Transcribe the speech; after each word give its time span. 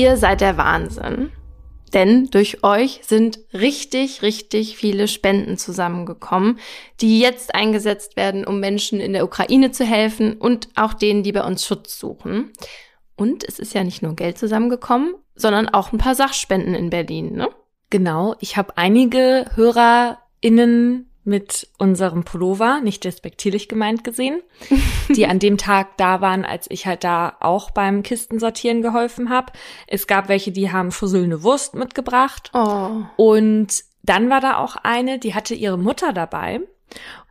Ihr 0.00 0.16
seid 0.16 0.40
der 0.40 0.56
Wahnsinn. 0.56 1.30
Denn 1.92 2.30
durch 2.30 2.64
euch 2.64 3.02
sind 3.02 3.38
richtig, 3.52 4.22
richtig 4.22 4.78
viele 4.78 5.08
Spenden 5.08 5.58
zusammengekommen, 5.58 6.58
die 7.02 7.20
jetzt 7.20 7.54
eingesetzt 7.54 8.16
werden, 8.16 8.46
um 8.46 8.60
Menschen 8.60 8.98
in 8.98 9.12
der 9.12 9.24
Ukraine 9.24 9.72
zu 9.72 9.84
helfen 9.84 10.38
und 10.38 10.68
auch 10.74 10.94
denen, 10.94 11.22
die 11.22 11.32
bei 11.32 11.44
uns 11.44 11.66
Schutz 11.66 11.98
suchen. 11.98 12.50
Und 13.14 13.44
es 13.44 13.58
ist 13.58 13.74
ja 13.74 13.84
nicht 13.84 14.00
nur 14.00 14.16
Geld 14.16 14.38
zusammengekommen, 14.38 15.16
sondern 15.34 15.68
auch 15.68 15.92
ein 15.92 15.98
paar 15.98 16.14
Sachspenden 16.14 16.74
in 16.74 16.88
Berlin, 16.88 17.34
ne? 17.34 17.50
Genau, 17.90 18.36
ich 18.40 18.56
habe 18.56 18.78
einige 18.78 19.50
HörerInnen 19.54 21.09
mit 21.30 21.68
unserem 21.78 22.24
Pullover, 22.24 22.80
nicht 22.82 23.04
despektierlich 23.04 23.68
gemeint 23.68 24.04
gesehen, 24.04 24.42
die 25.08 25.26
an 25.26 25.38
dem 25.38 25.56
Tag 25.56 25.96
da 25.96 26.20
waren, 26.20 26.44
als 26.44 26.66
ich 26.68 26.86
halt 26.86 27.04
da 27.04 27.36
auch 27.40 27.70
beim 27.70 28.02
Kistensortieren 28.02 28.82
geholfen 28.82 29.30
habe. 29.30 29.52
Es 29.86 30.06
gab 30.06 30.28
welche, 30.28 30.52
die 30.52 30.70
haben 30.70 30.90
fusselnde 30.90 31.42
Wurst 31.42 31.74
mitgebracht. 31.74 32.50
Oh. 32.52 33.04
Und 33.16 33.84
dann 34.02 34.28
war 34.28 34.40
da 34.40 34.58
auch 34.58 34.76
eine, 34.76 35.18
die 35.18 35.34
hatte 35.34 35.54
ihre 35.54 35.78
Mutter 35.78 36.12
dabei. 36.12 36.60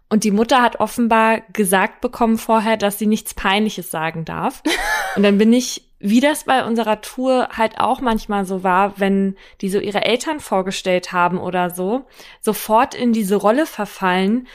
Und 0.09 0.23
die 0.23 0.31
Mutter 0.31 0.61
hat 0.61 0.79
offenbar 0.79 1.41
gesagt 1.53 2.01
bekommen 2.01 2.37
vorher, 2.37 2.77
dass 2.77 2.97
sie 2.97 3.05
nichts 3.05 3.33
Peinliches 3.35 3.91
sagen 3.91 4.25
darf. 4.25 4.63
Und 5.15 5.23
dann 5.23 5.37
bin 5.37 5.53
ich 5.53 5.88
wie 5.99 6.21
das 6.21 6.45
bei 6.45 6.65
unserer 6.65 7.01
Tour 7.01 7.49
halt 7.51 7.79
auch 7.79 8.01
manchmal 8.01 8.45
so 8.45 8.63
war, 8.63 8.99
wenn 8.99 9.35
die 9.61 9.69
so 9.69 9.79
ihre 9.79 10.05
Eltern 10.05 10.39
vorgestellt 10.39 11.11
haben 11.11 11.37
oder 11.39 11.69
so, 11.69 12.05
sofort 12.39 12.95
in 12.95 13.11
diese 13.11 13.35
Rolle 13.35 13.65
verfallen, 13.65 14.47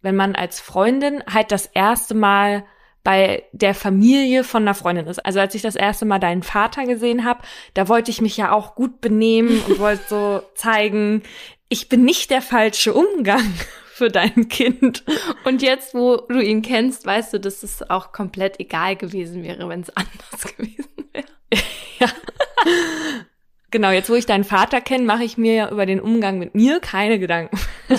wenn 0.00 0.16
man 0.16 0.34
als 0.34 0.60
Freundin 0.60 1.22
halt 1.32 1.52
das 1.52 1.66
erste 1.66 2.14
Mal 2.14 2.64
bei 3.04 3.44
der 3.52 3.74
Familie 3.74 4.44
von 4.44 4.62
einer 4.62 4.74
Freundin 4.74 5.06
ist. 5.06 5.24
Also 5.24 5.40
als 5.40 5.54
ich 5.54 5.62
das 5.62 5.74
erste 5.74 6.04
Mal 6.04 6.20
deinen 6.20 6.42
Vater 6.42 6.86
gesehen 6.86 7.24
habe, 7.24 7.42
da 7.74 7.88
wollte 7.88 8.10
ich 8.10 8.20
mich 8.20 8.36
ja 8.36 8.52
auch 8.52 8.74
gut 8.74 9.00
benehmen 9.00 9.60
und 9.66 9.78
wollte 9.78 10.02
so 10.08 10.42
zeigen, 10.54 11.22
ich 11.68 11.88
bin 11.88 12.04
nicht 12.04 12.30
der 12.30 12.42
falsche 12.42 12.94
Umgang 12.94 13.42
für 13.92 14.08
dein 14.08 14.48
Kind. 14.48 15.04
Und 15.44 15.62
jetzt, 15.62 15.94
wo 15.94 16.16
du 16.16 16.40
ihn 16.40 16.62
kennst, 16.62 17.04
weißt 17.04 17.32
du, 17.32 17.40
dass 17.40 17.62
es 17.62 17.88
auch 17.90 18.12
komplett 18.12 18.60
egal 18.60 18.94
gewesen 18.94 19.42
wäre, 19.42 19.68
wenn 19.68 19.80
es 19.80 19.90
anders 19.96 20.56
gewesen 20.56 20.76
wäre. 20.78 20.91
Genau, 23.72 23.90
jetzt 23.90 24.10
wo 24.10 24.14
ich 24.14 24.26
deinen 24.26 24.44
Vater 24.44 24.82
kenne, 24.82 25.04
mache 25.04 25.24
ich 25.24 25.38
mir 25.38 25.54
ja 25.54 25.70
über 25.70 25.86
den 25.86 25.98
Umgang 25.98 26.38
mit 26.38 26.54
mir 26.54 26.78
keine 26.78 27.18
Gedanken. 27.18 27.58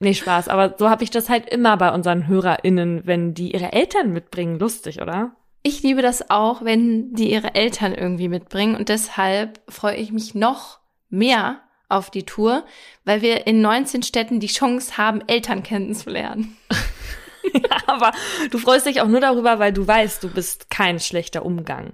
nee, 0.00 0.14
Spaß, 0.14 0.48
aber 0.48 0.76
so 0.78 0.88
habe 0.88 1.04
ich 1.04 1.10
das 1.10 1.28
halt 1.28 1.46
immer 1.50 1.76
bei 1.76 1.92
unseren 1.92 2.26
HörerInnen, 2.26 3.02
wenn 3.04 3.34
die 3.34 3.52
ihre 3.52 3.74
Eltern 3.74 4.14
mitbringen. 4.14 4.58
Lustig, 4.58 5.02
oder? 5.02 5.36
Ich 5.62 5.82
liebe 5.82 6.00
das 6.00 6.30
auch, 6.30 6.64
wenn 6.64 7.12
die 7.12 7.30
ihre 7.30 7.54
Eltern 7.54 7.92
irgendwie 7.92 8.28
mitbringen 8.28 8.76
und 8.76 8.88
deshalb 8.88 9.60
freue 9.68 9.96
ich 9.96 10.10
mich 10.10 10.34
noch 10.34 10.80
mehr 11.10 11.60
auf 11.90 12.10
die 12.10 12.24
Tour, 12.24 12.64
weil 13.04 13.20
wir 13.20 13.46
in 13.46 13.60
19 13.60 14.02
Städten 14.02 14.40
die 14.40 14.46
Chance 14.46 14.96
haben, 14.96 15.20
Eltern 15.26 15.62
kennenzulernen. 15.62 16.56
ja, 17.52 17.76
aber 17.86 18.12
du 18.50 18.56
freust 18.56 18.86
dich 18.86 19.02
auch 19.02 19.08
nur 19.08 19.20
darüber, 19.20 19.58
weil 19.58 19.74
du 19.74 19.86
weißt, 19.86 20.22
du 20.22 20.30
bist 20.30 20.70
kein 20.70 20.98
schlechter 20.98 21.44
Umgang. 21.44 21.92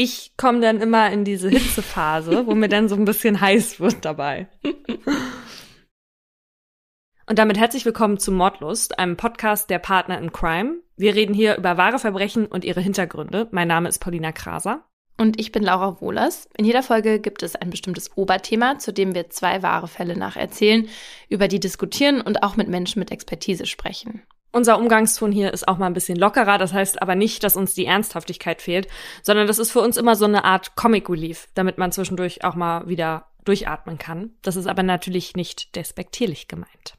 Ich 0.00 0.36
komme 0.36 0.60
dann 0.60 0.80
immer 0.80 1.10
in 1.10 1.24
diese 1.24 1.48
Hitzephase, 1.48 2.46
wo 2.46 2.54
mir 2.54 2.68
dann 2.68 2.88
so 2.88 2.94
ein 2.94 3.04
bisschen 3.04 3.40
heiß 3.40 3.80
wird 3.80 4.04
dabei. 4.04 4.46
Und 7.26 7.40
damit 7.40 7.58
herzlich 7.58 7.84
willkommen 7.84 8.16
zu 8.16 8.30
Mordlust, 8.30 8.96
einem 9.00 9.16
Podcast 9.16 9.70
der 9.70 9.80
Partner 9.80 10.16
in 10.20 10.30
Crime. 10.30 10.76
Wir 10.96 11.16
reden 11.16 11.34
hier 11.34 11.56
über 11.56 11.76
wahre 11.78 11.98
Verbrechen 11.98 12.46
und 12.46 12.64
ihre 12.64 12.80
Hintergründe. 12.80 13.48
Mein 13.50 13.66
Name 13.66 13.88
ist 13.88 13.98
Paulina 13.98 14.30
Kraser. 14.30 14.84
Und 15.16 15.40
ich 15.40 15.50
bin 15.50 15.64
Laura 15.64 16.00
Wohlers. 16.00 16.48
In 16.56 16.64
jeder 16.64 16.84
Folge 16.84 17.18
gibt 17.18 17.42
es 17.42 17.56
ein 17.56 17.70
bestimmtes 17.70 18.16
Oberthema, 18.16 18.78
zu 18.78 18.92
dem 18.92 19.16
wir 19.16 19.30
zwei 19.30 19.64
wahre 19.64 19.88
Fälle 19.88 20.16
nacherzählen, 20.16 20.88
über 21.28 21.48
die 21.48 21.58
diskutieren 21.58 22.20
und 22.20 22.44
auch 22.44 22.54
mit 22.54 22.68
Menschen 22.68 23.00
mit 23.00 23.10
Expertise 23.10 23.66
sprechen. 23.66 24.22
Unser 24.50 24.78
Umgangston 24.78 25.30
hier 25.30 25.52
ist 25.52 25.68
auch 25.68 25.76
mal 25.78 25.86
ein 25.86 25.94
bisschen 25.94 26.18
lockerer, 26.18 26.56
das 26.56 26.72
heißt 26.72 27.02
aber 27.02 27.14
nicht, 27.14 27.44
dass 27.44 27.56
uns 27.56 27.74
die 27.74 27.84
Ernsthaftigkeit 27.84 28.62
fehlt, 28.62 28.88
sondern 29.22 29.46
das 29.46 29.58
ist 29.58 29.70
für 29.70 29.80
uns 29.80 29.96
immer 29.96 30.16
so 30.16 30.24
eine 30.24 30.44
Art 30.44 30.74
Comic 30.74 31.10
Relief, 31.10 31.48
damit 31.54 31.76
man 31.76 31.92
zwischendurch 31.92 32.44
auch 32.44 32.54
mal 32.54 32.88
wieder 32.88 33.26
durchatmen 33.44 33.98
kann. 33.98 34.30
Das 34.42 34.56
ist 34.56 34.66
aber 34.66 34.82
natürlich 34.82 35.36
nicht 35.36 35.76
despektierlich 35.76 36.48
gemeint. 36.48 36.94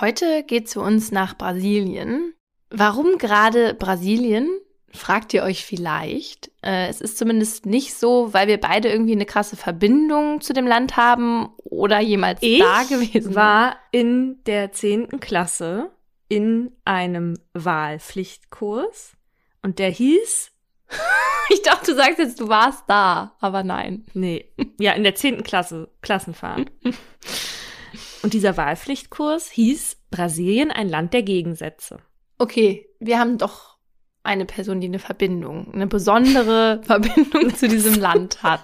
Heute 0.00 0.42
geht 0.42 0.68
zu 0.68 0.80
uns 0.80 1.12
nach 1.12 1.36
Brasilien. 1.36 2.34
Warum 2.70 3.18
gerade 3.18 3.74
Brasilien? 3.74 4.48
fragt 4.90 5.34
ihr 5.34 5.42
euch 5.42 5.64
vielleicht. 5.64 6.50
Äh, 6.62 6.88
es 6.88 7.00
ist 7.00 7.18
zumindest 7.18 7.66
nicht 7.66 7.94
so, 7.94 8.32
weil 8.32 8.48
wir 8.48 8.58
beide 8.58 8.88
irgendwie 8.88 9.12
eine 9.12 9.26
krasse 9.26 9.56
Verbindung 9.56 10.40
zu 10.40 10.52
dem 10.52 10.66
Land 10.66 10.96
haben 10.96 11.50
oder 11.58 12.00
jemals 12.00 12.42
ich 12.42 12.60
da 12.60 12.82
gewesen 12.84 13.34
war 13.34 13.76
in 13.92 14.42
der 14.46 14.72
zehnten 14.72 15.20
Klasse 15.20 15.90
in 16.28 16.70
einem 16.84 17.34
Wahlpflichtkurs 17.54 19.16
und 19.62 19.78
der 19.78 19.90
hieß 19.90 20.52
ich 21.50 21.62
dachte, 21.62 21.92
du 21.92 21.96
sagst 21.96 22.18
jetzt, 22.18 22.40
du 22.40 22.48
warst 22.48 22.84
da, 22.86 23.36
aber 23.40 23.62
nein. 23.62 24.06
Nee. 24.14 24.52
Ja, 24.78 24.92
in 24.92 25.02
der 25.02 25.14
zehnten 25.14 25.42
Klasse, 25.42 25.90
Klassenfahrt. 26.02 26.70
Und 28.22 28.34
dieser 28.34 28.56
Wahlpflichtkurs 28.56 29.48
hieß 29.50 29.96
Brasilien 30.10 30.70
ein 30.70 30.88
Land 30.88 31.14
der 31.14 31.22
Gegensätze. 31.22 32.00
Okay, 32.38 32.88
wir 32.98 33.18
haben 33.18 33.38
doch 33.38 33.76
eine 34.24 34.44
Person, 34.44 34.80
die 34.80 34.88
eine 34.88 34.98
Verbindung, 34.98 35.72
eine 35.72 35.86
besondere 35.86 36.80
Verbindung 36.84 37.54
zu 37.54 37.68
diesem 37.68 37.94
Land 37.94 38.42
hat. 38.42 38.62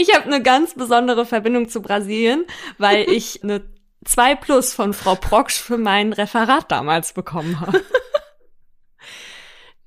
Ich 0.00 0.14
habe 0.14 0.24
eine 0.24 0.42
ganz 0.42 0.74
besondere 0.74 1.26
Verbindung 1.26 1.68
zu 1.68 1.80
Brasilien, 1.80 2.44
weil 2.78 3.08
ich 3.10 3.42
eine 3.42 3.62
2 4.06 4.36
plus 4.36 4.72
von 4.72 4.92
Frau 4.92 5.14
Proksch 5.14 5.58
für 5.58 5.78
mein 5.78 6.12
Referat 6.12 6.70
damals 6.70 7.12
bekommen 7.12 7.60
habe. 7.60 7.82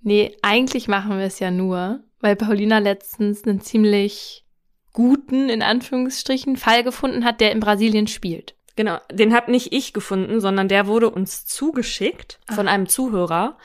Nee, 0.02 0.38
eigentlich 0.42 0.88
machen 0.88 1.18
wir 1.18 1.26
es 1.26 1.40
ja 1.40 1.52
nur, 1.52 2.04
weil 2.20 2.36
Paulina 2.36 2.80
letztens 2.80 3.44
einen 3.44 3.62
ziemlich 3.62 4.46
guten, 4.94 5.50
in 5.50 5.62
Anführungsstrichen, 5.62 6.58
Fall 6.58 6.84
gefunden 6.84 7.26
hat, 7.26 7.42
der 7.42 7.52
in 7.52 7.60
Brasilien 7.60 8.08
spielt. 8.08 8.56
Genau, 8.76 9.00
den 9.12 9.34
hab 9.34 9.50
nicht 9.50 9.74
ich 9.74 9.92
gefunden, 9.92 10.40
sondern 10.40 10.70
der 10.70 10.88
wurde 10.88 11.10
uns 11.10 11.46
zugeschickt 11.46 12.40
von 12.48 12.68
Ach. 12.68 12.74
einem 12.74 12.88
Zuhörer. 12.88 13.58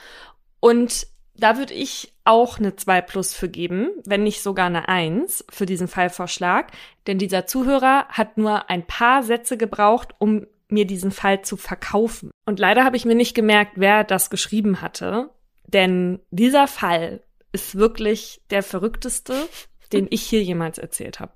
Und 0.58 1.06
da 1.36 1.58
würde 1.58 1.74
ich 1.74 2.12
auch 2.24 2.58
eine 2.58 2.76
2 2.76 3.00
plus 3.02 3.34
für 3.34 3.48
geben, 3.48 3.90
wenn 4.04 4.22
nicht 4.22 4.42
sogar 4.42 4.66
eine 4.66 4.88
1 4.88 5.44
für 5.50 5.66
diesen 5.66 5.88
Fallvorschlag. 5.88 6.70
Denn 7.06 7.18
dieser 7.18 7.46
Zuhörer 7.46 8.06
hat 8.08 8.38
nur 8.38 8.70
ein 8.70 8.86
paar 8.86 9.22
Sätze 9.22 9.56
gebraucht, 9.56 10.14
um 10.18 10.46
mir 10.68 10.86
diesen 10.86 11.10
Fall 11.10 11.42
zu 11.42 11.56
verkaufen. 11.56 12.30
Und 12.46 12.58
leider 12.58 12.84
habe 12.84 12.96
ich 12.96 13.04
mir 13.04 13.14
nicht 13.14 13.34
gemerkt, 13.34 13.72
wer 13.76 14.04
das 14.04 14.30
geschrieben 14.30 14.80
hatte. 14.80 15.30
Denn 15.66 16.20
dieser 16.30 16.66
Fall 16.66 17.22
ist 17.52 17.76
wirklich 17.76 18.40
der 18.50 18.62
verrückteste, 18.62 19.34
den 19.92 20.06
ich 20.10 20.22
hier 20.22 20.42
jemals 20.42 20.78
erzählt 20.78 21.20
habe. 21.20 21.32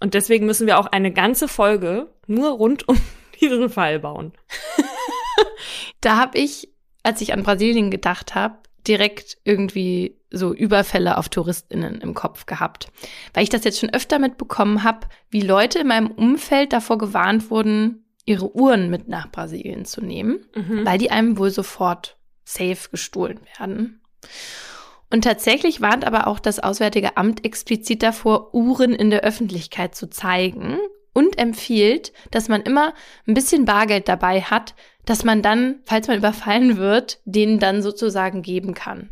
Und 0.00 0.14
deswegen 0.14 0.46
müssen 0.46 0.66
wir 0.66 0.78
auch 0.78 0.86
eine 0.86 1.12
ganze 1.12 1.46
Folge 1.46 2.10
nur 2.26 2.50
rund 2.50 2.88
um 2.88 2.98
diesen 3.40 3.70
Fall 3.70 4.00
bauen. 4.00 4.32
da 6.00 6.16
habe 6.16 6.38
ich, 6.38 6.68
als 7.02 7.20
ich 7.20 7.32
an 7.32 7.42
Brasilien 7.42 7.90
gedacht 7.90 8.34
habe, 8.34 8.56
direkt 8.88 9.38
irgendwie 9.44 10.18
so 10.30 10.54
Überfälle 10.54 11.18
auf 11.18 11.28
Touristinnen 11.28 12.00
im 12.00 12.14
Kopf 12.14 12.46
gehabt, 12.46 12.90
weil 13.34 13.44
ich 13.44 13.50
das 13.50 13.64
jetzt 13.64 13.78
schon 13.78 13.92
öfter 13.92 14.18
mitbekommen 14.18 14.82
habe, 14.82 15.06
wie 15.30 15.42
Leute 15.42 15.80
in 15.80 15.88
meinem 15.88 16.10
Umfeld 16.10 16.72
davor 16.72 16.98
gewarnt 16.98 17.50
wurden, 17.50 18.04
ihre 18.24 18.54
Uhren 18.54 18.88
mit 18.88 19.08
nach 19.08 19.30
Brasilien 19.30 19.84
zu 19.84 20.00
nehmen, 20.00 20.46
mhm. 20.54 20.86
weil 20.86 20.98
die 20.98 21.10
einem 21.10 21.38
wohl 21.38 21.50
sofort 21.50 22.16
safe 22.44 22.88
gestohlen 22.90 23.40
werden. 23.58 24.00
Und 25.10 25.24
tatsächlich 25.24 25.80
warnt 25.80 26.06
aber 26.06 26.26
auch 26.26 26.38
das 26.38 26.58
Auswärtige 26.58 27.16
Amt 27.16 27.44
explizit 27.44 28.02
davor, 28.02 28.54
Uhren 28.54 28.94
in 28.94 29.10
der 29.10 29.20
Öffentlichkeit 29.20 29.94
zu 29.94 30.08
zeigen 30.08 30.78
und 31.12 31.38
empfiehlt, 31.38 32.12
dass 32.30 32.48
man 32.48 32.62
immer 32.62 32.94
ein 33.26 33.34
bisschen 33.34 33.66
Bargeld 33.66 34.08
dabei 34.08 34.40
hat, 34.40 34.74
dass 35.04 35.24
man 35.24 35.42
dann, 35.42 35.80
falls 35.84 36.08
man 36.08 36.18
überfallen 36.18 36.76
wird, 36.76 37.20
denen 37.24 37.58
dann 37.58 37.82
sozusagen 37.82 38.42
geben 38.42 38.74
kann. 38.74 39.10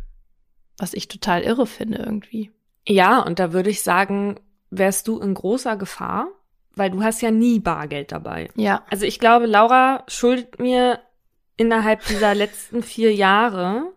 Was 0.77 0.93
ich 0.93 1.07
total 1.07 1.41
irre 1.41 1.67
finde 1.67 1.99
irgendwie. 1.99 2.51
Ja, 2.87 3.19
und 3.19 3.39
da 3.39 3.53
würde 3.53 3.69
ich 3.69 3.83
sagen, 3.83 4.39
wärst 4.69 5.07
du 5.07 5.19
in 5.19 5.33
großer 5.33 5.75
Gefahr, 5.75 6.27
weil 6.75 6.89
du 6.89 7.03
hast 7.03 7.21
ja 7.21 7.29
nie 7.29 7.59
Bargeld 7.59 8.11
dabei. 8.11 8.49
Ja. 8.55 8.83
Also 8.89 9.05
ich 9.05 9.19
glaube, 9.19 9.45
Laura 9.45 10.03
schuldet 10.07 10.59
mir 10.59 10.99
innerhalb 11.57 12.05
dieser 12.07 12.33
letzten 12.33 12.81
vier 12.81 13.13
Jahre 13.13 13.91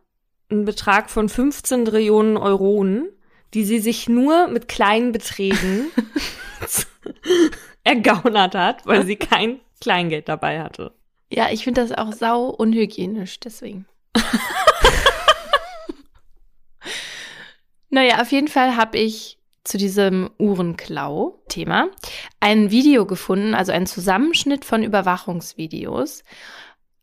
einen 0.50 0.64
Betrag 0.64 1.10
von 1.10 1.28
15 1.28 1.86
Trillionen 1.86 2.36
Euronen, 2.36 3.08
die 3.54 3.64
sie 3.64 3.78
sich 3.78 4.08
nur 4.08 4.48
mit 4.48 4.68
kleinen 4.68 5.12
Beträgen 5.12 5.86
ergaunert 7.84 8.54
hat, 8.54 8.86
weil 8.86 9.06
sie 9.06 9.16
kein 9.16 9.60
Kleingeld 9.80 10.28
dabei 10.28 10.60
hatte. 10.60 10.92
Ja, 11.34 11.50
ich 11.50 11.64
finde 11.64 11.80
das 11.80 11.92
auch 11.92 12.12
sau 12.12 12.46
unhygienisch, 12.46 13.40
deswegen. 13.40 13.86
Naja, 17.94 18.20
auf 18.20 18.32
jeden 18.32 18.48
Fall 18.48 18.76
habe 18.76 18.98
ich 18.98 19.38
zu 19.62 19.78
diesem 19.78 20.28
Uhrenklau-Thema 20.40 21.90
ein 22.40 22.72
Video 22.72 23.06
gefunden, 23.06 23.54
also 23.54 23.70
ein 23.70 23.86
Zusammenschnitt 23.86 24.64
von 24.64 24.82
Überwachungsvideos. 24.82 26.24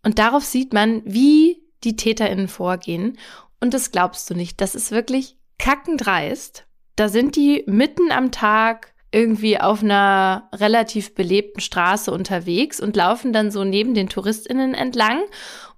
Und 0.04 0.20
darauf 0.20 0.44
sieht 0.44 0.74
man, 0.74 1.02
wie 1.06 1.64
die 1.86 1.96
TäterInnen 1.96 2.50
vorgehen. 2.50 3.18
Und 3.62 3.74
das 3.74 3.92
glaubst 3.92 4.30
du 4.30 4.34
nicht. 4.34 4.60
Das 4.60 4.76
ist 4.76 4.92
wirklich 4.92 5.38
kackendreist. 5.60 6.66
Da 6.98 7.08
sind 7.08 7.38
die 7.38 7.64
mitten 7.68 8.12
am 8.12 8.34
Tag 8.34 8.91
irgendwie 9.12 9.60
auf 9.60 9.84
einer 9.84 10.50
relativ 10.54 11.14
belebten 11.16 11.62
Straße 11.62 12.12
unterwegs 12.12 12.80
und 12.80 12.96
laufen 12.96 13.34
dann 13.34 13.52
so 13.52 13.64
neben 13.64 13.94
den 13.94 14.10
TouristInnen 14.10 14.74
entlang 14.74 15.22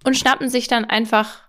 und 0.04 0.18
schnappen 0.18 0.50
sich 0.50 0.68
dann 0.68 0.86
einfach 0.86 1.42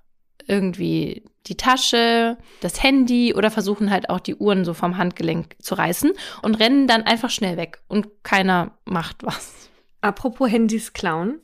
irgendwie 0.47 1.25
die 1.47 1.57
Tasche, 1.57 2.39
das 2.61 2.83
Handy 2.83 3.35
oder 3.35 3.51
versuchen 3.51 3.91
halt 3.91 4.09
auch 4.09 4.21
die 4.21 4.35
Uhren 4.35 4.65
so 4.65 4.73
vom 4.73 4.97
Handgelenk 4.97 5.57
zu 5.61 5.75
reißen 5.75 6.13
und 6.43 6.55
rennen 6.55 6.87
dann 6.87 7.03
einfach 7.03 7.31
schnell 7.31 7.57
weg 7.57 7.83
und 7.89 8.25
keiner 8.25 8.73
macht 8.85 9.23
was. 9.23 9.69
Apropos 10.01 10.51
Handys 10.51 10.93
klauen. 10.93 11.41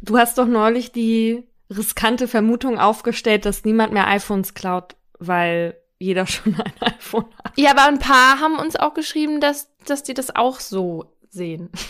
Du 0.00 0.16
hast 0.16 0.38
doch 0.38 0.46
neulich 0.46 0.92
die 0.92 1.48
riskante 1.70 2.28
Vermutung 2.28 2.78
aufgestellt, 2.78 3.44
dass 3.44 3.64
niemand 3.64 3.92
mehr 3.92 4.06
iPhones 4.06 4.54
klaut, 4.54 4.94
weil 5.18 5.76
jeder 5.98 6.26
schon 6.26 6.54
ein 6.54 6.72
iPhone 6.80 7.26
hat. 7.44 7.52
Ja, 7.56 7.70
aber 7.72 7.86
ein 7.86 7.98
paar 7.98 8.40
haben 8.40 8.58
uns 8.58 8.76
auch 8.76 8.94
geschrieben, 8.94 9.40
dass, 9.40 9.68
dass 9.84 10.02
die 10.02 10.14
das 10.14 10.34
auch 10.34 10.60
so 10.60 11.12
sehen. 11.30 11.70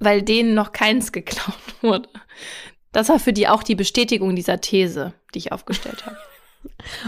weil 0.00 0.22
denen 0.22 0.54
noch 0.54 0.72
keins 0.72 1.12
geklaut 1.12 1.54
wurde. 1.82 2.08
Das 2.90 3.08
war 3.08 3.20
für 3.20 3.32
die 3.32 3.46
auch 3.46 3.62
die 3.62 3.76
Bestätigung 3.76 4.34
dieser 4.34 4.60
These, 4.60 5.12
die 5.34 5.38
ich 5.38 5.52
aufgestellt 5.52 6.04
habe. 6.06 6.16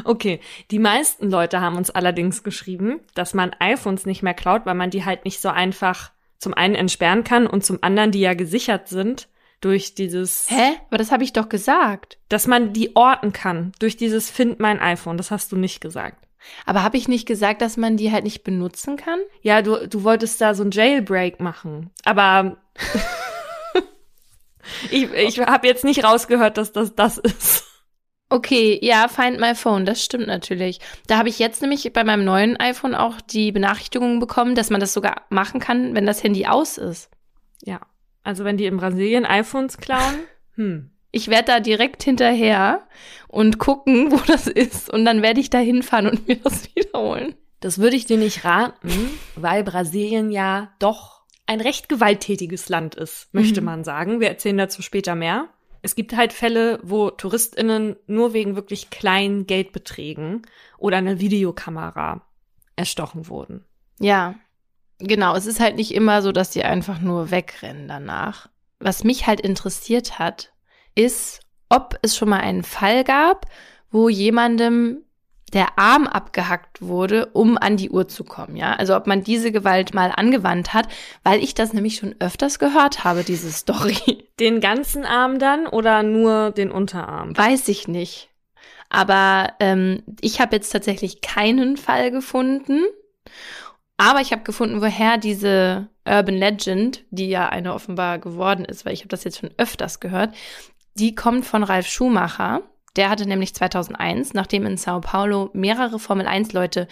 Okay, 0.04 0.40
die 0.70 0.78
meisten 0.78 1.30
Leute 1.30 1.60
haben 1.60 1.76
uns 1.76 1.90
allerdings 1.90 2.42
geschrieben, 2.42 3.00
dass 3.14 3.34
man 3.34 3.54
iPhones 3.58 4.06
nicht 4.06 4.22
mehr 4.22 4.32
klaut, 4.32 4.64
weil 4.64 4.74
man 4.74 4.88
die 4.88 5.04
halt 5.04 5.26
nicht 5.26 5.42
so 5.42 5.50
einfach 5.50 6.10
zum 6.38 6.54
einen 6.54 6.74
entsperren 6.74 7.22
kann 7.22 7.46
und 7.46 7.62
zum 7.62 7.78
anderen, 7.82 8.12
die 8.12 8.20
ja 8.20 8.32
gesichert 8.32 8.88
sind 8.88 9.28
durch 9.62 9.94
dieses. 9.94 10.50
Hä? 10.50 10.76
Aber 10.88 10.98
das 10.98 11.10
habe 11.10 11.24
ich 11.24 11.32
doch 11.32 11.48
gesagt. 11.48 12.18
Dass 12.28 12.46
man 12.46 12.72
die 12.72 12.94
orten 12.94 13.32
kann 13.32 13.72
durch 13.78 13.96
dieses 13.96 14.30
Find 14.30 14.60
mein 14.60 14.80
iPhone. 14.80 15.16
Das 15.16 15.30
hast 15.30 15.52
du 15.52 15.56
nicht 15.56 15.80
gesagt. 15.80 16.26
Aber 16.66 16.82
habe 16.82 16.96
ich 16.96 17.08
nicht 17.08 17.26
gesagt, 17.26 17.62
dass 17.62 17.76
man 17.76 17.96
die 17.96 18.12
halt 18.12 18.24
nicht 18.24 18.44
benutzen 18.44 18.96
kann? 18.96 19.20
Ja, 19.42 19.62
du, 19.62 19.88
du 19.88 20.04
wolltest 20.04 20.40
da 20.40 20.54
so 20.54 20.64
ein 20.64 20.72
Jailbreak 20.72 21.40
machen. 21.40 21.90
Aber 22.04 22.58
ich, 24.90 25.12
ich 25.12 25.40
habe 25.40 25.66
jetzt 25.66 25.84
nicht 25.84 26.04
rausgehört, 26.04 26.58
dass 26.58 26.72
das 26.72 26.94
das 26.94 27.18
ist. 27.18 27.64
Okay, 28.28 28.78
ja, 28.82 29.08
Find 29.08 29.40
My 29.40 29.54
Phone, 29.54 29.84
das 29.84 30.02
stimmt 30.02 30.26
natürlich. 30.26 30.80
Da 31.06 31.18
habe 31.18 31.28
ich 31.28 31.38
jetzt 31.38 31.60
nämlich 31.60 31.92
bei 31.92 32.02
meinem 32.02 32.24
neuen 32.24 32.58
iPhone 32.58 32.94
auch 32.94 33.20
die 33.20 33.52
Benachrichtigung 33.52 34.20
bekommen, 34.20 34.54
dass 34.54 34.70
man 34.70 34.80
das 34.80 34.94
sogar 34.94 35.26
machen 35.28 35.60
kann, 35.60 35.94
wenn 35.94 36.06
das 36.06 36.22
Handy 36.22 36.46
aus 36.46 36.78
ist. 36.78 37.10
Ja, 37.62 37.80
also 38.22 38.44
wenn 38.44 38.56
die 38.56 38.66
in 38.66 38.76
Brasilien 38.76 39.24
iPhones 39.24 39.78
klauen, 39.78 40.18
hm. 40.54 40.92
Ich 41.14 41.28
werde 41.28 41.44
da 41.44 41.60
direkt 41.60 42.02
hinterher 42.02 42.88
und 43.28 43.58
gucken, 43.58 44.10
wo 44.10 44.16
das 44.26 44.46
ist. 44.46 44.88
Und 44.90 45.04
dann 45.04 45.20
werde 45.20 45.40
ich 45.40 45.50
da 45.50 45.58
hinfahren 45.58 46.08
und 46.08 46.26
mir 46.26 46.36
das 46.36 46.74
wiederholen. 46.74 47.34
Das 47.60 47.78
würde 47.78 47.96
ich 47.96 48.06
dir 48.06 48.16
nicht 48.16 48.44
raten, 48.44 48.90
weil 49.36 49.62
Brasilien 49.62 50.32
ja 50.32 50.72
doch 50.78 51.20
ein 51.46 51.60
recht 51.60 51.88
gewalttätiges 51.88 52.68
Land 52.68 52.94
ist, 52.94 53.32
möchte 53.32 53.60
mhm. 53.60 53.66
man 53.66 53.84
sagen. 53.84 54.20
Wir 54.20 54.28
erzählen 54.28 54.56
dazu 54.56 54.82
später 54.82 55.14
mehr. 55.14 55.48
Es 55.82 55.94
gibt 55.94 56.16
halt 56.16 56.32
Fälle, 56.32 56.80
wo 56.82 57.10
TouristInnen 57.10 57.96
nur 58.06 58.32
wegen 58.32 58.56
wirklich 58.56 58.90
kleinen 58.90 59.46
Geldbeträgen 59.46 60.42
oder 60.78 60.96
einer 60.96 61.20
Videokamera 61.20 62.24
erstochen 62.74 63.28
wurden. 63.28 63.64
Ja, 64.00 64.36
genau. 65.02 65.34
Es 65.36 65.46
ist 65.46 65.60
halt 65.60 65.76
nicht 65.76 65.94
immer 65.94 66.22
so, 66.22 66.32
dass 66.32 66.50
die 66.50 66.64
einfach 66.64 67.00
nur 67.00 67.30
wegrennen 67.30 67.88
danach. 67.88 68.48
Was 68.80 69.04
mich 69.04 69.26
halt 69.26 69.40
interessiert 69.40 70.18
hat, 70.18 70.52
ist, 70.94 71.40
ob 71.68 71.98
es 72.02 72.16
schon 72.16 72.28
mal 72.28 72.40
einen 72.40 72.64
Fall 72.64 73.04
gab, 73.04 73.46
wo 73.90 74.08
jemandem 74.08 75.04
der 75.52 75.78
Arm 75.78 76.06
abgehackt 76.06 76.80
wurde, 76.80 77.26
um 77.26 77.58
an 77.58 77.76
die 77.76 77.90
Uhr 77.90 78.08
zu 78.08 78.24
kommen, 78.24 78.56
ja? 78.56 78.72
Also 78.74 78.96
ob 78.96 79.06
man 79.06 79.22
diese 79.22 79.52
Gewalt 79.52 79.92
mal 79.94 80.12
angewandt 80.14 80.72
hat, 80.72 80.88
weil 81.24 81.42
ich 81.42 81.54
das 81.54 81.72
nämlich 81.72 81.96
schon 81.96 82.14
öfters 82.20 82.58
gehört 82.58 83.04
habe, 83.04 83.22
diese 83.22 83.52
Story. 83.52 84.26
Den 84.40 84.60
ganzen 84.60 85.04
Arm 85.04 85.38
dann 85.38 85.66
oder 85.66 86.02
nur 86.02 86.50
den 86.52 86.70
Unterarm? 86.70 87.36
Weiß 87.36 87.68
ich 87.68 87.86
nicht. 87.86 88.30
Aber 88.88 89.54
ähm, 89.60 90.02
ich 90.20 90.40
habe 90.40 90.56
jetzt 90.56 90.70
tatsächlich 90.70 91.20
keinen 91.22 91.76
Fall 91.76 92.10
gefunden. 92.10 92.82
Aber 94.02 94.20
ich 94.20 94.32
habe 94.32 94.42
gefunden, 94.42 94.80
woher 94.80 95.16
diese 95.16 95.88
Urban 96.04 96.34
Legend, 96.34 97.04
die 97.10 97.28
ja 97.28 97.48
eine 97.48 97.72
offenbar 97.72 98.18
geworden 98.18 98.64
ist, 98.64 98.84
weil 98.84 98.94
ich 98.94 99.00
habe 99.00 99.08
das 99.08 99.22
jetzt 99.22 99.38
schon 99.38 99.50
öfters 99.58 100.00
gehört, 100.00 100.34
die 100.94 101.14
kommt 101.14 101.44
von 101.44 101.62
Ralf 101.62 101.86
Schumacher 101.86 102.62
der 102.96 103.08
hatte 103.08 103.26
nämlich 103.26 103.54
2001, 103.54 104.34
nachdem 104.34 104.66
in 104.66 104.76
Sao 104.76 105.00
Paulo 105.00 105.50
mehrere 105.54 105.98
Formel-1-Leute 105.98 106.88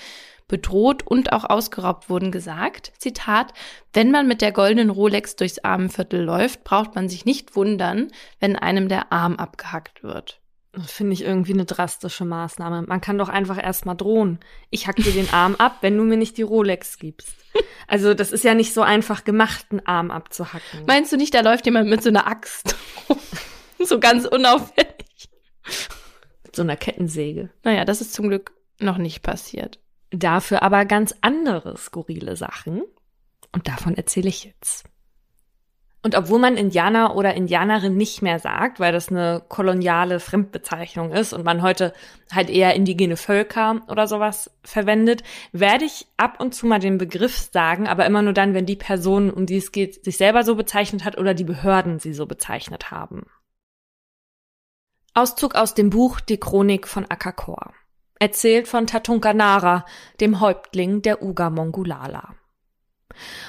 bedroht 0.48 1.06
und 1.06 1.32
auch 1.32 1.44
ausgeraubt 1.44 2.08
wurden, 2.10 2.32
gesagt, 2.32 2.92
Zitat, 2.98 3.52
wenn 3.92 4.10
man 4.10 4.26
mit 4.26 4.40
der 4.40 4.50
goldenen 4.50 4.90
Rolex 4.90 5.36
durchs 5.36 5.60
Armenviertel 5.60 6.22
läuft, 6.22 6.64
braucht 6.64 6.94
man 6.94 7.08
sich 7.08 7.24
nicht 7.24 7.54
wundern, 7.54 8.08
wenn 8.40 8.56
einem 8.56 8.88
der 8.88 9.12
Arm 9.12 9.36
abgehackt 9.36 10.02
wird. 10.02 10.39
Das 10.72 10.92
finde 10.92 11.14
ich 11.14 11.24
irgendwie 11.24 11.52
eine 11.52 11.64
drastische 11.64 12.24
Maßnahme. 12.24 12.82
Man 12.82 13.00
kann 13.00 13.18
doch 13.18 13.28
einfach 13.28 13.60
erstmal 13.60 13.96
drohen. 13.96 14.38
Ich 14.70 14.86
hack 14.86 14.96
dir 14.96 15.12
den 15.12 15.32
Arm 15.32 15.56
ab, 15.56 15.78
wenn 15.80 15.96
du 15.96 16.04
mir 16.04 16.16
nicht 16.16 16.36
die 16.36 16.42
Rolex 16.42 16.98
gibst. 16.98 17.34
Also, 17.88 18.14
das 18.14 18.30
ist 18.30 18.44
ja 18.44 18.54
nicht 18.54 18.72
so 18.72 18.82
einfach 18.82 19.24
gemacht, 19.24 19.66
einen 19.70 19.84
Arm 19.84 20.12
abzuhacken. 20.12 20.84
Meinst 20.86 21.10
du 21.10 21.16
nicht, 21.16 21.34
da 21.34 21.40
läuft 21.40 21.66
jemand 21.66 21.90
mit 21.90 22.02
so 22.02 22.08
einer 22.08 22.28
Axt? 22.28 22.76
so 23.80 23.98
ganz 23.98 24.26
unauffällig. 24.26 25.28
Mit 26.44 26.54
so 26.54 26.62
einer 26.62 26.76
Kettensäge. 26.76 27.50
Naja, 27.64 27.84
das 27.84 28.00
ist 28.00 28.14
zum 28.14 28.28
Glück 28.28 28.52
noch 28.78 28.98
nicht 28.98 29.22
passiert. 29.22 29.80
Dafür 30.10 30.62
aber 30.62 30.84
ganz 30.84 31.14
andere 31.20 31.76
skurrile 31.76 32.36
Sachen. 32.36 32.82
Und 33.52 33.66
davon 33.66 33.96
erzähle 33.96 34.28
ich 34.28 34.44
jetzt. 34.44 34.84
Und 36.02 36.14
obwohl 36.14 36.38
man 36.38 36.56
Indianer 36.56 37.14
oder 37.14 37.34
Indianerin 37.34 37.94
nicht 37.94 38.22
mehr 38.22 38.38
sagt, 38.38 38.80
weil 38.80 38.90
das 38.90 39.10
eine 39.10 39.42
koloniale 39.48 40.18
Fremdbezeichnung 40.18 41.12
ist 41.12 41.34
und 41.34 41.44
man 41.44 41.60
heute 41.60 41.92
halt 42.32 42.48
eher 42.48 42.74
indigene 42.74 43.18
Völker 43.18 43.82
oder 43.86 44.06
sowas 44.06 44.50
verwendet, 44.64 45.22
werde 45.52 45.84
ich 45.84 46.06
ab 46.16 46.40
und 46.40 46.54
zu 46.54 46.66
mal 46.66 46.78
den 46.78 46.96
Begriff 46.96 47.50
sagen, 47.52 47.86
aber 47.86 48.06
immer 48.06 48.22
nur 48.22 48.32
dann, 48.32 48.54
wenn 48.54 48.64
die 48.64 48.76
Person, 48.76 49.30
um 49.30 49.44
die 49.44 49.58
es 49.58 49.72
geht, 49.72 50.02
sich 50.02 50.16
selber 50.16 50.42
so 50.42 50.54
bezeichnet 50.54 51.04
hat 51.04 51.18
oder 51.18 51.34
die 51.34 51.44
Behörden 51.44 51.98
sie 51.98 52.14
so 52.14 52.24
bezeichnet 52.24 52.90
haben. 52.90 53.26
Auszug 55.12 55.54
aus 55.54 55.74
dem 55.74 55.90
Buch 55.90 56.20
Die 56.20 56.38
Chronik 56.38 56.88
von 56.88 57.04
Akakor. 57.10 57.74
Erzählt 58.18 58.68
von 58.68 58.86
Tatunkanara, 58.86 59.84
dem 60.20 60.40
Häuptling 60.40 61.02
der 61.02 61.22
Uga 61.22 61.50
Mongulala. 61.50 62.36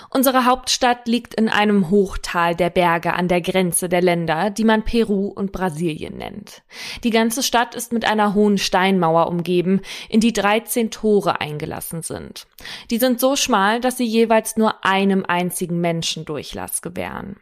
Unsere 0.10 0.46
Hauptstadt 0.46 1.08
liegt 1.08 1.36
in 1.36 1.50
einem 1.50 1.90
Hochtal 1.90 2.56
der 2.56 2.70
Berge 2.70 3.14
an 3.14 3.28
der 3.28 3.42
Grenze 3.42 3.90
der 3.90 4.02
Länder, 4.02 4.50
die 4.50 4.64
man 4.64 4.84
Peru 4.84 5.28
und 5.28 5.52
Brasilien 5.52 6.18
nennt. 6.18 6.64
Die 7.04 7.10
ganze 7.10 7.44
Stadt 7.44 7.76
ist 7.76 7.94
mit 7.94 8.06
einer 8.06 8.34
hohen 8.34 8.58
Steinmauer 8.58 9.28
umgeben, 9.28 9.82
in 10.10 10.20
die 10.20 10.34
13 10.34 10.92
Tore 10.92 11.40
eingelassen 11.40 12.02
sind. 12.02 12.48
Die 12.90 12.98
sind 12.98 13.20
so 13.20 13.36
schmal, 13.36 13.80
dass 13.80 13.98
sie 13.98 14.06
jeweils 14.06 14.58
nur 14.58 14.86
einem 14.86 15.26
einzigen 15.26 15.80
Menschen 15.80 16.26
Durchlass 16.26 16.82
gewähren. 16.82 17.38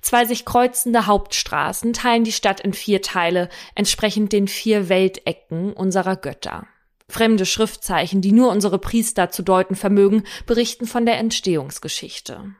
Zwei 0.00 0.24
sich 0.24 0.44
kreuzende 0.44 1.06
Hauptstraßen 1.06 1.92
teilen 1.92 2.24
die 2.24 2.32
Stadt 2.32 2.60
in 2.60 2.72
vier 2.72 3.02
Teile, 3.02 3.48
entsprechend 3.74 4.32
den 4.32 4.48
vier 4.48 4.88
Weltecken 4.88 5.72
unserer 5.72 6.16
Götter. 6.16 6.66
Fremde 7.08 7.46
Schriftzeichen, 7.46 8.20
die 8.20 8.32
nur 8.32 8.50
unsere 8.50 8.78
Priester 8.78 9.30
zu 9.30 9.42
deuten 9.42 9.74
vermögen, 9.74 10.24
berichten 10.46 10.86
von 10.86 11.06
der 11.06 11.18
Entstehungsgeschichte. 11.18 12.54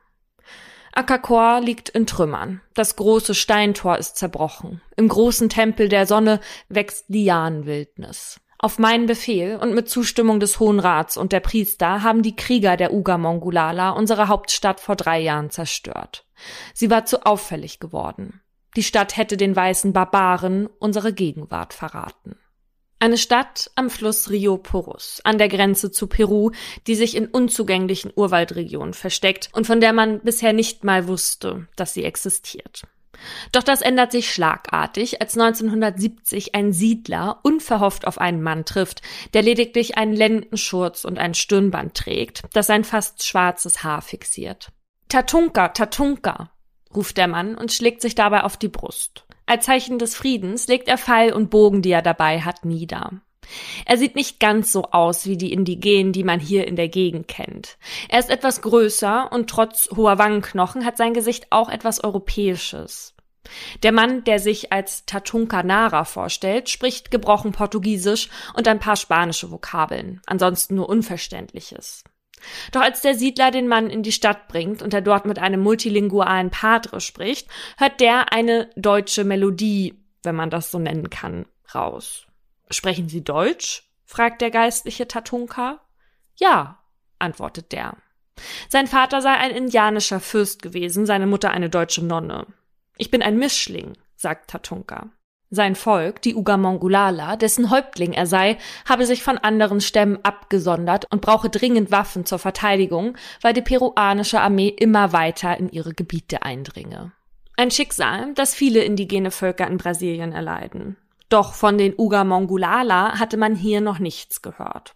Akakor 0.93 1.61
liegt 1.61 1.91
in 1.91 2.07
Trümmern. 2.07 2.61
Das 2.75 2.97
große 2.97 3.35
Steintor 3.35 3.99
ist 3.99 4.17
zerbrochen. 4.17 4.81
Im 4.97 5.09
großen 5.09 5.49
Tempel 5.49 5.89
der 5.89 6.07
Sonne 6.07 6.41
wächst 6.69 7.05
Lianenwildnis. 7.09 8.41
Auf 8.59 8.81
meinen 8.81 9.07
Befehl 9.07 9.57
und 9.57 9.75
mit 9.75 9.89
Zustimmung 9.89 10.41
des 10.41 10.59
Hohen 10.59 10.81
Rats 10.81 11.17
und 11.17 11.31
der 11.31 11.39
Priester 11.39 12.03
haben 12.03 12.23
die 12.23 12.35
Krieger 12.35 12.77
der 12.77 12.93
Uga 12.93 13.17
Mongulala 13.17 13.91
unsere 13.91 14.27
Hauptstadt 14.27 14.81
vor 14.81 14.97
drei 14.97 15.21
Jahren 15.21 15.51
zerstört. 15.51 16.27
Sie 16.75 16.91
war 16.91 17.05
zu 17.05 17.25
auffällig 17.25 17.79
geworden. 17.79 18.41
Die 18.75 18.83
Stadt 18.83 19.17
hätte 19.17 19.37
den 19.37 19.55
weißen 19.55 19.93
Barbaren 19.93 20.69
unsere 20.81 21.13
Gegenwart 21.13 21.73
verraten. 21.73 22.37
Eine 23.01 23.17
Stadt 23.17 23.71
am 23.77 23.91
Fluss 23.91 24.29
Rio 24.29 24.59
Porus, 24.59 25.21
an 25.23 25.39
der 25.39 25.49
Grenze 25.49 25.93
zu 25.93 26.09
Peru, 26.09 26.51
die 26.89 26.97
sich 26.97 27.17
in 27.17 27.27
unzugänglichen 27.27 28.13
Urwaldregionen 28.15 28.93
versteckt 28.93 29.51
und 29.53 29.69
von 29.69 29.81
der 29.81 29.93
man 29.93 30.21
bisher 30.21 30.53
nicht 30.53 30.83
mal 30.83 31.07
wusste, 31.07 31.69
dass 31.77 31.95
sie 31.95 32.03
existiert. 32.03 32.83
Doch 33.53 33.63
das 33.63 33.83
ändert 33.83 34.11
sich 34.11 34.33
schlagartig, 34.33 35.21
als 35.21 35.37
1970 35.37 36.57
ein 36.57 36.73
Siedler 36.73 37.39
unverhofft 37.43 38.07
auf 38.07 38.19
einen 38.19 38.43
Mann 38.43 38.65
trifft, 38.65 39.03
der 39.33 39.43
lediglich 39.43 39.97
einen 39.97 40.13
Lendenschurz 40.13 41.05
und 41.05 41.19
ein 41.19 41.35
Stirnband 41.35 41.95
trägt, 41.95 42.43
das 42.53 42.67
sein 42.67 42.85
fast 42.85 43.25
schwarzes 43.25 43.85
Haar 43.85 44.03
fixiert. 44.03 44.73
Tatunka, 45.09 45.69
Tatunka, 45.69 46.51
ruft 46.95 47.17
der 47.17 47.29
Mann 47.29 47.55
und 47.55 47.73
schlägt 47.73 48.03
sich 48.03 48.15
dabei 48.15 48.43
auf 48.43 48.57
die 48.57 48.69
Brust. 48.69 49.25
Als 49.49 49.65
Zeichen 49.65 49.99
des 49.99 50.15
Friedens 50.15 50.69
legt 50.69 50.89
er 50.89 50.99
Pfeil 50.99 51.33
und 51.33 51.49
Bogen, 51.49 51.81
die 51.81 51.91
er 51.91 52.03
dabei 52.03 52.43
hat, 52.43 52.67
nieder. 52.67 53.13
Er 53.87 53.97
sieht 53.97 54.15
nicht 54.15 54.41
ganz 54.41 54.71
so 54.73 54.83
aus 54.91 55.25
wie 55.25 55.39
die 55.39 55.55
Indigenen, 55.55 56.13
die 56.13 56.23
man 56.23 56.39
hier 56.39 56.69
in 56.69 56.77
der 56.77 56.89
Gegend 56.89 57.29
kennt. 57.29 57.79
Er 58.11 58.19
ist 58.19 58.29
etwas 58.29 58.61
größer 58.61 59.33
und 59.33 59.49
trotz 59.49 59.89
hoher 59.97 60.19
Wangenknochen 60.19 60.85
hat 60.85 60.99
sein 60.99 61.15
Gesicht 61.15 61.47
auch 61.49 61.71
etwas 61.71 62.05
Europäisches. 62.05 63.15
Der 63.83 63.93
Mann, 63.93 64.23
der 64.25 64.39
sich 64.39 64.71
als 64.71 65.07
Tatunka 65.07 65.63
Nara 65.63 66.05
vorstellt, 66.05 66.69
spricht 66.69 67.11
gebrochen 67.11 67.53
Portugiesisch 67.53 68.29
und 68.55 68.69
ein 68.69 68.81
paar 68.81 68.97
spanische 68.97 69.51
Vokabeln, 69.51 70.21
ansonsten 70.27 70.75
nur 70.75 70.91
Unverständliches. 70.91 72.05
Doch 72.73 72.81
als 72.81 73.01
der 73.01 73.15
Siedler 73.15 73.51
den 73.51 73.69
Mann 73.69 73.91
in 73.91 74.03
die 74.03 74.13
Stadt 74.13 74.49
bringt 74.49 74.83
und 74.83 74.95
er 74.95 75.03
dort 75.03 75.27
mit 75.27 75.39
einem 75.39 75.61
multilingualen 75.61 76.51
Padre 76.51 77.01
spricht, 77.01 77.49
hört 77.77 78.01
der 78.01 78.33
eine 78.33 78.71
deutsche 78.77 79.25
Melodie, 79.25 80.03
wenn 80.23 80.37
man 80.37 80.51
das 80.51 80.71
so 80.71 80.79
nennen 80.79 81.11
kann, 81.11 81.47
raus. 81.75 82.27
Sprechen 82.71 83.09
Sie 83.09 83.25
Deutsch? 83.25 83.85
fragt 84.05 84.41
der 84.41 84.51
geistliche 84.51 85.07
Tatunka. 85.07 85.81
Ja, 86.37 86.79
antwortet 87.19 87.73
der. 87.73 87.97
Sein 88.69 88.87
Vater 88.87 89.21
sei 89.21 89.35
ein 89.35 89.51
indianischer 89.51 90.21
Fürst 90.21 90.63
gewesen, 90.63 91.05
seine 91.05 91.27
Mutter 91.27 91.51
eine 91.51 91.69
deutsche 91.69 92.05
Nonne. 92.05 92.47
Ich 92.97 93.11
bin 93.11 93.23
ein 93.23 93.39
Mischling, 93.39 93.99
sagt 94.17 94.51
Tatunka. 94.51 95.11
Sein 95.51 95.77
Volk, 95.77 96.21
die 96.21 96.35
Ugamongulala, 96.35 97.37
dessen 97.37 97.71
Häuptling 97.71 98.13
er 98.13 98.27
sei, 98.27 98.59
habe 98.87 99.07
sich 99.07 99.23
von 99.23 99.39
anderen 99.39 99.81
Stämmen 99.81 100.19
abgesondert 100.23 101.07
und 101.11 101.23
brauche 101.23 101.49
dringend 101.49 101.91
Waffen 101.91 102.27
zur 102.27 102.39
Verteidigung, 102.39 103.17
weil 103.41 103.55
die 103.55 103.63
peruanische 103.63 104.41
Armee 104.41 104.69
immer 104.69 105.15
weiter 105.15 105.57
in 105.57 105.71
ihre 105.71 105.95
Gebiete 105.95 106.43
eindringe. 106.43 107.13
Ein 107.57 107.71
Schicksal, 107.71 108.35
das 108.35 108.55
viele 108.55 108.85
indigene 108.85 109.31
Völker 109.31 109.67
in 109.67 109.79
Brasilien 109.79 110.33
erleiden. 110.33 110.97
Doch 111.31 111.55
von 111.55 111.79
den 111.79 111.95
Ugamongulala 111.97 113.19
hatte 113.19 113.37
man 113.37 113.55
hier 113.55 113.81
noch 113.81 113.99
nichts 113.99 114.43
gehört. 114.43 114.95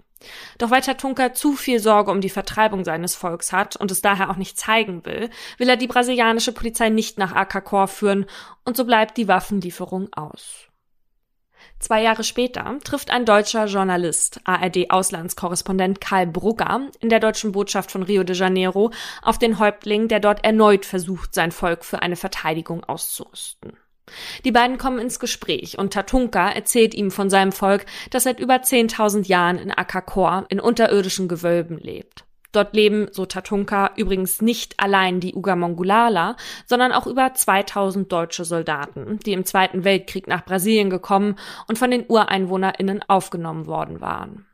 Doch 0.59 0.71
weil 0.71 0.81
Tatunka 0.81 1.35
zu 1.35 1.55
viel 1.55 1.79
Sorge 1.79 2.11
um 2.11 2.21
die 2.21 2.31
Vertreibung 2.31 2.85
seines 2.85 3.15
Volks 3.15 3.53
hat 3.53 3.77
und 3.77 3.91
es 3.91 4.03
daher 4.03 4.31
auch 4.31 4.37
nicht 4.37 4.59
zeigen 4.59 5.05
will, 5.05 5.31
will 5.59 5.69
er 5.69 5.77
die 5.77 5.87
brasilianische 5.87 6.53
Polizei 6.53 6.89
nicht 6.89 7.19
nach 7.19 7.33
Akakor 7.33 7.89
führen 7.89 8.27
und 8.65 8.77
so 8.77 8.85
bleibt 8.85 9.17
die 9.17 9.29
Waffenlieferung 9.29 10.13
aus. 10.13 10.69
Zwei 11.79 12.03
Jahre 12.03 12.23
später 12.23 12.79
trifft 12.85 13.11
ein 13.11 13.25
deutscher 13.25 13.67
Journalist, 13.67 14.41
ARD-Auslandskorrespondent 14.45 16.01
Karl 16.01 16.29
Brugger, 16.29 16.89
in 17.01 17.09
der 17.09 17.19
deutschen 17.19 17.51
Botschaft 17.51 17.91
von 17.91 18.05
Rio 18.05 18.23
de 18.23 18.37
Janeiro 18.37 18.93
auf 19.21 19.39
den 19.39 19.59
Häuptling, 19.59 20.07
der 20.07 20.21
dort 20.21 20.45
erneut 20.45 20.87
versucht, 20.87 21.35
sein 21.35 21.51
Volk 21.51 21.85
für 21.85 22.01
eine 22.01 22.15
Verteidigung 22.15 22.85
auszurüsten. 22.85 23.77
Die 24.45 24.53
beiden 24.53 24.79
kommen 24.79 24.99
ins 24.99 25.21
Gespräch 25.21 25.79
und 25.79 25.93
Tatunka 25.93 26.51
erzählt 26.51 26.95
ihm 26.95 27.11
von 27.11 27.31
seinem 27.31 27.53
Volk, 27.53 27.87
das 28.11 28.25
seit 28.25 28.41
über 28.41 28.57
10.000 28.57 29.27
Jahren 29.27 29.59
in 29.59 29.71
Akakor 29.71 30.45
in 30.49 30.61
unterirdischen 30.61 31.29
Gewölben 31.29 31.79
lebt. 31.79 32.25
Dort 32.53 32.75
leben, 32.75 33.09
so 33.13 33.25
Tatunka, 33.25 33.93
übrigens 33.97 34.43
nicht 34.43 34.79
allein 34.79 35.21
die 35.21 35.35
Ugamongulala, 35.35 36.37
sondern 36.67 36.93
auch 36.93 37.07
über 37.07 37.33
2000 37.33 38.13
deutsche 38.13 38.45
Soldaten, 38.45 39.19
die 39.25 39.33
im 39.33 39.47
Zweiten 39.47 39.85
Weltkrieg 39.85 40.27
nach 40.27 40.45
Brasilien 40.45 40.91
gekommen 40.91 41.37
und 41.67 41.79
von 41.79 41.91
den 41.91 42.05
UreinwohnerInnen 42.07 43.03
aufgenommen 43.09 43.67
worden 43.67 44.03
waren. 44.03 44.47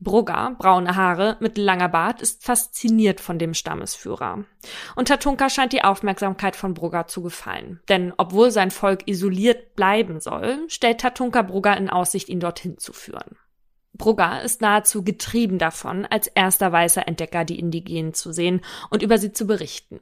Brugger, 0.00 0.56
braune 0.58 0.96
Haare, 0.96 1.36
mit 1.40 1.58
langer 1.58 1.88
Bart, 1.88 2.22
ist 2.22 2.44
fasziniert 2.44 3.20
von 3.20 3.38
dem 3.38 3.54
Stammesführer. 3.54 4.44
Und 4.96 5.08
Tatunka 5.08 5.50
scheint 5.50 5.72
die 5.72 5.84
Aufmerksamkeit 5.84 6.56
von 6.56 6.74
Brugger 6.74 7.06
zu 7.06 7.22
gefallen. 7.22 7.80
Denn 7.88 8.12
obwohl 8.16 8.50
sein 8.50 8.70
Volk 8.70 9.06
isoliert 9.06 9.76
bleiben 9.76 10.20
soll, 10.20 10.64
stellt 10.68 11.00
Tatunka 11.00 11.42
Brugger 11.42 11.76
in 11.76 11.90
Aussicht, 11.90 12.28
ihn 12.28 12.40
dorthin 12.40 12.78
zu 12.78 12.92
führen. 12.92 13.36
Brugger 13.92 14.42
ist 14.42 14.62
nahezu 14.62 15.04
getrieben 15.04 15.58
davon, 15.58 16.06
als 16.06 16.26
erster 16.26 16.72
weißer 16.72 17.06
Entdecker 17.06 17.44
die 17.44 17.58
Indigenen 17.58 18.14
zu 18.14 18.32
sehen 18.32 18.62
und 18.88 19.02
über 19.02 19.18
sie 19.18 19.32
zu 19.32 19.46
berichten. 19.46 20.00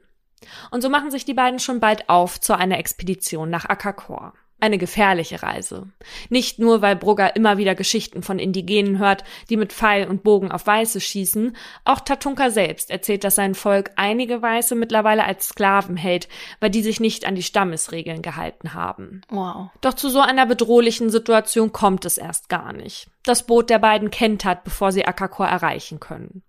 Und 0.70 0.82
so 0.82 0.88
machen 0.88 1.10
sich 1.10 1.24
die 1.24 1.34
beiden 1.34 1.58
schon 1.58 1.80
bald 1.80 2.08
auf 2.08 2.40
zu 2.40 2.56
einer 2.56 2.78
Expedition 2.78 3.50
nach 3.50 3.64
Akakor. 3.64 4.34
Eine 4.60 4.78
gefährliche 4.78 5.42
Reise. 5.42 5.88
Nicht 6.30 6.58
nur, 6.58 6.82
weil 6.82 6.96
Brugger 6.96 7.36
immer 7.36 7.58
wieder 7.58 7.76
Geschichten 7.76 8.22
von 8.22 8.40
Indigenen 8.40 8.98
hört, 8.98 9.22
die 9.50 9.56
mit 9.56 9.72
Pfeil 9.72 10.08
und 10.08 10.24
Bogen 10.24 10.50
auf 10.50 10.66
Weiße 10.66 11.00
schießen, 11.00 11.56
auch 11.84 12.00
Tatunka 12.00 12.50
selbst 12.50 12.90
erzählt, 12.90 13.22
dass 13.22 13.36
sein 13.36 13.54
Volk 13.54 13.92
einige 13.94 14.42
Weiße 14.42 14.74
mittlerweile 14.74 15.24
als 15.24 15.48
Sklaven 15.48 15.96
hält, 15.96 16.28
weil 16.58 16.70
die 16.70 16.82
sich 16.82 16.98
nicht 16.98 17.24
an 17.24 17.36
die 17.36 17.44
Stammesregeln 17.44 18.20
gehalten 18.20 18.74
haben. 18.74 19.20
Wow. 19.28 19.70
Doch 19.80 19.94
zu 19.94 20.08
so 20.08 20.20
einer 20.20 20.46
bedrohlichen 20.46 21.10
Situation 21.10 21.72
kommt 21.72 22.04
es 22.04 22.18
erst 22.18 22.48
gar 22.48 22.72
nicht. 22.72 23.08
Das 23.24 23.46
Boot 23.46 23.70
der 23.70 23.78
beiden 23.78 24.10
kentert, 24.10 24.64
bevor 24.64 24.90
sie 24.90 25.06
Akakor 25.06 25.46
erreichen 25.46 26.00
können. 26.00 26.42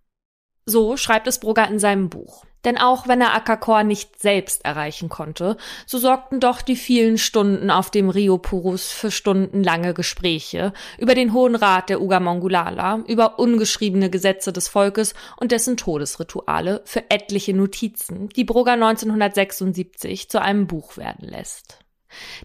So 0.69 0.97
schreibt 0.97 1.25
es 1.25 1.39
Brugger 1.39 1.67
in 1.67 1.79
seinem 1.79 2.09
Buch. 2.09 2.45
Denn 2.63 2.77
auch 2.77 3.07
wenn 3.07 3.21
er 3.21 3.33
Akakor 3.33 3.83
nicht 3.83 4.21
selbst 4.21 4.63
erreichen 4.65 5.09
konnte, 5.09 5.57
so 5.87 5.97
sorgten 5.97 6.39
doch 6.39 6.61
die 6.61 6.75
vielen 6.75 7.17
Stunden 7.17 7.71
auf 7.71 7.89
dem 7.89 8.09
Rio 8.09 8.37
Purus 8.37 8.91
für 8.91 9.09
stundenlange 9.09 9.95
Gespräche 9.95 10.73
über 10.99 11.15
den 11.15 11.33
Hohen 11.33 11.55
Rat 11.55 11.89
der 11.89 12.01
Ugamongulala, 12.01 12.99
über 13.07 13.39
ungeschriebene 13.39 14.11
Gesetze 14.11 14.53
des 14.53 14.67
Volkes 14.67 15.15
und 15.37 15.51
dessen 15.51 15.75
Todesrituale 15.75 16.83
für 16.85 17.09
etliche 17.09 17.55
Notizen, 17.55 18.29
die 18.29 18.43
Brugger 18.43 18.73
1976 18.73 20.29
zu 20.29 20.39
einem 20.39 20.67
Buch 20.67 20.97
werden 20.97 21.27
lässt. 21.27 21.79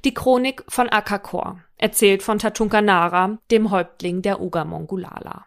Die 0.07 0.15
Chronik 0.15 0.65
von 0.69 0.89
Akakor, 0.89 1.61
erzählt 1.77 2.23
von 2.23 2.39
Tatunka 2.39 2.81
Nara, 2.81 3.37
dem 3.51 3.71
Häuptling 3.71 4.23
der 4.23 4.41
Ugamongulala. 4.41 5.45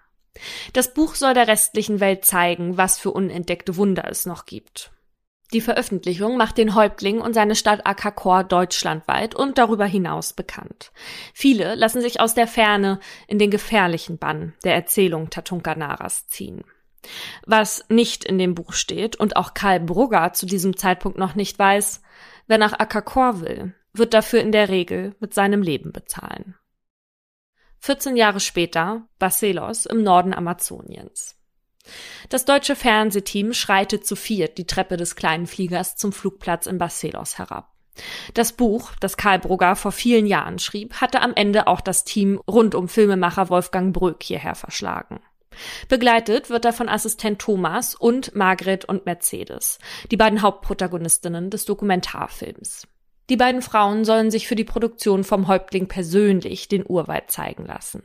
Das 0.73 0.93
Buch 0.93 1.15
soll 1.15 1.33
der 1.33 1.47
restlichen 1.47 1.99
Welt 1.99 2.25
zeigen, 2.25 2.77
was 2.77 2.97
für 2.97 3.11
unentdeckte 3.11 3.77
Wunder 3.77 4.05
es 4.09 4.25
noch 4.25 4.45
gibt. 4.45 4.91
Die 5.53 5.61
Veröffentlichung 5.61 6.35
macht 6.35 6.57
den 6.57 6.75
Häuptling 6.75 7.21
und 7.21 7.33
seine 7.33 7.55
Stadt 7.55 7.85
Akakor 7.85 8.43
deutschlandweit 8.43 9.33
und 9.33 9.57
darüber 9.57 9.85
hinaus 9.85 10.33
bekannt. 10.33 10.91
Viele 11.33 11.75
lassen 11.75 12.01
sich 12.01 12.19
aus 12.19 12.33
der 12.33 12.47
Ferne 12.47 12.99
in 13.27 13.39
den 13.39 13.49
gefährlichen 13.49 14.17
Bann 14.17 14.53
der 14.65 14.75
Erzählung 14.75 15.29
Tatunka 15.29 15.75
Naras 15.75 16.27
ziehen. 16.27 16.65
Was 17.45 17.85
nicht 17.87 18.25
in 18.25 18.37
dem 18.37 18.55
Buch 18.55 18.73
steht 18.73 19.15
und 19.15 19.37
auch 19.37 19.53
Karl 19.53 19.79
Brugger 19.79 20.33
zu 20.33 20.45
diesem 20.45 20.75
Zeitpunkt 20.75 21.17
noch 21.17 21.35
nicht 21.35 21.57
weiß, 21.57 22.01
wer 22.47 22.57
nach 22.57 22.73
Akakor 22.77 23.39
will, 23.39 23.73
wird 23.93 24.13
dafür 24.13 24.41
in 24.41 24.51
der 24.51 24.67
Regel 24.67 25.15
mit 25.21 25.33
seinem 25.33 25.61
Leben 25.61 25.93
bezahlen. 25.93 26.55
14 27.79 28.15
Jahre 28.15 28.39
später 28.39 29.07
Barcelos 29.19 29.85
im 29.85 30.03
Norden 30.03 30.33
Amazoniens. 30.33 31.35
Das 32.29 32.45
deutsche 32.45 32.75
Fernsehteam 32.75 33.53
schreitet 33.53 34.05
zu 34.05 34.15
viert 34.15 34.57
die 34.57 34.67
Treppe 34.67 34.97
des 34.97 35.15
kleinen 35.15 35.47
Fliegers 35.47 35.95
zum 35.95 36.11
Flugplatz 36.11 36.65
in 36.65 36.77
Barcelos 36.77 37.37
herab. 37.37 37.71
Das 38.33 38.53
Buch, 38.53 38.91
das 38.99 39.17
Karl 39.17 39.39
Brugger 39.39 39.75
vor 39.75 39.91
vielen 39.91 40.27
Jahren 40.27 40.59
schrieb, 40.59 40.95
hatte 40.95 41.21
am 41.21 41.33
Ende 41.33 41.67
auch 41.67 41.81
das 41.81 42.03
Team 42.03 42.39
rund 42.47 42.75
um 42.75 42.87
Filmemacher 42.87 43.49
Wolfgang 43.49 43.93
Bröck 43.93 44.21
hierher 44.21 44.55
verschlagen. 44.55 45.19
Begleitet 45.87 46.49
wird 46.51 46.65
er 46.65 46.73
von 46.73 46.89
Assistent 46.89 47.39
Thomas 47.39 47.95
und 47.95 48.35
Margret 48.35 48.85
und 48.85 49.05
Mercedes, 49.05 49.79
die 50.11 50.17
beiden 50.17 50.43
Hauptprotagonistinnen 50.43 51.49
des 51.49 51.65
Dokumentarfilms. 51.65 52.87
Die 53.29 53.37
beiden 53.37 53.61
Frauen 53.61 54.05
sollen 54.05 54.31
sich 54.31 54.47
für 54.47 54.55
die 54.55 54.63
Produktion 54.63 55.23
vom 55.23 55.47
Häuptling 55.47 55.87
persönlich 55.87 56.69
den 56.69 56.85
Urwald 56.87 57.29
zeigen 57.29 57.65
lassen. 57.65 58.03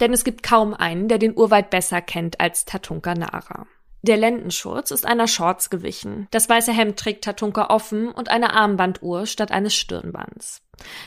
Denn 0.00 0.12
es 0.12 0.24
gibt 0.24 0.42
kaum 0.42 0.74
einen, 0.74 1.08
der 1.08 1.18
den 1.18 1.36
Urwald 1.36 1.70
besser 1.70 2.00
kennt 2.00 2.40
als 2.40 2.64
Tatunka 2.64 3.14
Nara. 3.14 3.66
Der 4.02 4.16
Lendenschurz 4.16 4.92
ist 4.92 5.04
einer 5.04 5.28
Shorts 5.28 5.68
gewichen. 5.68 6.26
Das 6.30 6.48
weiße 6.48 6.72
Hemd 6.72 6.98
trägt 6.98 7.24
Tatunka 7.24 7.66
offen 7.68 8.08
und 8.08 8.30
eine 8.30 8.54
Armbanduhr 8.54 9.26
statt 9.26 9.50
eines 9.50 9.74
Stirnbands. 9.74 10.62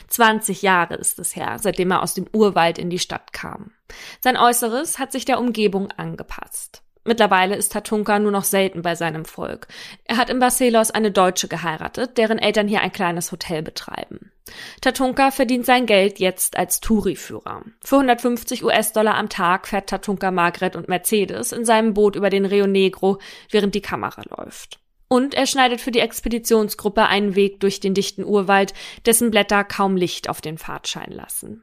20 0.08 0.62
Jahre 0.62 0.94
ist 0.94 1.18
es 1.18 1.34
her, 1.34 1.56
seitdem 1.58 1.90
er 1.90 2.02
aus 2.04 2.14
dem 2.14 2.26
Urwald 2.32 2.78
in 2.78 2.90
die 2.90 3.00
Stadt 3.00 3.32
kam. 3.32 3.72
Sein 4.20 4.36
Äußeres 4.36 5.00
hat 5.00 5.10
sich 5.10 5.24
der 5.24 5.40
Umgebung 5.40 5.90
angepasst. 5.90 6.83
Mittlerweile 7.04 7.54
ist 7.54 7.72
Tatunka 7.72 8.18
nur 8.18 8.32
noch 8.32 8.44
selten 8.44 8.80
bei 8.82 8.94
seinem 8.94 9.26
Volk. 9.26 9.68
Er 10.04 10.16
hat 10.16 10.30
in 10.30 10.38
Barcelos 10.38 10.90
eine 10.90 11.10
Deutsche 11.10 11.48
geheiratet, 11.48 12.16
deren 12.16 12.38
Eltern 12.38 12.66
hier 12.66 12.80
ein 12.80 12.92
kleines 12.92 13.30
Hotel 13.30 13.62
betreiben. 13.62 14.32
Tatunka 14.80 15.30
verdient 15.30 15.66
sein 15.66 15.86
Geld 15.86 16.18
jetzt 16.18 16.56
als 16.56 16.80
Touriführer. 16.80 17.62
Für 17.82 17.96
150 17.96 18.64
US-Dollar 18.64 19.16
am 19.16 19.28
Tag 19.28 19.68
fährt 19.68 19.90
Tatunka 19.90 20.30
Margret 20.30 20.76
und 20.76 20.88
Mercedes 20.88 21.52
in 21.52 21.64
seinem 21.64 21.92
Boot 21.94 22.16
über 22.16 22.30
den 22.30 22.46
Rio 22.46 22.66
Negro, 22.66 23.18
während 23.50 23.74
die 23.74 23.82
Kamera 23.82 24.22
läuft. 24.36 24.78
Und 25.08 25.34
er 25.34 25.46
schneidet 25.46 25.80
für 25.80 25.90
die 25.90 26.00
Expeditionsgruppe 26.00 27.06
einen 27.06 27.34
Weg 27.36 27.60
durch 27.60 27.80
den 27.80 27.94
dichten 27.94 28.24
Urwald, 28.24 28.72
dessen 29.04 29.30
Blätter 29.30 29.62
kaum 29.62 29.96
Licht 29.96 30.28
auf 30.28 30.40
den 30.40 30.58
Pfad 30.58 30.88
scheinen 30.88 31.12
lassen. 31.12 31.62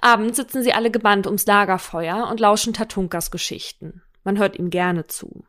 Abends 0.00 0.36
sitzen 0.36 0.62
sie 0.62 0.72
alle 0.72 0.90
gebannt 0.90 1.26
ums 1.26 1.46
Lagerfeuer 1.46 2.28
und 2.30 2.40
lauschen 2.40 2.72
Tatunkas 2.72 3.30
Geschichten. 3.30 4.02
Man 4.28 4.36
hört 4.36 4.58
ihm 4.58 4.68
gerne 4.68 5.06
zu. 5.06 5.46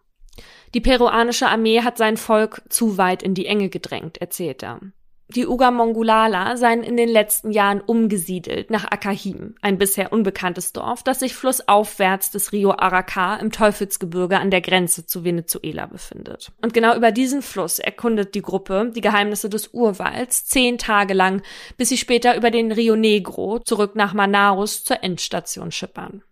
Die 0.73 0.79
peruanische 0.79 1.49
Armee 1.49 1.81
hat 1.81 1.97
sein 1.97 2.15
Volk 2.15 2.61
zu 2.69 2.97
weit 2.97 3.21
in 3.21 3.33
die 3.33 3.45
Enge 3.45 3.67
gedrängt, 3.67 4.19
erzählt 4.19 4.63
er. 4.63 4.79
Die 5.27 5.45
Ugamongulala 5.45 6.55
seien 6.55 6.81
in 6.81 6.95
den 6.95 7.09
letzten 7.09 7.51
Jahren 7.51 7.81
umgesiedelt 7.81 8.71
nach 8.71 8.85
Akahim, 8.89 9.55
ein 9.61 9.77
bisher 9.77 10.13
unbekanntes 10.13 10.71
Dorf, 10.71 11.03
das 11.03 11.19
sich 11.19 11.35
flussaufwärts 11.35 12.31
des 12.31 12.53
Rio 12.53 12.71
Araka 12.71 13.35
im 13.35 13.51
Teufelsgebirge 13.51 14.39
an 14.39 14.49
der 14.49 14.61
Grenze 14.61 15.05
zu 15.05 15.25
Venezuela 15.25 15.85
befindet. 15.85 16.53
Und 16.61 16.73
genau 16.73 16.95
über 16.95 17.11
diesen 17.11 17.41
Fluss 17.41 17.79
erkundet 17.79 18.33
die 18.33 18.41
Gruppe 18.41 18.93
die 18.95 19.01
Geheimnisse 19.01 19.49
des 19.49 19.73
Urwalds 19.73 20.45
zehn 20.45 20.77
Tage 20.77 21.13
lang, 21.13 21.41
bis 21.75 21.89
sie 21.89 21.97
später 21.97 22.37
über 22.37 22.49
den 22.49 22.71
Rio 22.71 22.95
Negro 22.95 23.59
zurück 23.59 23.97
nach 23.97 24.13
Manaus 24.13 24.85
zur 24.85 25.03
Endstation 25.03 25.73
schippern. 25.73 26.23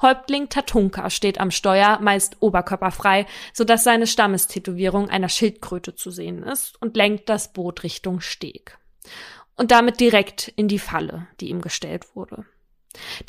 Häuptling 0.00 0.48
Tatunka 0.48 1.10
steht 1.10 1.38
am 1.38 1.50
Steuer, 1.50 1.98
meist 2.00 2.36
oberkörperfrei, 2.40 3.26
so 3.52 3.64
dass 3.64 3.84
seine 3.84 4.06
Stammestätowierung 4.06 5.08
einer 5.08 5.28
Schildkröte 5.28 5.94
zu 5.94 6.10
sehen 6.10 6.42
ist 6.42 6.80
und 6.80 6.96
lenkt 6.96 7.28
das 7.28 7.52
Boot 7.52 7.82
Richtung 7.82 8.20
Steg. 8.20 8.78
Und 9.56 9.70
damit 9.70 10.00
direkt 10.00 10.48
in 10.48 10.68
die 10.68 10.78
Falle, 10.78 11.26
die 11.40 11.50
ihm 11.50 11.60
gestellt 11.60 12.14
wurde. 12.14 12.44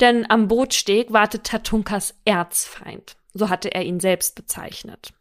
Denn 0.00 0.28
am 0.30 0.48
Bootsteg 0.48 1.12
wartet 1.12 1.44
Tatunkas 1.44 2.14
Erzfeind, 2.24 3.16
so 3.32 3.48
hatte 3.48 3.72
er 3.74 3.82
ihn 3.84 4.00
selbst 4.00 4.34
bezeichnet. 4.34 5.12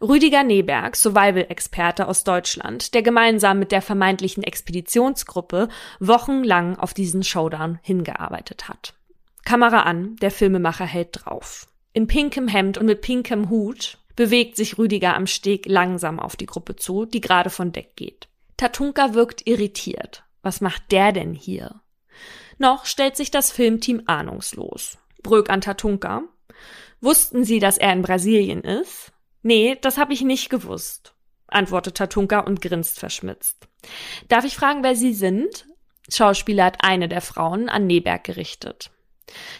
Rüdiger 0.00 0.42
Neberg, 0.42 0.96
Survival-Experte 0.96 2.08
aus 2.08 2.24
Deutschland, 2.24 2.94
der 2.94 3.02
gemeinsam 3.02 3.58
mit 3.58 3.72
der 3.72 3.82
vermeintlichen 3.82 4.42
Expeditionsgruppe 4.42 5.68
wochenlang 5.98 6.78
auf 6.78 6.94
diesen 6.94 7.22
Showdown 7.22 7.78
hingearbeitet 7.82 8.68
hat. 8.68 8.94
Kamera 9.44 9.82
an, 9.82 10.16
der 10.16 10.30
Filmemacher 10.30 10.86
hält 10.86 11.08
drauf. 11.12 11.66
In 11.92 12.06
pinkem 12.06 12.48
Hemd 12.48 12.78
und 12.78 12.86
mit 12.86 13.00
pinkem 13.00 13.50
Hut 13.50 13.98
bewegt 14.16 14.56
sich 14.56 14.78
Rüdiger 14.78 15.16
am 15.16 15.26
Steg 15.26 15.66
langsam 15.66 16.20
auf 16.20 16.36
die 16.36 16.46
Gruppe 16.46 16.76
zu, 16.76 17.04
die 17.06 17.20
gerade 17.20 17.50
von 17.50 17.72
Deck 17.72 17.96
geht. 17.96 18.28
Tatunka 18.56 19.14
wirkt 19.14 19.46
irritiert. 19.46 20.24
Was 20.42 20.60
macht 20.60 20.92
der 20.92 21.12
denn 21.12 21.34
hier? 21.34 21.80
Noch 22.58 22.84
stellt 22.84 23.16
sich 23.16 23.30
das 23.30 23.50
Filmteam 23.50 24.02
ahnungslos. 24.06 24.98
Bröck 25.22 25.48
an 25.48 25.62
Tatunka. 25.62 26.24
Wussten 27.00 27.44
Sie, 27.44 27.58
dass 27.58 27.78
er 27.78 27.92
in 27.92 28.02
Brasilien 28.02 28.62
ist? 28.62 29.12
Nee, 29.42 29.78
das 29.80 29.96
habe 29.96 30.12
ich 30.12 30.20
nicht 30.20 30.50
gewusst, 30.50 31.14
antwortet 31.46 31.96
Tatunka 31.96 32.40
und 32.40 32.60
grinst 32.60 32.98
verschmitzt. 32.98 33.68
Darf 34.28 34.44
ich 34.44 34.56
fragen, 34.56 34.82
wer 34.82 34.94
Sie 34.94 35.14
sind? 35.14 35.66
Schauspieler 36.10 36.64
hat 36.66 36.84
eine 36.84 37.08
der 37.08 37.22
Frauen 37.22 37.70
an 37.70 37.86
Neberg 37.86 38.24
gerichtet. 38.24 38.90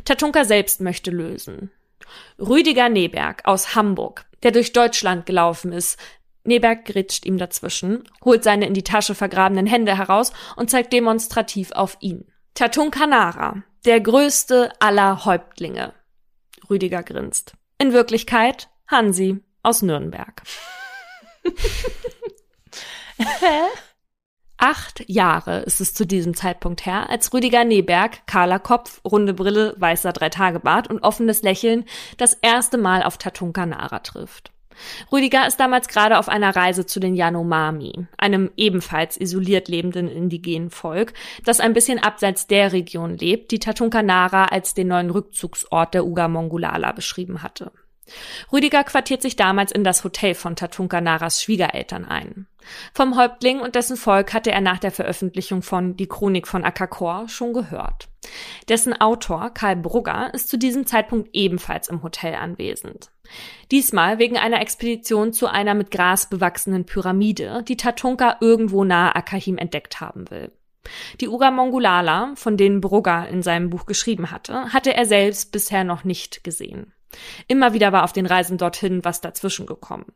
Tatunka 0.04 0.44
selbst 0.44 0.80
möchte 0.80 1.10
lösen. 1.10 1.70
Rüdiger 2.38 2.88
Neberg 2.88 3.42
aus 3.44 3.74
Hamburg, 3.74 4.26
der 4.42 4.50
durch 4.50 4.72
Deutschland 4.72 5.26
gelaufen 5.26 5.72
ist. 5.72 5.98
Neberg 6.44 6.84
gritscht 6.86 7.26
ihm 7.26 7.38
dazwischen, 7.38 8.04
holt 8.24 8.42
seine 8.44 8.66
in 8.66 8.74
die 8.74 8.82
Tasche 8.82 9.14
vergrabenen 9.14 9.66
Hände 9.66 9.96
heraus 9.96 10.32
und 10.56 10.70
zeigt 10.70 10.92
demonstrativ 10.92 11.72
auf 11.72 11.96
ihn. 12.00 12.26
Tatunka 12.54 13.06
Nara, 13.06 13.62
der 13.84 14.00
größte 14.00 14.72
aller 14.80 15.24
Häuptlinge. 15.24 15.92
Rüdiger 16.68 17.02
grinst. 17.02 17.54
In 17.78 17.92
Wirklichkeit 17.92 18.68
Hansi 18.88 19.40
aus 19.62 19.82
Nürnberg. 19.82 20.42
Acht 24.62 25.02
Jahre 25.08 25.60
ist 25.60 25.80
es 25.80 25.94
zu 25.94 26.06
diesem 26.06 26.34
Zeitpunkt 26.34 26.84
her, 26.84 27.08
als 27.08 27.32
Rüdiger 27.32 27.64
Neberg, 27.64 28.26
kahler 28.26 28.58
Kopf, 28.58 29.00
runde 29.06 29.32
Brille, 29.32 29.74
weißer 29.78 30.12
Dreitagebart 30.12 30.90
und 30.90 31.02
offenes 31.02 31.40
Lächeln 31.40 31.86
das 32.18 32.34
erste 32.34 32.76
Mal 32.76 33.02
auf 33.02 33.16
Tatunka 33.16 33.64
Nara 33.64 34.00
trifft. 34.00 34.52
Rüdiger 35.10 35.46
ist 35.46 35.56
damals 35.56 35.88
gerade 35.88 36.18
auf 36.18 36.28
einer 36.28 36.54
Reise 36.54 36.84
zu 36.84 37.00
den 37.00 37.14
Yanomami, 37.14 38.06
einem 38.18 38.50
ebenfalls 38.58 39.18
isoliert 39.18 39.68
lebenden 39.68 40.08
indigenen 40.08 40.68
Volk, 40.68 41.14
das 41.46 41.60
ein 41.60 41.72
bisschen 41.72 41.98
abseits 41.98 42.46
der 42.46 42.74
Region 42.74 43.16
lebt, 43.16 43.52
die 43.52 43.60
Tatunka 43.60 44.02
Nara 44.02 44.44
als 44.44 44.74
den 44.74 44.88
neuen 44.88 45.08
Rückzugsort 45.08 45.94
der 45.94 46.04
Uga 46.04 46.28
Mongulala 46.28 46.92
beschrieben 46.92 47.42
hatte. 47.42 47.72
Rüdiger 48.52 48.84
quartiert 48.84 49.22
sich 49.22 49.36
damals 49.36 49.72
in 49.72 49.84
das 49.84 50.04
Hotel 50.04 50.34
von 50.34 50.56
Tatunka 50.56 51.00
Naras 51.00 51.42
Schwiegereltern 51.42 52.04
ein. 52.04 52.46
Vom 52.94 53.16
Häuptling 53.16 53.60
und 53.60 53.74
dessen 53.74 53.96
Volk 53.96 54.32
hatte 54.34 54.50
er 54.52 54.60
nach 54.60 54.78
der 54.78 54.90
Veröffentlichung 54.90 55.62
von 55.62 55.96
Die 55.96 56.06
Chronik 56.06 56.46
von 56.46 56.64
Akakor 56.64 57.28
schon 57.28 57.52
gehört. 57.52 58.08
Dessen 58.68 58.98
Autor, 59.00 59.50
Karl 59.50 59.76
Brugger, 59.76 60.32
ist 60.34 60.48
zu 60.48 60.58
diesem 60.58 60.86
Zeitpunkt 60.86 61.30
ebenfalls 61.32 61.88
im 61.88 62.02
Hotel 62.02 62.34
anwesend. 62.34 63.10
Diesmal 63.70 64.18
wegen 64.18 64.36
einer 64.36 64.60
Expedition 64.60 65.32
zu 65.32 65.46
einer 65.46 65.74
mit 65.74 65.90
Gras 65.90 66.28
bewachsenen 66.28 66.84
Pyramide, 66.84 67.64
die 67.66 67.76
Tatunka 67.76 68.36
irgendwo 68.40 68.84
nahe 68.84 69.14
Akahim 69.14 69.56
entdeckt 69.56 70.00
haben 70.00 70.30
will. 70.30 70.52
Die 71.20 71.28
Uga 71.28 71.50
Mongulala, 71.50 72.32
von 72.36 72.56
denen 72.56 72.80
Brugger 72.80 73.28
in 73.28 73.42
seinem 73.42 73.70
Buch 73.70 73.86
geschrieben 73.86 74.30
hatte, 74.30 74.72
hatte 74.72 74.94
er 74.94 75.06
selbst 75.06 75.52
bisher 75.52 75.84
noch 75.84 76.04
nicht 76.04 76.42
gesehen. 76.42 76.92
Immer 77.48 77.72
wieder 77.72 77.92
war 77.92 78.04
auf 78.04 78.12
den 78.12 78.26
Reisen 78.26 78.58
dorthin 78.58 79.04
was 79.04 79.20
dazwischen 79.20 79.66
gekommen. 79.66 80.06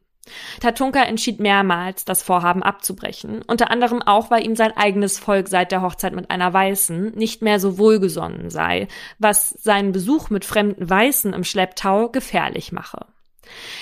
Tatunka 0.61 1.03
entschied 1.03 1.39
mehrmals, 1.41 2.05
das 2.05 2.23
Vorhaben 2.23 2.63
abzubrechen, 2.63 3.43
unter 3.47 3.71
anderem 3.71 4.01
auch, 4.01 4.31
weil 4.31 4.45
ihm 4.45 4.57
sein 4.57 4.75
eigenes 4.77 5.19
Volk 5.19 5.49
seit 5.49 5.71
der 5.71 5.83
Hochzeit 5.83 6.15
mit 6.15 6.31
einer 6.31 6.53
Weißen 6.53 7.13
nicht 7.15 7.43
mehr 7.43 7.61
so 7.61 7.77
wohlgesonnen 7.79 8.49
sei, 8.51 8.89
was 9.19 9.51
seinen 9.51 9.93
Besuch 9.93 10.31
mit 10.31 10.45
fremden 10.45 10.89
Weißen 10.89 11.33
im 11.35 11.45
Schlepptau 11.45 12.09
gefährlich 12.09 12.73
mache. 12.73 13.07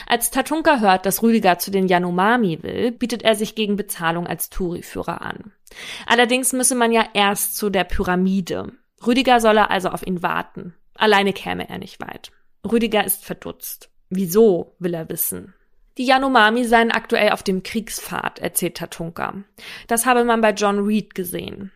Als 0.06 0.30
Tatunka 0.30 0.80
hört, 0.80 1.06
dass 1.06 1.22
Rüdiger 1.22 1.58
zu 1.58 1.70
den 1.70 1.86
Yanomami 1.86 2.62
will, 2.62 2.90
bietet 2.90 3.22
er 3.22 3.36
sich 3.36 3.54
gegen 3.54 3.76
Bezahlung 3.76 4.26
als 4.26 4.50
Touriführer 4.50 5.22
an. 5.22 5.52
Allerdings 6.06 6.52
müsse 6.52 6.74
man 6.74 6.90
ja 6.90 7.04
erst 7.14 7.56
zu 7.56 7.70
der 7.70 7.84
Pyramide. 7.84 8.72
Rüdiger 9.06 9.40
solle 9.40 9.70
also 9.70 9.90
auf 9.90 10.04
ihn 10.04 10.22
warten. 10.22 10.74
Alleine 10.94 11.32
käme 11.32 11.68
er 11.68 11.78
nicht 11.78 12.00
weit. 12.00 12.32
Rüdiger 12.70 13.04
ist 13.04 13.24
verdutzt. 13.24 13.90
Wieso, 14.08 14.74
will 14.78 14.94
er 14.94 15.08
wissen. 15.08 15.54
Die 15.98 16.06
Yanomami 16.06 16.64
seien 16.64 16.90
aktuell 16.90 17.30
auf 17.30 17.42
dem 17.42 17.62
Kriegspfad, 17.62 18.38
erzählt 18.38 18.76
Tatunka. 18.76 19.34
Das 19.88 20.06
habe 20.06 20.24
man 20.24 20.40
bei 20.40 20.52
John 20.52 20.78
Reed 20.78 21.14
gesehen. 21.14 21.72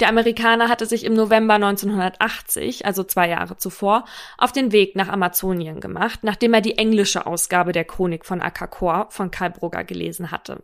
Der 0.00 0.08
Amerikaner 0.08 0.68
hatte 0.68 0.86
sich 0.86 1.04
im 1.04 1.14
November 1.14 1.54
1980, 1.54 2.86
also 2.86 3.02
zwei 3.02 3.28
Jahre 3.28 3.56
zuvor, 3.56 4.04
auf 4.38 4.52
den 4.52 4.72
Weg 4.72 4.94
nach 4.94 5.08
Amazonien 5.08 5.80
gemacht, 5.80 6.20
nachdem 6.22 6.54
er 6.54 6.60
die 6.60 6.78
englische 6.78 7.26
Ausgabe 7.26 7.72
der 7.72 7.84
Chronik 7.84 8.24
von 8.24 8.40
Akakor 8.40 9.08
von 9.10 9.30
Karl 9.30 9.50
Brugger 9.50 9.84
gelesen 9.84 10.30
hatte. 10.30 10.60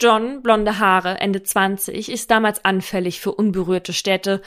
John, 0.00 0.42
blonde 0.42 0.78
Haare, 0.78 1.18
Ende 1.20 1.42
20, 1.42 2.10
ist 2.10 2.30
damals 2.30 2.64
anfällig 2.64 3.20
für 3.20 3.32
unberührte 3.32 3.92
Städte 3.92 4.42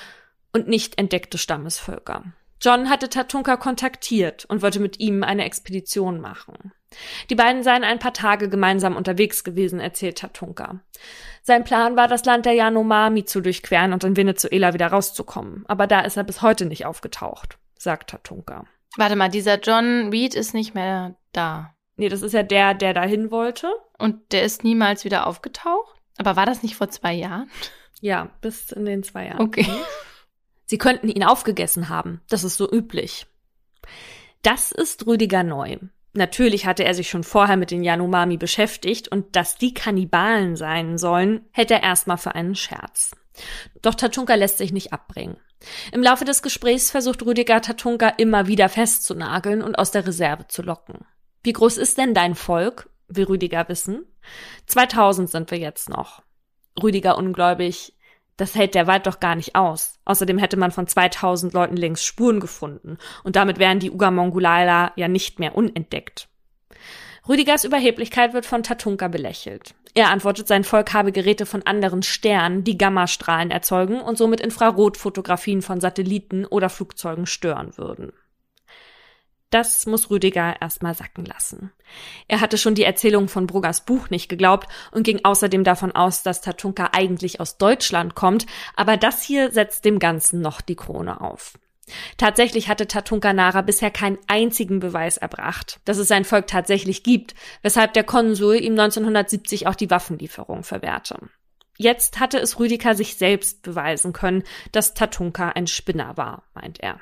und 0.53 0.67
nicht 0.67 0.97
entdeckte 0.97 1.37
Stammesvölker. 1.37 2.23
John 2.61 2.89
hatte 2.89 3.09
Tatunka 3.09 3.57
kontaktiert 3.57 4.45
und 4.45 4.61
wollte 4.61 4.79
mit 4.79 4.99
ihm 4.99 5.23
eine 5.23 5.45
Expedition 5.45 6.21
machen. 6.21 6.73
Die 7.29 7.35
beiden 7.35 7.63
seien 7.63 7.83
ein 7.83 7.99
paar 7.99 8.13
Tage 8.13 8.49
gemeinsam 8.49 8.95
unterwegs 8.95 9.43
gewesen, 9.43 9.79
erzählt 9.79 10.19
Tatunka. 10.19 10.81
Sein 11.41 11.63
Plan 11.63 11.95
war, 11.95 12.07
das 12.07 12.25
Land 12.25 12.45
der 12.45 12.53
Yanomami 12.53 13.25
zu 13.25 13.41
durchqueren 13.41 13.93
und 13.93 14.03
in 14.03 14.15
Venezuela 14.15 14.73
wieder 14.73 14.87
rauszukommen. 14.87 15.63
Aber 15.67 15.87
da 15.87 16.01
ist 16.01 16.17
er 16.17 16.23
bis 16.23 16.41
heute 16.41 16.65
nicht 16.65 16.85
aufgetaucht, 16.85 17.57
sagt 17.77 18.11
Tatunka. 18.11 18.65
Warte 18.97 19.15
mal, 19.15 19.29
dieser 19.29 19.59
John 19.59 20.09
Reed 20.09 20.35
ist 20.35 20.53
nicht 20.53 20.75
mehr 20.75 21.15
da. 21.31 21.73
Nee, 21.95 22.09
das 22.09 22.21
ist 22.21 22.33
ja 22.33 22.43
der, 22.43 22.73
der 22.73 22.93
dahin 22.93 23.31
wollte. 23.31 23.71
Und 23.97 24.33
der 24.33 24.43
ist 24.43 24.63
niemals 24.63 25.05
wieder 25.05 25.27
aufgetaucht? 25.27 25.95
Aber 26.17 26.35
war 26.35 26.45
das 26.45 26.61
nicht 26.61 26.75
vor 26.75 26.89
zwei 26.89 27.13
Jahren? 27.13 27.49
Ja, 28.01 28.29
bis 28.41 28.71
in 28.71 28.85
den 28.85 29.03
zwei 29.03 29.27
Jahren. 29.27 29.39
Okay. 29.39 29.65
Sie 30.71 30.77
könnten 30.77 31.09
ihn 31.09 31.25
aufgegessen 31.25 31.89
haben. 31.89 32.21
Das 32.29 32.45
ist 32.45 32.55
so 32.55 32.71
üblich. 32.71 33.27
Das 34.41 34.71
ist 34.71 35.05
Rüdiger 35.05 35.43
Neu. 35.43 35.79
Natürlich 36.13 36.65
hatte 36.65 36.85
er 36.85 36.93
sich 36.93 37.09
schon 37.09 37.25
vorher 37.25 37.57
mit 37.57 37.71
den 37.71 37.83
Yanomami 37.83 38.37
beschäftigt 38.37 39.09
und 39.09 39.35
dass 39.35 39.57
die 39.57 39.73
Kannibalen 39.73 40.55
sein 40.55 40.97
sollen, 40.97 41.41
hält 41.51 41.71
er 41.71 41.83
erstmal 41.83 42.17
für 42.17 42.35
einen 42.35 42.55
Scherz. 42.55 43.11
Doch 43.81 43.95
Tatunka 43.95 44.33
lässt 44.35 44.59
sich 44.59 44.71
nicht 44.71 44.93
abbringen. 44.93 45.35
Im 45.91 46.01
Laufe 46.01 46.23
des 46.23 46.41
Gesprächs 46.41 46.89
versucht 46.89 47.25
Rüdiger 47.25 47.61
Tatunka 47.61 48.07
immer 48.07 48.47
wieder 48.47 48.69
festzunageln 48.69 49.61
und 49.61 49.77
aus 49.77 49.91
der 49.91 50.07
Reserve 50.07 50.47
zu 50.47 50.61
locken. 50.61 51.05
Wie 51.43 51.51
groß 51.51 51.75
ist 51.75 51.97
denn 51.97 52.13
dein 52.13 52.33
Volk? 52.33 52.89
will 53.09 53.25
Rüdiger 53.25 53.67
wissen. 53.67 54.05
2000 54.67 55.29
sind 55.29 55.51
wir 55.51 55.57
jetzt 55.57 55.89
noch. 55.89 56.23
Rüdiger 56.81 57.17
ungläubig. 57.17 57.93
Das 58.41 58.55
hält 58.55 58.73
der 58.73 58.87
Wald 58.87 59.05
doch 59.05 59.19
gar 59.19 59.35
nicht 59.35 59.53
aus. 59.53 59.99
Außerdem 60.03 60.39
hätte 60.39 60.57
man 60.57 60.71
von 60.71 60.87
2000 60.87 61.53
Leuten 61.53 61.77
längst 61.77 62.03
Spuren 62.03 62.39
gefunden 62.39 62.97
und 63.23 63.35
damit 63.35 63.59
wären 63.59 63.77
die 63.77 63.91
Ugamongulala 63.91 64.93
ja 64.95 65.07
nicht 65.07 65.37
mehr 65.39 65.55
unentdeckt. 65.55 66.27
Rüdigers 67.29 67.65
Überheblichkeit 67.65 68.33
wird 68.33 68.47
von 68.47 68.63
Tatunka 68.63 69.09
belächelt. 69.09 69.75
Er 69.93 70.09
antwortet, 70.09 70.47
sein 70.47 70.63
Volk 70.63 70.91
habe 70.91 71.11
Geräte 71.11 71.45
von 71.45 71.61
anderen 71.67 72.01
Sternen, 72.01 72.63
die 72.63 72.79
Gammastrahlen 72.79 73.51
erzeugen 73.51 74.01
und 74.01 74.17
somit 74.17 74.41
Infrarotfotografien 74.41 75.61
von 75.61 75.79
Satelliten 75.79 76.47
oder 76.47 76.69
Flugzeugen 76.69 77.27
stören 77.27 77.77
würden. 77.77 78.11
Das 79.51 79.85
muss 79.85 80.09
Rüdiger 80.09 80.55
erstmal 80.61 80.95
sacken 80.95 81.25
lassen. 81.25 81.73
Er 82.29 82.39
hatte 82.39 82.57
schon 82.57 82.73
die 82.73 82.85
Erzählung 82.85 83.27
von 83.27 83.47
Bruggers 83.47 83.83
Buch 83.85 84.09
nicht 84.09 84.29
geglaubt 84.29 84.67
und 84.91 85.03
ging 85.03 85.19
außerdem 85.23 85.65
davon 85.65 85.91
aus, 85.91 86.23
dass 86.23 86.39
Tatunka 86.39 86.91
eigentlich 86.93 87.41
aus 87.41 87.57
Deutschland 87.57 88.15
kommt, 88.15 88.45
aber 88.77 88.95
das 88.95 89.21
hier 89.21 89.51
setzt 89.51 89.83
dem 89.83 89.99
Ganzen 89.99 90.39
noch 90.39 90.61
die 90.61 90.77
Krone 90.77 91.19
auf. 91.19 91.59
Tatsächlich 92.15 92.69
hatte 92.69 92.87
Tatunka 92.87 93.33
Nara 93.33 93.61
bisher 93.61 93.91
keinen 93.91 94.19
einzigen 94.27 94.79
Beweis 94.79 95.17
erbracht, 95.17 95.81
dass 95.83 95.97
es 95.97 96.07
sein 96.07 96.23
Volk 96.23 96.47
tatsächlich 96.47 97.03
gibt, 97.03 97.35
weshalb 97.61 97.93
der 97.93 98.05
Konsul 98.05 98.55
ihm 98.55 98.79
1970 98.79 99.67
auch 99.67 99.75
die 99.75 99.89
Waffenlieferung 99.89 100.63
verwehrte. 100.63 101.17
Jetzt 101.75 102.21
hatte 102.21 102.39
es 102.39 102.57
Rüdiger 102.57 102.95
sich 102.95 103.15
selbst 103.17 103.63
beweisen 103.63 104.13
können, 104.13 104.43
dass 104.71 104.93
Tatunka 104.93 105.49
ein 105.49 105.67
Spinner 105.67 106.15
war, 106.15 106.43
meint 106.53 106.79
er. 106.79 107.01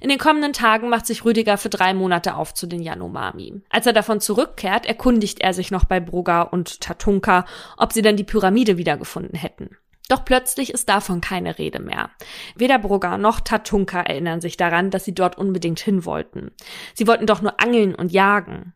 In 0.00 0.08
den 0.08 0.18
kommenden 0.18 0.52
Tagen 0.52 0.88
macht 0.88 1.06
sich 1.06 1.24
Rüdiger 1.24 1.56
für 1.56 1.68
drei 1.68 1.94
Monate 1.94 2.34
auf 2.34 2.54
zu 2.54 2.66
den 2.66 2.82
Yanomami. 2.82 3.62
Als 3.70 3.86
er 3.86 3.92
davon 3.92 4.20
zurückkehrt, 4.20 4.86
erkundigt 4.86 5.40
er 5.40 5.54
sich 5.54 5.70
noch 5.70 5.84
bei 5.84 6.00
Brugger 6.00 6.52
und 6.52 6.80
Tatunka, 6.80 7.44
ob 7.76 7.92
sie 7.92 8.02
denn 8.02 8.16
die 8.16 8.24
Pyramide 8.24 8.76
wiedergefunden 8.76 9.38
hätten. 9.38 9.76
Doch 10.08 10.24
plötzlich 10.24 10.72
ist 10.72 10.88
davon 10.88 11.20
keine 11.20 11.58
Rede 11.58 11.80
mehr. 11.80 12.10
Weder 12.56 12.78
Brugger 12.78 13.18
noch 13.18 13.40
Tatunka 13.40 14.00
erinnern 14.00 14.40
sich 14.40 14.56
daran, 14.56 14.90
dass 14.90 15.04
sie 15.04 15.14
dort 15.14 15.38
unbedingt 15.38 15.80
hin 15.80 16.04
wollten. 16.04 16.50
Sie 16.94 17.06
wollten 17.06 17.26
doch 17.26 17.40
nur 17.40 17.60
angeln 17.60 17.94
und 17.94 18.12
jagen. 18.12 18.74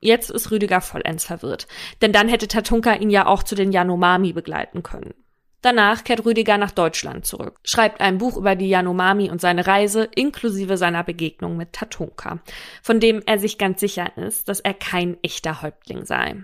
Jetzt 0.00 0.30
ist 0.30 0.50
Rüdiger 0.50 0.80
vollends 0.80 1.24
verwirrt, 1.24 1.66
denn 2.02 2.12
dann 2.12 2.28
hätte 2.28 2.48
Tatunka 2.48 2.94
ihn 2.94 3.10
ja 3.10 3.26
auch 3.26 3.42
zu 3.42 3.54
den 3.54 3.72
Yanomami 3.72 4.32
begleiten 4.32 4.82
können. 4.82 5.14
Danach 5.62 6.04
kehrt 6.04 6.24
Rüdiger 6.24 6.56
nach 6.56 6.70
Deutschland 6.70 7.26
zurück, 7.26 7.58
schreibt 7.64 8.00
ein 8.00 8.18
Buch 8.18 8.36
über 8.36 8.56
die 8.56 8.68
Yanomami 8.68 9.30
und 9.30 9.40
seine 9.40 9.66
Reise, 9.66 10.08
inklusive 10.14 10.76
seiner 10.76 11.04
Begegnung 11.04 11.56
mit 11.56 11.72
Tatunka, 11.72 12.40
von 12.82 12.98
dem 12.98 13.22
er 13.26 13.38
sich 13.38 13.58
ganz 13.58 13.80
sicher 13.80 14.16
ist, 14.16 14.48
dass 14.48 14.60
er 14.60 14.74
kein 14.74 15.18
echter 15.22 15.62
Häuptling 15.62 16.06
sei. 16.06 16.36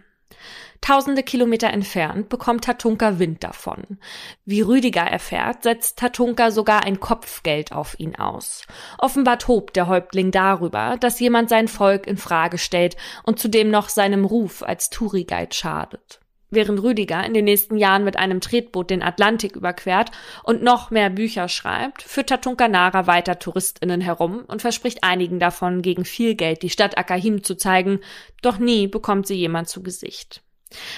Tausende 0.80 1.22
Kilometer 1.22 1.68
entfernt 1.70 2.28
bekommt 2.28 2.64
Tatunka 2.64 3.18
Wind 3.18 3.42
davon. 3.42 3.98
Wie 4.44 4.60
Rüdiger 4.60 5.02
erfährt, 5.02 5.62
setzt 5.62 5.98
Tatunka 5.98 6.50
sogar 6.50 6.84
ein 6.84 7.00
Kopfgeld 7.00 7.72
auf 7.72 7.98
ihn 7.98 8.16
aus. 8.16 8.62
Offenbar 8.98 9.38
tobt 9.38 9.76
der 9.76 9.86
Häuptling 9.86 10.30
darüber, 10.30 10.96
dass 11.00 11.18
jemand 11.18 11.48
sein 11.48 11.68
Volk 11.68 12.06
in 12.06 12.18
Frage 12.18 12.58
stellt 12.58 12.96
und 13.24 13.38
zudem 13.38 13.70
noch 13.70 13.88
seinem 13.88 14.24
Ruf 14.24 14.62
als 14.62 14.90
Touri-Guide 14.90 15.54
schadet. 15.54 16.20
Während 16.50 16.82
Rüdiger 16.82 17.24
in 17.24 17.34
den 17.34 17.44
nächsten 17.44 17.76
Jahren 17.76 18.04
mit 18.04 18.16
einem 18.16 18.40
Tretboot 18.40 18.90
den 18.90 19.02
Atlantik 19.02 19.56
überquert 19.56 20.12
und 20.44 20.62
noch 20.62 20.90
mehr 20.90 21.10
Bücher 21.10 21.48
schreibt, 21.48 22.02
führt 22.02 22.28
Tatunkanara 22.28 23.08
weiter 23.08 23.38
TouristInnen 23.38 24.00
herum 24.00 24.44
und 24.46 24.62
verspricht 24.62 25.02
einigen 25.02 25.40
davon 25.40 25.82
gegen 25.82 26.04
viel 26.04 26.36
Geld 26.36 26.62
die 26.62 26.70
Stadt 26.70 26.96
Akahim 26.98 27.42
zu 27.42 27.56
zeigen, 27.56 28.00
doch 28.42 28.58
nie 28.58 28.86
bekommt 28.86 29.26
sie 29.26 29.34
jemand 29.34 29.68
zu 29.68 29.82
Gesicht. 29.82 30.42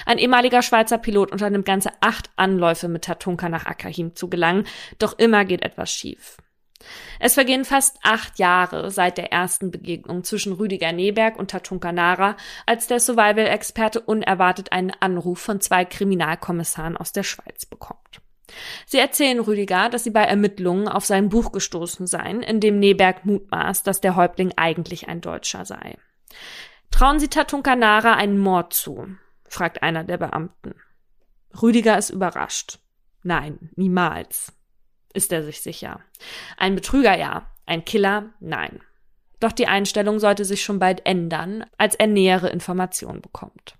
Ein 0.07 0.19
ehemaliger 0.19 0.63
Schweizer 0.63 0.99
Pilot 0.99 1.33
unternimmt 1.33 1.65
ganze 1.65 1.91
acht 2.01 2.31
Anläufe 2.37 2.89
mit 2.89 3.05
Tatunka 3.05 3.49
nach 3.49 3.67
Akahim 3.67 4.15
zu 4.15 4.29
gelangen, 4.29 4.67
doch 4.99 5.19
immer 5.19 5.45
geht 5.45 5.63
etwas 5.63 5.91
schief. 5.91 6.37
Es 7.19 7.35
vergehen 7.35 7.65
fast 7.65 7.99
acht 8.03 8.39
Jahre 8.39 8.91
seit 8.91 9.19
der 9.19 9.33
ersten 9.33 9.71
Begegnung 9.71 10.23
zwischen 10.25 10.53
Rüdiger 10.53 10.93
Neberg 10.93 11.37
und 11.39 11.51
Tatunka 11.51 11.93
Nara, 11.93 12.37
als 12.67 12.87
der 12.87 13.01
Survival-Experte 13.01 14.01
unerwartet 14.01 14.73
einen 14.73 14.93
Anruf 15.01 15.41
von 15.41 15.61
zwei 15.61 15.85
Kriminalkommissaren 15.85 16.97
aus 16.97 17.13
der 17.13 17.25
Schweiz 17.25 17.67
bekommt. 17.67 18.21
Sie 18.87 18.99
erzählen 18.99 19.41
Rüdiger, 19.41 19.91
dass 19.91 20.05
sie 20.05 20.11
bei 20.11 20.23
Ermittlungen 20.23 20.89
auf 20.89 21.05
sein 21.05 21.29
Buch 21.29 21.53
gestoßen 21.53 22.07
seien, 22.07 22.43
in 22.43 22.61
dem 22.61 22.79
Neberg 22.79 23.27
mutmaßt, 23.27 23.87
dass 23.87 24.01
der 24.01 24.17
Häuptling 24.17 24.53
eigentlich 24.57 25.09
ein 25.09 25.21
Deutscher 25.21 25.65
sei. 25.65 25.99
Trauen 26.91 27.19
Sie 27.19 27.29
Tatunka 27.29 27.77
Nara 27.77 28.15
einen 28.15 28.39
Mord 28.39 28.73
zu? 28.73 29.07
fragt 29.49 29.83
einer 29.83 30.05
der 30.05 30.17
Beamten. 30.17 30.75
Rüdiger 31.61 31.99
ist 31.99 32.11
überrascht. 32.11 32.79
Nein, 33.23 33.71
niemals 33.77 34.58
ist 35.13 35.33
er 35.33 35.43
sich 35.43 35.61
sicher. 35.61 36.01
Ein 36.57 36.75
Betrüger 36.75 37.17
ja, 37.17 37.47
ein 37.67 37.85
Killer 37.85 38.31
nein. 38.41 38.81
Doch 39.41 39.53
die 39.53 39.69
Einstellung 39.69 40.19
sollte 40.19 40.45
sich 40.45 40.63
schon 40.63 40.79
bald 40.79 41.07
ändern, 41.07 41.65
als 41.77 41.95
er 41.95 42.07
nähere 42.07 42.49
Informationen 42.49 43.21
bekommt. 43.21 43.77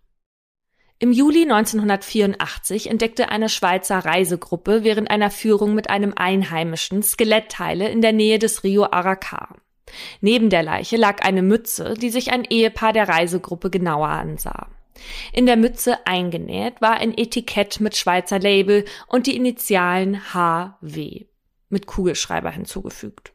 Im 1.01 1.13
Juli 1.13 1.43
1984 1.43 2.91
entdeckte 2.91 3.29
eine 3.29 3.49
Schweizer 3.49 3.99
Reisegruppe 3.99 4.83
während 4.83 5.11
einer 5.11 5.31
Führung 5.31 5.75
mit 5.75 5.91
einem 5.91 6.13
Einheimischen 6.15 7.05
Skelettteile 7.05 7.89
in 7.89 8.03
der 8.03 8.13
Nähe 8.13 8.41
des 8.41 8.65
Rio 8.65 8.85
Aracá. 8.87 9.55
Neben 10.21 10.51
der 10.51 10.65
Leiche 10.65 10.97
lag 10.97 11.25
eine 11.25 11.43
Mütze, 11.43 11.95
die 11.95 12.11
sich 12.11 12.33
ein 12.33 12.45
Ehepaar 12.45 12.93
der 12.93 13.09
Reisegruppe 13.09 13.71
genauer 13.71 14.09
ansah. 14.09 14.69
In 15.33 15.47
der 15.47 15.57
Mütze 15.57 16.07
eingenäht 16.07 16.81
war 16.81 16.95
ein 16.95 17.17
Etikett 17.17 17.81
mit 17.81 17.97
Schweizer 17.97 18.39
Label 18.39 18.85
und 19.07 19.27
die 19.27 19.37
Initialen 19.37 20.21
HW 20.35 21.27
mit 21.69 21.87
Kugelschreiber 21.87 22.51
hinzugefügt. 22.51 23.33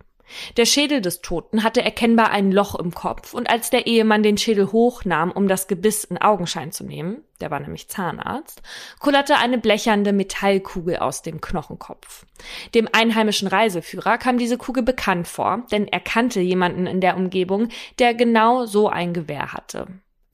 Der 0.58 0.66
Schädel 0.66 1.02
des 1.02 1.22
Toten 1.22 1.64
hatte 1.64 1.82
erkennbar 1.82 2.32
ein 2.32 2.52
Loch 2.52 2.76
im 2.76 2.94
Kopf, 2.94 3.34
und 3.34 3.50
als 3.50 3.70
der 3.70 3.88
Ehemann 3.88 4.24
den 4.24 4.38
Schädel 4.38 4.72
hochnahm, 4.72 5.32
um 5.32 5.48
das 5.48 5.68
Gebiss 5.68 6.04
in 6.06 6.18
Augenschein 6.18 6.72
zu 6.72 6.84
nehmen, 6.84 7.24
der 7.42 7.52
war 7.52 7.60
nämlich 7.60 7.90
Zahnarzt, 7.90 8.62
kullerte 9.00 9.38
eine 9.38 9.58
blechernde 9.58 10.14
Metallkugel 10.14 10.98
aus 10.98 11.22
dem 11.22 11.42
Knochenkopf. 11.42 12.26
Dem 12.74 12.88
einheimischen 12.92 13.48
Reiseführer 13.48 14.18
kam 14.18 14.38
diese 14.38 14.58
Kugel 14.58 14.84
bekannt 14.84 15.28
vor, 15.28 15.64
denn 15.72 15.88
er 15.88 16.00
kannte 16.00 16.40
jemanden 16.40 16.88
in 16.88 17.02
der 17.02 17.18
Umgebung, 17.18 17.70
der 18.00 18.14
genau 18.14 18.66
so 18.66 18.88
ein 18.90 19.14
Gewehr 19.14 19.54
hatte. 19.54 19.88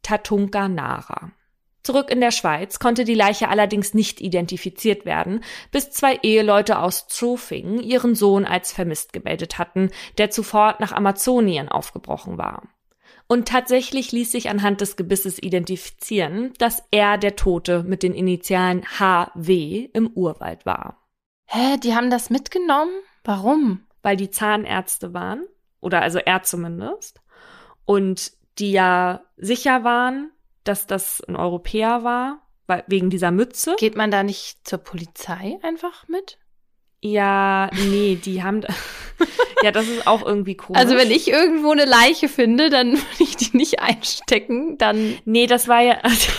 Tatunka 0.09 0.67
Nara. 0.67 1.31
Zurück 1.83 2.09
in 2.09 2.19
der 2.19 2.31
Schweiz 2.31 2.79
konnte 2.79 3.03
die 3.03 3.13
Leiche 3.13 3.47
allerdings 3.47 3.93
nicht 3.93 4.21
identifiziert 4.21 5.05
werden, 5.05 5.43
bis 5.71 5.91
zwei 5.91 6.15
Eheleute 6.23 6.79
aus 6.79 7.07
Zofingen 7.07 7.79
ihren 7.79 8.15
Sohn 8.15 8.45
als 8.45 8.71
vermisst 8.71 9.13
gemeldet 9.13 9.59
hatten, 9.59 9.91
der 10.17 10.31
zuvor 10.31 10.77
nach 10.79 10.93
Amazonien 10.93 11.69
aufgebrochen 11.69 12.39
war. 12.39 12.63
Und 13.27 13.47
tatsächlich 13.47 14.11
ließ 14.11 14.31
sich 14.31 14.49
anhand 14.49 14.81
des 14.81 14.97
Gebisses 14.97 15.37
identifizieren, 15.37 16.53
dass 16.57 16.83
er 16.89 17.19
der 17.19 17.35
Tote 17.35 17.83
mit 17.83 18.01
den 18.01 18.15
Initialen 18.15 18.83
HW 18.97 19.89
im 19.93 20.07
Urwald 20.07 20.65
war. 20.65 21.07
Hä, 21.45 21.77
die 21.77 21.93
haben 21.93 22.09
das 22.09 22.31
mitgenommen? 22.31 22.93
Warum? 23.23 23.85
Weil 24.01 24.17
die 24.17 24.31
Zahnärzte 24.31 25.13
waren, 25.13 25.45
oder 25.81 26.01
also 26.01 26.17
er 26.17 26.41
zumindest, 26.41 27.21
und 27.85 28.38
die 28.59 28.71
ja 28.71 29.21
sicher 29.37 29.83
waren, 29.83 30.31
dass 30.63 30.87
das 30.87 31.21
ein 31.21 31.35
Europäer 31.35 32.03
war, 32.03 32.41
weil, 32.67 32.83
wegen 32.87 33.09
dieser 33.09 33.31
Mütze. 33.31 33.75
Geht 33.77 33.95
man 33.95 34.11
da 34.11 34.23
nicht 34.23 34.67
zur 34.67 34.79
Polizei 34.79 35.57
einfach 35.63 36.07
mit? 36.07 36.37
Ja, 37.01 37.69
nee, 37.73 38.15
die 38.15 38.43
haben. 38.43 38.61
ja, 39.63 39.71
das 39.71 39.87
ist 39.87 40.05
auch 40.05 40.25
irgendwie 40.25 40.55
komisch. 40.55 40.79
Also, 40.79 40.95
wenn 40.95 41.11
ich 41.11 41.29
irgendwo 41.29 41.71
eine 41.71 41.85
Leiche 41.85 42.27
finde, 42.27 42.69
dann 42.69 42.91
würde 42.93 43.23
ich 43.23 43.37
die 43.37 43.55
nicht 43.55 43.79
einstecken, 43.79 44.77
dann. 44.77 45.17
Nee, 45.25 45.47
das 45.47 45.67
war 45.67 45.81
ja. 45.81 45.99
Also, 46.01 46.31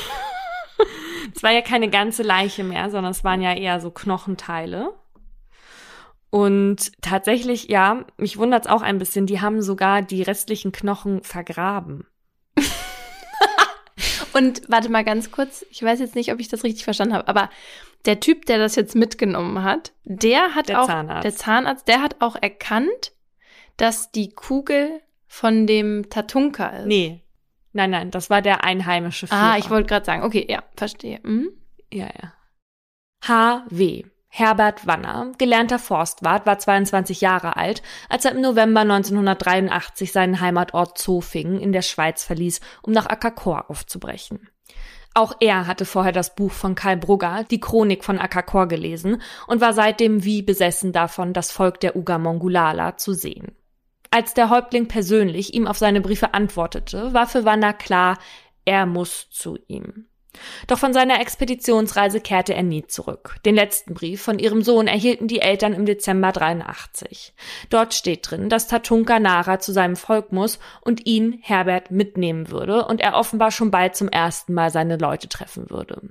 das 1.34 1.42
war 1.42 1.50
ja 1.50 1.62
keine 1.62 1.88
ganze 1.88 2.22
Leiche 2.22 2.62
mehr, 2.62 2.90
sondern 2.90 3.12
es 3.12 3.24
waren 3.24 3.40
ja 3.40 3.54
eher 3.54 3.80
so 3.80 3.90
Knochenteile. 3.90 4.92
Und 6.30 6.92
tatsächlich, 7.02 7.68
ja, 7.68 8.04
mich 8.16 8.38
wundert's 8.38 8.68
auch 8.68 8.82
ein 8.82 8.98
bisschen, 8.98 9.26
die 9.26 9.40
haben 9.40 9.62
sogar 9.62 10.00
die 10.00 10.22
restlichen 10.22 10.70
Knochen 10.70 11.22
vergraben. 11.22 12.06
Und 14.32 14.62
warte 14.68 14.88
mal 14.90 15.04
ganz 15.04 15.32
kurz, 15.32 15.66
ich 15.70 15.82
weiß 15.82 15.98
jetzt 15.98 16.14
nicht, 16.14 16.32
ob 16.32 16.38
ich 16.38 16.48
das 16.48 16.62
richtig 16.62 16.84
verstanden 16.84 17.14
habe, 17.14 17.26
aber 17.26 17.50
der 18.04 18.20
Typ, 18.20 18.46
der 18.46 18.58
das 18.58 18.76
jetzt 18.76 18.94
mitgenommen 18.94 19.64
hat, 19.64 19.92
der 20.04 20.54
hat 20.54 20.68
der 20.68 20.82
auch, 20.82 20.86
Zahnarzt. 20.86 21.24
der 21.24 21.34
Zahnarzt, 21.34 21.88
der 21.88 22.00
hat 22.00 22.16
auch 22.20 22.36
erkannt, 22.40 23.12
dass 23.76 24.12
die 24.12 24.30
Kugel 24.30 25.00
von 25.26 25.66
dem 25.66 26.08
Tatunka 26.10 26.68
ist. 26.68 26.86
Nee. 26.86 27.22
Nein, 27.72 27.90
nein, 27.90 28.10
das 28.10 28.30
war 28.30 28.42
der 28.42 28.64
einheimische 28.64 29.26
Führer. 29.26 29.52
Ah, 29.52 29.58
ich 29.58 29.70
wollte 29.70 29.88
gerade 29.88 30.06
sagen, 30.06 30.22
okay, 30.22 30.46
ja, 30.48 30.62
verstehe. 30.76 31.20
Mhm. 31.22 31.50
Ja, 31.92 32.06
ja. 32.06 32.32
HW. 33.26 34.04
Herbert 34.32 34.86
Wanner, 34.86 35.32
gelernter 35.38 35.80
Forstwart, 35.80 36.46
war 36.46 36.56
22 36.56 37.20
Jahre 37.20 37.56
alt, 37.56 37.82
als 38.08 38.24
er 38.24 38.30
im 38.30 38.40
November 38.40 38.82
1983 38.82 40.12
seinen 40.12 40.40
Heimatort 40.40 40.96
Zofingen 40.96 41.60
in 41.60 41.72
der 41.72 41.82
Schweiz 41.82 42.22
verließ, 42.22 42.60
um 42.82 42.92
nach 42.92 43.06
Akakor 43.06 43.68
aufzubrechen. 43.68 44.48
Auch 45.14 45.34
er 45.40 45.66
hatte 45.66 45.84
vorher 45.84 46.12
das 46.12 46.36
Buch 46.36 46.52
von 46.52 46.76
Karl 46.76 46.96
Brugger, 46.96 47.44
die 47.50 47.58
Chronik 47.58 48.04
von 48.04 48.20
Akakor, 48.20 48.68
gelesen 48.68 49.20
und 49.48 49.60
war 49.60 49.72
seitdem 49.72 50.22
wie 50.22 50.42
besessen 50.42 50.92
davon, 50.92 51.32
das 51.32 51.50
Volk 51.50 51.80
der 51.80 51.96
Uga 51.96 52.18
Mongulala 52.18 52.96
zu 52.96 53.14
sehen. 53.14 53.56
Als 54.12 54.34
der 54.34 54.48
Häuptling 54.48 54.86
persönlich 54.86 55.54
ihm 55.54 55.66
auf 55.66 55.78
seine 55.78 56.00
Briefe 56.00 56.34
antwortete, 56.34 57.12
war 57.12 57.26
für 57.26 57.44
Wanner 57.44 57.72
klar, 57.72 58.18
er 58.64 58.86
muss 58.86 59.28
zu 59.30 59.58
ihm. 59.66 60.06
Doch 60.66 60.78
von 60.78 60.92
seiner 60.92 61.20
Expeditionsreise 61.20 62.20
kehrte 62.20 62.54
er 62.54 62.62
nie 62.62 62.86
zurück. 62.86 63.36
Den 63.44 63.54
letzten 63.54 63.94
Brief 63.94 64.22
von 64.22 64.38
ihrem 64.38 64.62
Sohn 64.62 64.86
erhielten 64.86 65.28
die 65.28 65.40
Eltern 65.40 65.72
im 65.72 65.86
Dezember 65.86 66.32
83. 66.32 67.34
Dort 67.68 67.94
steht 67.94 68.30
drin, 68.30 68.48
dass 68.48 68.68
Tatunka 68.68 69.18
Nara 69.18 69.58
zu 69.58 69.72
seinem 69.72 69.96
Volk 69.96 70.32
muss 70.32 70.58
und 70.82 71.06
ihn, 71.06 71.38
Herbert, 71.42 71.90
mitnehmen 71.90 72.50
würde 72.50 72.86
und 72.86 73.00
er 73.00 73.14
offenbar 73.14 73.50
schon 73.50 73.70
bald 73.70 73.96
zum 73.96 74.08
ersten 74.08 74.54
Mal 74.54 74.70
seine 74.70 74.96
Leute 74.96 75.28
treffen 75.28 75.70
würde. 75.70 76.10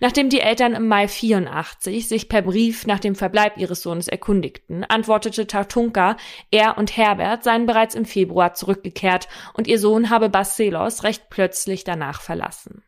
Nachdem 0.00 0.28
die 0.28 0.40
Eltern 0.40 0.74
im 0.74 0.88
Mai 0.88 1.06
84 1.06 2.08
sich 2.08 2.28
per 2.28 2.42
Brief 2.42 2.86
nach 2.86 2.98
dem 2.98 3.14
Verbleib 3.14 3.56
ihres 3.58 3.82
Sohnes 3.82 4.08
erkundigten, 4.08 4.84
antwortete 4.84 5.46
Tatunka, 5.46 6.16
er 6.50 6.78
und 6.78 6.96
Herbert 6.96 7.44
seien 7.44 7.66
bereits 7.66 7.94
im 7.94 8.04
Februar 8.04 8.54
zurückgekehrt 8.54 9.28
und 9.54 9.68
ihr 9.68 9.78
Sohn 9.78 10.10
habe 10.10 10.28
Barcelos 10.28 11.04
recht 11.04 11.30
plötzlich 11.30 11.84
danach 11.84 12.20
verlassen. 12.20 12.82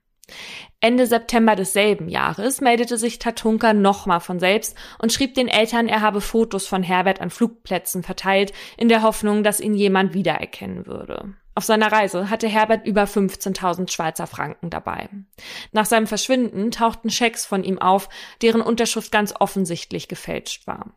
Ende 0.81 1.07
September 1.07 1.57
desselben 1.57 2.09
Jahres 2.09 2.61
meldete 2.61 2.99
sich 2.99 3.19
Tatunka 3.19 3.73
nochmal 3.73 4.21
von 4.21 4.39
selbst 4.41 4.77
und 4.99 5.13
schrieb 5.13 5.35
den 5.35 5.49
Eltern, 5.49 5.89
er 5.89 6.01
habe 6.01 6.21
Fotos 6.21 6.67
von 6.67 6.83
Herbert 6.83 7.21
an 7.21 7.31
Flugplätzen 7.31 8.03
verteilt, 8.03 8.53
in 8.77 8.89
der 8.89 9.03
Hoffnung, 9.03 9.43
dass 9.43 9.61
ihn 9.61 9.75
jemand 9.75 10.15
wiedererkennen 10.15 10.87
würde. 10.87 11.35
Auf 11.55 11.65
seiner 11.65 11.93
Reise 11.93 12.31
hatte 12.31 12.49
Herbert 12.49 12.87
über 12.87 13.05
15.000 13.05 13.91
Schweizer 13.91 14.27
Franken 14.27 14.71
dabei. 14.71 15.09
Nach 15.73 15.87
seinem 15.87 16.09
Verschwinden 16.09 16.73
tauchten 16.73 17.11
Schecks 17.11 17.47
von 17.47 17.63
ihm 17.63 17.79
auf, 17.79 18.09
deren 18.43 18.61
Unterschrift 18.61 19.13
ganz 19.13 19.33
offensichtlich 19.39 20.09
gefälscht 20.09 20.67
war. 20.67 20.95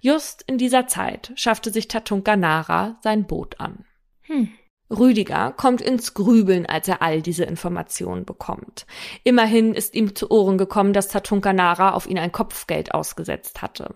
Just 0.00 0.42
in 0.46 0.56
dieser 0.56 0.86
Zeit 0.86 1.32
schaffte 1.34 1.70
sich 1.70 1.88
Tatunka 1.88 2.36
Nara 2.36 2.98
sein 3.02 3.26
Boot 3.26 3.60
an. 3.60 3.84
Hm. 4.22 4.50
Rüdiger 4.90 5.52
kommt 5.56 5.80
ins 5.80 6.14
Grübeln, 6.14 6.66
als 6.66 6.88
er 6.88 7.00
all 7.00 7.22
diese 7.22 7.44
Informationen 7.44 8.24
bekommt. 8.24 8.86
Immerhin 9.22 9.74
ist 9.74 9.94
ihm 9.94 10.16
zu 10.16 10.30
Ohren 10.30 10.58
gekommen, 10.58 10.92
dass 10.92 11.08
Tatunka 11.08 11.52
Nara 11.52 11.92
auf 11.92 12.06
ihn 12.06 12.18
ein 12.18 12.32
Kopfgeld 12.32 12.92
ausgesetzt 12.92 13.62
hatte. 13.62 13.94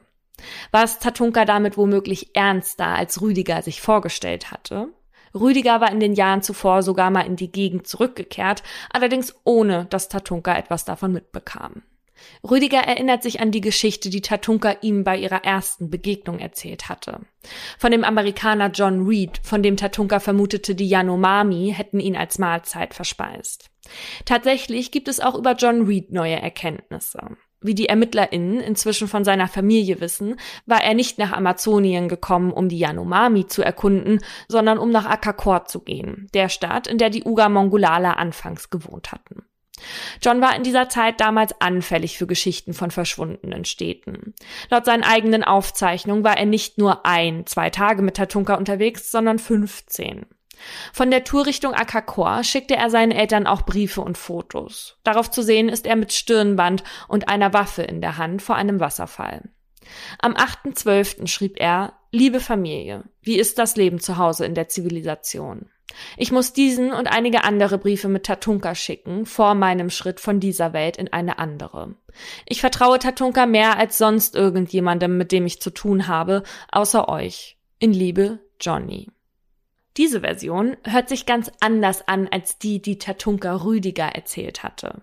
War 0.70 0.84
es 0.84 0.98
Tatunka 0.98 1.44
damit 1.44 1.76
womöglich 1.76 2.34
ernster, 2.34 2.86
als 2.86 3.20
Rüdiger 3.20 3.62
sich 3.62 3.80
vorgestellt 3.80 4.50
hatte? 4.50 4.88
Rüdiger 5.34 5.80
war 5.80 5.90
in 5.90 6.00
den 6.00 6.14
Jahren 6.14 6.42
zuvor 6.42 6.82
sogar 6.82 7.10
mal 7.10 7.22
in 7.22 7.36
die 7.36 7.50
Gegend 7.50 7.88
zurückgekehrt, 7.88 8.62
allerdings 8.90 9.34
ohne, 9.42 9.86
dass 9.86 10.08
Tatunka 10.08 10.56
etwas 10.56 10.84
davon 10.84 11.12
mitbekam. 11.12 11.82
Rüdiger 12.48 12.78
erinnert 12.78 13.22
sich 13.22 13.40
an 13.40 13.50
die 13.50 13.60
Geschichte, 13.60 14.10
die 14.10 14.20
Tatunka 14.20 14.76
ihm 14.82 15.04
bei 15.04 15.16
ihrer 15.16 15.44
ersten 15.44 15.90
Begegnung 15.90 16.38
erzählt 16.38 16.88
hatte. 16.88 17.20
Von 17.78 17.90
dem 17.90 18.04
Amerikaner 18.04 18.70
John 18.70 19.06
Reed, 19.06 19.40
von 19.42 19.62
dem 19.62 19.76
Tatunka 19.76 20.20
vermutete, 20.20 20.74
die 20.74 20.88
Yanomami 20.88 21.72
hätten 21.76 22.00
ihn 22.00 22.16
als 22.16 22.38
Mahlzeit 22.38 22.94
verspeist. 22.94 23.70
Tatsächlich 24.24 24.90
gibt 24.90 25.08
es 25.08 25.20
auch 25.20 25.34
über 25.34 25.52
John 25.52 25.86
Reed 25.86 26.12
neue 26.12 26.40
Erkenntnisse. 26.40 27.36
Wie 27.60 27.74
die 27.74 27.88
ErmittlerInnen 27.88 28.60
inzwischen 28.60 29.08
von 29.08 29.24
seiner 29.24 29.48
Familie 29.48 30.00
wissen, 30.02 30.36
war 30.66 30.84
er 30.84 30.92
nicht 30.92 31.18
nach 31.18 31.32
Amazonien 31.32 32.08
gekommen, 32.08 32.52
um 32.52 32.68
die 32.68 32.78
Yanomami 32.78 33.46
zu 33.46 33.62
erkunden, 33.62 34.20
sondern 34.48 34.76
um 34.76 34.90
nach 34.90 35.06
Akakor 35.06 35.64
zu 35.64 35.80
gehen, 35.80 36.28
der 36.34 36.50
Stadt, 36.50 36.86
in 36.86 36.98
der 36.98 37.08
die 37.08 37.24
Uga 37.24 37.48
Mongolala 37.48 38.12
anfangs 38.12 38.68
gewohnt 38.68 39.12
hatten. 39.12 39.44
John 40.22 40.40
war 40.40 40.54
in 40.56 40.62
dieser 40.62 40.88
Zeit 40.88 41.20
damals 41.20 41.60
anfällig 41.60 42.16
für 42.16 42.26
Geschichten 42.26 42.74
von 42.74 42.90
verschwundenen 42.90 43.64
Städten. 43.64 44.34
Laut 44.70 44.84
seinen 44.84 45.04
eigenen 45.04 45.44
Aufzeichnungen 45.44 46.24
war 46.24 46.36
er 46.36 46.46
nicht 46.46 46.78
nur 46.78 47.04
ein, 47.04 47.46
zwei 47.46 47.70
Tage 47.70 48.02
mit 48.02 48.16
Tatunka 48.16 48.54
unterwegs, 48.54 49.10
sondern 49.10 49.38
15. 49.38 50.26
Von 50.92 51.10
der 51.10 51.24
Tour 51.24 51.46
Richtung 51.46 51.74
Akakor 51.74 52.44
schickte 52.44 52.76
er 52.76 52.88
seinen 52.88 53.12
Eltern 53.12 53.46
auch 53.46 53.62
Briefe 53.62 54.00
und 54.00 54.16
Fotos. 54.16 54.98
Darauf 55.02 55.30
zu 55.30 55.42
sehen 55.42 55.68
ist 55.68 55.86
er 55.86 55.96
mit 55.96 56.12
Stirnband 56.12 56.84
und 57.08 57.28
einer 57.28 57.52
Waffe 57.52 57.82
in 57.82 58.00
der 58.00 58.16
Hand 58.16 58.40
vor 58.40 58.56
einem 58.56 58.80
Wasserfall. 58.80 59.42
Am 60.20 60.34
8.12. 60.34 61.26
schrieb 61.26 61.60
er, 61.60 61.94
Liebe 62.10 62.40
Familie, 62.40 63.04
wie 63.22 63.38
ist 63.38 63.58
das 63.58 63.76
Leben 63.76 63.98
zu 63.98 64.16
Hause 64.16 64.46
in 64.46 64.54
der 64.54 64.68
Zivilisation? 64.68 65.68
Ich 66.16 66.32
muss 66.32 66.52
diesen 66.52 66.92
und 66.92 67.06
einige 67.06 67.44
andere 67.44 67.78
Briefe 67.78 68.08
mit 68.08 68.24
Tatunka 68.24 68.74
schicken, 68.74 69.26
vor 69.26 69.54
meinem 69.54 69.90
Schritt 69.90 70.20
von 70.20 70.40
dieser 70.40 70.72
Welt 70.72 70.96
in 70.96 71.12
eine 71.12 71.38
andere. 71.38 71.94
Ich 72.46 72.60
vertraue 72.60 72.98
Tatunka 72.98 73.46
mehr 73.46 73.78
als 73.78 73.98
sonst 73.98 74.34
irgendjemandem, 74.34 75.16
mit 75.16 75.32
dem 75.32 75.46
ich 75.46 75.60
zu 75.60 75.70
tun 75.70 76.08
habe, 76.08 76.42
außer 76.70 77.08
euch. 77.08 77.58
In 77.78 77.92
Liebe, 77.92 78.38
Johnny. 78.60 79.08
Diese 79.96 80.20
Version 80.20 80.76
hört 80.84 81.08
sich 81.08 81.26
ganz 81.26 81.50
anders 81.60 82.08
an 82.08 82.28
als 82.30 82.58
die, 82.58 82.82
die 82.82 82.98
Tatunka 82.98 83.64
Rüdiger 83.64 84.06
erzählt 84.06 84.62
hatte. 84.62 85.02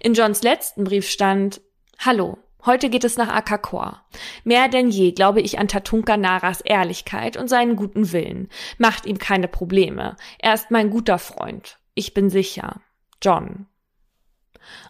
In 0.00 0.14
Johns 0.14 0.42
letzten 0.42 0.84
Brief 0.84 1.08
stand, 1.08 1.60
Hallo, 1.98 2.38
Heute 2.64 2.90
geht 2.90 3.04
es 3.04 3.16
nach 3.16 3.28
Akakor. 3.28 4.04
Mehr 4.44 4.68
denn 4.68 4.90
je 4.90 5.12
glaube 5.12 5.40
ich 5.40 5.58
an 5.58 5.68
Tatunka 5.68 6.16
Naras 6.16 6.60
Ehrlichkeit 6.60 7.36
und 7.36 7.48
seinen 7.48 7.76
guten 7.76 8.12
Willen. 8.12 8.48
Macht 8.78 9.06
ihm 9.06 9.18
keine 9.18 9.48
Probleme. 9.48 10.16
Er 10.38 10.54
ist 10.54 10.70
mein 10.70 10.90
guter 10.90 11.18
Freund. 11.18 11.78
Ich 11.94 12.14
bin 12.14 12.30
sicher. 12.30 12.80
John. 13.20 13.66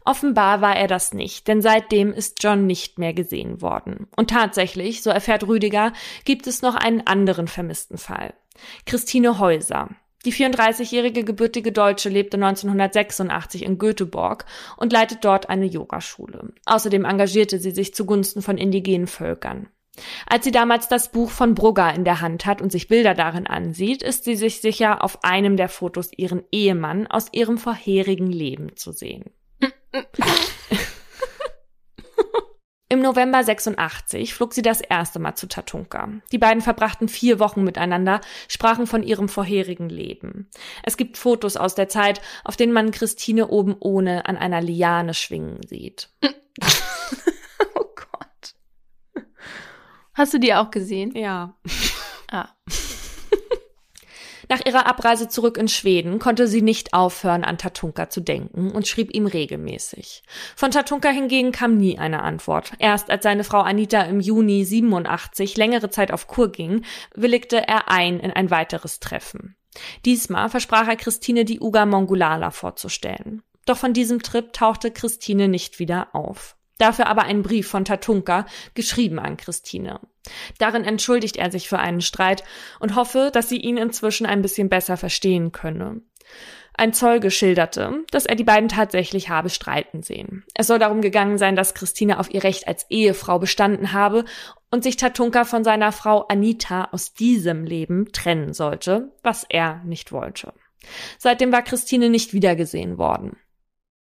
Offenbar 0.04 0.60
war 0.60 0.76
er 0.76 0.86
das 0.86 1.14
nicht, 1.14 1.48
denn 1.48 1.62
seitdem 1.62 2.12
ist 2.12 2.42
John 2.42 2.66
nicht 2.66 2.98
mehr 2.98 3.14
gesehen 3.14 3.62
worden. 3.62 4.08
Und 4.16 4.30
tatsächlich, 4.30 5.02
so 5.02 5.10
erfährt 5.10 5.46
Rüdiger, 5.46 5.92
gibt 6.24 6.46
es 6.46 6.60
noch 6.62 6.74
einen 6.74 7.06
anderen 7.06 7.48
vermissten 7.48 7.98
Fall. 7.98 8.34
Christine 8.84 9.38
Häuser. 9.38 9.88
Die 10.24 10.32
34-jährige 10.32 11.24
gebürtige 11.24 11.72
Deutsche 11.72 12.08
lebte 12.08 12.36
1986 12.36 13.64
in 13.64 13.78
Göteborg 13.78 14.44
und 14.76 14.92
leitet 14.92 15.24
dort 15.24 15.48
eine 15.48 15.66
Yogaschule. 15.66 16.52
Außerdem 16.64 17.04
engagierte 17.04 17.58
sie 17.58 17.72
sich 17.72 17.94
zugunsten 17.94 18.42
von 18.42 18.56
indigenen 18.56 19.08
Völkern. 19.08 19.68
Als 20.26 20.44
sie 20.44 20.52
damals 20.52 20.88
das 20.88 21.12
Buch 21.12 21.30
von 21.30 21.54
Brugger 21.54 21.92
in 21.94 22.04
der 22.04 22.20
Hand 22.20 22.46
hat 22.46 22.62
und 22.62 22.72
sich 22.72 22.88
Bilder 22.88 23.14
darin 23.14 23.46
ansieht, 23.46 24.02
ist 24.02 24.24
sie 24.24 24.36
sich 24.36 24.60
sicher, 24.60 25.04
auf 25.04 25.22
einem 25.22 25.56
der 25.56 25.68
Fotos 25.68 26.10
ihren 26.16 26.44
Ehemann 26.50 27.06
aus 27.06 27.26
ihrem 27.32 27.58
vorherigen 27.58 28.30
Leben 28.30 28.76
zu 28.76 28.92
sehen. 28.92 29.30
Im 32.92 33.00
November 33.00 33.42
86 33.42 34.34
flog 34.34 34.52
sie 34.52 34.60
das 34.60 34.82
erste 34.82 35.18
Mal 35.18 35.34
zu 35.34 35.48
Tatunka. 35.48 36.10
Die 36.30 36.36
beiden 36.36 36.60
verbrachten 36.60 37.08
vier 37.08 37.38
Wochen 37.38 37.64
miteinander, 37.64 38.20
sprachen 38.48 38.86
von 38.86 39.02
ihrem 39.02 39.30
vorherigen 39.30 39.88
Leben. 39.88 40.50
Es 40.82 40.98
gibt 40.98 41.16
Fotos 41.16 41.56
aus 41.56 41.74
der 41.74 41.88
Zeit, 41.88 42.20
auf 42.44 42.58
denen 42.58 42.74
man 42.74 42.90
Christine 42.90 43.48
oben 43.48 43.76
ohne 43.80 44.26
an 44.26 44.36
einer 44.36 44.60
Liane 44.60 45.14
schwingen 45.14 45.60
sieht. 45.66 46.10
oh 47.74 47.86
Gott. 47.94 49.24
Hast 50.12 50.34
du 50.34 50.38
die 50.38 50.52
auch 50.52 50.70
gesehen? 50.70 51.16
Ja. 51.16 51.56
Ah. 52.30 52.50
Nach 54.52 54.66
ihrer 54.66 54.84
Abreise 54.84 55.28
zurück 55.28 55.56
in 55.56 55.66
Schweden 55.66 56.18
konnte 56.18 56.46
sie 56.46 56.60
nicht 56.60 56.92
aufhören, 56.92 57.42
an 57.42 57.56
Tatunka 57.56 58.10
zu 58.10 58.20
denken 58.20 58.70
und 58.70 58.86
schrieb 58.86 59.14
ihm 59.14 59.24
regelmäßig. 59.24 60.22
Von 60.56 60.70
Tatunka 60.70 61.08
hingegen 61.08 61.52
kam 61.52 61.78
nie 61.78 61.98
eine 61.98 62.22
Antwort. 62.22 62.72
Erst 62.78 63.08
als 63.08 63.22
seine 63.22 63.44
Frau 63.44 63.60
Anita 63.60 64.02
im 64.02 64.20
Juni 64.20 64.66
87 64.66 65.56
längere 65.56 65.88
Zeit 65.88 66.12
auf 66.12 66.26
Kur 66.26 66.52
ging, 66.52 66.84
willigte 67.14 67.66
er 67.66 67.88
ein 67.88 68.20
in 68.20 68.30
ein 68.30 68.50
weiteres 68.50 69.00
Treffen. 69.00 69.56
Diesmal 70.04 70.50
versprach 70.50 70.86
er 70.86 70.96
Christine 70.96 71.46
die 71.46 71.60
Uga 71.60 71.86
Mongolala 71.86 72.50
vorzustellen. 72.50 73.42
Doch 73.64 73.78
von 73.78 73.94
diesem 73.94 74.22
Trip 74.22 74.52
tauchte 74.52 74.90
Christine 74.90 75.48
nicht 75.48 75.78
wieder 75.78 76.14
auf. 76.14 76.56
Dafür 76.76 77.06
aber 77.06 77.22
ein 77.22 77.40
Brief 77.40 77.68
von 77.68 77.86
Tatunka, 77.86 78.44
geschrieben 78.74 79.18
an 79.18 79.38
Christine. 79.38 79.98
Darin 80.58 80.84
entschuldigt 80.84 81.36
er 81.36 81.50
sich 81.50 81.68
für 81.68 81.78
einen 81.78 82.00
Streit 82.00 82.44
und 82.80 82.94
hoffe, 82.94 83.30
dass 83.32 83.48
sie 83.48 83.58
ihn 83.58 83.76
inzwischen 83.76 84.26
ein 84.26 84.42
bisschen 84.42 84.68
besser 84.68 84.96
verstehen 84.96 85.52
könne. 85.52 86.02
Ein 86.74 86.94
Zeuge 86.94 87.30
schilderte, 87.30 88.02
dass 88.10 88.24
er 88.24 88.34
die 88.34 88.44
beiden 88.44 88.68
tatsächlich 88.68 89.28
habe 89.28 89.50
streiten 89.50 90.02
sehen. 90.02 90.44
Es 90.54 90.68
soll 90.68 90.78
darum 90.78 91.02
gegangen 91.02 91.36
sein, 91.36 91.54
dass 91.54 91.74
Christine 91.74 92.18
auf 92.18 92.32
ihr 92.32 92.44
Recht 92.44 92.66
als 92.66 92.86
Ehefrau 92.88 93.38
bestanden 93.38 93.92
habe 93.92 94.24
und 94.70 94.82
sich 94.82 94.96
Tatunka 94.96 95.44
von 95.44 95.64
seiner 95.64 95.92
Frau 95.92 96.22
Anita 96.28 96.88
aus 96.92 97.12
diesem 97.12 97.64
Leben 97.64 98.10
trennen 98.12 98.54
sollte, 98.54 99.12
was 99.22 99.44
er 99.48 99.82
nicht 99.84 100.12
wollte. 100.12 100.54
Seitdem 101.18 101.52
war 101.52 101.62
Christine 101.62 102.08
nicht 102.08 102.32
wiedergesehen 102.32 102.96
worden 102.96 103.36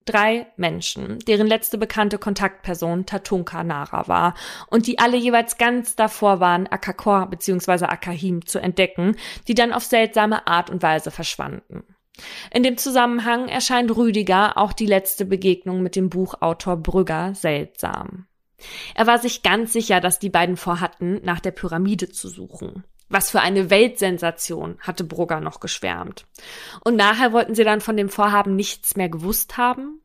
drei 0.08 0.46
Menschen, 0.56 1.18
deren 1.20 1.46
letzte 1.46 1.78
bekannte 1.78 2.18
Kontaktperson 2.18 3.06
Tatunka 3.06 3.62
Nara 3.62 4.08
war 4.08 4.34
und 4.68 4.86
die 4.86 4.98
alle 4.98 5.16
jeweils 5.16 5.58
ganz 5.58 5.96
davor 5.96 6.40
waren, 6.40 6.66
Akakor 6.66 7.26
bzw. 7.26 7.84
Akahim 7.84 8.46
zu 8.46 8.58
entdecken, 8.58 9.16
die 9.46 9.54
dann 9.54 9.72
auf 9.72 9.84
seltsame 9.84 10.46
Art 10.46 10.70
und 10.70 10.82
Weise 10.82 11.10
verschwanden. 11.10 11.84
In 12.52 12.62
dem 12.62 12.76
Zusammenhang 12.76 13.48
erscheint 13.48 13.94
Rüdiger 13.96 14.56
auch 14.56 14.72
die 14.72 14.86
letzte 14.86 15.24
Begegnung 15.24 15.82
mit 15.82 15.94
dem 15.94 16.10
Buchautor 16.10 16.76
Brügger 16.76 17.34
seltsam. 17.34 18.26
Er 18.94 19.06
war 19.06 19.18
sich 19.18 19.42
ganz 19.42 19.72
sicher, 19.72 20.00
dass 20.00 20.18
die 20.18 20.30
beiden 20.30 20.56
vorhatten, 20.56 21.20
nach 21.22 21.40
der 21.40 21.52
Pyramide 21.52 22.08
zu 22.08 22.28
suchen. 22.28 22.84
Was 23.08 23.30
für 23.30 23.40
eine 23.40 23.70
Weltsensation, 23.70 24.78
hatte 24.80 25.04
Brugger 25.04 25.40
noch 25.40 25.60
geschwärmt. 25.60 26.26
Und 26.84 26.96
nachher 26.96 27.32
wollten 27.32 27.54
sie 27.54 27.64
dann 27.64 27.80
von 27.80 27.96
dem 27.96 28.08
Vorhaben 28.08 28.54
nichts 28.54 28.96
mehr 28.96 29.08
gewusst 29.08 29.56
haben? 29.56 30.02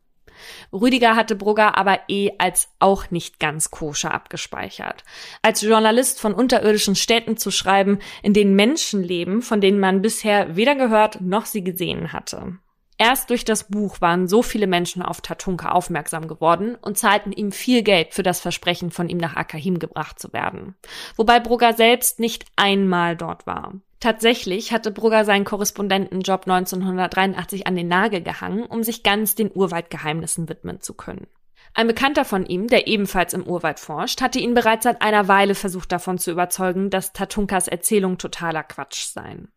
Rüdiger 0.72 1.16
hatte 1.16 1.36
Brugger 1.36 1.78
aber 1.78 2.00
eh 2.08 2.32
als 2.38 2.70
auch 2.80 3.12
nicht 3.12 3.40
ganz 3.40 3.72
koscher 3.72 4.14
abgespeichert. 4.14 5.04
Als 5.42 5.62
Journalist 5.62 6.20
von 6.20 6.34
unterirdischen 6.34 6.96
Städten 6.96 7.38
zu 7.38 7.52
schreiben, 7.52 8.00
in 8.22 8.34
denen 8.34 8.56
Menschen 8.56 9.04
leben, 9.04 9.42
von 9.42 9.62
denen 9.62 9.80
man 9.80 10.02
bisher 10.02 10.56
weder 10.56 10.76
gehört 10.76 11.22
noch 11.22 11.46
sie 11.46 11.64
gesehen 11.64 12.14
hatte. 12.14 12.58
Erst 12.98 13.30
durch 13.30 13.44
das 13.44 13.66
Buch 13.66 14.02
waren 14.02 14.28
so 14.28 14.42
viele 14.42 14.68
Menschen 14.68 15.02
auf 15.02 15.22
Tatunka 15.22 15.72
aufmerksam 15.72 16.28
geworden 16.28 16.76
und 16.82 16.98
zahlten 16.98 17.32
ihm 17.32 17.52
viel 17.52 17.82
Geld 17.82 18.14
für 18.14 18.24
das 18.24 18.40
Versprechen, 18.40 18.92
von 18.92 19.10
ihm 19.10 19.18
nach 19.18 19.36
Akahim 19.36 19.80
gebracht 19.80 20.20
zu 20.20 20.32
werden. 20.32 20.76
Wobei 21.16 21.40
Brugger 21.40 21.74
selbst 21.74 22.20
nicht 22.20 22.46
einmal 22.56 23.18
dort 23.18 23.48
war. 23.48 23.74
Tatsächlich 24.00 24.74
hatte 24.74 24.92
Brugger 24.92 25.24
seinen 25.24 25.46
Korrespondentenjob 25.46 26.42
1983 26.42 27.68
an 27.68 27.76
den 27.76 27.88
Nagel 27.88 28.22
gehangen, 28.22 28.66
um 28.66 28.84
sich 28.84 29.02
ganz 29.02 29.34
den 29.34 29.50
Urwaldgeheimnissen 29.54 30.50
widmen 30.50 30.82
zu 30.82 30.94
können. 30.94 31.28
Ein 31.76 31.88
Bekannter 31.88 32.24
von 32.24 32.46
ihm, 32.46 32.68
der 32.68 32.88
ebenfalls 32.88 33.34
im 33.34 33.48
Urwald 33.48 33.80
forscht, 33.80 34.22
hatte 34.22 34.40
ihn 34.40 34.54
bereits 34.54 34.84
seit 34.84 35.02
einer 35.02 35.28
Weile 35.28 35.56
versucht 35.56 35.92
davon 35.92 36.20
zu 36.20 36.30
überzeugen, 36.32 36.92
dass 36.92 37.14
Tatunkas 37.14 37.68
Erzählung 37.68 38.20
totaler 38.20 38.64
Quatsch 38.64 39.06
seien. 39.08 39.48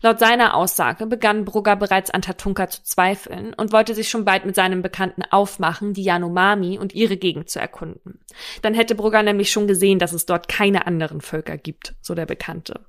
Laut 0.00 0.20
seiner 0.20 0.54
Aussage 0.54 1.06
begann 1.06 1.44
Brugger 1.44 1.74
bereits 1.74 2.10
an 2.10 2.22
Tatunka 2.22 2.68
zu 2.68 2.84
zweifeln 2.84 3.54
und 3.54 3.72
wollte 3.72 3.94
sich 3.94 4.08
schon 4.08 4.24
bald 4.24 4.44
mit 4.44 4.54
seinem 4.54 4.82
Bekannten 4.82 5.22
aufmachen, 5.30 5.94
die 5.94 6.04
Yanomami 6.04 6.78
und 6.78 6.94
ihre 6.94 7.16
Gegend 7.16 7.48
zu 7.48 7.58
erkunden. 7.58 8.20
Dann 8.62 8.74
hätte 8.74 8.94
Brugger 8.94 9.22
nämlich 9.22 9.50
schon 9.50 9.66
gesehen, 9.66 9.98
dass 9.98 10.12
es 10.12 10.26
dort 10.26 10.48
keine 10.48 10.86
anderen 10.86 11.20
Völker 11.20 11.56
gibt, 11.56 11.94
so 12.00 12.14
der 12.14 12.26
Bekannte. 12.26 12.86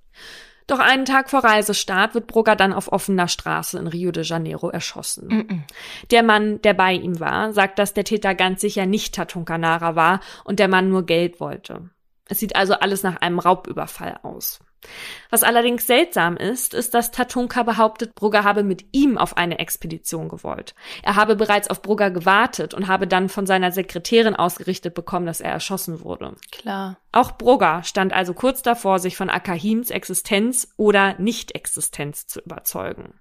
Doch 0.68 0.80
einen 0.80 1.06
Tag 1.06 1.30
vor 1.30 1.44
Reisestart 1.44 2.16
wird 2.16 2.28
Brugger 2.28 2.56
dann 2.56 2.74
auf 2.74 2.92
offener 2.92 3.28
Straße 3.28 3.78
in 3.78 3.88
Rio 3.88 4.12
de 4.12 4.24
Janeiro 4.24 4.70
erschossen. 4.70 5.28
Mm 5.28 5.42
-mm. 5.42 5.60
Der 6.12 6.24
Mann, 6.24 6.62
der 6.62 6.74
bei 6.74 6.94
ihm 6.94 7.20
war, 7.20 7.54
sagt, 7.54 7.78
dass 7.78 7.94
der 7.94 8.04
Täter 8.04 8.34
ganz 8.34 8.62
sicher 8.62 8.86
nicht 8.86 9.14
Tatunkanara 9.14 9.96
war 9.96 10.22
und 10.44 10.60
der 10.60 10.68
Mann 10.68 10.90
nur 10.90 11.06
Geld 11.06 11.40
wollte. 11.40 11.90
Es 12.28 12.40
sieht 12.40 12.56
also 12.56 12.74
alles 12.74 13.04
nach 13.04 13.18
einem 13.18 13.38
Raubüberfall 13.38 14.20
aus. 14.24 14.60
Was 15.30 15.44
allerdings 15.44 15.88
seltsam 15.88 16.38
ist, 16.38 16.74
ist, 16.74 16.94
dass 16.94 17.12
Tatunka 17.12 17.64
behauptet, 17.64 18.16
Brugger 18.16 18.44
habe 18.44 18.64
mit 18.64 18.86
ihm 18.92 19.18
auf 19.18 19.38
eine 19.38 19.60
Expedition 19.60 20.30
gewollt. 20.30 20.76
Er 21.04 21.16
habe 21.16 21.36
bereits 21.36 21.70
auf 21.70 21.82
Brugger 21.82 22.12
gewartet 22.12 22.74
und 22.74 22.88
habe 22.88 23.08
dann 23.08 23.30
von 23.30 23.46
seiner 23.46 23.72
Sekretärin 23.72 24.36
ausgerichtet 24.36 24.94
bekommen, 24.94 25.26
dass 25.26 25.42
er 25.42 25.52
erschossen 25.52 26.04
wurde. 26.04 26.36
Klar. 26.52 26.98
Auch 27.12 27.32
Brugger 27.34 27.84
stand 27.84 28.14
also 28.14 28.34
kurz 28.34 28.62
davor, 28.62 29.00
sich 29.00 29.18
von 29.18 29.30
Akahims 29.30 29.90
Existenz 29.90 30.68
oder 30.78 31.16
Nicht-Existenz 31.20 32.28
zu 32.28 32.42
überzeugen. 32.42 33.20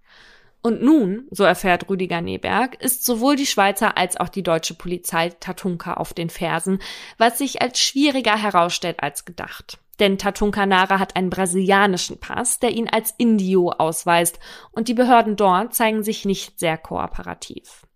Und 0.67 0.83
nun, 0.83 1.29
so 1.31 1.45
erfährt 1.45 1.91
Rüdiger 1.91 2.23
Neberg, 2.23 2.83
ist 2.83 3.05
sowohl 3.05 3.37
die 3.37 3.45
Schweizer 3.45 3.99
als 3.99 4.17
auch 4.17 4.31
die 4.31 4.43
deutsche 4.43 4.73
Polizei 4.73 5.29
Tatunka 5.29 5.93
auf 5.93 6.15
den 6.15 6.31
Fersen, 6.31 6.79
was 7.19 7.37
sich 7.37 7.61
als 7.61 7.79
schwieriger 7.79 8.35
herausstellt 8.35 9.03
als 9.03 9.27
gedacht. 9.27 9.79
Denn 10.01 10.19
Tatunka 10.19 10.67
Nara 10.67 10.99
hat 10.99 11.17
einen 11.17 11.31
brasilianischen 11.31 12.19
Pass, 12.19 12.59
der 12.59 12.71
ihn 12.71 12.89
als 12.89 13.15
Indio 13.17 13.71
ausweist, 13.71 14.39
und 14.73 14.89
die 14.89 14.95
Behörden 14.95 15.37
dort 15.37 15.75
zeigen 15.75 16.03
sich 16.03 16.25
nicht 16.25 16.59
sehr 16.59 16.79
kooperativ. 16.79 17.87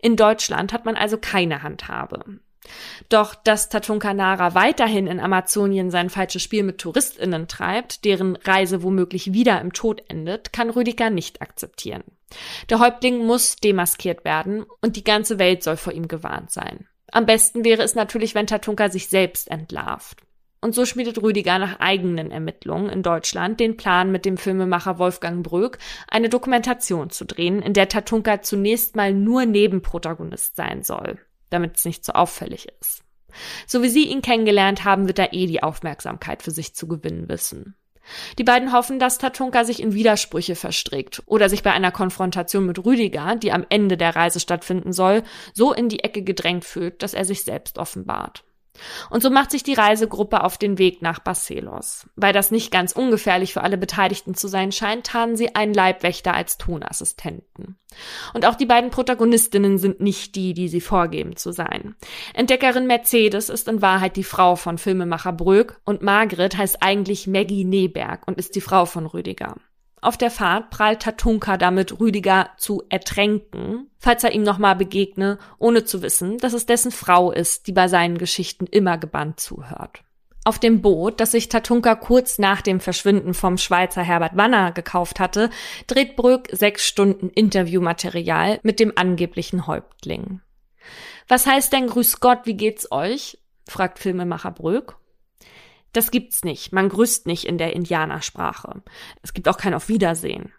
In 0.00 0.16
Deutschland 0.16 0.72
hat 0.72 0.84
man 0.84 0.96
also 0.96 1.18
keine 1.18 1.62
Handhabe. 1.62 2.40
Doch 3.08 3.34
dass 3.34 3.68
Tatunka 3.68 4.14
Nara 4.14 4.54
weiterhin 4.54 5.06
in 5.06 5.18
Amazonien 5.18 5.90
sein 5.90 6.10
falsches 6.10 6.42
Spiel 6.42 6.62
mit 6.62 6.78
TouristInnen 6.78 7.48
treibt, 7.48 8.04
deren 8.04 8.36
Reise 8.36 8.82
womöglich 8.82 9.32
wieder 9.32 9.60
im 9.60 9.72
Tod 9.72 10.02
endet, 10.08 10.52
kann 10.52 10.70
Rüdiger 10.70 11.10
nicht 11.10 11.42
akzeptieren. 11.42 12.04
Der 12.68 12.78
Häuptling 12.78 13.26
muss 13.26 13.56
demaskiert 13.56 14.24
werden 14.24 14.64
und 14.82 14.96
die 14.96 15.04
ganze 15.04 15.38
Welt 15.38 15.62
soll 15.62 15.76
vor 15.76 15.92
ihm 15.92 16.06
gewarnt 16.06 16.50
sein. 16.50 16.86
Am 17.10 17.26
besten 17.26 17.64
wäre 17.64 17.82
es 17.82 17.94
natürlich, 17.94 18.34
wenn 18.34 18.46
Tatunka 18.46 18.88
sich 18.88 19.08
selbst 19.08 19.50
entlarvt. 19.50 20.22
Und 20.62 20.74
so 20.74 20.84
schmiedet 20.84 21.22
Rüdiger 21.22 21.58
nach 21.58 21.80
eigenen 21.80 22.30
Ermittlungen 22.30 22.90
in 22.90 23.02
Deutschland 23.02 23.60
den 23.60 23.78
Plan, 23.78 24.12
mit 24.12 24.26
dem 24.26 24.36
Filmemacher 24.36 24.98
Wolfgang 24.98 25.42
Bröck 25.42 25.78
eine 26.06 26.28
Dokumentation 26.28 27.08
zu 27.08 27.24
drehen, 27.24 27.62
in 27.62 27.72
der 27.72 27.88
Tatunka 27.88 28.42
zunächst 28.42 28.94
mal 28.94 29.14
nur 29.14 29.46
Nebenprotagonist 29.46 30.56
sein 30.56 30.82
soll, 30.82 31.18
damit 31.48 31.78
es 31.78 31.86
nicht 31.86 32.04
so 32.04 32.12
auffällig 32.12 32.68
ist. 32.80 33.02
So 33.66 33.82
wie 33.82 33.88
sie 33.88 34.08
ihn 34.08 34.22
kennengelernt 34.22 34.84
haben, 34.84 35.06
wird 35.06 35.18
er 35.18 35.32
eh 35.32 35.46
die 35.46 35.62
Aufmerksamkeit 35.62 36.42
für 36.42 36.50
sich 36.50 36.74
zu 36.74 36.86
gewinnen 36.88 37.28
wissen. 37.28 37.74
Die 38.38 38.44
beiden 38.44 38.72
hoffen, 38.72 38.98
dass 38.98 39.18
Tatunka 39.18 39.64
sich 39.64 39.80
in 39.80 39.94
Widersprüche 39.94 40.56
verstrickt 40.56 41.22
oder 41.26 41.48
sich 41.48 41.62
bei 41.62 41.72
einer 41.72 41.92
Konfrontation 41.92 42.66
mit 42.66 42.84
Rüdiger, 42.84 43.36
die 43.36 43.52
am 43.52 43.64
Ende 43.68 43.96
der 43.96 44.16
Reise 44.16 44.40
stattfinden 44.40 44.92
soll, 44.92 45.22
so 45.54 45.72
in 45.72 45.88
die 45.88 46.00
Ecke 46.00 46.22
gedrängt 46.22 46.64
fühlt, 46.64 47.02
dass 47.02 47.14
er 47.14 47.24
sich 47.24 47.44
selbst 47.44 47.78
offenbart. 47.78 48.44
Und 49.10 49.22
so 49.22 49.30
macht 49.30 49.50
sich 49.50 49.62
die 49.62 49.74
Reisegruppe 49.74 50.42
auf 50.44 50.58
den 50.58 50.78
Weg 50.78 51.02
nach 51.02 51.18
Barcelos. 51.18 52.06
Weil 52.16 52.32
das 52.32 52.50
nicht 52.50 52.70
ganz 52.70 52.92
ungefährlich 52.92 53.52
für 53.52 53.62
alle 53.62 53.78
Beteiligten 53.78 54.34
zu 54.34 54.48
sein 54.48 54.72
scheint, 54.72 55.06
tarnen 55.06 55.36
sie 55.36 55.54
einen 55.54 55.74
Leibwächter 55.74 56.34
als 56.34 56.58
Tonassistenten. 56.58 57.78
Und 58.34 58.46
auch 58.46 58.54
die 58.54 58.66
beiden 58.66 58.90
Protagonistinnen 58.90 59.78
sind 59.78 60.00
nicht 60.00 60.36
die, 60.36 60.54
die 60.54 60.68
sie 60.68 60.80
vorgeben 60.80 61.36
zu 61.36 61.52
sein. 61.52 61.96
Entdeckerin 62.34 62.86
Mercedes 62.86 63.48
ist 63.48 63.68
in 63.68 63.82
Wahrheit 63.82 64.16
die 64.16 64.24
Frau 64.24 64.56
von 64.56 64.78
Filmemacher 64.78 65.32
Bröck 65.32 65.80
und 65.84 66.02
Margret 66.02 66.56
heißt 66.56 66.82
eigentlich 66.82 67.26
Maggie 67.26 67.64
Neberg 67.64 68.26
und 68.26 68.38
ist 68.38 68.54
die 68.54 68.60
Frau 68.60 68.86
von 68.86 69.06
Rüdiger. 69.06 69.56
Auf 70.02 70.16
der 70.16 70.30
Fahrt 70.30 70.70
prallt 70.70 71.02
Tatunka 71.02 71.56
damit, 71.56 72.00
Rüdiger 72.00 72.50
zu 72.56 72.82
ertränken, 72.88 73.90
falls 73.98 74.24
er 74.24 74.32
ihm 74.32 74.42
nochmal 74.42 74.76
begegne, 74.76 75.38
ohne 75.58 75.84
zu 75.84 76.00
wissen, 76.00 76.38
dass 76.38 76.54
es 76.54 76.66
dessen 76.66 76.90
Frau 76.90 77.30
ist, 77.30 77.66
die 77.66 77.72
bei 77.72 77.86
seinen 77.88 78.16
Geschichten 78.16 78.66
immer 78.66 78.96
gebannt 78.96 79.40
zuhört. 79.40 80.02
Auf 80.42 80.58
dem 80.58 80.80
Boot, 80.80 81.20
das 81.20 81.32
sich 81.32 81.50
Tatunka 81.50 81.94
kurz 81.96 82.38
nach 82.38 82.62
dem 82.62 82.80
Verschwinden 82.80 83.34
vom 83.34 83.58
Schweizer 83.58 84.02
Herbert 84.02 84.36
Wanner 84.36 84.72
gekauft 84.72 85.20
hatte, 85.20 85.50
dreht 85.86 86.16
Brück 86.16 86.48
sechs 86.50 86.86
Stunden 86.86 87.28
Interviewmaterial 87.28 88.58
mit 88.62 88.80
dem 88.80 88.92
angeblichen 88.96 89.66
Häuptling. 89.66 90.40
Was 91.28 91.46
heißt 91.46 91.74
denn 91.74 91.88
Grüß 91.88 92.20
Gott, 92.20 92.40
wie 92.44 92.56
geht's 92.56 92.90
euch? 92.90 93.38
fragt 93.68 93.98
Filmemacher 93.98 94.50
Brück. 94.50 94.99
Das 95.92 96.10
gibt's 96.10 96.44
nicht. 96.44 96.72
Man 96.72 96.88
grüßt 96.88 97.26
nicht 97.26 97.44
in 97.44 97.58
der 97.58 97.74
Indianersprache. 97.74 98.82
Es 99.22 99.34
gibt 99.34 99.48
auch 99.48 99.56
kein 99.56 99.74
Auf 99.74 99.88
Wiedersehen. 99.88 100.52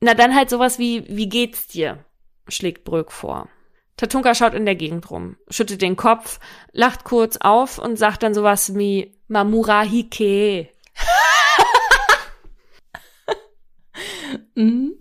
Na 0.00 0.14
dann 0.14 0.34
halt 0.34 0.50
sowas 0.50 0.78
wie, 0.78 1.04
wie 1.08 1.28
geht's 1.28 1.66
dir? 1.66 2.04
schlägt 2.48 2.84
Bröck 2.84 3.12
vor. 3.12 3.48
Tatunka 3.96 4.34
schaut 4.34 4.54
in 4.54 4.64
der 4.64 4.74
Gegend 4.74 5.10
rum, 5.10 5.36
schüttet 5.48 5.82
den 5.82 5.96
Kopf, 5.96 6.40
lacht 6.72 7.04
kurz 7.04 7.36
auf 7.36 7.78
und 7.78 7.96
sagt 7.96 8.22
dann 8.22 8.34
sowas 8.34 8.74
wie 8.74 9.16
Mamura 9.28 9.82
Hike. 9.82 10.70
mhm. 14.54 14.94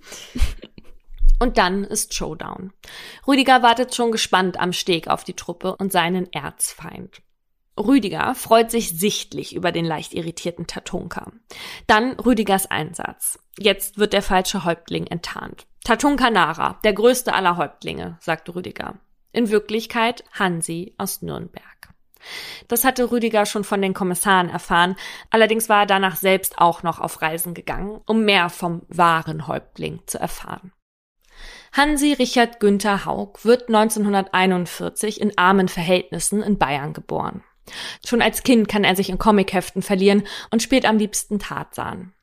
Und 1.40 1.58
dann 1.58 1.84
ist 1.84 2.14
Showdown. 2.14 2.74
Rüdiger 3.28 3.64
wartet 3.64 3.96
schon 3.96 4.12
gespannt 4.12 4.60
am 4.60 4.74
Steg 4.74 5.08
auf 5.08 5.24
die 5.24 5.36
Truppe 5.36 5.76
und 5.76 5.92
seinen 5.92 6.32
Erzfeind. 6.32 7.24
Rüdiger 7.78 8.36
freut 8.36 8.70
sich 8.70 9.00
sichtlich 9.00 9.56
über 9.56 9.72
den 9.72 9.86
leicht 9.86 10.14
irritierten 10.14 10.68
Tatunka. 10.68 11.32
Dann 11.88 12.20
Rüdigers 12.20 12.70
Einsatz. 12.70 13.40
Jetzt 13.58 13.98
wird 13.98 14.14
der 14.14 14.22
falsche 14.22 14.66
Häuptling 14.66 15.08
enttarnt. 15.08 15.66
Tatunka 15.84 16.30
Nara, 16.30 16.80
der 16.84 16.94
größte 16.94 17.34
aller 17.34 17.58
Häuptlinge, 17.58 18.18
sagt 18.20 18.54
Rüdiger. 18.54 19.00
In 19.32 19.50
Wirklichkeit 19.50 20.24
Hansi 20.34 20.94
aus 20.98 21.22
Nürnberg. 21.22 21.66
Das 22.68 22.84
hatte 22.84 23.12
Rüdiger 23.12 23.46
schon 23.46 23.64
von 23.64 23.82
den 23.82 23.94
Kommissaren 23.94 24.50
erfahren, 24.50 24.96
allerdings 25.32 25.70
war 25.70 25.82
er 25.82 25.86
danach 25.88 26.18
selbst 26.18 26.60
auch 26.60 26.84
noch 26.84 27.00
auf 27.00 27.22
Reisen 27.22 27.54
gegangen, 27.54 28.00
um 28.06 28.24
mehr 28.26 28.50
vom 28.50 28.84
wahren 28.90 29.48
Häuptling 29.48 30.02
zu 30.06 30.20
erfahren. 30.20 30.72
Hansi 31.74 32.14
Richard 32.14 32.60
Günther 32.60 33.06
Haug 33.06 33.40
wird 33.44 33.70
1941 33.70 35.22
in 35.22 35.38
armen 35.38 35.68
Verhältnissen 35.68 36.44
in 36.44 36.58
Bayern 36.58 36.94
geboren. 36.94 37.44
Schon 38.06 38.22
als 38.22 38.44
Kind 38.44 38.68
kann 38.68 38.84
er 38.84 38.96
sich 38.96 39.10
in 39.10 39.18
Comicheften 39.18 39.82
verlieren 39.82 40.24
und 40.50 40.62
spielt 40.62 40.86
am 40.86 40.98
liebsten 40.98 41.40
Tarzan. 41.40 42.14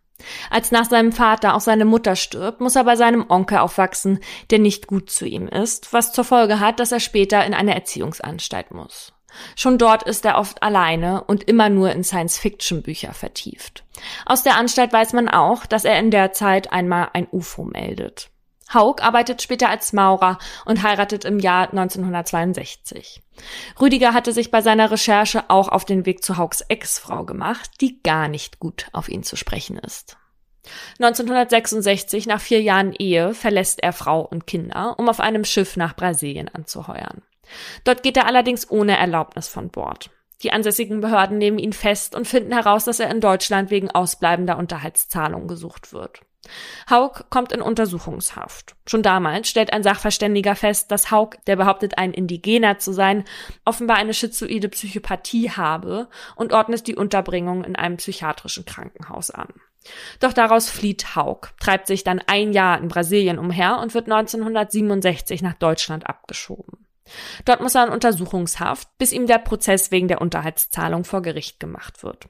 Als 0.51 0.73
nach 0.73 0.87
seinem 0.87 1.13
Vater 1.13 1.55
auch 1.55 1.61
seine 1.61 1.85
Mutter 1.85 2.17
stirbt, 2.17 2.61
muss 2.61 2.77
er 2.77 2.85
bei 2.85 2.97
seinem 2.97 3.27
Onkel 3.29 3.59
aufwachsen, 3.59 4.21
der 4.51 4.59
nicht 4.59 4.87
gut 4.87 5.11
zu 5.11 5.27
ihm 5.27 5.47
ist, 5.47 5.93
was 5.93 6.13
zur 6.13 6.25
Folge 6.25 6.61
hat, 6.61 6.81
dass 6.81 6.93
er 6.93 7.01
später 7.01 7.45
in 7.45 7.55
eine 7.55 7.75
Erziehungsanstalt 7.75 8.73
muss. 8.73 9.13
Schon 9.55 9.79
dort 9.79 10.03
ist 10.05 10.25
er 10.25 10.39
oft 10.39 10.63
alleine 10.63 11.23
und 11.25 11.45
immer 11.45 11.69
nur 11.69 11.93
in 11.93 12.03
Science-Fiction-Bücher 12.03 13.13
vertieft. 13.13 13.85
Aus 14.27 14.43
der 14.43 14.57
Anstalt 14.57 14.93
weiß 14.93 15.13
man 15.13 15.29
auch, 15.29 15.67
dass 15.67 15.85
er 15.85 15.99
in 15.99 16.11
der 16.11 16.33
Zeit 16.33 16.73
einmal 16.73 17.11
ein 17.13 17.29
UFO 17.31 17.65
meldet. 17.65 18.31
Haug 18.73 19.03
arbeitet 19.03 19.43
später 19.43 19.69
als 19.69 19.93
Maurer 19.93 20.39
und 20.65 20.83
heiratet 20.83 21.25
im 21.25 21.39
Jahr 21.39 21.71
1962. 21.71 23.23
Rüdiger 23.81 24.15
hatte 24.15 24.33
sich 24.33 24.51
bei 24.51 24.61
seiner 24.61 24.91
Recherche 24.91 25.45
auch 25.49 25.69
auf 25.69 25.85
den 25.85 26.07
Weg 26.07 26.23
zu 26.23 26.37
Haugs 26.37 26.61
Ex-Frau 26.63 27.25
gemacht, 27.25 27.71
die 27.81 28.03
gar 28.03 28.29
nicht 28.29 28.59
gut 28.59 28.87
auf 28.93 29.09
ihn 29.09 29.23
zu 29.23 29.37
sprechen 29.37 29.79
ist. 29.79 30.17
1966, 30.99 32.27
nach 32.27 32.41
vier 32.41 32.61
Jahren 32.61 32.93
Ehe, 32.93 33.35
verlässt 33.35 33.83
er 33.83 33.93
Frau 33.93 34.21
und 34.21 34.47
Kinder, 34.47 34.99
um 34.99 35.09
auf 35.09 35.21
einem 35.21 35.45
Schiff 35.45 35.77
nach 35.77 35.97
Brasilien 35.97 36.49
anzuheuern. 36.49 37.23
Dort 37.85 38.03
geht 38.03 38.17
er 38.17 38.27
allerdings 38.27 38.71
ohne 38.71 38.99
Erlaubnis 38.99 39.49
von 39.49 39.71
Bord. 39.71 40.11
Die 40.43 40.53
ansässigen 40.53 41.01
Behörden 41.01 41.39
nehmen 41.39 41.59
ihn 41.59 41.73
fest 41.73 42.15
und 42.15 42.29
finden 42.29 42.53
heraus, 42.53 42.85
dass 42.85 43.01
er 43.01 43.11
in 43.11 43.21
Deutschland 43.21 43.71
wegen 43.71 43.91
ausbleibender 43.91 44.57
Unterhaltszahlungen 44.59 45.49
gesucht 45.49 45.93
wird. 45.93 46.21
Haug 46.89 47.25
kommt 47.31 47.53
in 47.53 47.61
Untersuchungshaft. 47.61 48.75
Schon 48.87 49.03
damals 49.03 49.49
stellt 49.49 49.73
ein 49.73 49.83
Sachverständiger 49.83 50.57
fest, 50.57 50.91
dass 50.91 51.11
Haug, 51.11 51.37
der 51.47 51.57
behauptet, 51.57 51.99
ein 51.99 52.13
Indigener 52.13 52.79
zu 52.79 52.93
sein, 52.93 53.25
offenbar 53.65 53.97
eine 53.97 54.15
schizoide 54.15 54.69
Psychopathie 54.69 55.51
habe 55.51 56.09
und 56.37 56.53
ordnet 56.53 56.87
die 56.87 56.97
Unterbringung 56.97 57.65
in 57.65 57.77
einem 57.77 57.97
psychiatrischen 57.97 58.65
Krankenhaus 58.65 59.31
an. 59.31 59.49
Doch 60.21 60.33
daraus 60.33 60.71
flieht 60.71 61.17
Haug, 61.17 61.49
treibt 61.61 61.87
sich 61.87 62.05
dann 62.05 62.21
ein 62.27 62.53
Jahr 62.53 62.79
in 62.79 62.89
Brasilien 62.89 63.39
umher 63.39 63.79
und 63.79 63.95
wird 63.95 64.11
1967 64.11 65.43
nach 65.43 65.55
Deutschland 65.55 66.09
abgeschoben. 66.09 66.87
Dort 67.45 67.61
muss 67.61 67.75
er 67.75 67.87
in 67.87 67.93
Untersuchungshaft, 67.93 68.89
bis 68.99 69.13
ihm 69.13 69.27
der 69.27 69.39
Prozess 69.39 69.91
wegen 69.91 70.09
der 70.09 70.21
Unterhaltszahlung 70.21 71.05
vor 71.05 71.23
Gericht 71.23 71.61
gemacht 71.61 72.03
wird. 72.03 72.29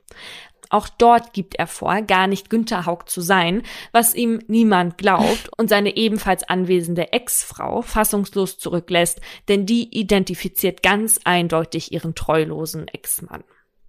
Auch 0.70 0.88
dort 0.88 1.32
gibt 1.32 1.56
er 1.56 1.66
vor, 1.66 2.02
gar 2.02 2.26
nicht 2.26 2.50
Günther 2.50 2.86
Haug 2.86 3.04
zu 3.06 3.20
sein, 3.20 3.62
was 3.92 4.14
ihm 4.14 4.42
niemand 4.48 4.98
glaubt 4.98 5.50
und 5.56 5.68
seine 5.68 5.96
ebenfalls 5.96 6.44
anwesende 6.44 7.12
Ex-Frau 7.12 7.82
fassungslos 7.82 8.58
zurücklässt, 8.58 9.20
denn 9.48 9.66
die 9.66 9.98
identifiziert 9.98 10.82
ganz 10.82 11.20
eindeutig 11.24 11.92
ihren 11.92 12.14
treulosen 12.14 12.88
Ex-Mann. 12.88 13.44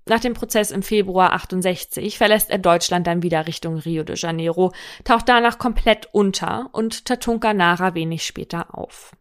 Nach 0.06 0.20
dem 0.20 0.34
Prozess 0.34 0.72
im 0.72 0.82
Februar 0.82 1.34
68 1.34 2.18
verlässt 2.18 2.50
er 2.50 2.58
Deutschland 2.58 3.06
dann 3.06 3.22
wieder 3.22 3.46
Richtung 3.46 3.78
Rio 3.78 4.04
de 4.04 4.16
Janeiro, 4.18 4.74
taucht 5.04 5.30
danach 5.30 5.60
komplett 5.60 6.10
unter 6.12 6.70
und 6.72 7.06
Tatunka 7.06 7.54
Nara 7.54 7.94
wenig 7.94 8.26
später 8.26 8.76
auf. 8.76 9.12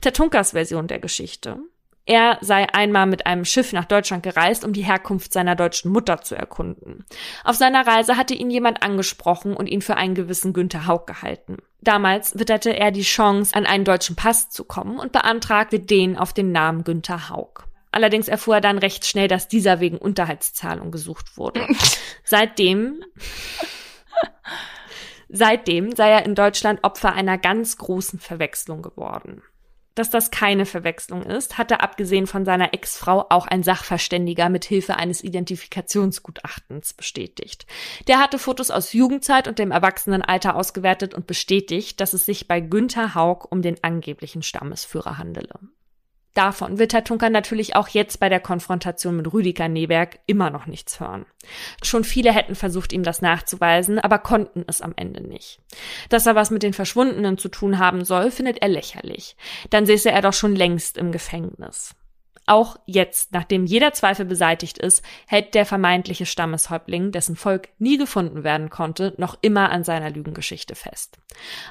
Tatunkas 0.00 0.52
Version 0.52 0.86
der 0.86 1.00
Geschichte 1.00 1.58
er 2.06 2.38
sei 2.40 2.72
einmal 2.72 3.06
mit 3.06 3.26
einem 3.26 3.44
Schiff 3.44 3.72
nach 3.72 3.84
Deutschland 3.84 4.22
gereist, 4.22 4.64
um 4.64 4.72
die 4.72 4.84
Herkunft 4.84 5.32
seiner 5.32 5.56
deutschen 5.56 5.90
Mutter 5.90 6.22
zu 6.22 6.36
erkunden. 6.36 7.04
Auf 7.42 7.56
seiner 7.56 7.84
Reise 7.84 8.16
hatte 8.16 8.32
ihn 8.32 8.48
jemand 8.48 8.82
angesprochen 8.84 9.56
und 9.56 9.66
ihn 9.66 9.82
für 9.82 9.96
einen 9.96 10.14
gewissen 10.14 10.52
Günther 10.52 10.86
Haug 10.86 11.06
gehalten. 11.06 11.56
Damals 11.80 12.38
witterte 12.38 12.76
er 12.76 12.92
die 12.92 13.02
Chance, 13.02 13.54
an 13.54 13.66
einen 13.66 13.84
deutschen 13.84 14.14
Pass 14.14 14.50
zu 14.50 14.64
kommen 14.64 15.00
und 15.00 15.10
beantragte 15.10 15.80
den 15.80 16.16
auf 16.16 16.32
den 16.32 16.52
Namen 16.52 16.84
Günther 16.84 17.28
Haug. 17.28 17.64
Allerdings 17.90 18.28
erfuhr 18.28 18.56
er 18.56 18.60
dann 18.60 18.78
recht 18.78 19.04
schnell, 19.04 19.26
dass 19.26 19.48
dieser 19.48 19.80
wegen 19.80 19.98
Unterhaltszahlung 19.98 20.92
gesucht 20.92 21.36
wurde. 21.36 21.66
Seitdem 22.24 23.02
Seitdem 25.28 25.94
sei 25.96 26.10
er 26.10 26.24
in 26.24 26.36
Deutschland 26.36 26.84
Opfer 26.84 27.14
einer 27.14 27.36
ganz 27.36 27.78
großen 27.78 28.20
Verwechslung 28.20 28.82
geworden. 28.82 29.42
Dass 29.96 30.10
das 30.10 30.30
keine 30.30 30.66
Verwechslung 30.66 31.22
ist, 31.22 31.56
hatte 31.56 31.80
abgesehen 31.80 32.26
von 32.26 32.44
seiner 32.44 32.74
Ex-Frau 32.74 33.26
auch 33.30 33.46
ein 33.46 33.62
Sachverständiger 33.62 34.50
mit 34.50 34.66
Hilfe 34.66 34.96
eines 34.96 35.24
Identifikationsgutachtens 35.24 36.92
bestätigt. 36.92 37.66
Der 38.06 38.18
hatte 38.18 38.38
Fotos 38.38 38.70
aus 38.70 38.92
Jugendzeit 38.92 39.48
und 39.48 39.58
dem 39.58 39.70
Erwachsenenalter 39.70 40.54
ausgewertet 40.54 41.14
und 41.14 41.26
bestätigt, 41.26 41.98
dass 41.98 42.12
es 42.12 42.26
sich 42.26 42.46
bei 42.46 42.60
Günther 42.60 43.14
Haug 43.14 43.48
um 43.50 43.62
den 43.62 43.82
angeblichen 43.82 44.42
Stammesführer 44.42 45.16
handele. 45.16 45.58
Davon 46.36 46.78
wird 46.78 46.92
Herr 46.92 47.02
Tunker 47.02 47.30
natürlich 47.30 47.76
auch 47.76 47.88
jetzt 47.88 48.20
bei 48.20 48.28
der 48.28 48.40
Konfrontation 48.40 49.16
mit 49.16 49.32
Rüdiger 49.32 49.68
Neberg 49.68 50.18
immer 50.26 50.50
noch 50.50 50.66
nichts 50.66 51.00
hören. 51.00 51.24
Schon 51.82 52.04
viele 52.04 52.30
hätten 52.30 52.54
versucht, 52.54 52.92
ihm 52.92 53.02
das 53.02 53.22
nachzuweisen, 53.22 53.98
aber 53.98 54.18
konnten 54.18 54.62
es 54.66 54.82
am 54.82 54.92
Ende 54.96 55.26
nicht. 55.26 55.60
Dass 56.10 56.26
er 56.26 56.34
was 56.34 56.50
mit 56.50 56.62
den 56.62 56.74
Verschwundenen 56.74 57.38
zu 57.38 57.48
tun 57.48 57.78
haben 57.78 58.04
soll, 58.04 58.30
findet 58.30 58.60
er 58.60 58.68
lächerlich. 58.68 59.34
Dann 59.70 59.86
säße 59.86 60.10
er 60.10 60.20
doch 60.20 60.34
schon 60.34 60.54
längst 60.54 60.98
im 60.98 61.10
Gefängnis. 61.10 61.94
Auch 62.48 62.76
jetzt, 62.86 63.32
nachdem 63.32 63.66
jeder 63.66 63.92
Zweifel 63.92 64.24
beseitigt 64.24 64.78
ist, 64.78 65.04
hält 65.26 65.54
der 65.56 65.66
vermeintliche 65.66 66.26
Stammeshäuptling, 66.26 67.10
dessen 67.10 67.34
Volk 67.34 67.70
nie 67.80 67.98
gefunden 67.98 68.44
werden 68.44 68.70
konnte, 68.70 69.14
noch 69.18 69.36
immer 69.42 69.70
an 69.70 69.82
seiner 69.82 70.10
Lügengeschichte 70.10 70.76
fest. 70.76 71.18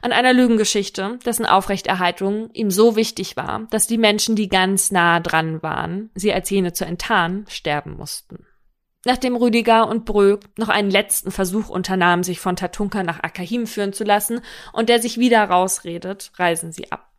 An 0.01 0.11
einer 0.11 0.33
Lügengeschichte, 0.33 1.17
dessen 1.25 1.45
Aufrechterhaltung 1.45 2.49
ihm 2.51 2.71
so 2.71 2.97
wichtig 2.97 3.37
war, 3.37 3.67
dass 3.69 3.87
die 3.87 3.97
Menschen, 3.97 4.35
die 4.35 4.49
ganz 4.49 4.91
nah 4.91 5.21
dran 5.21 5.63
waren, 5.63 6.09
sie 6.13 6.33
als 6.33 6.49
jene 6.49 6.73
zu 6.73 6.85
enttarnen, 6.85 7.45
sterben 7.47 7.95
mussten. 7.95 8.45
Nachdem 9.05 9.37
Rüdiger 9.37 9.87
und 9.87 10.03
Bröck 10.03 10.41
noch 10.57 10.69
einen 10.69 10.91
letzten 10.91 11.31
Versuch 11.31 11.69
unternahmen, 11.69 12.23
sich 12.23 12.39
von 12.39 12.57
Tatunka 12.57 13.03
nach 13.03 13.21
Akahim 13.23 13.65
führen 13.65 13.93
zu 13.93 14.03
lassen 14.03 14.41
und 14.73 14.89
der 14.89 14.99
sich 14.99 15.19
wieder 15.19 15.43
rausredet, 15.43 16.31
reisen 16.35 16.73
sie 16.73 16.91
ab. 16.91 17.14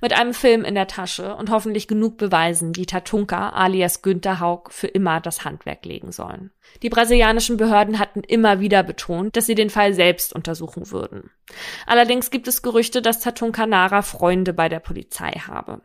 Mit 0.00 0.12
einem 0.12 0.34
Film 0.34 0.64
in 0.64 0.74
der 0.74 0.88
Tasche 0.88 1.36
und 1.36 1.50
hoffentlich 1.50 1.86
genug 1.86 2.16
Beweisen, 2.16 2.72
die 2.72 2.86
Tatunka 2.86 3.50
alias 3.50 4.02
Günther 4.02 4.40
Haug 4.40 4.70
für 4.70 4.88
immer 4.88 5.20
das 5.20 5.44
Handwerk 5.44 5.84
legen 5.84 6.12
sollen. 6.12 6.50
Die 6.82 6.88
brasilianischen 6.88 7.56
Behörden 7.56 7.98
hatten 7.98 8.20
immer 8.20 8.60
wieder 8.60 8.82
betont, 8.82 9.36
dass 9.36 9.46
sie 9.46 9.54
den 9.54 9.70
Fall 9.70 9.94
selbst 9.94 10.34
untersuchen 10.34 10.90
würden. 10.90 11.30
Allerdings 11.86 12.30
gibt 12.30 12.48
es 12.48 12.62
Gerüchte, 12.62 13.02
dass 13.02 13.20
Tatunka 13.20 13.66
Nara 13.66 14.02
Freunde 14.02 14.52
bei 14.52 14.68
der 14.68 14.80
Polizei 14.80 15.32
habe. 15.32 15.82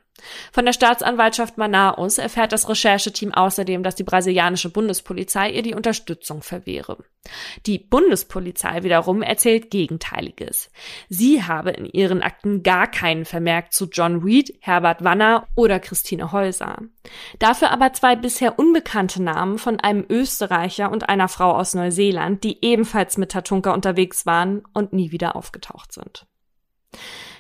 Von 0.54 0.66
der 0.66 0.72
Staatsanwaltschaft 0.72 1.58
Manaus 1.58 2.18
erfährt 2.18 2.54
das 2.54 2.70
Rechercheteam 2.70 3.34
außerdem, 3.34 3.84
dass 3.84 3.96
die 3.96 4.04
brasilianische 4.04 4.70
Bundespolizei 4.70 5.52
ihr 5.52 5.62
die 5.62 5.76
Unterstützung 5.76 6.42
verwehre. 6.42 6.98
Die 7.66 7.80
Bundespolizei 7.80 8.84
wiederum 8.84 9.22
erzählt 9.22 9.72
Gegenteiliges. 9.72 10.70
Sie 11.10 11.44
habe 11.44 11.72
in 11.72 11.86
ihren 11.86 12.22
Akten 12.22 12.64
gar 12.64 12.88
keinen 12.88 13.26
Vermerk 13.26 13.74
zu 13.74 13.88
John 13.92 14.22
Reed, 14.22 14.58
Herbert 14.62 15.04
Wanner 15.04 15.48
oder 15.56 15.80
Christine 15.80 16.32
Häuser. 16.32 16.78
Dafür 17.40 17.72
aber 17.72 17.92
zwei 17.94 18.16
bisher 18.16 18.58
unbekannte 18.58 19.22
Namen 19.22 19.58
von 19.58 19.80
einem 19.80 20.06
Österreicher 20.10 20.75
und 20.84 21.10
einer 21.10 21.28
Frau 21.28 21.52
aus 21.56 21.74
Neuseeland, 21.74 22.44
die 22.44 22.64
ebenfalls 22.64 23.18
mit 23.18 23.32
Tatunka 23.32 23.74
unterwegs 23.74 24.26
waren 24.26 24.64
und 24.74 24.94
nie 24.94 25.12
wieder 25.12 25.36
aufgetaucht 25.36 25.94
sind. 25.94 26.26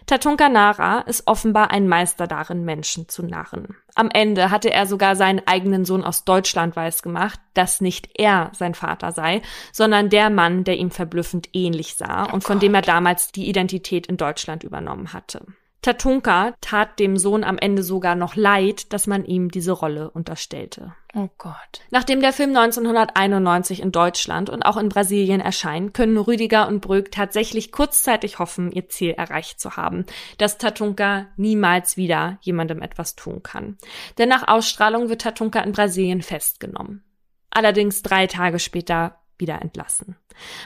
Tatunka 0.06 0.50
Nara 0.50 1.00
ist 1.00 1.26
offenbar 1.26 1.72
ein 1.72 1.88
Meister 1.88 2.28
darin, 2.28 2.64
Menschen 2.64 3.10
zu 3.10 3.24
narren. 3.24 3.76
Am 3.96 4.12
Ende 4.12 4.52
hatte 4.52 4.72
er 4.72 4.86
sogar 4.86 5.16
seinen 5.16 5.42
eigenen 5.48 5.84
Sohn 5.84 6.04
aus 6.04 6.26
Deutschland 6.26 6.76
weiß 6.76 7.02
gemacht, 7.02 7.40
dass 7.56 7.82
nicht 7.82 8.10
er 8.20 8.52
sein 8.54 8.76
Vater 8.76 9.12
sei, 9.12 9.42
sondern 9.72 10.10
der 10.10 10.30
Mann, 10.30 10.64
der 10.64 10.78
ihm 10.78 10.92
verblüffend 10.92 11.50
ähnlich 11.54 11.96
sah 11.96 12.28
oh 12.30 12.34
und 12.34 12.44
von 12.44 12.60
dem 12.60 12.76
er 12.76 12.84
damals 12.84 13.32
die 13.32 13.50
Identität 13.50 14.06
in 14.06 14.18
Deutschland 14.18 14.64
übernommen 14.64 15.12
hatte. 15.12 15.42
Tatunka 15.82 16.54
tat 16.62 17.00
dem 17.00 17.18
Sohn 17.18 17.44
am 17.44 17.58
Ende 17.58 17.82
sogar 17.82 18.16
noch 18.16 18.36
leid, 18.36 18.94
dass 18.94 19.08
man 19.08 19.26
ihm 19.26 19.50
diese 19.50 19.72
Rolle 19.72 20.12
unterstellte. 20.12 20.94
Oh 21.18 21.30
Gott. 21.38 21.80
Nachdem 21.92 22.20
der 22.20 22.34
Film 22.34 22.50
1991 22.50 23.82
in 23.82 23.94
Deutschland 23.94 24.50
und 24.50 24.64
auch 24.64 24.76
in 24.76 24.90
Brasilien 24.90 25.40
erscheint, 25.40 25.94
können 25.94 26.18
Rüdiger 26.18 26.68
und 26.68 26.82
Bröck 26.82 27.10
tatsächlich 27.10 27.72
kurzzeitig 27.72 28.38
hoffen, 28.38 28.70
ihr 28.70 28.90
Ziel 28.90 29.12
erreicht 29.12 29.62
zu 29.62 29.78
haben, 29.78 30.06
dass 30.38 30.58
Tatunka 30.58 31.28
niemals 31.38 31.96
wieder 31.96 32.38
jemandem 32.42 32.82
etwas 32.82 33.16
tun 33.16 33.42
kann. 33.44 33.78
Denn 34.18 34.28
nach 34.28 34.50
Ausstrahlung 34.50 35.08
wird 35.08 35.22
Tatunka 35.22 35.62
in 35.62 35.72
Brasilien 35.72 36.22
festgenommen. 36.22 37.06
Allerdings 37.50 38.02
drei 38.02 38.28
Tage 38.28 38.60
später 38.60 39.22
wieder 39.38 39.62
entlassen. 39.62 40.18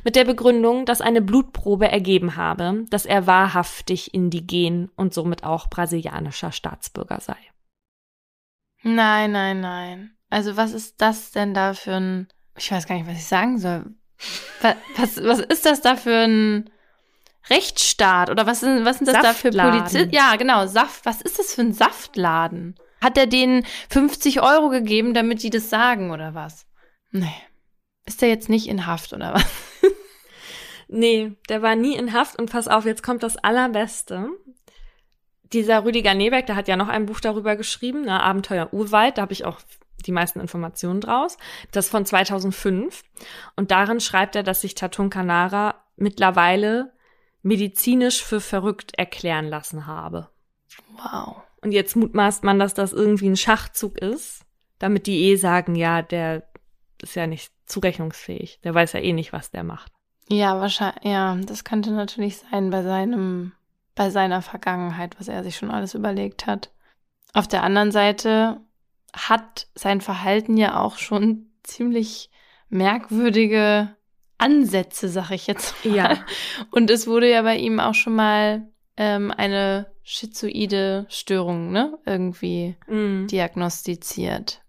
Mit 0.03 0.15
der 0.15 0.25
Begründung, 0.25 0.85
dass 0.85 0.99
eine 0.99 1.21
Blutprobe 1.21 1.91
ergeben 1.91 2.37
habe, 2.37 2.85
dass 2.89 3.05
er 3.05 3.27
wahrhaftig 3.27 4.15
indigen 4.15 4.89
und 4.95 5.13
somit 5.13 5.43
auch 5.43 5.67
brasilianischer 5.69 6.51
Staatsbürger 6.51 7.19
sei. 7.19 7.37
Nein, 8.81 9.31
nein, 9.31 9.61
nein. 9.61 10.15
Also 10.29 10.57
was 10.57 10.73
ist 10.73 11.01
das 11.01 11.31
denn 11.31 11.53
da 11.53 11.73
für 11.73 11.95
ein, 11.95 12.27
ich 12.57 12.71
weiß 12.71 12.87
gar 12.87 12.95
nicht, 12.95 13.07
was 13.07 13.17
ich 13.17 13.25
sagen 13.25 13.57
soll. 13.57 13.85
Was, 14.61 14.75
was, 14.97 15.23
was 15.23 15.39
ist 15.39 15.65
das 15.65 15.81
da 15.81 15.95
für 15.95 16.25
ein 16.27 16.69
Rechtsstaat 17.49 18.29
oder 18.29 18.45
was 18.45 18.59
sind, 18.59 18.85
was 18.85 18.97
sind 18.97 19.07
das 19.07 19.15
Saftladen. 19.21 19.57
da 19.57 19.61
für 19.61 19.79
Polizisten? 19.79 20.13
Ja, 20.13 20.35
genau, 20.35 20.67
Saft. 20.67 21.05
Was 21.05 21.21
ist 21.21 21.39
das 21.39 21.53
für 21.53 21.61
ein 21.61 21.73
Saftladen? 21.73 22.75
Hat 23.01 23.17
er 23.17 23.27
denen 23.27 23.65
50 23.89 24.41
Euro 24.41 24.69
gegeben, 24.69 25.13
damit 25.13 25.41
die 25.41 25.49
das 25.49 25.69
sagen 25.69 26.11
oder 26.11 26.33
was? 26.33 26.65
Nee. 27.11 27.33
Ist 28.05 28.21
der 28.21 28.29
jetzt 28.29 28.49
nicht 28.49 28.67
in 28.67 28.85
Haft 28.85 29.13
oder 29.13 29.33
was? 29.33 29.45
nee, 30.87 31.31
der 31.47 31.61
war 31.61 31.75
nie 31.75 31.95
in 31.95 32.13
Haft 32.13 32.37
und 32.37 32.51
pass 32.51 32.67
auf, 32.67 32.85
jetzt 32.85 33.03
kommt 33.03 33.23
das 33.23 33.37
Allerbeste. 33.37 34.29
Dieser 35.53 35.85
Rüdiger 35.85 36.13
Nebeck, 36.13 36.45
der 36.45 36.55
hat 36.55 36.67
ja 36.67 36.75
noch 36.75 36.89
ein 36.89 37.05
Buch 37.05 37.19
darüber 37.19 37.55
geschrieben, 37.55 38.01
ne, 38.01 38.21
Abenteuer 38.21 38.73
Urwald, 38.73 39.17
da 39.17 39.23
habe 39.23 39.33
ich 39.33 39.45
auch 39.45 39.59
die 40.03 40.11
meisten 40.11 40.39
Informationen 40.39 41.01
draus. 41.01 41.37
Das 41.71 41.89
von 41.89 42.05
2005. 42.05 43.03
Und 43.55 43.71
darin 43.71 43.99
schreibt 43.99 44.35
er, 44.35 44.43
dass 44.43 44.61
sich 44.61 44.75
Tatun 44.75 45.09
Kanara 45.09 45.75
mittlerweile 45.95 46.93
medizinisch 47.41 48.23
für 48.23 48.41
verrückt 48.41 48.97
erklären 48.97 49.47
lassen 49.47 49.87
habe. 49.87 50.29
Wow. 50.95 51.37
Und 51.61 51.71
jetzt 51.71 51.95
mutmaßt 51.95 52.43
man, 52.43 52.59
dass 52.59 52.73
das 52.73 52.93
irgendwie 52.93 53.29
ein 53.29 53.37
Schachzug 53.37 53.97
ist, 53.97 54.45
damit 54.77 55.07
die 55.07 55.25
eh 55.25 55.35
sagen, 55.35 55.75
ja, 55.75 56.01
der 56.01 56.43
ist 57.01 57.15
ja 57.15 57.27
nicht 57.27 57.51
zurechnungsfähig. 57.65 58.59
Der 58.63 58.73
weiß 58.73 58.93
ja 58.93 58.99
eh 58.99 59.13
nicht, 59.13 59.33
was 59.33 59.51
der 59.51 59.63
macht. 59.63 59.91
Ja, 60.29 60.59
wahrscheinlich, 60.59 61.03
ja, 61.03 61.35
das 61.35 61.63
könnte 61.63 61.91
natürlich 61.91 62.37
sein 62.37 62.69
bei 62.69 62.83
seinem, 62.83 63.53
bei 63.95 64.09
seiner 64.09 64.41
Vergangenheit, 64.41 65.19
was 65.19 65.27
er 65.27 65.43
sich 65.43 65.57
schon 65.57 65.71
alles 65.71 65.95
überlegt 65.95 66.45
hat. 66.45 66.71
Auf 67.33 67.47
der 67.47 67.63
anderen 67.63 67.91
Seite 67.91 68.61
hat 69.13 69.67
sein 69.75 70.01
Verhalten 70.01 70.57
ja 70.57 70.79
auch 70.79 70.97
schon 70.97 71.47
ziemlich 71.63 72.29
merkwürdige 72.69 73.95
Ansätze, 74.37 75.09
sag 75.09 75.31
ich 75.31 75.47
jetzt 75.47 75.73
mal. 75.85 75.95
Ja. 75.95 76.17
Und 76.71 76.89
es 76.89 77.07
wurde 77.07 77.29
ja 77.29 77.41
bei 77.41 77.57
ihm 77.57 77.79
auch 77.79 77.93
schon 77.95 78.15
mal 78.15 78.67
ähm, 78.97 79.31
eine 79.35 79.87
schizoide 80.03 81.05
Störung, 81.09 81.71
ne, 81.71 81.97
irgendwie 82.05 82.75
Mhm. 82.87 83.27
diagnostiziert. 83.27 84.61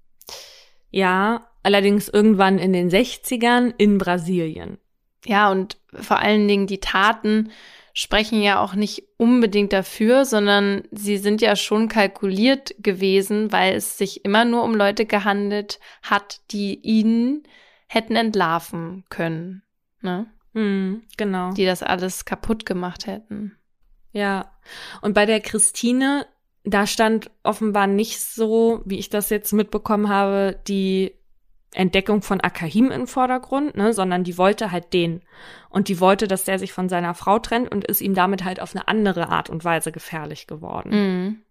Ja, 0.90 1.46
allerdings 1.62 2.08
irgendwann 2.08 2.58
in 2.58 2.72
den 2.72 2.90
60ern 2.90 3.72
in 3.76 3.98
Brasilien. 3.98 4.78
Ja, 5.24 5.50
und 5.50 5.78
vor 5.94 6.18
allen 6.18 6.48
Dingen 6.48 6.66
die 6.66 6.80
Taten 6.80 7.50
sprechen 7.92 8.42
ja 8.42 8.60
auch 8.60 8.74
nicht 8.74 9.04
unbedingt 9.16 9.72
dafür, 9.72 10.24
sondern 10.24 10.82
sie 10.90 11.18
sind 11.18 11.40
ja 11.40 11.56
schon 11.56 11.88
kalkuliert 11.88 12.74
gewesen, 12.78 13.52
weil 13.52 13.74
es 13.74 13.98
sich 13.98 14.24
immer 14.24 14.44
nur 14.44 14.64
um 14.64 14.74
Leute 14.74 15.06
gehandelt 15.06 15.80
hat, 16.02 16.40
die 16.50 16.80
ihn 16.80 17.42
hätten 17.86 18.16
entlarven 18.16 19.04
können, 19.08 19.62
ne? 20.00 20.26
Mhm, 20.52 21.02
genau. 21.16 21.52
Die 21.52 21.64
das 21.64 21.82
alles 21.82 22.24
kaputt 22.24 22.66
gemacht 22.66 23.06
hätten. 23.06 23.56
Ja. 24.12 24.52
Und 25.00 25.14
bei 25.14 25.26
der 25.26 25.40
Christine, 25.40 26.26
da 26.64 26.86
stand 26.86 27.30
offenbar 27.42 27.86
nicht 27.86 28.20
so, 28.20 28.82
wie 28.84 28.98
ich 28.98 29.08
das 29.08 29.30
jetzt 29.30 29.52
mitbekommen 29.52 30.08
habe, 30.08 30.60
die 30.66 31.14
Entdeckung 31.72 32.22
von 32.22 32.40
Akahim 32.40 32.90
im 32.90 33.06
Vordergrund, 33.06 33.76
ne, 33.76 33.92
sondern 33.92 34.24
die 34.24 34.36
wollte 34.36 34.72
halt 34.72 34.92
den. 34.92 35.22
Und 35.68 35.88
die 35.88 36.00
wollte, 36.00 36.26
dass 36.26 36.44
der 36.44 36.58
sich 36.58 36.72
von 36.72 36.88
seiner 36.88 37.14
Frau 37.14 37.38
trennt 37.38 37.70
und 37.70 37.84
ist 37.84 38.00
ihm 38.00 38.14
damit 38.14 38.44
halt 38.44 38.60
auf 38.60 38.74
eine 38.74 38.88
andere 38.88 39.28
Art 39.28 39.50
und 39.50 39.64
Weise 39.64 39.92
gefährlich 39.92 40.46
geworden. 40.46 40.90
Mhm. 40.90 41.42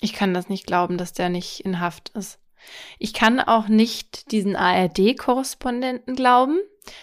Ich 0.00 0.12
kann 0.12 0.34
das 0.34 0.48
nicht 0.48 0.66
glauben, 0.66 0.98
dass 0.98 1.12
der 1.12 1.28
nicht 1.28 1.60
in 1.60 1.80
Haft 1.80 2.10
ist. 2.10 2.38
Ich 2.98 3.14
kann 3.14 3.40
auch 3.40 3.68
nicht 3.68 4.32
diesen 4.32 4.56
ARD-Korrespondenten 4.56 6.16
glauben, 6.16 6.58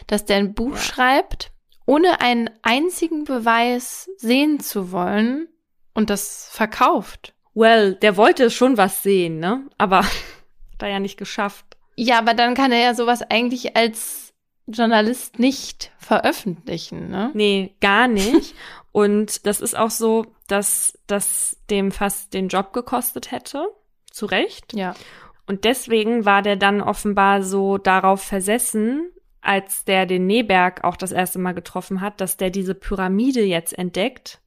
dass 0.07 0.25
der 0.25 0.37
ein 0.37 0.53
Buch 0.53 0.75
Ja. 0.75 0.81
schreibt, 0.81 1.51
ohne 1.85 2.21
einen 2.21 2.49
einzigen 2.61 3.23
Beweis 3.23 4.09
sehen 4.17 4.59
zu 4.59 4.91
wollen 4.91 5.47
und 5.93 6.09
das 6.09 6.49
verkauft. 6.51 7.33
Well, 7.53 7.95
der 7.95 8.17
wollte 8.17 8.49
schon 8.49 8.77
was 8.77 9.03
sehen, 9.03 9.39
ne? 9.39 9.67
Aber 9.77 10.03
hat 10.03 10.81
er 10.81 10.89
ja 10.89 10.99
nicht 10.99 11.17
geschafft. 11.17 11.72
Ja, 11.95 12.19
aber 12.19 12.33
dann 12.33 12.55
kann 12.55 12.71
er 12.71 12.79
ja 12.79 12.93
sowas 12.93 13.21
eigentlich 13.21 13.75
als 13.75 14.33
Journalist 14.67 15.39
nicht 15.39 15.91
veröffentlichen, 15.97 17.09
ne? 17.09 17.31
Nee, 17.33 17.75
gar 17.81 18.07
nicht. 18.07 18.55
Und 18.91 19.45
das 19.45 19.59
ist 19.59 19.77
auch 19.77 19.89
so, 19.89 20.27
dass 20.47 20.97
das 21.07 21.57
dem 21.69 21.91
fast 21.91 22.33
den 22.33 22.47
Job 22.47 22.73
gekostet 22.73 23.31
hätte. 23.31 23.67
Zu 24.11 24.27
Recht. 24.27 24.73
Ja. 24.73 24.93
Und 25.47 25.65
deswegen 25.65 26.25
war 26.25 26.41
der 26.41 26.55
dann 26.55 26.81
offenbar 26.81 27.41
so 27.41 27.77
darauf 27.77 28.21
versessen, 28.21 29.11
als 29.41 29.83
der 29.83 30.05
den 30.05 30.25
Neberg 30.25 30.83
auch 30.83 30.95
das 30.95 31.11
erste 31.11 31.39
Mal 31.39 31.53
getroffen 31.53 31.99
hat, 32.01 32.21
dass 32.21 32.37
der 32.37 32.49
diese 32.49 32.75
Pyramide 32.75 33.43
jetzt 33.43 33.77
entdeckt. 33.77 34.39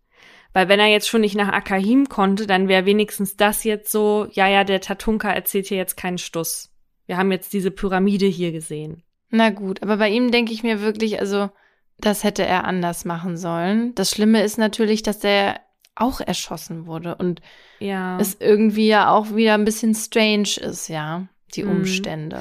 Weil 0.52 0.68
wenn 0.68 0.80
er 0.80 0.86
jetzt 0.86 1.08
schon 1.08 1.20
nicht 1.20 1.34
nach 1.34 1.52
Akahim 1.52 2.08
konnte, 2.08 2.46
dann 2.46 2.68
wäre 2.68 2.86
wenigstens 2.86 3.36
das 3.36 3.64
jetzt 3.64 3.92
so, 3.92 4.26
ja, 4.32 4.48
ja, 4.48 4.64
der 4.64 4.80
Tatunka 4.80 5.30
erzählt 5.30 5.66
hier 5.66 5.76
jetzt 5.76 5.96
keinen 5.96 6.16
Stuss. 6.16 6.72
Wir 7.06 7.16
haben 7.16 7.32
jetzt 7.32 7.52
diese 7.52 7.70
Pyramide 7.70 8.26
hier 8.26 8.52
gesehen. 8.52 9.02
Na 9.30 9.50
gut, 9.50 9.82
aber 9.82 9.96
bei 9.96 10.08
ihm 10.10 10.30
denke 10.30 10.52
ich 10.52 10.62
mir 10.62 10.80
wirklich, 10.80 11.20
also 11.20 11.50
das 11.98 12.24
hätte 12.24 12.44
er 12.44 12.64
anders 12.64 13.04
machen 13.04 13.36
sollen. 13.36 13.94
Das 13.94 14.10
Schlimme 14.10 14.42
ist 14.42 14.58
natürlich, 14.58 15.02
dass 15.02 15.18
der 15.18 15.60
auch 15.94 16.20
erschossen 16.20 16.86
wurde 16.86 17.14
und 17.16 17.40
Ja. 17.78 18.18
es 18.20 18.36
irgendwie 18.38 18.86
ja 18.88 19.10
auch 19.10 19.34
wieder 19.34 19.54
ein 19.54 19.64
bisschen 19.64 19.94
strange 19.94 20.58
ist, 20.60 20.88
ja, 20.88 21.26
die 21.54 21.64
Mhm. 21.64 21.70
Umstände. 21.70 22.40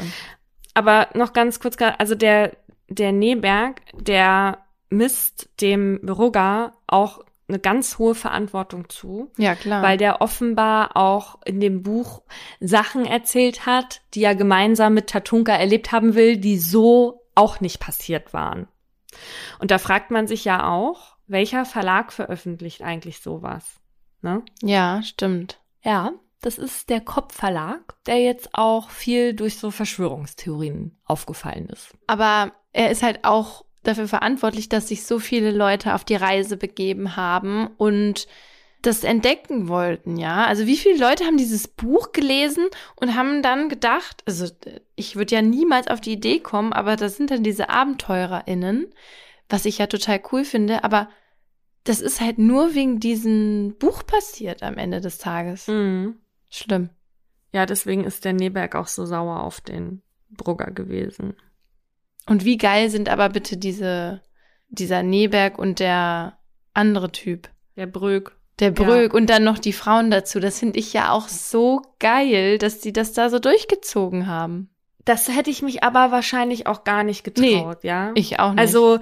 Aber 0.73 1.07
noch 1.13 1.31
ganz 1.33 1.59
kurz, 1.59 1.77
also 1.97 2.15
der, 2.15 2.55
der 2.89 3.11
Neberg, 3.13 3.81
der 3.93 4.59
misst 4.89 5.49
dem 5.61 5.99
Rugger 6.07 6.73
auch 6.87 7.24
eine 7.47 7.59
ganz 7.59 7.97
hohe 7.99 8.15
Verantwortung 8.15 8.89
zu, 8.89 9.31
Ja, 9.37 9.55
klar. 9.55 9.83
weil 9.83 9.97
der 9.97 10.21
offenbar 10.21 10.97
auch 10.97 11.39
in 11.45 11.59
dem 11.59 11.83
Buch 11.83 12.23
Sachen 12.59 13.05
erzählt 13.05 13.65
hat, 13.65 14.01
die 14.13 14.23
er 14.23 14.35
gemeinsam 14.35 14.93
mit 14.95 15.07
Tatunka 15.07 15.53
erlebt 15.53 15.91
haben 15.91 16.15
will, 16.15 16.37
die 16.37 16.57
so 16.57 17.21
auch 17.35 17.59
nicht 17.59 17.79
passiert 17.79 18.33
waren. 18.33 18.67
Und 19.59 19.71
da 19.71 19.77
fragt 19.77 20.11
man 20.11 20.27
sich 20.27 20.43
ja 20.45 20.67
auch, 20.71 21.15
welcher 21.27 21.65
Verlag 21.65 22.11
veröffentlicht 22.11 22.81
eigentlich 22.81 23.19
sowas? 23.19 23.79
Ne? 24.21 24.43
ja, 24.63 25.01
stimmt. 25.03 25.59
Ja, 25.83 26.13
das 26.41 26.57
ist 26.57 26.89
der 26.89 27.01
Kopf-Verlag, 27.01 27.95
der 28.07 28.21
jetzt 28.21 28.49
auch 28.53 28.89
viel 28.89 29.33
durch 29.33 29.57
so 29.59 29.69
Verschwörungstheorien 29.71 30.97
aufgefallen 31.05 31.67
ist. 31.69 31.93
Aber 32.07 32.51
er 32.71 32.89
ist 32.91 33.03
halt 33.03 33.23
auch 33.23 33.64
dafür 33.87 34.07
verantwortlich, 34.07 34.69
dass 34.69 34.87
sich 34.87 35.05
so 35.05 35.19
viele 35.19 35.51
Leute 35.51 35.95
auf 35.95 36.03
die 36.03 36.15
Reise 36.15 36.57
begeben 36.57 37.15
haben 37.15 37.67
und 37.77 38.27
das 38.81 39.03
entdecken 39.03 39.67
wollten, 39.67 40.17
ja. 40.17 40.45
Also 40.45 40.67
wie 40.67 40.77
viele 40.77 40.99
Leute 40.99 41.25
haben 41.25 41.37
dieses 41.37 41.67
Buch 41.67 42.11
gelesen 42.11 42.67
und 42.95 43.15
haben 43.15 43.41
dann 43.41 43.67
gedacht, 43.67 44.21
also 44.27 44.47
ich 44.95 45.15
würde 45.15 45.35
ja 45.35 45.41
niemals 45.41 45.87
auf 45.87 46.01
die 46.01 46.13
Idee 46.13 46.39
kommen, 46.39 46.71
aber 46.71 46.95
das 46.95 47.17
sind 47.17 47.31
dann 47.31 47.43
diese 47.43 47.69
AbenteurerInnen, 47.69 48.87
was 49.49 49.65
ich 49.65 49.79
ja 49.79 49.87
total 49.87 50.21
cool 50.31 50.45
finde, 50.45 50.83
aber 50.83 51.09
das 51.83 52.01
ist 52.01 52.21
halt 52.21 52.37
nur 52.37 52.75
wegen 52.75 52.99
diesem 52.99 53.75
Buch 53.79 54.05
passiert 54.05 54.63
am 54.63 54.77
Ende 54.77 55.01
des 55.01 55.17
Tages. 55.17 55.67
Mhm. 55.67 56.17
Schlimm. 56.49 56.89
Ja, 57.53 57.65
deswegen 57.65 58.03
ist 58.03 58.25
der 58.25 58.33
Neberg 58.33 58.75
auch 58.75 58.87
so 58.87 59.05
sauer 59.05 59.41
auf 59.41 59.61
den 59.61 60.01
Brugger 60.29 60.71
gewesen. 60.71 61.35
Und 62.27 62.45
wie 62.45 62.57
geil 62.57 62.89
sind 62.89 63.09
aber 63.09 63.29
bitte 63.29 63.57
diese, 63.57 64.21
dieser 64.69 65.03
Neberg 65.03 65.57
und 65.59 65.79
der 65.79 66.37
andere 66.73 67.11
Typ. 67.11 67.49
Der 67.75 67.87
Brög. 67.87 68.35
Der 68.59 68.71
Bröck 68.71 69.13
und 69.13 69.29
dann 69.29 69.43
noch 69.43 69.59
die 69.59 69.73
Frauen 69.73 70.09
dazu. 70.09 70.39
Das 70.39 70.59
finde 70.59 70.79
ich 70.79 70.93
ja 70.93 71.11
auch 71.11 71.27
so 71.27 71.81
geil, 71.99 72.57
dass 72.57 72.79
die 72.79 72.93
das 72.93 73.11
da 73.11 73.29
so 73.29 73.39
durchgezogen 73.39 74.27
haben. 74.27 74.69
Das 75.03 75.27
hätte 75.27 75.51
ich 75.51 75.61
mich 75.61 75.83
aber 75.83 76.11
wahrscheinlich 76.11 76.65
auch 76.65 76.83
gar 76.83 77.03
nicht 77.03 77.23
getraut, 77.23 77.83
ja. 77.83 78.11
Ich 78.15 78.39
auch 78.39 78.51
nicht. 78.51 78.59
Also, 78.59 78.99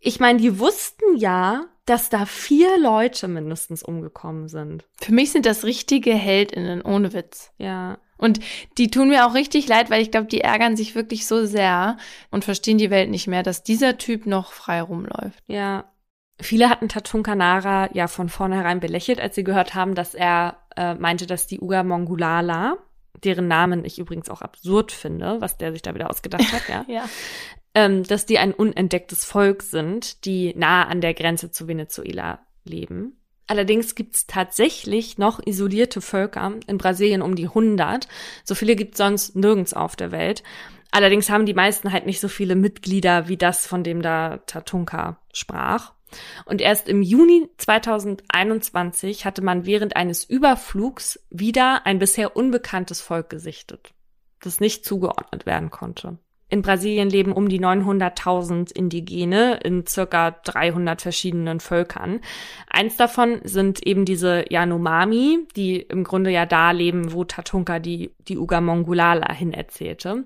ich 0.00 0.18
meine, 0.18 0.40
die 0.40 0.58
wussten 0.58 1.16
ja, 1.16 1.66
dass 1.84 2.08
da 2.08 2.26
vier 2.26 2.78
Leute 2.78 3.28
mindestens 3.28 3.82
umgekommen 3.82 4.48
sind. 4.48 4.84
für 5.00 5.12
mich 5.12 5.30
sind 5.30 5.46
das 5.46 5.64
richtige 5.64 6.12
HeldInnen, 6.12 6.82
ohne 6.82 7.12
Witz. 7.12 7.52
Ja. 7.58 7.98
Und 8.18 8.40
die 8.78 8.90
tun 8.90 9.08
mir 9.08 9.26
auch 9.26 9.34
richtig 9.34 9.68
leid, 9.68 9.90
weil 9.90 10.02
ich 10.02 10.10
glaube, 10.10 10.26
die 10.26 10.40
ärgern 10.40 10.76
sich 10.76 10.94
wirklich 10.94 11.26
so 11.26 11.44
sehr 11.46 11.96
und 12.30 12.44
verstehen 12.44 12.78
die 12.78 12.90
Welt 12.90 13.10
nicht 13.10 13.26
mehr, 13.26 13.42
dass 13.42 13.62
dieser 13.62 13.98
Typ 13.98 14.26
noch 14.26 14.52
frei 14.52 14.80
rumläuft. 14.80 15.42
Ja. 15.46 15.84
Viele 16.40 16.68
hatten 16.68 16.88
Tatunka 16.88 17.34
Nara 17.34 17.88
ja 17.94 18.08
von 18.08 18.28
vornherein 18.28 18.80
belächelt, 18.80 19.20
als 19.20 19.34
sie 19.34 19.44
gehört 19.44 19.74
haben, 19.74 19.94
dass 19.94 20.14
er 20.14 20.58
äh, 20.76 20.94
meinte, 20.94 21.26
dass 21.26 21.46
die 21.46 21.60
Uga 21.60 21.82
Mongulala, 21.82 22.76
deren 23.24 23.48
Namen 23.48 23.84
ich 23.84 23.98
übrigens 23.98 24.28
auch 24.28 24.42
absurd 24.42 24.92
finde, 24.92 25.40
was 25.40 25.56
der 25.56 25.72
sich 25.72 25.80
da 25.82 25.94
wieder 25.94 26.10
ausgedacht 26.10 26.52
hat, 26.52 26.68
ja, 26.68 26.84
Ja. 26.94 27.08
ähm, 27.74 28.02
dass 28.02 28.26
die 28.26 28.38
ein 28.38 28.52
unentdecktes 28.52 29.24
Volk 29.24 29.62
sind, 29.62 30.26
die 30.26 30.54
nahe 30.56 30.86
an 30.86 31.00
der 31.00 31.14
Grenze 31.14 31.50
zu 31.50 31.68
Venezuela 31.68 32.40
leben. 32.64 33.15
Allerdings 33.46 33.94
gibt's 33.94 34.26
tatsächlich 34.26 35.18
noch 35.18 35.40
isolierte 35.44 36.00
Völker 36.00 36.54
in 36.66 36.78
Brasilien 36.78 37.22
um 37.22 37.36
die 37.36 37.46
100. 37.46 38.08
So 38.44 38.54
viele 38.54 38.74
gibt's 38.74 38.98
sonst 38.98 39.36
nirgends 39.36 39.72
auf 39.72 39.94
der 39.94 40.10
Welt. 40.10 40.42
Allerdings 40.90 41.30
haben 41.30 41.46
die 41.46 41.54
meisten 41.54 41.92
halt 41.92 42.06
nicht 42.06 42.20
so 42.20 42.28
viele 42.28 42.56
Mitglieder 42.56 43.28
wie 43.28 43.36
das, 43.36 43.66
von 43.66 43.84
dem 43.84 44.02
da 44.02 44.38
Tatunka 44.46 45.18
sprach. 45.32 45.92
Und 46.44 46.60
erst 46.60 46.88
im 46.88 47.02
Juni 47.02 47.48
2021 47.58 49.24
hatte 49.24 49.42
man 49.42 49.66
während 49.66 49.96
eines 49.96 50.24
Überflugs 50.24 51.20
wieder 51.30 51.84
ein 51.84 51.98
bisher 51.98 52.36
unbekanntes 52.36 53.00
Volk 53.00 53.28
gesichtet, 53.28 53.92
das 54.40 54.60
nicht 54.60 54.84
zugeordnet 54.84 55.46
werden 55.46 55.70
konnte. 55.70 56.18
In 56.48 56.62
Brasilien 56.62 57.10
leben 57.10 57.32
um 57.32 57.48
die 57.48 57.58
900.000 57.58 58.72
Indigene 58.72 59.58
in 59.64 59.84
circa 59.84 60.30
300 60.30 61.02
verschiedenen 61.02 61.58
Völkern. 61.58 62.20
Eins 62.68 62.96
davon 62.96 63.40
sind 63.42 63.84
eben 63.84 64.04
diese 64.04 64.44
Yanomami, 64.48 65.40
die 65.56 65.80
im 65.80 66.04
Grunde 66.04 66.30
ja 66.30 66.46
da 66.46 66.70
leben, 66.70 67.12
wo 67.12 67.24
Tatunka 67.24 67.80
die, 67.80 68.12
die 68.28 68.36
hin 69.34 69.52
erzählte. 69.52 70.24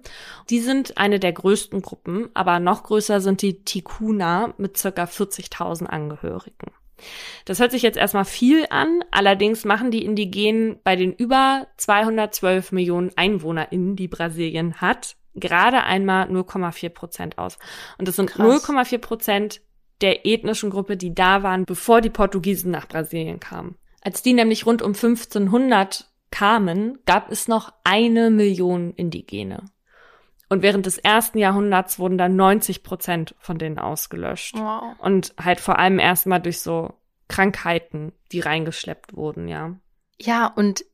Die 0.50 0.60
sind 0.60 0.98
eine 0.98 1.20
der 1.20 1.32
größten 1.32 1.80
Gruppen, 1.80 2.28
aber 2.34 2.60
noch 2.60 2.82
größer 2.82 3.22
sind 3.22 3.40
die 3.40 3.64
Tikuna 3.64 4.52
mit 4.58 4.76
circa 4.76 5.04
40.000 5.04 5.86
Angehörigen. 5.86 6.72
Das 7.46 7.60
hört 7.60 7.70
sich 7.70 7.80
jetzt 7.80 7.96
erstmal 7.96 8.26
viel 8.26 8.66
an, 8.68 9.02
allerdings 9.10 9.64
machen 9.64 9.90
die 9.90 10.04
Indigenen 10.04 10.78
bei 10.84 10.96
den 10.96 11.14
über 11.14 11.66
212 11.78 12.72
Millionen 12.72 13.10
EinwohnerInnen, 13.16 13.96
die 13.96 14.08
Brasilien 14.08 14.82
hat, 14.82 15.16
gerade 15.34 15.84
einmal 15.84 16.28
0,4 16.28 16.88
Prozent 16.90 17.38
aus. 17.38 17.58
Und 17.98 18.08
das 18.08 18.16
sind 18.16 18.32
0,4 18.32 18.98
Prozent 18.98 19.60
der 20.00 20.26
ethnischen 20.26 20.70
Gruppe, 20.70 20.96
die 20.96 21.14
da 21.14 21.42
waren, 21.42 21.64
bevor 21.64 22.00
die 22.00 22.10
Portugiesen 22.10 22.70
nach 22.70 22.88
Brasilien 22.88 23.40
kamen. 23.40 23.76
Als 24.02 24.22
die 24.22 24.32
nämlich 24.32 24.66
rund 24.66 24.82
um 24.82 24.94
1500 24.94 26.10
kamen, 26.30 26.98
gab 27.06 27.30
es 27.30 27.48
noch 27.48 27.72
eine 27.84 28.30
Million 28.30 28.92
Indigene. 28.94 29.64
Und 30.48 30.62
während 30.62 30.86
des 30.86 30.98
ersten 30.98 31.38
Jahrhunderts 31.38 31.98
wurden 31.98 32.18
dann 32.18 32.34
90 32.34 32.82
Prozent 32.82 33.34
von 33.38 33.58
denen 33.58 33.78
ausgelöscht. 33.78 34.56
Wow. 34.56 34.98
Und 34.98 35.32
halt 35.38 35.60
vor 35.60 35.78
allem 35.78 35.98
erstmal 35.98 36.40
durch 36.40 36.60
so 36.60 36.94
Krankheiten, 37.28 38.12
die 38.32 38.40
reingeschleppt 38.40 39.14
wurden, 39.14 39.46
ja. 39.46 39.76
Ja, 40.18 40.48
und 40.48 40.84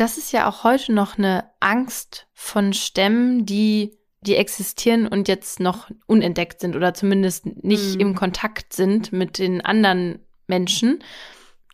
das 0.00 0.18
ist 0.18 0.32
ja 0.32 0.48
auch 0.48 0.64
heute 0.64 0.92
noch 0.92 1.18
eine 1.18 1.50
Angst 1.60 2.26
von 2.32 2.72
Stämmen, 2.72 3.44
die, 3.44 3.98
die 4.20 4.36
existieren 4.36 5.06
und 5.06 5.28
jetzt 5.28 5.60
noch 5.60 5.90
unentdeckt 6.06 6.60
sind 6.60 6.76
oder 6.76 6.94
zumindest 6.94 7.46
nicht 7.62 7.96
mhm. 7.96 8.00
im 8.00 8.14
Kontakt 8.14 8.72
sind 8.72 9.12
mit 9.12 9.38
den 9.38 9.60
anderen 9.60 10.20
Menschen, 10.46 11.02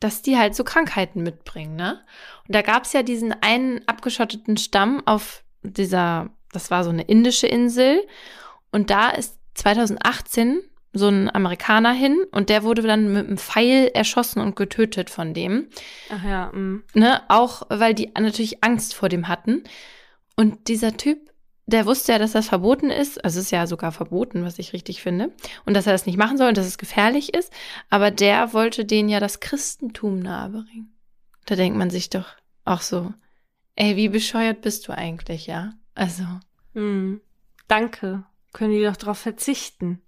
dass 0.00 0.22
die 0.22 0.36
halt 0.36 0.54
so 0.54 0.64
Krankheiten 0.64 1.22
mitbringen, 1.22 1.76
ne? 1.76 2.00
Und 2.46 2.54
da 2.54 2.62
gab 2.62 2.84
es 2.84 2.92
ja 2.92 3.02
diesen 3.02 3.32
einen 3.42 3.86
abgeschotteten 3.86 4.56
Stamm 4.56 5.02
auf 5.06 5.44
dieser, 5.62 6.30
das 6.52 6.70
war 6.70 6.84
so 6.84 6.90
eine 6.90 7.02
indische 7.02 7.46
Insel. 7.46 8.06
Und 8.70 8.90
da 8.90 9.10
ist 9.10 9.38
2018 9.54 10.60
so 10.92 11.08
ein 11.08 11.34
Amerikaner 11.34 11.92
hin 11.92 12.16
und 12.32 12.48
der 12.48 12.62
wurde 12.62 12.82
dann 12.82 13.12
mit 13.12 13.26
einem 13.26 13.38
Pfeil 13.38 13.90
erschossen 13.92 14.40
und 14.40 14.56
getötet 14.56 15.10
von 15.10 15.34
dem. 15.34 15.68
Ach 16.10 16.24
ja. 16.24 16.50
Mh. 16.52 16.80
Ne, 16.94 17.22
auch 17.28 17.62
weil 17.68 17.94
die 17.94 18.10
natürlich 18.18 18.64
Angst 18.64 18.94
vor 18.94 19.08
dem 19.08 19.28
hatten. 19.28 19.64
Und 20.36 20.68
dieser 20.68 20.96
Typ, 20.96 21.30
der 21.66 21.84
wusste 21.84 22.12
ja, 22.12 22.18
dass 22.18 22.32
das 22.32 22.48
verboten 22.48 22.90
ist. 22.90 23.22
Also 23.22 23.38
es 23.38 23.46
ist 23.46 23.50
ja 23.50 23.66
sogar 23.66 23.92
verboten, 23.92 24.44
was 24.44 24.58
ich 24.58 24.72
richtig 24.72 25.02
finde. 25.02 25.32
Und 25.66 25.74
dass 25.74 25.86
er 25.86 25.92
das 25.92 26.06
nicht 26.06 26.16
machen 26.16 26.38
soll 26.38 26.48
und 26.48 26.56
dass 26.56 26.66
es 26.66 26.78
gefährlich 26.78 27.34
ist. 27.34 27.52
Aber 27.90 28.10
der 28.10 28.54
wollte 28.54 28.84
denen 28.84 29.08
ja 29.08 29.20
das 29.20 29.40
Christentum 29.40 30.20
nahebringen. 30.20 30.94
Da 31.44 31.56
denkt 31.56 31.78
man 31.78 31.90
sich 31.90 32.08
doch 32.08 32.26
auch 32.64 32.80
so, 32.80 33.12
ey, 33.76 33.96
wie 33.96 34.08
bescheuert 34.08 34.62
bist 34.62 34.88
du 34.88 34.92
eigentlich, 34.92 35.46
ja? 35.46 35.72
Also. 35.94 36.24
Hm. 36.74 37.20
Danke. 37.66 38.24
Können 38.52 38.72
die 38.72 38.82
doch 38.82 38.96
darauf 38.96 39.18
verzichten. 39.18 40.00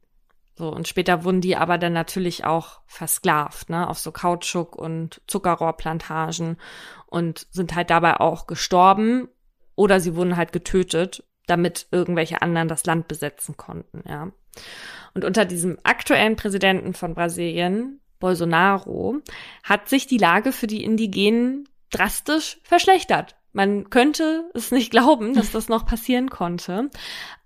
So, 0.61 0.69
und 0.69 0.87
später 0.87 1.25
wurden 1.25 1.41
die 1.41 1.57
aber 1.57 1.79
dann 1.79 1.95
natürlich 1.95 2.45
auch 2.45 2.83
versklavt, 2.85 3.71
ne, 3.71 3.89
auf 3.89 3.99
so 3.99 4.13
Kautschuk 4.13 4.77
und 4.77 5.23
Zuckerrohrplantagen 5.27 6.59
und 7.07 7.47
sind 7.51 7.75
halt 7.75 7.89
dabei 7.89 8.21
auch 8.21 8.47
gestorben 8.47 9.29
oder 9.75 10.01
sie 10.01 10.15
wurden 10.17 10.37
halt 10.37 10.53
getötet, 10.53 11.25
damit 11.47 11.87
irgendwelche 11.93 12.43
anderen 12.43 12.69
das 12.69 12.85
Land 12.85 13.09
besetzen 13.09 13.57
konnten, 13.57 14.03
ja. 14.07 14.33
Und 15.15 15.25
unter 15.25 15.47
diesem 15.47 15.79
aktuellen 15.83 16.37
Präsidenten 16.37 16.93
von 16.93 17.15
Brasilien, 17.15 18.03
Bolsonaro, 18.19 19.23
hat 19.65 19.89
sich 19.89 20.07
die 20.07 20.19
Lage 20.19 20.53
für 20.53 20.67
die 20.67 20.85
Indigenen 20.85 21.71
drastisch 21.89 22.61
verschlechtert. 22.65 23.40
Man 23.53 23.91
könnte 23.91 24.51
es 24.55 24.71
nicht 24.71 24.91
glauben, 24.91 25.35
dass 25.35 25.53
das 25.53 25.69
noch 25.69 25.87
passieren 25.87 26.31
konnte. 26.31 26.91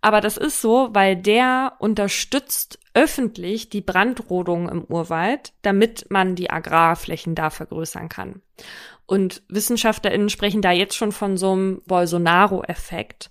Aber 0.01 0.21
das 0.21 0.37
ist 0.37 0.61
so, 0.61 0.91
weil 0.93 1.17
der 1.17 1.75
unterstützt 1.79 2.79
öffentlich 2.95 3.71
die 3.71 3.81
Brandrodung 3.81 4.69
im 4.69 4.85
Urwald, 4.85 5.53
damit 5.63 6.07
man 6.11 6.35
die 6.35 6.51
Agrarflächen 6.51 7.35
da 7.35 7.51
vergrößern 7.51 8.09
kann. 8.09 8.43
Und 9.07 9.43
WissenschaftlerInnen 9.49 10.29
sprechen 10.29 10.63
da 10.63 10.73
jetzt 10.73 10.97
schon 10.97 11.13
von 11.13 11.37
so 11.37 11.53
einem 11.53 11.83
Bolsonaro-Effekt. 11.87 13.31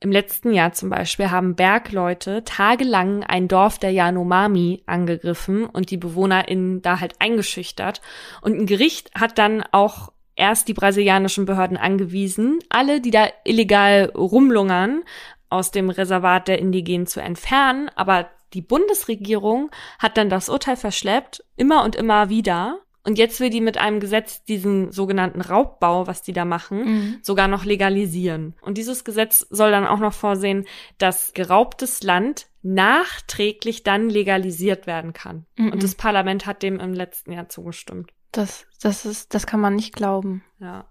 Im 0.00 0.12
letzten 0.12 0.52
Jahr 0.52 0.72
zum 0.72 0.90
Beispiel 0.90 1.30
haben 1.30 1.56
Bergleute 1.56 2.44
tagelang 2.44 3.24
ein 3.24 3.48
Dorf 3.48 3.78
der 3.78 3.90
Yanomami 3.90 4.84
angegriffen 4.86 5.66
und 5.66 5.90
die 5.90 5.96
BewohnerInnen 5.96 6.82
da 6.82 7.00
halt 7.00 7.14
eingeschüchtert. 7.18 8.00
Und 8.40 8.56
ein 8.56 8.66
Gericht 8.66 9.10
hat 9.18 9.38
dann 9.38 9.64
auch 9.72 10.12
erst 10.38 10.68
die 10.68 10.74
brasilianischen 10.74 11.44
Behörden 11.44 11.76
angewiesen, 11.76 12.60
alle, 12.70 13.00
die 13.00 13.10
da 13.10 13.28
illegal 13.44 14.10
rumlungern, 14.14 15.02
aus 15.50 15.70
dem 15.70 15.90
Reservat 15.90 16.48
der 16.48 16.58
Indigenen 16.58 17.06
zu 17.06 17.20
entfernen. 17.20 17.90
Aber 17.96 18.28
die 18.54 18.62
Bundesregierung 18.62 19.70
hat 19.98 20.16
dann 20.16 20.30
das 20.30 20.48
Urteil 20.48 20.76
verschleppt, 20.76 21.44
immer 21.56 21.84
und 21.84 21.96
immer 21.96 22.28
wieder. 22.28 22.80
Und 23.04 23.18
jetzt 23.18 23.40
will 23.40 23.50
die 23.50 23.62
mit 23.62 23.78
einem 23.78 24.00
Gesetz 24.00 24.44
diesen 24.44 24.92
sogenannten 24.92 25.40
Raubbau, 25.40 26.06
was 26.06 26.22
die 26.22 26.34
da 26.34 26.44
machen, 26.44 26.84
mhm. 26.84 27.18
sogar 27.22 27.48
noch 27.48 27.64
legalisieren. 27.64 28.54
Und 28.60 28.76
dieses 28.76 29.04
Gesetz 29.04 29.46
soll 29.50 29.70
dann 29.70 29.86
auch 29.86 29.98
noch 29.98 30.12
vorsehen, 30.12 30.66
dass 30.98 31.32
geraubtes 31.32 32.02
Land 32.02 32.46
nachträglich 32.62 33.82
dann 33.82 34.10
legalisiert 34.10 34.86
werden 34.86 35.14
kann. 35.14 35.46
Mhm. 35.56 35.72
Und 35.72 35.82
das 35.82 35.94
Parlament 35.94 36.44
hat 36.44 36.62
dem 36.62 36.78
im 36.80 36.92
letzten 36.92 37.32
Jahr 37.32 37.48
zugestimmt. 37.48 38.12
Das, 38.32 38.66
das 38.80 39.04
ist, 39.04 39.34
das 39.34 39.46
kann 39.46 39.60
man 39.60 39.74
nicht 39.74 39.94
glauben. 39.94 40.44
Ja. 40.60 40.86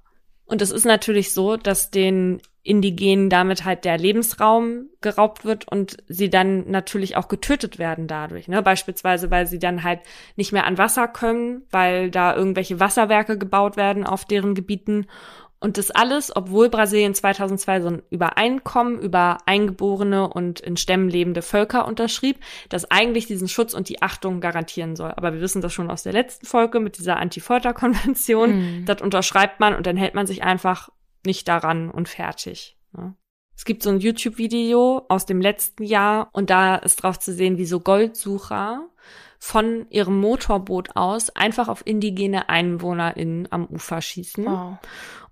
Und 0.45 0.61
es 0.61 0.71
ist 0.71 0.85
natürlich 0.85 1.33
so, 1.33 1.57
dass 1.57 1.91
den 1.91 2.41
Indigenen 2.63 3.29
damit 3.29 3.63
halt 3.63 3.85
der 3.85 3.97
Lebensraum 3.97 4.89
geraubt 5.01 5.45
wird 5.45 5.67
und 5.67 5.97
sie 6.07 6.29
dann 6.29 6.69
natürlich 6.69 7.15
auch 7.15 7.27
getötet 7.27 7.79
werden 7.79 8.07
dadurch. 8.07 8.47
Ne? 8.47 8.61
Beispielsweise, 8.61 9.31
weil 9.31 9.47
sie 9.47 9.59
dann 9.59 9.83
halt 9.83 10.01
nicht 10.35 10.51
mehr 10.51 10.65
an 10.65 10.77
Wasser 10.77 11.07
können, 11.07 11.63
weil 11.71 12.11
da 12.11 12.35
irgendwelche 12.35 12.79
Wasserwerke 12.79 13.38
gebaut 13.38 13.77
werden 13.77 14.05
auf 14.05 14.25
deren 14.25 14.53
Gebieten 14.53 15.07
und 15.59 15.77
das 15.77 15.89
alles, 15.89 16.35
obwohl 16.35 16.69
Brasilien 16.69 17.15
2002 17.15 17.81
so 17.81 17.87
ein 17.87 18.03
Übereinkommen 18.11 18.99
über 18.99 19.39
eingeborene 19.47 20.29
und 20.29 20.59
in 20.59 20.77
Stämmen 20.77 21.09
lebende 21.09 21.41
Völker 21.41 21.87
unterschrieb, 21.87 22.37
das 22.69 22.91
eigentlich 22.91 23.25
diesen 23.25 23.47
Schutz 23.47 23.73
und 23.73 23.89
die 23.89 24.01
Achtung 24.03 24.39
garantieren 24.39 24.95
soll. 24.95 25.11
Aber 25.15 25.33
wir 25.33 25.41
wissen 25.41 25.61
das 25.61 25.73
schon 25.73 25.89
aus 25.89 26.03
der 26.03 26.13
letzten 26.13 26.45
Folge 26.45 26.79
mit 26.79 26.99
dieser 26.99 27.17
Anti-Folter-Konvention. 27.17 28.49
Mhm. 28.81 28.85
Das 28.85 29.01
unterschreibt 29.01 29.59
man 29.59 29.73
und 29.73 29.87
dann 29.87 29.97
hält 29.97 30.13
man 30.13 30.27
sich 30.27 30.43
einfach 30.43 30.89
nicht 31.25 31.47
daran 31.47 31.89
und 31.89 32.07
fertig. 32.07 32.77
Ne? 32.93 33.15
Es 33.55 33.65
gibt 33.65 33.81
so 33.81 33.89
ein 33.89 33.99
YouTube-Video 33.99 35.05
aus 35.09 35.25
dem 35.25 35.41
letzten 35.41 35.83
Jahr 35.83 36.29
und 36.33 36.51
da 36.51 36.75
ist 36.75 36.97
drauf 36.97 37.17
zu 37.17 37.33
sehen, 37.33 37.57
wie 37.57 37.65
so 37.65 37.79
Goldsucher 37.79 38.87
von 39.39 39.87
ihrem 39.89 40.19
Motorboot 40.19 40.95
aus 40.95 41.31
einfach 41.31 41.67
auf 41.67 41.85
indigene 41.85 42.49
EinwohnerInnen 42.49 43.51
am 43.51 43.65
Ufer 43.65 44.01
schießen. 44.01 44.45
Wow. 44.45 44.77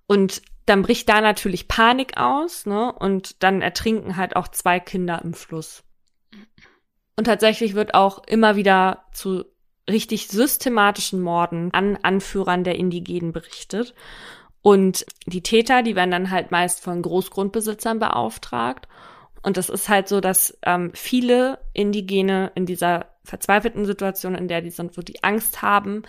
Und 0.08 0.42
dann 0.66 0.82
bricht 0.82 1.10
da 1.10 1.22
natürlich 1.22 1.68
Panik 1.68 2.18
aus, 2.18 2.66
ne? 2.66 2.92
Und 2.92 3.44
dann 3.44 3.62
ertrinken 3.62 4.18
halt 4.18 4.36
auch 4.36 4.48
zwei 4.48 4.80
Kinder 4.80 5.22
im 5.24 5.34
Fluss. 5.34 5.84
Und 7.16 7.26
tatsächlich 7.26 7.76
wird 7.76 7.94
auch 7.94 8.24
immer 8.26 8.56
wieder 8.56 9.06
zu 9.14 9.46
richtig 9.90 10.28
systematischen 10.28 11.22
Morden 11.22 11.72
an 11.72 11.98
Anführern 12.02 12.64
der 12.64 12.76
Indigenen 12.76 13.32
berichtet. 13.32 13.94
Und 14.62 15.06
die 15.28 15.44
Täter, 15.44 15.84
die 15.84 15.96
werden 15.96 16.12
dann 16.12 16.32
halt 16.32 16.50
meist 16.50 16.82
von 16.82 17.04
Großgrundbesitzern 17.04 18.00
beauftragt. 18.00 18.88
Und 19.44 19.58
das 19.58 19.70
ist 19.70 19.90
halt 19.90 20.08
so, 20.08 20.22
dass 20.22 20.58
ähm, 20.64 20.92
viele 20.96 21.60
Indigene 21.74 22.52
in 22.56 22.66
dieser 22.66 23.12
verzweifelten 23.24 23.86
Situation, 23.86 24.34
in 24.34 24.48
der 24.48 24.62
die 24.62 24.72
sind, 24.72 24.98
wo 24.98 25.02
die 25.02 25.24
Angst 25.24 25.62
haben, 25.62 26.02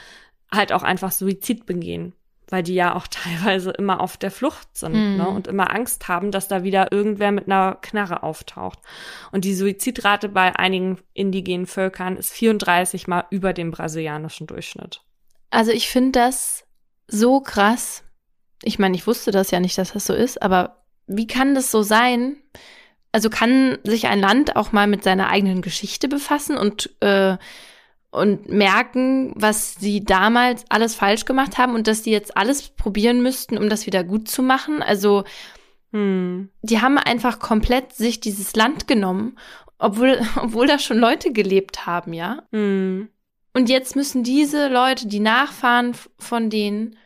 halt 0.50 0.72
auch 0.72 0.82
einfach 0.82 1.12
Suizid 1.12 1.66
begehen 1.66 2.14
weil 2.48 2.62
die 2.62 2.74
ja 2.74 2.94
auch 2.94 3.06
teilweise 3.10 3.70
immer 3.70 4.00
auf 4.00 4.16
der 4.16 4.30
Flucht 4.30 4.76
sind 4.76 4.94
mhm. 4.94 5.16
ne, 5.16 5.28
und 5.28 5.46
immer 5.46 5.74
Angst 5.74 6.08
haben, 6.08 6.30
dass 6.30 6.48
da 6.48 6.62
wieder 6.62 6.92
irgendwer 6.92 7.32
mit 7.32 7.46
einer 7.46 7.76
Knarre 7.80 8.22
auftaucht. 8.22 8.78
Und 9.32 9.44
die 9.44 9.54
Suizidrate 9.54 10.28
bei 10.28 10.56
einigen 10.56 10.98
indigenen 11.12 11.66
Völkern 11.66 12.16
ist 12.16 12.32
34 12.32 13.06
mal 13.06 13.24
über 13.30 13.52
dem 13.52 13.70
brasilianischen 13.70 14.46
Durchschnitt. 14.46 15.02
Also 15.50 15.72
ich 15.72 15.88
finde 15.88 16.12
das 16.18 16.64
so 17.08 17.40
krass. 17.40 18.02
Ich 18.62 18.78
meine, 18.78 18.96
ich 18.96 19.06
wusste 19.06 19.30
das 19.30 19.50
ja 19.50 19.60
nicht, 19.60 19.78
dass 19.78 19.92
das 19.92 20.06
so 20.06 20.14
ist, 20.14 20.42
aber 20.42 20.84
wie 21.06 21.26
kann 21.26 21.54
das 21.54 21.70
so 21.70 21.82
sein? 21.82 22.36
Also 23.12 23.30
kann 23.30 23.78
sich 23.84 24.06
ein 24.08 24.20
Land 24.20 24.56
auch 24.56 24.72
mal 24.72 24.86
mit 24.86 25.04
seiner 25.04 25.28
eigenen 25.28 25.62
Geschichte 25.62 26.08
befassen 26.08 26.56
und 26.56 26.90
äh, 27.00 27.36
und 28.10 28.48
merken, 28.48 29.32
was 29.36 29.74
sie 29.74 30.04
damals 30.04 30.64
alles 30.68 30.94
falsch 30.94 31.24
gemacht 31.24 31.58
haben 31.58 31.74
und 31.74 31.86
dass 31.86 32.04
sie 32.04 32.12
jetzt 32.12 32.36
alles 32.36 32.68
probieren 32.70 33.22
müssten, 33.22 33.58
um 33.58 33.68
das 33.68 33.86
wieder 33.86 34.04
gut 34.04 34.28
zu 34.28 34.42
machen. 34.42 34.82
Also 34.82 35.24
Hm. 35.92 36.50
Die 36.62 36.80
haben 36.80 36.98
einfach 36.98 37.38
komplett 37.38 37.92
sich 37.92 38.20
dieses 38.20 38.54
Land 38.54 38.86
genommen, 38.86 39.38
obwohl, 39.78 40.20
obwohl 40.36 40.66
da 40.66 40.78
schon 40.78 40.98
Leute 40.98 41.32
gelebt 41.32 41.86
haben, 41.86 42.12
ja. 42.12 42.42
Hm. 42.52 43.08
Und 43.54 43.70
jetzt 43.70 43.96
müssen 43.96 44.22
diese 44.22 44.68
Leute, 44.68 45.06
die 45.06 45.20
Nachfahren 45.20 45.96
von 46.18 46.50
denen, 46.50 46.96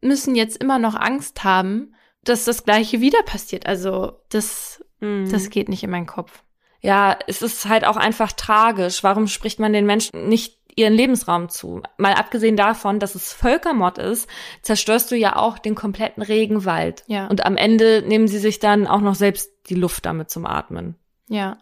müssen 0.00 0.36
jetzt 0.36 0.62
immer 0.62 0.78
noch 0.78 0.94
Angst 0.94 1.42
haben, 1.42 1.94
dass 2.22 2.44
das 2.44 2.64
Gleiche 2.64 3.00
wieder 3.00 3.22
passiert. 3.24 3.66
Also 3.66 4.20
das, 4.28 4.84
hm. 5.00 5.28
das 5.30 5.50
geht 5.50 5.68
nicht 5.68 5.82
in 5.82 5.90
meinen 5.90 6.06
Kopf. 6.06 6.44
Ja, 6.86 7.18
es 7.26 7.42
ist 7.42 7.68
halt 7.68 7.84
auch 7.84 7.96
einfach 7.96 8.30
tragisch. 8.30 9.02
Warum 9.02 9.26
spricht 9.26 9.58
man 9.58 9.72
den 9.72 9.86
Menschen 9.86 10.28
nicht 10.28 10.56
ihren 10.76 10.92
Lebensraum 10.92 11.48
zu. 11.48 11.82
Mal 11.96 12.14
abgesehen 12.14 12.56
davon, 12.56 13.00
dass 13.00 13.14
es 13.14 13.32
Völkermord 13.32 13.98
ist, 13.98 14.28
zerstörst 14.62 15.10
du 15.10 15.16
ja 15.16 15.34
auch 15.34 15.58
den 15.58 15.74
kompletten 15.74 16.22
Regenwald. 16.22 17.02
Ja. 17.06 17.26
Und 17.26 17.44
am 17.44 17.56
Ende 17.56 18.02
nehmen 18.06 18.28
sie 18.28 18.38
sich 18.38 18.60
dann 18.60 18.86
auch 18.86 19.00
noch 19.00 19.14
selbst 19.14 19.50
die 19.68 19.74
Luft 19.74 20.06
damit 20.06 20.30
zum 20.30 20.46
Atmen. 20.46 20.94
Ja. 21.28 21.56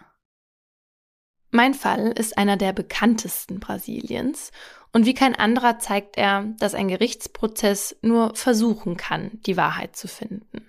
Mein 1.53 1.73
Fall 1.73 2.09
ist 2.09 2.37
einer 2.37 2.57
der 2.57 2.73
bekanntesten 2.73 3.61
Brasiliens 3.61 4.51
und 4.93 5.07
wie 5.07 5.15
kein 5.15 5.37
anderer 5.37 5.79
zeigt 5.79 6.19
er, 6.19 6.53
dass 6.59 6.75
ein 6.75 6.89
Gerichtsprozess 6.89 7.97
nur 8.03 8.35
versuchen 8.35 8.97
kann, 8.97 9.39
die 9.47 9.57
Wahrheit 9.57 9.95
zu 9.97 10.09
finden. 10.09 10.67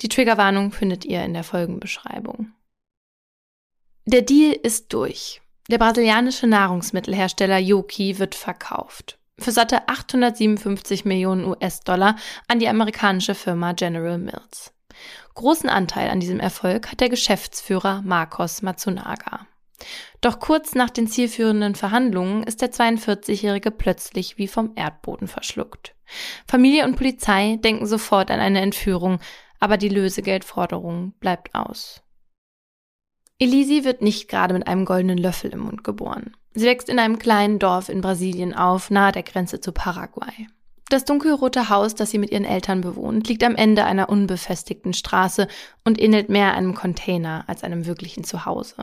Die 0.00 0.08
Triggerwarnung 0.08 0.72
findet 0.72 1.04
ihr 1.04 1.22
in 1.22 1.32
der 1.32 1.44
Folgenbeschreibung. 1.44 2.52
Der 4.04 4.22
Deal 4.22 4.52
ist 4.52 4.92
durch. 4.92 5.40
Der 5.70 5.78
brasilianische 5.78 6.48
Nahrungsmittelhersteller 6.48 7.58
Yoki 7.58 8.18
wird 8.18 8.34
verkauft. 8.34 9.16
Für 9.38 9.52
satte 9.52 9.88
857 9.88 11.04
Millionen 11.04 11.44
US-Dollar 11.44 12.16
an 12.48 12.58
die 12.58 12.66
amerikanische 12.66 13.36
Firma 13.36 13.74
General 13.74 14.18
Mills. 14.18 14.74
Großen 15.34 15.68
Anteil 15.68 16.10
an 16.10 16.18
diesem 16.18 16.40
Erfolg 16.40 16.90
hat 16.90 16.98
der 16.98 17.10
Geschäftsführer 17.10 18.02
Marcos 18.02 18.62
Matsunaga. 18.62 19.46
Doch 20.20 20.40
kurz 20.40 20.74
nach 20.74 20.90
den 20.90 21.06
zielführenden 21.06 21.76
Verhandlungen 21.76 22.42
ist 22.42 22.60
der 22.60 22.72
42-Jährige 22.72 23.70
plötzlich 23.70 24.36
wie 24.36 24.48
vom 24.48 24.72
Erdboden 24.74 25.28
verschluckt. 25.28 25.94
Familie 26.48 26.84
und 26.84 26.96
Polizei 26.96 27.56
denken 27.62 27.86
sofort 27.86 28.32
an 28.32 28.40
eine 28.40 28.62
Entführung, 28.62 29.20
aber 29.60 29.76
die 29.76 29.88
Lösegeldforderung 29.88 31.12
bleibt 31.20 31.54
aus. 31.54 32.02
Elisi 33.42 33.82
wird 33.82 34.02
nicht 34.02 34.28
gerade 34.28 34.54
mit 34.54 34.68
einem 34.68 34.84
goldenen 34.84 35.18
Löffel 35.18 35.50
im 35.50 35.58
Mund 35.58 35.82
geboren. 35.82 36.36
Sie 36.54 36.64
wächst 36.64 36.88
in 36.88 37.00
einem 37.00 37.18
kleinen 37.18 37.58
Dorf 37.58 37.88
in 37.88 38.00
Brasilien 38.00 38.54
auf, 38.54 38.88
nahe 38.88 39.10
der 39.10 39.24
Grenze 39.24 39.60
zu 39.60 39.72
Paraguay. 39.72 40.46
Das 40.88 41.04
dunkelrote 41.04 41.68
Haus, 41.68 41.96
das 41.96 42.12
sie 42.12 42.18
mit 42.18 42.30
ihren 42.30 42.44
Eltern 42.44 42.82
bewohnt, 42.82 43.26
liegt 43.26 43.42
am 43.42 43.56
Ende 43.56 43.84
einer 43.84 44.08
unbefestigten 44.08 44.92
Straße 44.92 45.48
und 45.84 46.00
ähnelt 46.00 46.28
mehr 46.28 46.54
einem 46.54 46.76
Container 46.76 47.42
als 47.48 47.64
einem 47.64 47.84
wirklichen 47.84 48.22
Zuhause. 48.22 48.76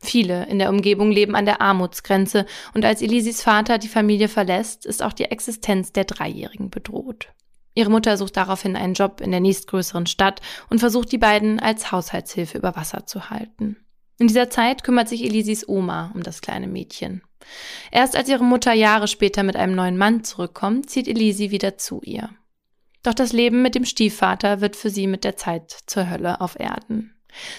Viele 0.00 0.44
in 0.48 0.58
der 0.58 0.68
Umgebung 0.68 1.10
leben 1.10 1.34
an 1.34 1.46
der 1.46 1.62
Armutsgrenze 1.62 2.44
und 2.74 2.84
als 2.84 3.00
Elisis 3.00 3.40
Vater 3.40 3.78
die 3.78 3.88
Familie 3.88 4.28
verlässt, 4.28 4.84
ist 4.84 5.02
auch 5.02 5.14
die 5.14 5.24
Existenz 5.24 5.92
der 5.92 6.04
Dreijährigen 6.04 6.68
bedroht. 6.68 7.28
Ihre 7.72 7.90
Mutter 7.90 8.18
sucht 8.18 8.36
daraufhin 8.36 8.76
einen 8.76 8.92
Job 8.92 9.22
in 9.22 9.30
der 9.30 9.40
nächstgrößeren 9.40 10.06
Stadt 10.06 10.42
und 10.68 10.80
versucht 10.80 11.10
die 11.10 11.16
beiden 11.16 11.58
als 11.58 11.90
Haushaltshilfe 11.90 12.58
über 12.58 12.76
Wasser 12.76 13.06
zu 13.06 13.30
halten. 13.30 13.78
In 14.18 14.28
dieser 14.28 14.50
Zeit 14.50 14.84
kümmert 14.84 15.08
sich 15.08 15.24
Elisis 15.24 15.68
Oma 15.68 16.12
um 16.14 16.22
das 16.22 16.40
kleine 16.40 16.68
Mädchen. 16.68 17.22
Erst 17.90 18.16
als 18.16 18.28
ihre 18.28 18.44
Mutter 18.44 18.72
Jahre 18.72 19.08
später 19.08 19.42
mit 19.42 19.56
einem 19.56 19.74
neuen 19.74 19.98
Mann 19.98 20.24
zurückkommt, 20.24 20.88
zieht 20.88 21.08
Elisi 21.08 21.50
wieder 21.50 21.76
zu 21.78 22.00
ihr. 22.02 22.30
Doch 23.02 23.14
das 23.14 23.32
Leben 23.32 23.62
mit 23.62 23.74
dem 23.74 23.84
Stiefvater 23.84 24.60
wird 24.60 24.76
für 24.76 24.90
sie 24.90 25.06
mit 25.06 25.24
der 25.24 25.36
Zeit 25.36 25.76
zur 25.86 26.08
Hölle 26.08 26.40
auf 26.40 26.58
Erden. 26.58 27.14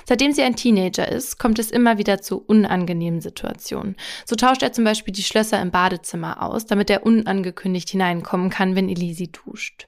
Seitdem 0.05 0.31
sie 0.31 0.41
ein 0.41 0.55
Teenager 0.55 1.07
ist, 1.07 1.37
kommt 1.37 1.59
es 1.59 1.69
immer 1.69 1.97
wieder 1.97 2.21
zu 2.21 2.37
unangenehmen 2.41 3.21
Situationen. 3.21 3.95
So 4.25 4.35
tauscht 4.35 4.63
er 4.63 4.71
zum 4.71 4.85
Beispiel 4.85 5.13
die 5.13 5.23
Schlösser 5.23 5.61
im 5.61 5.71
Badezimmer 5.71 6.41
aus, 6.41 6.65
damit 6.65 6.89
er 6.89 7.05
unangekündigt 7.05 7.89
hineinkommen 7.89 8.49
kann, 8.49 8.75
wenn 8.75 8.89
Elisi 8.89 9.31
duscht. 9.31 9.87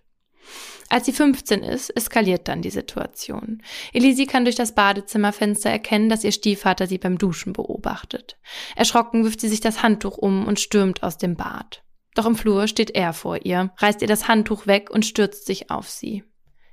Als 0.90 1.06
sie 1.06 1.12
15 1.12 1.64
ist, 1.64 1.90
eskaliert 1.90 2.48
dann 2.48 2.62
die 2.62 2.70
Situation. 2.70 3.62
Elisi 3.94 4.26
kann 4.26 4.46
durch 4.46 4.56
das 4.56 4.74
Badezimmerfenster 4.74 5.70
erkennen, 5.70 6.10
dass 6.10 6.24
ihr 6.24 6.32
Stiefvater 6.32 6.88
sie 6.88 6.98
beim 6.98 7.18
Duschen 7.18 7.54
beobachtet. 7.54 8.38
Erschrocken 8.76 9.24
wirft 9.24 9.42
sie 9.42 9.50
sich 9.50 9.60
das 9.60 9.84
Handtuch 9.84 10.18
um 10.18 10.46
und 10.48 10.60
stürmt 10.60 11.04
aus 11.04 11.18
dem 11.18 11.36
Bad. 11.36 11.84
Doch 12.16 12.26
im 12.26 12.36
Flur 12.36 12.68
steht 12.68 12.92
er 12.92 13.14
vor 13.14 13.46
ihr, 13.46 13.72
reißt 13.78 14.02
ihr 14.02 14.08
das 14.08 14.28
Handtuch 14.28 14.66
weg 14.66 14.90
und 14.90 15.06
stürzt 15.06 15.46
sich 15.46 15.70
auf 15.70 15.90
sie. 15.90 16.24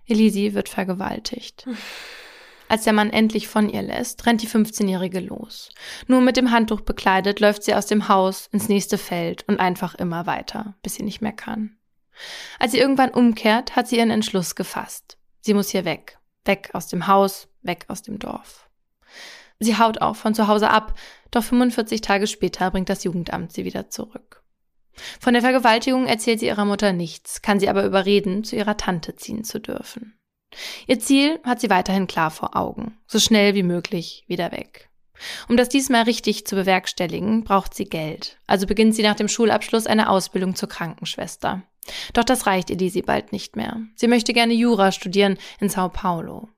Elisi 0.06 0.54
wird 0.54 0.68
vergewaltigt. 0.68 1.66
Als 2.68 2.84
der 2.84 2.92
Mann 2.92 3.10
endlich 3.10 3.48
von 3.48 3.68
ihr 3.68 3.82
lässt, 3.82 4.24
rennt 4.26 4.42
die 4.42 4.48
15-Jährige 4.48 5.20
los. 5.20 5.70
Nur 6.06 6.20
mit 6.20 6.36
dem 6.36 6.50
Handtuch 6.50 6.80
bekleidet 6.80 7.40
läuft 7.40 7.62
sie 7.62 7.74
aus 7.74 7.86
dem 7.86 8.08
Haus 8.08 8.48
ins 8.52 8.68
nächste 8.68 8.96
Feld 8.96 9.44
und 9.48 9.60
einfach 9.60 9.94
immer 9.94 10.26
weiter, 10.26 10.76
bis 10.82 10.94
sie 10.94 11.02
nicht 11.02 11.20
mehr 11.20 11.32
kann. 11.32 11.76
Als 12.58 12.72
sie 12.72 12.78
irgendwann 12.78 13.10
umkehrt, 13.10 13.76
hat 13.76 13.88
sie 13.88 13.96
ihren 13.96 14.10
Entschluss 14.10 14.54
gefasst. 14.54 15.18
Sie 15.40 15.54
muss 15.54 15.70
hier 15.70 15.84
weg. 15.84 16.18
Weg 16.44 16.70
aus 16.74 16.88
dem 16.88 17.06
Haus, 17.06 17.48
weg 17.62 17.86
aus 17.88 18.02
dem 18.02 18.18
Dorf. 18.18 18.68
Sie 19.60 19.78
haut 19.78 20.00
auch 20.00 20.16
von 20.16 20.34
zu 20.34 20.48
Hause 20.48 20.70
ab, 20.70 20.98
doch 21.30 21.44
45 21.44 22.00
Tage 22.00 22.26
später 22.26 22.70
bringt 22.70 22.88
das 22.88 23.04
Jugendamt 23.04 23.52
sie 23.52 23.64
wieder 23.64 23.88
zurück. 23.88 24.42
Von 25.20 25.34
der 25.34 25.42
Vergewaltigung 25.42 26.06
erzählt 26.06 26.40
sie 26.40 26.46
ihrer 26.46 26.64
Mutter 26.64 26.92
nichts, 26.92 27.42
kann 27.42 27.58
sie 27.58 27.68
aber 27.68 27.84
überreden, 27.84 28.44
zu 28.44 28.56
ihrer 28.56 28.76
Tante 28.76 29.16
ziehen 29.16 29.44
zu 29.44 29.60
dürfen. 29.60 30.18
Ihr 30.86 31.00
Ziel 31.00 31.40
hat 31.42 31.60
sie 31.60 31.70
weiterhin 31.70 32.06
klar 32.06 32.30
vor 32.30 32.56
Augen, 32.56 32.98
so 33.06 33.18
schnell 33.18 33.54
wie 33.54 33.64
möglich 33.64 34.24
wieder 34.28 34.52
weg. 34.52 34.88
Um 35.48 35.56
das 35.56 35.68
diesmal 35.68 36.02
richtig 36.02 36.46
zu 36.46 36.54
bewerkstelligen, 36.54 37.44
braucht 37.44 37.74
sie 37.74 37.84
Geld, 37.84 38.38
also 38.46 38.66
beginnt 38.66 38.94
sie 38.94 39.02
nach 39.02 39.16
dem 39.16 39.28
Schulabschluss 39.28 39.86
eine 39.86 40.10
Ausbildung 40.10 40.54
zur 40.54 40.68
Krankenschwester. 40.68 41.62
Doch 42.12 42.24
das 42.24 42.46
reicht 42.46 42.70
Elisi 42.70 43.02
bald 43.02 43.32
nicht 43.32 43.56
mehr. 43.56 43.80
Sie 43.94 44.08
möchte 44.08 44.32
gerne 44.32 44.54
Jura 44.54 44.92
studieren 44.92 45.38
in 45.60 45.68
Sao 45.68 45.88
Paulo. 45.88 46.48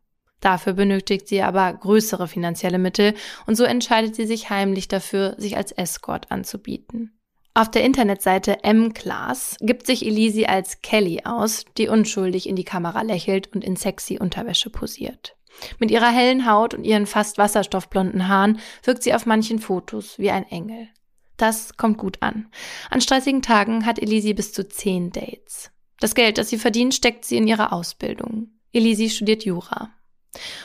Dafür 0.41 0.75
benötigt 0.75 1.29
sie 1.29 1.43
aber 1.43 1.73
größere 1.73 2.29
finanzielle 2.29 2.79
Mittel 2.79 3.15
und 3.47 3.57
so 3.57 3.65
entscheidet 3.65 4.15
sie 4.15 4.27
sich 4.27 4.51
heimlich 4.51 4.87
dafür, 4.87 5.35
sich 5.39 5.57
als 5.57 5.73
Escort 5.73 6.31
anzubieten. 6.31 7.19
Auf 7.55 7.71
der 7.71 7.85
Internetseite 7.85 8.63
M-Class 8.65 9.57
gibt 9.61 9.87
sich 9.87 10.05
Elisi 10.05 10.45
als 10.45 10.83
Kelly 10.83 11.23
aus, 11.25 11.65
die 11.79 11.89
unschuldig 11.89 12.49
in 12.49 12.55
die 12.55 12.65
Kamera 12.65 13.01
lächelt 13.01 13.55
und 13.55 13.65
in 13.65 13.77
sexy 13.77 14.19
Unterwäsche 14.19 14.69
posiert. 14.69 15.37
Mit 15.79 15.91
ihrer 15.91 16.11
hellen 16.11 16.51
Haut 16.51 16.75
und 16.75 16.85
ihren 16.85 17.07
fast 17.07 17.39
wasserstoffblonden 17.39 18.29
Haaren 18.29 18.61
wirkt 18.83 19.03
sie 19.03 19.15
auf 19.15 19.25
manchen 19.25 19.59
Fotos 19.59 20.19
wie 20.19 20.31
ein 20.31 20.45
Engel. 20.45 20.89
Das 21.37 21.77
kommt 21.77 21.99
gut 21.99 22.23
an. 22.23 22.51
An 22.91 23.01
stressigen 23.01 23.43
Tagen 23.43 23.85
hat 23.85 23.99
Elisi 23.99 24.35
bis 24.35 24.53
zu 24.53 24.67
zehn 24.69 25.13
Dates. 25.13 25.71
Das 26.01 26.15
Geld, 26.15 26.39
das 26.39 26.49
sie 26.49 26.59
verdient, 26.59 26.95
steckt 26.95 27.25
sie 27.25 27.37
in 27.37 27.47
ihre 27.47 27.73
Ausbildung. 27.73 28.49
Elisi 28.73 29.11
studiert 29.11 29.45
Jura. 29.45 29.91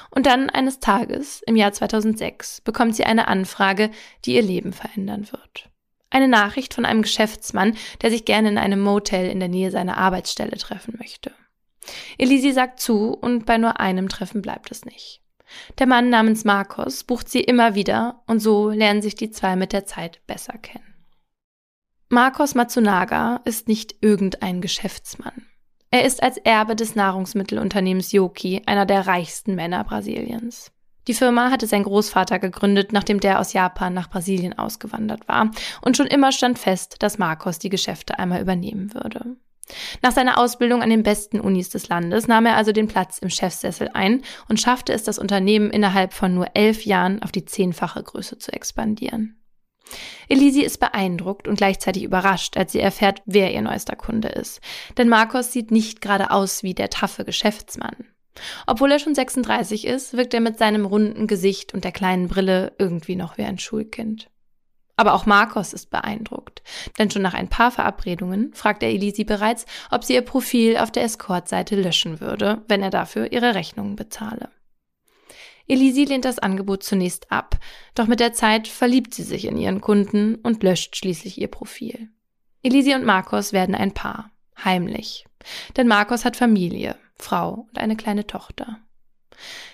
Und 0.10 0.26
dann 0.26 0.50
eines 0.50 0.80
Tages, 0.80 1.42
im 1.46 1.56
Jahr 1.56 1.72
2006, 1.72 2.62
bekommt 2.62 2.96
sie 2.96 3.06
eine 3.06 3.28
Anfrage, 3.28 3.90
die 4.26 4.36
ihr 4.36 4.42
Leben 4.42 4.74
verändern 4.74 5.32
wird. 5.32 5.70
Eine 6.10 6.28
Nachricht 6.28 6.74
von 6.74 6.86
einem 6.86 7.04
Geschäftsmann, 7.04 7.78
der 8.02 8.10
sich 8.10 8.26
gerne 8.26 8.50
in 8.50 8.58
einem 8.58 8.82
Motel 8.82 9.30
in 9.30 9.40
der 9.40 9.48
Nähe 9.48 9.72
seiner 9.72 9.98
Arbeitsstelle 9.98 10.58
treffen 10.58 10.96
möchte. 11.00 11.32
Elisi 12.18 12.52
sagt 12.52 12.82
zu 12.82 13.14
und 13.14 13.46
bei 13.46 13.58
nur 13.58 13.80
einem 13.80 14.10
Treffen 14.10 14.42
bleibt 14.42 14.72
es 14.72 14.84
nicht. 14.84 15.22
Der 15.80 15.88
Mann 15.88 16.10
namens 16.10 16.44
Marcos 16.44 17.04
bucht 17.04 17.30
sie 17.30 17.42
immer 17.42 17.76
wieder 17.76 18.22
und 18.28 18.40
so 18.40 18.70
lernen 18.70 19.02
sich 19.02 19.16
die 19.16 19.32
zwei 19.32 19.56
mit 19.56 19.74
der 19.74 19.86
Zeit 19.86 20.26
besser 20.28 20.58
kennen. 20.58 20.86
Marcos 22.10 22.56
Matsunaga 22.56 23.42
ist 23.46 23.68
nicht 23.68 23.96
irgendein 24.02 24.60
Geschäftsmann. 24.62 25.46
Er 25.92 26.06
ist 26.06 26.24
als 26.24 26.38
Erbe 26.38 26.76
des 26.76 26.96
Nahrungsmittelunternehmens 26.96 28.12
Yoki 28.12 28.62
einer 28.66 28.86
der 28.86 29.08
reichsten 29.08 29.56
Männer 29.56 29.84
Brasiliens. 29.84 30.72
Die 31.08 31.14
Firma 31.14 31.52
hatte 31.52 31.68
sein 31.68 31.84
Großvater 31.84 32.40
gegründet, 32.40 32.94
nachdem 32.94 33.20
der 33.20 33.40
aus 33.40 33.54
Japan 33.54 33.94
nach 33.94 34.10
Brasilien 34.10 34.58
ausgewandert 34.58 35.28
war, 35.28 35.52
und 35.82 35.98
schon 35.98 36.08
immer 36.08 36.32
stand 36.32 36.60
fest, 36.60 36.98
dass 37.00 37.18
Marcos 37.18 37.60
die 37.60 37.70
Geschäfte 37.70 38.20
einmal 38.20 38.42
übernehmen 38.42 38.94
würde. 38.94 39.36
Nach 40.02 40.12
seiner 40.12 40.38
Ausbildung 40.38 40.82
an 40.82 40.90
den 40.90 41.04
besten 41.04 41.40
Unis 41.40 41.70
des 41.70 41.88
Landes 41.88 42.28
nahm 42.28 42.46
er 42.46 42.58
also 42.58 42.72
den 42.72 42.88
Platz 42.88 43.20
im 43.20 43.30
Chefsessel 43.30 43.90
ein 43.94 44.24
und 44.50 44.60
schaffte 44.60 44.94
es, 44.94 45.04
das 45.04 45.20
Unternehmen 45.20 45.70
innerhalb 45.70 46.14
von 46.14 46.34
nur 46.34 46.48
elf 46.56 46.86
Jahren 46.86 47.22
auf 47.22 47.32
die 47.32 47.46
zehnfache 47.46 48.04
Größe 48.04 48.38
zu 48.38 48.52
expandieren. 48.52 49.38
Elisi 50.30 50.62
ist 50.62 50.80
beeindruckt 50.80 51.48
und 51.48 51.56
gleichzeitig 51.56 52.04
überrascht, 52.04 52.58
als 52.58 52.72
sie 52.72 52.80
erfährt, 52.80 53.22
wer 53.26 53.54
ihr 53.54 53.62
neuester 53.62 53.96
Kunde 53.96 54.30
ist. 54.30 54.62
Denn 54.98 55.10
Marcos 55.10 55.52
sieht 55.52 55.72
nicht 55.72 56.02
gerade 56.02 56.32
aus 56.32 56.64
wie 56.64 56.74
der 56.74 56.90
taffe 56.90 57.26
Geschäftsmann. 57.26 57.96
Obwohl 58.66 58.92
er 58.92 59.00
schon 59.00 59.16
36 59.16 59.86
ist, 59.86 60.16
wirkt 60.16 60.34
er 60.34 60.40
mit 60.40 60.58
seinem 60.58 60.86
runden 60.86 61.28
Gesicht 61.28 61.74
und 61.74 61.84
der 61.84 61.92
kleinen 61.92 62.30
Brille 62.30 62.74
irgendwie 62.78 63.18
noch 63.18 63.38
wie 63.38 63.44
ein 63.44 63.60
Schulkind. 63.60 64.31
Aber 64.96 65.14
auch 65.14 65.26
Marcos 65.26 65.74
ist 65.74 65.90
beeindruckt, 65.90 66.62
denn 67.00 67.10
schon 67.10 67.22
nach 67.22 67.34
ein 67.34 67.48
paar 67.48 67.72
Verabredungen 67.72 68.54
fragt 68.54 68.84
er 68.84 68.90
Elisi 68.90 69.24
bereits, 69.24 69.66
ob 69.90 70.04
sie 70.04 70.14
ihr 70.14 70.22
Profil 70.22 70.78
auf 70.78 70.92
der 70.92 71.04
Escort-Seite 71.04 71.76
löschen 71.76 72.20
würde, 72.20 72.64
wenn 72.68 72.84
er 72.84 72.90
dafür 72.90 73.32
ihre 73.32 73.56
Rechnungen 73.56 73.96
bezahle. 73.96 74.50
Elisi 75.68 76.04
lehnt 76.04 76.26
das 76.26 76.40
Angebot 76.40 76.84
zunächst 76.84 77.32
ab, 77.32 77.58
doch 77.96 78.08
mit 78.08 78.20
der 78.20 78.34
Zeit 78.34 78.68
verliebt 78.68 79.14
sie 79.14 79.24
sich 79.24 79.46
in 79.46 79.58
ihren 79.58 79.80
Kunden 79.80 80.36
und 80.36 80.64
löscht 80.64 80.98
schließlich 80.98 81.40
ihr 81.40 81.48
Profil. 81.48 82.10
Elisi 82.64 82.94
und 82.94 83.06
Marcos 83.06 83.54
werden 83.54 83.74
ein 83.74 83.94
Paar, 83.94 84.32
heimlich. 84.64 85.26
Denn 85.78 85.88
Marcos 85.88 86.26
hat 86.26 86.36
Familie, 86.36 86.96
Frau 87.16 87.68
und 87.70 87.80
eine 87.80 87.96
kleine 87.96 88.28
Tochter. 88.28 88.80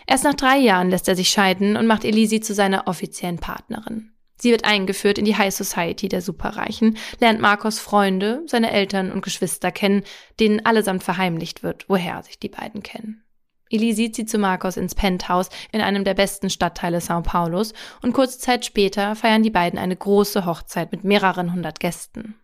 Erst 0.05 0.23
nach 0.23 0.35
drei 0.35 0.57
Jahren 0.57 0.89
lässt 0.89 1.07
er 1.07 1.15
sich 1.15 1.29
scheiden 1.29 1.75
und 1.75 1.87
macht 1.87 2.05
Elisi 2.05 2.39
zu 2.39 2.53
seiner 2.53 2.87
offiziellen 2.87 3.39
Partnerin. 3.39 4.11
Sie 4.37 4.51
wird 4.51 4.65
eingeführt 4.65 5.17
in 5.17 5.25
die 5.25 5.35
High 5.35 5.53
Society 5.53 6.07
der 6.09 6.21
Superreichen, 6.21 6.97
lernt 7.19 7.41
Marcos 7.41 7.79
Freunde, 7.79 8.43
seine 8.45 8.71
Eltern 8.71 9.11
und 9.11 9.23
Geschwister 9.23 9.71
kennen, 9.71 10.03
denen 10.39 10.65
allesamt 10.65 11.03
verheimlicht 11.03 11.63
wird, 11.63 11.89
woher 11.89 12.21
sich 12.23 12.39
die 12.39 12.49
beiden 12.49 12.83
kennen. 12.83 13.23
Elisi 13.69 14.11
zieht 14.11 14.29
zu 14.29 14.37
Marcos 14.37 14.77
ins 14.77 14.95
Penthouse 14.95 15.49
in 15.71 15.81
einem 15.81 16.03
der 16.03 16.13
besten 16.13 16.49
Stadtteile 16.49 17.01
Sao 17.01 17.21
Paulos 17.21 17.73
und 18.01 18.13
kurze 18.13 18.39
Zeit 18.39 18.65
später 18.65 19.15
feiern 19.15 19.43
die 19.43 19.49
beiden 19.49 19.77
eine 19.77 19.95
große 19.95 20.45
Hochzeit 20.45 20.91
mit 20.91 21.03
mehreren 21.03 21.53
hundert 21.53 21.79
Gästen. 21.79 22.35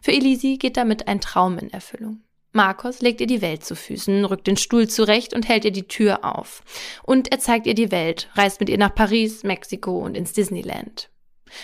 Für 0.00 0.12
Elisi 0.12 0.58
geht 0.58 0.76
damit 0.76 1.08
ein 1.08 1.20
Traum 1.20 1.58
in 1.58 1.72
Erfüllung. 1.72 2.20
Marcos 2.52 3.00
legt 3.00 3.20
ihr 3.20 3.26
die 3.26 3.42
Welt 3.42 3.64
zu 3.64 3.74
Füßen, 3.74 4.24
rückt 4.26 4.46
den 4.46 4.56
Stuhl 4.56 4.86
zurecht 4.88 5.34
und 5.34 5.48
hält 5.48 5.64
ihr 5.64 5.72
die 5.72 5.88
Tür 5.88 6.24
auf. 6.24 6.62
Und 7.02 7.32
er 7.32 7.40
zeigt 7.40 7.66
ihr 7.66 7.74
die 7.74 7.90
Welt, 7.90 8.28
reist 8.34 8.60
mit 8.60 8.68
ihr 8.68 8.78
nach 8.78 8.94
Paris, 8.94 9.42
Mexiko 9.42 9.98
und 9.98 10.16
ins 10.16 10.34
Disneyland. 10.34 11.10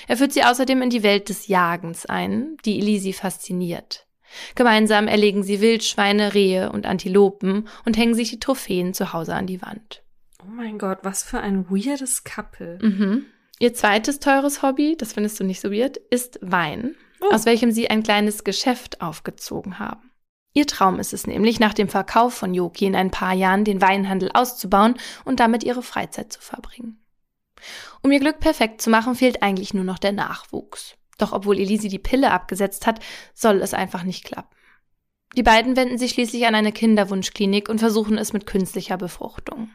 Er 0.08 0.16
führt 0.16 0.32
sie 0.32 0.44
außerdem 0.44 0.82
in 0.82 0.90
die 0.90 1.02
Welt 1.02 1.28
des 1.28 1.46
Jagens 1.46 2.06
ein, 2.06 2.56
die 2.64 2.78
Elisi 2.78 3.12
fasziniert. 3.12 4.06
Gemeinsam 4.54 5.08
erlegen 5.08 5.42
sie 5.42 5.60
Wildschweine, 5.60 6.34
Rehe 6.34 6.70
und 6.72 6.86
Antilopen 6.86 7.68
und 7.84 7.96
hängen 7.96 8.14
sich 8.14 8.30
die 8.30 8.40
Trophäen 8.40 8.94
zu 8.94 9.12
Hause 9.12 9.34
an 9.34 9.46
die 9.46 9.62
Wand. 9.62 10.02
Oh 10.42 10.50
mein 10.50 10.78
Gott, 10.78 10.98
was 11.02 11.22
für 11.22 11.40
ein 11.40 11.68
weirdes 11.68 12.24
Couple. 12.24 12.78
Mhm. 12.80 13.26
Ihr 13.58 13.74
zweites 13.74 14.20
teures 14.20 14.62
Hobby, 14.62 14.96
das 14.96 15.12
findest 15.12 15.38
du 15.38 15.44
nicht 15.44 15.60
so 15.60 15.70
weird, 15.70 15.98
ist 15.98 16.38
Wein, 16.40 16.94
oh. 17.20 17.34
aus 17.34 17.44
welchem 17.44 17.72
sie 17.72 17.90
ein 17.90 18.02
kleines 18.02 18.44
Geschäft 18.44 19.02
aufgezogen 19.02 19.78
haben. 19.78 20.10
Ihr 20.52 20.66
Traum 20.66 20.98
ist 20.98 21.12
es 21.12 21.26
nämlich, 21.26 21.60
nach 21.60 21.74
dem 21.74 21.88
Verkauf 21.88 22.34
von 22.34 22.54
Yoki 22.54 22.86
in 22.86 22.96
ein 22.96 23.10
paar 23.10 23.34
Jahren 23.34 23.64
den 23.64 23.80
Weinhandel 23.80 24.30
auszubauen 24.32 24.94
und 25.24 25.38
damit 25.38 25.62
ihre 25.62 25.82
Freizeit 25.82 26.32
zu 26.32 26.40
verbringen. 26.40 26.99
Um 28.02 28.10
ihr 28.12 28.20
Glück 28.20 28.40
perfekt 28.40 28.82
zu 28.82 28.90
machen, 28.90 29.14
fehlt 29.14 29.42
eigentlich 29.42 29.74
nur 29.74 29.84
noch 29.84 29.98
der 29.98 30.12
Nachwuchs. 30.12 30.96
Doch 31.18 31.32
obwohl 31.32 31.58
Elisi 31.58 31.88
die 31.88 31.98
Pille 31.98 32.30
abgesetzt 32.30 32.86
hat, 32.86 33.00
soll 33.34 33.60
es 33.62 33.74
einfach 33.74 34.02
nicht 34.02 34.24
klappen. 34.24 34.56
Die 35.36 35.44
beiden 35.44 35.76
wenden 35.76 35.96
sich 35.96 36.10
schließlich 36.10 36.46
an 36.46 36.56
eine 36.56 36.72
Kinderwunschklinik 36.72 37.68
und 37.68 37.78
versuchen 37.78 38.18
es 38.18 38.32
mit 38.32 38.46
künstlicher 38.46 38.96
Befruchtung. 38.96 39.70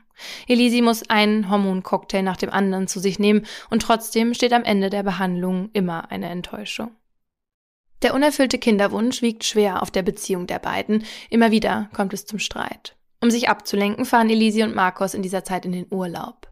Elisi 0.47 0.81
muss 0.81 1.09
einen 1.09 1.49
Hormoncocktail 1.49 2.23
nach 2.23 2.35
dem 2.35 2.49
anderen 2.49 2.87
zu 2.87 2.99
sich 2.99 3.19
nehmen 3.19 3.45
und 3.69 3.81
trotzdem 3.81 4.33
steht 4.33 4.51
am 4.51 4.63
Ende 4.63 4.89
der 4.89 5.03
Behandlung 5.03 5.69
immer 5.71 6.11
eine 6.11 6.29
Enttäuschung. 6.29 6.91
Der 8.01 8.13
unerfüllte 8.13 8.59
Kinderwunsch 8.59 9.21
wiegt 9.21 9.45
schwer 9.45 9.81
auf 9.81 9.91
der 9.91 10.03
Beziehung 10.03 10.45
der 10.45 10.59
beiden. 10.59 11.05
Immer 11.29 11.51
wieder 11.51 11.89
kommt 11.93 12.13
es 12.13 12.25
zum 12.25 12.39
Streit. 12.39 12.97
Um 13.21 13.31
sich 13.31 13.47
abzulenken, 13.47 14.05
fahren 14.05 14.29
Elisi 14.29 14.61
und 14.61 14.75
Marcos 14.75 15.13
in 15.13 15.21
dieser 15.21 15.45
Zeit 15.45 15.65
in 15.65 15.71
den 15.71 15.87
Urlaub. 15.89 16.51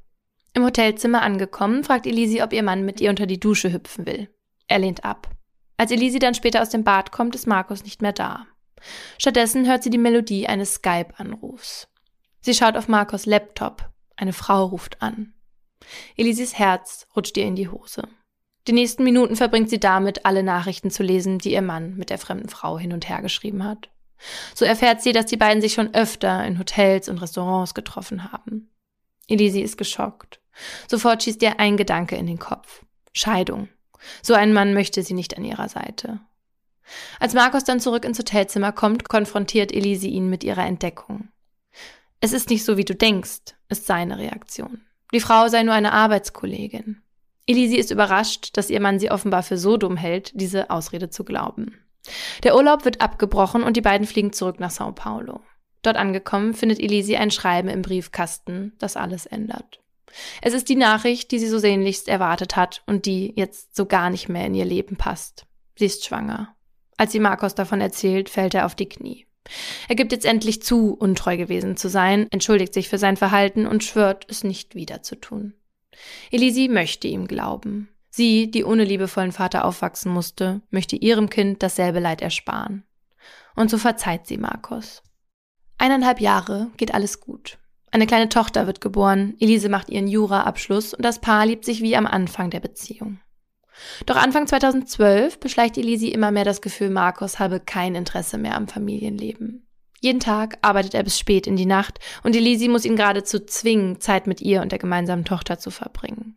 Im 0.54 0.64
Hotelzimmer 0.64 1.22
angekommen, 1.22 1.84
fragt 1.84 2.06
Elisi, 2.06 2.42
ob 2.42 2.54
ihr 2.54 2.64
Mann 2.64 2.86
mit 2.86 3.02
ihr 3.02 3.10
unter 3.10 3.26
die 3.26 3.40
Dusche 3.40 3.74
hüpfen 3.74 4.06
will. 4.06 4.30
Er 4.68 4.80
lehnt 4.80 5.04
ab. 5.04 5.30
Als 5.78 5.92
Elisi 5.92 6.20
dann 6.20 6.36
später 6.36 6.62
aus 6.62 6.70
dem 6.70 6.84
Bad 6.84 7.12
kommt, 7.12 7.36
ist 7.36 7.48
Markus 7.48 7.84
nicht 7.84 8.02
mehr 8.02 8.14
da. 8.14 8.46
Stattdessen 9.18 9.68
hört 9.68 9.84
sie 9.84 9.90
die 9.90 9.98
Melodie 9.98 10.48
eines 10.48 10.76
Skype-Anrufs. 10.76 11.88
Sie 12.42 12.54
schaut 12.54 12.78
auf 12.78 12.88
Markus 12.88 13.26
Laptop. 13.26 13.90
Eine 14.16 14.34
Frau 14.34 14.66
ruft 14.66 15.02
an. 15.02 15.34
Elisis 16.16 16.58
Herz 16.58 17.08
rutscht 17.16 17.38
ihr 17.38 17.46
in 17.46 17.56
die 17.56 17.70
Hose. 17.70 18.04
Die 18.68 18.74
nächsten 18.74 19.04
Minuten 19.04 19.36
verbringt 19.36 19.70
sie 19.70 19.80
damit, 19.80 20.26
alle 20.26 20.44
Nachrichten 20.44 20.92
zu 20.92 21.04
lesen, 21.04 21.40
die 21.40 21.52
ihr 21.52 21.62
Mann 21.62 21.96
mit 21.96 22.10
der 22.10 22.18
fremden 22.18 22.50
Frau 22.50 22.78
hin 22.78 22.94
und 22.94 23.10
her 23.10 23.22
geschrieben 23.22 23.64
hat. 23.64 23.90
So 24.54 24.64
erfährt 24.64 25.02
sie, 25.02 25.12
dass 25.12 25.26
die 25.26 25.38
beiden 25.38 25.62
sich 25.62 25.74
schon 25.74 25.94
öfter 25.94 26.46
in 26.46 26.60
Hotels 26.60 27.10
und 27.10 27.18
Restaurants 27.18 27.74
getroffen 27.74 28.32
haben. 28.32 28.72
Elisi 29.28 29.62
ist 29.62 29.78
geschockt. 29.78 30.40
Sofort 30.88 31.24
schießt 31.24 31.42
ihr 31.42 31.60
ein 31.60 31.78
Gedanke 31.78 32.16
in 32.16 32.28
den 32.28 32.40
Kopf. 32.40 32.84
Scheidung. 33.14 33.70
So 34.22 34.34
einen 34.34 34.54
Mann 34.54 34.74
möchte 34.74 35.04
sie 35.04 35.14
nicht 35.14 35.38
an 35.38 35.46
ihrer 35.46 35.70
Seite. 35.70 36.20
Als 37.20 37.34
Markus 37.34 37.64
dann 37.64 37.80
zurück 37.80 38.06
ins 38.06 38.20
Hotelzimmer 38.20 38.72
kommt, 38.72 39.08
konfrontiert 39.08 39.72
Elise 39.72 40.08
ihn 40.08 40.30
mit 40.30 40.44
ihrer 40.44 40.66
Entdeckung. 40.66 41.30
Es 42.20 42.34
ist 42.34 42.50
nicht 42.50 42.66
so, 42.66 42.78
wie 42.78 42.86
du 42.86 42.96
denkst, 42.96 43.56
ist 43.70 43.86
seine 43.86 44.18
Reaktion. 44.18 44.82
Die 45.14 45.20
Frau 45.20 45.48
sei 45.48 45.64
nur 45.64 45.74
eine 45.74 45.94
Arbeitskollegin. 45.94 47.02
Elise 47.46 47.78
ist 47.78 47.92
überrascht, 47.92 48.56
dass 48.58 48.70
ihr 48.70 48.80
Mann 48.80 49.00
sie 49.00 49.12
offenbar 49.12 49.44
für 49.44 49.58
so 49.58 49.78
dumm 49.78 49.98
hält, 49.98 50.32
diese 50.34 50.70
Ausrede 50.70 51.10
zu 51.10 51.26
glauben. 51.26 51.78
Der 52.44 52.56
Urlaub 52.56 52.86
wird 52.86 53.02
abgebrochen 53.02 53.64
und 53.64 53.78
die 53.78 53.82
beiden 53.82 54.08
fliegen 54.08 54.34
zurück 54.34 54.60
nach 54.60 54.72
Sao 54.72 54.92
Paulo. 54.92 55.42
Dort 55.82 55.98
angekommen 55.98 56.54
findet 56.54 56.80
Elise 56.80 57.18
ein 57.18 57.32
Schreiben 57.32 57.68
im 57.68 57.82
Briefkasten, 57.82 58.74
das 58.80 58.96
alles 58.96 59.26
ändert. 59.26 59.83
Es 60.42 60.54
ist 60.54 60.70
die 60.70 60.76
Nachricht, 60.76 61.32
die 61.32 61.40
sie 61.40 61.48
so 61.48 61.58
sehnlichst 61.58 62.08
erwartet 62.08 62.56
hat 62.56 62.84
und 62.86 63.06
die 63.06 63.34
jetzt 63.36 63.76
so 63.76 63.86
gar 63.86 64.10
nicht 64.10 64.30
mehr 64.30 64.46
in 64.46 64.56
ihr 64.56 64.66
Leben 64.66 64.96
passt. 64.96 65.46
Sie 65.76 65.86
ist 65.86 66.06
schwanger. 66.06 66.56
Als 66.98 67.12
sie 67.12 67.20
Markus 67.20 67.56
davon 67.56 67.82
erzählt, 67.82 68.30
fällt 68.30 68.54
er 68.54 68.66
auf 68.66 68.76
die 68.76 68.90
Knie. 68.90 69.26
Er 69.90 69.96
gibt 69.96 70.12
jetzt 70.12 70.26
endlich 70.26 70.62
zu, 70.62 70.94
untreu 70.94 71.36
gewesen 71.38 71.76
zu 71.76 71.90
sein, 71.90 72.28
entschuldigt 72.32 72.74
sich 72.74 72.88
für 72.88 72.98
sein 72.98 73.18
Verhalten 73.18 73.68
und 73.68 73.84
schwört, 73.84 74.26
es 74.30 74.44
nicht 74.44 74.76
wieder 74.76 75.04
zu 75.04 75.16
tun. 75.16 75.54
Elisi 76.32 76.70
möchte 76.70 77.08
ihm 77.08 77.28
glauben. 77.28 77.90
Sie, 78.10 78.50
die 78.50 78.64
ohne 78.64 78.84
liebevollen 78.84 79.32
Vater 79.32 79.66
aufwachsen 79.66 80.12
musste, 80.12 80.62
möchte 80.70 80.96
ihrem 80.96 81.30
Kind 81.30 81.64
dasselbe 81.64 82.00
Leid 82.00 82.22
ersparen. 82.22 82.84
Und 83.56 83.70
so 83.70 83.78
verzeiht 83.78 84.28
sie 84.28 84.38
Markus. 84.38 85.02
Eineinhalb 85.78 86.22
Jahre 86.22 86.72
geht 86.78 86.94
alles 86.94 87.20
gut. 87.20 87.58
Eine 87.94 88.08
kleine 88.08 88.28
Tochter 88.28 88.66
wird 88.66 88.82
geboren, 88.82 89.36
Elise 89.40 89.70
macht 89.70 89.92
ihren 89.92 90.08
Jura-Abschluss 90.08 90.96
und 90.96 91.06
das 91.06 91.22
Paar 91.22 91.46
liebt 91.46 91.64
sich 91.64 91.84
wie 91.84 91.96
am 91.96 92.08
Anfang 92.08 92.50
der 92.50 92.60
Beziehung. 92.60 93.20
Doch 94.08 94.16
Anfang 94.16 94.48
2012 94.48 95.40
beschleicht 95.40 95.78
Elise 95.78 96.08
immer 96.08 96.32
mehr 96.32 96.44
das 96.44 96.62
Gefühl, 96.62 96.90
Markus 96.90 97.38
habe 97.38 97.60
kein 97.60 97.94
Interesse 97.94 98.40
mehr 98.40 98.56
am 98.56 98.68
Familienleben. 98.68 99.68
Jeden 100.02 100.20
Tag 100.20 100.58
arbeitet 100.64 100.96
er 100.96 101.04
bis 101.04 101.20
spät 101.20 101.46
in 101.46 101.56
die 101.56 101.68
Nacht 101.68 102.00
und 102.24 102.36
Elise 102.36 102.68
muss 102.68 102.84
ihn 102.84 102.96
geradezu 102.96 103.40
zwingen, 103.46 104.02
Zeit 104.02 104.26
mit 104.26 104.42
ihr 104.42 104.64
und 104.64 104.72
der 104.72 104.80
gemeinsamen 104.80 105.24
Tochter 105.24 105.60
zu 105.60 105.70
verbringen. 105.70 106.36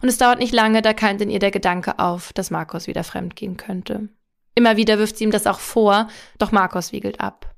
Und 0.00 0.08
es 0.08 0.18
dauert 0.18 0.38
nicht 0.38 0.54
lange, 0.54 0.80
da 0.80 0.92
keimt 0.92 1.20
in 1.20 1.30
ihr 1.30 1.40
der 1.40 1.50
Gedanke 1.50 1.98
auf, 1.98 2.32
dass 2.34 2.52
Markus 2.52 2.86
wieder 2.86 3.02
fremdgehen 3.02 3.56
könnte. 3.56 4.10
Immer 4.54 4.76
wieder 4.76 5.00
wirft 5.00 5.16
sie 5.16 5.24
ihm 5.24 5.32
das 5.32 5.48
auch 5.48 5.58
vor, 5.58 6.06
doch 6.38 6.52
Markus 6.52 6.92
wiegelt 6.92 7.18
ab. 7.18 7.53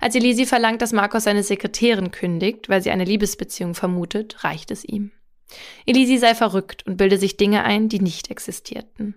Als 0.00 0.14
Elisi 0.14 0.46
verlangt, 0.46 0.82
dass 0.82 0.92
Markus 0.92 1.24
seine 1.24 1.42
Sekretärin 1.42 2.10
kündigt, 2.10 2.68
weil 2.68 2.82
sie 2.82 2.90
eine 2.90 3.04
Liebesbeziehung 3.04 3.74
vermutet, 3.74 4.44
reicht 4.44 4.70
es 4.70 4.84
ihm. 4.84 5.12
Elisi 5.86 6.18
sei 6.18 6.34
verrückt 6.34 6.86
und 6.86 6.96
bilde 6.96 7.18
sich 7.18 7.36
Dinge 7.36 7.64
ein, 7.64 7.88
die 7.88 8.00
nicht 8.00 8.30
existierten. 8.30 9.14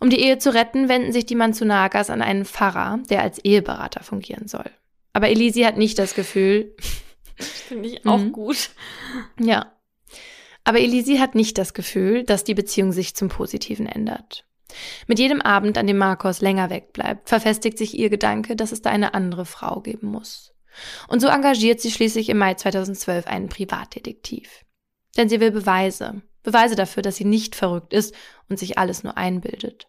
Um 0.00 0.10
die 0.10 0.20
Ehe 0.20 0.38
zu 0.38 0.54
retten, 0.54 0.88
wenden 0.88 1.12
sich 1.12 1.26
die 1.26 1.34
Manzunagas 1.34 2.10
an 2.10 2.22
einen 2.22 2.44
Pfarrer, 2.44 3.00
der 3.10 3.22
als 3.22 3.38
Eheberater 3.38 4.02
fungieren 4.02 4.48
soll. 4.48 4.70
Aber 5.12 5.28
Elisi 5.28 5.62
hat 5.62 5.76
nicht 5.76 5.98
das 5.98 6.14
Gefühl. 6.14 6.74
Finde 7.36 7.88
ich 7.88 8.06
auch 8.06 8.18
mhm. 8.18 8.32
gut. 8.32 8.70
Ja. 9.38 9.72
Aber 10.64 10.80
Elisi 10.80 11.16
hat 11.16 11.34
nicht 11.34 11.58
das 11.58 11.74
Gefühl, 11.74 12.24
dass 12.24 12.44
die 12.44 12.54
Beziehung 12.54 12.92
sich 12.92 13.14
zum 13.14 13.28
Positiven 13.28 13.86
ändert. 13.86 14.44
Mit 15.06 15.18
jedem 15.18 15.40
Abend, 15.40 15.78
an 15.78 15.86
dem 15.86 15.98
Marcos 15.98 16.40
länger 16.40 16.70
wegbleibt, 16.70 17.28
verfestigt 17.28 17.78
sich 17.78 17.98
ihr 17.98 18.10
Gedanke, 18.10 18.56
dass 18.56 18.72
es 18.72 18.82
da 18.82 18.90
eine 18.90 19.14
andere 19.14 19.46
Frau 19.46 19.80
geben 19.80 20.08
muss. 20.08 20.54
Und 21.08 21.20
so 21.20 21.28
engagiert 21.28 21.80
sie 21.80 21.90
schließlich 21.90 22.28
im 22.28 22.38
Mai 22.38 22.54
2012 22.54 23.26
einen 23.26 23.48
Privatdetektiv. 23.48 24.64
Denn 25.16 25.28
sie 25.28 25.40
will 25.40 25.50
Beweise. 25.50 26.22
Beweise 26.42 26.76
dafür, 26.76 27.02
dass 27.02 27.16
sie 27.16 27.24
nicht 27.24 27.56
verrückt 27.56 27.92
ist 27.92 28.14
und 28.48 28.58
sich 28.58 28.78
alles 28.78 29.02
nur 29.02 29.16
einbildet. 29.16 29.88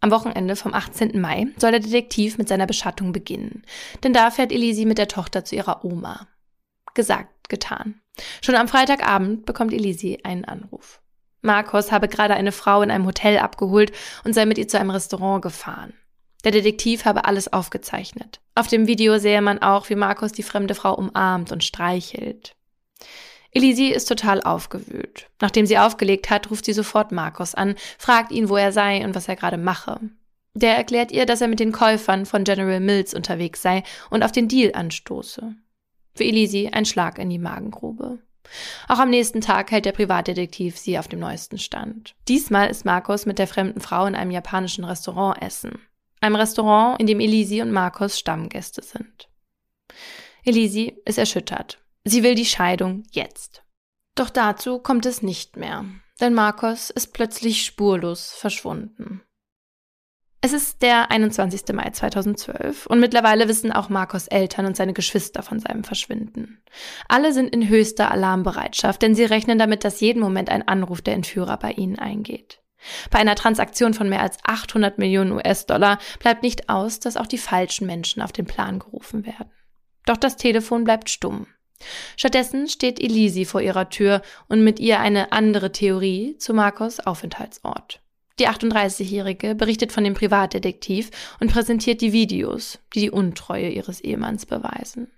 Am 0.00 0.10
Wochenende 0.10 0.56
vom 0.56 0.74
18. 0.74 1.20
Mai 1.20 1.48
soll 1.56 1.72
der 1.72 1.80
Detektiv 1.80 2.38
mit 2.38 2.48
seiner 2.48 2.66
Beschattung 2.66 3.12
beginnen. 3.12 3.64
Denn 4.02 4.12
da 4.12 4.30
fährt 4.30 4.52
Elisi 4.52 4.84
mit 4.84 4.98
der 4.98 5.08
Tochter 5.08 5.44
zu 5.44 5.56
ihrer 5.56 5.84
Oma. 5.84 6.28
Gesagt, 6.94 7.48
getan. 7.48 8.00
Schon 8.42 8.54
am 8.54 8.68
Freitagabend 8.68 9.44
bekommt 9.44 9.72
Elisi 9.72 10.20
einen 10.22 10.44
Anruf. 10.44 11.00
Marcos 11.40 11.92
habe 11.92 12.08
gerade 12.08 12.34
eine 12.34 12.52
Frau 12.52 12.82
in 12.82 12.90
einem 12.90 13.06
Hotel 13.06 13.38
abgeholt 13.38 13.92
und 14.24 14.34
sei 14.34 14.46
mit 14.46 14.58
ihr 14.58 14.68
zu 14.68 14.78
einem 14.78 14.90
Restaurant 14.90 15.42
gefahren. 15.42 15.94
Der 16.44 16.52
Detektiv 16.52 17.04
habe 17.04 17.24
alles 17.24 17.52
aufgezeichnet. 17.52 18.40
Auf 18.54 18.68
dem 18.68 18.86
Video 18.86 19.18
sehe 19.18 19.42
man 19.42 19.60
auch, 19.60 19.88
wie 19.90 19.96
Marcos 19.96 20.32
die 20.32 20.42
fremde 20.42 20.74
Frau 20.74 20.94
umarmt 20.94 21.52
und 21.52 21.64
streichelt. 21.64 22.54
Elisi 23.50 23.86
ist 23.86 24.06
total 24.06 24.42
aufgewühlt. 24.42 25.30
Nachdem 25.40 25.66
sie 25.66 25.78
aufgelegt 25.78 26.30
hat, 26.30 26.50
ruft 26.50 26.64
sie 26.64 26.72
sofort 26.72 27.12
Markus 27.12 27.54
an, 27.54 27.76
fragt 27.98 28.30
ihn, 28.30 28.48
wo 28.48 28.56
er 28.56 28.72
sei 28.72 29.04
und 29.04 29.14
was 29.14 29.28
er 29.28 29.36
gerade 29.36 29.56
mache. 29.56 30.00
Der 30.54 30.76
erklärt 30.76 31.12
ihr, 31.12 31.24
dass 31.24 31.40
er 31.40 31.48
mit 31.48 31.60
den 31.60 31.72
Käufern 31.72 32.26
von 32.26 32.44
General 32.44 32.80
Mills 32.80 33.14
unterwegs 33.14 33.62
sei 33.62 33.82
und 34.10 34.22
auf 34.22 34.32
den 34.32 34.48
Deal 34.48 34.72
anstoße. 34.74 35.54
Für 36.14 36.24
Elisi 36.24 36.68
ein 36.72 36.84
Schlag 36.84 37.18
in 37.18 37.30
die 37.30 37.38
Magengrube. 37.38 38.18
Auch 38.88 38.98
am 38.98 39.10
nächsten 39.10 39.40
Tag 39.40 39.70
hält 39.70 39.84
der 39.84 39.92
Privatdetektiv 39.92 40.78
sie 40.78 40.98
auf 40.98 41.08
dem 41.08 41.20
neuesten 41.20 41.58
Stand. 41.58 42.14
Diesmal 42.28 42.70
ist 42.70 42.84
Markus 42.84 43.26
mit 43.26 43.38
der 43.38 43.46
fremden 43.46 43.80
Frau 43.80 44.06
in 44.06 44.14
einem 44.14 44.30
japanischen 44.30 44.84
Restaurant 44.84 45.40
essen. 45.42 45.80
Einem 46.20 46.36
Restaurant, 46.36 47.00
in 47.00 47.06
dem 47.06 47.20
Elisi 47.20 47.62
und 47.62 47.70
Markus 47.72 48.18
Stammgäste 48.18 48.82
sind. 48.82 49.28
Elisi 50.44 51.00
ist 51.04 51.18
erschüttert. 51.18 51.78
Sie 52.04 52.22
will 52.22 52.34
die 52.34 52.44
Scheidung 52.44 53.04
jetzt. 53.12 53.62
Doch 54.14 54.30
dazu 54.30 54.78
kommt 54.78 55.06
es 55.06 55.22
nicht 55.22 55.56
mehr, 55.56 55.84
denn 56.20 56.34
Markus 56.34 56.90
ist 56.90 57.12
plötzlich 57.12 57.64
spurlos 57.64 58.32
verschwunden. 58.32 59.22
Es 60.40 60.52
ist 60.52 60.82
der 60.82 61.10
21. 61.10 61.74
Mai 61.74 61.90
2012 61.90 62.86
und 62.86 63.00
mittlerweile 63.00 63.48
wissen 63.48 63.72
auch 63.72 63.88
Marcos 63.88 64.28
Eltern 64.28 64.66
und 64.66 64.76
seine 64.76 64.92
Geschwister 64.92 65.42
von 65.42 65.58
seinem 65.58 65.82
Verschwinden. 65.82 66.62
Alle 67.08 67.32
sind 67.32 67.52
in 67.52 67.68
höchster 67.68 68.12
Alarmbereitschaft, 68.12 69.02
denn 69.02 69.16
sie 69.16 69.24
rechnen 69.24 69.58
damit, 69.58 69.84
dass 69.84 70.00
jeden 70.00 70.20
Moment 70.20 70.48
ein 70.48 70.66
Anruf 70.66 71.02
der 71.02 71.14
Entführer 71.14 71.56
bei 71.56 71.72
ihnen 71.72 71.98
eingeht. 71.98 72.60
Bei 73.10 73.18
einer 73.18 73.34
Transaktion 73.34 73.94
von 73.94 74.08
mehr 74.08 74.22
als 74.22 74.38
800 74.44 74.98
Millionen 74.98 75.32
US-Dollar 75.32 75.98
bleibt 76.20 76.44
nicht 76.44 76.68
aus, 76.68 77.00
dass 77.00 77.16
auch 77.16 77.26
die 77.26 77.38
falschen 77.38 77.88
Menschen 77.88 78.22
auf 78.22 78.30
den 78.30 78.46
Plan 78.46 78.78
gerufen 78.78 79.26
werden. 79.26 79.50
Doch 80.06 80.16
das 80.16 80.36
Telefon 80.36 80.84
bleibt 80.84 81.10
stumm. 81.10 81.48
Stattdessen 82.16 82.68
steht 82.68 83.00
Elisi 83.00 83.44
vor 83.44 83.60
ihrer 83.60 83.88
Tür 83.88 84.22
und 84.48 84.62
mit 84.62 84.78
ihr 84.78 85.00
eine 85.00 85.32
andere 85.32 85.72
Theorie 85.72 86.36
zu 86.38 86.54
Marcos 86.54 87.00
Aufenthaltsort. 87.00 88.00
Die 88.38 88.48
38-Jährige 88.48 89.54
berichtet 89.54 89.92
von 89.92 90.04
dem 90.04 90.14
Privatdetektiv 90.14 91.10
und 91.40 91.52
präsentiert 91.52 92.00
die 92.00 92.12
Videos, 92.12 92.78
die 92.94 93.00
die 93.00 93.10
Untreue 93.10 93.68
ihres 93.68 94.00
Ehemanns 94.00 94.46
beweisen. 94.46 95.10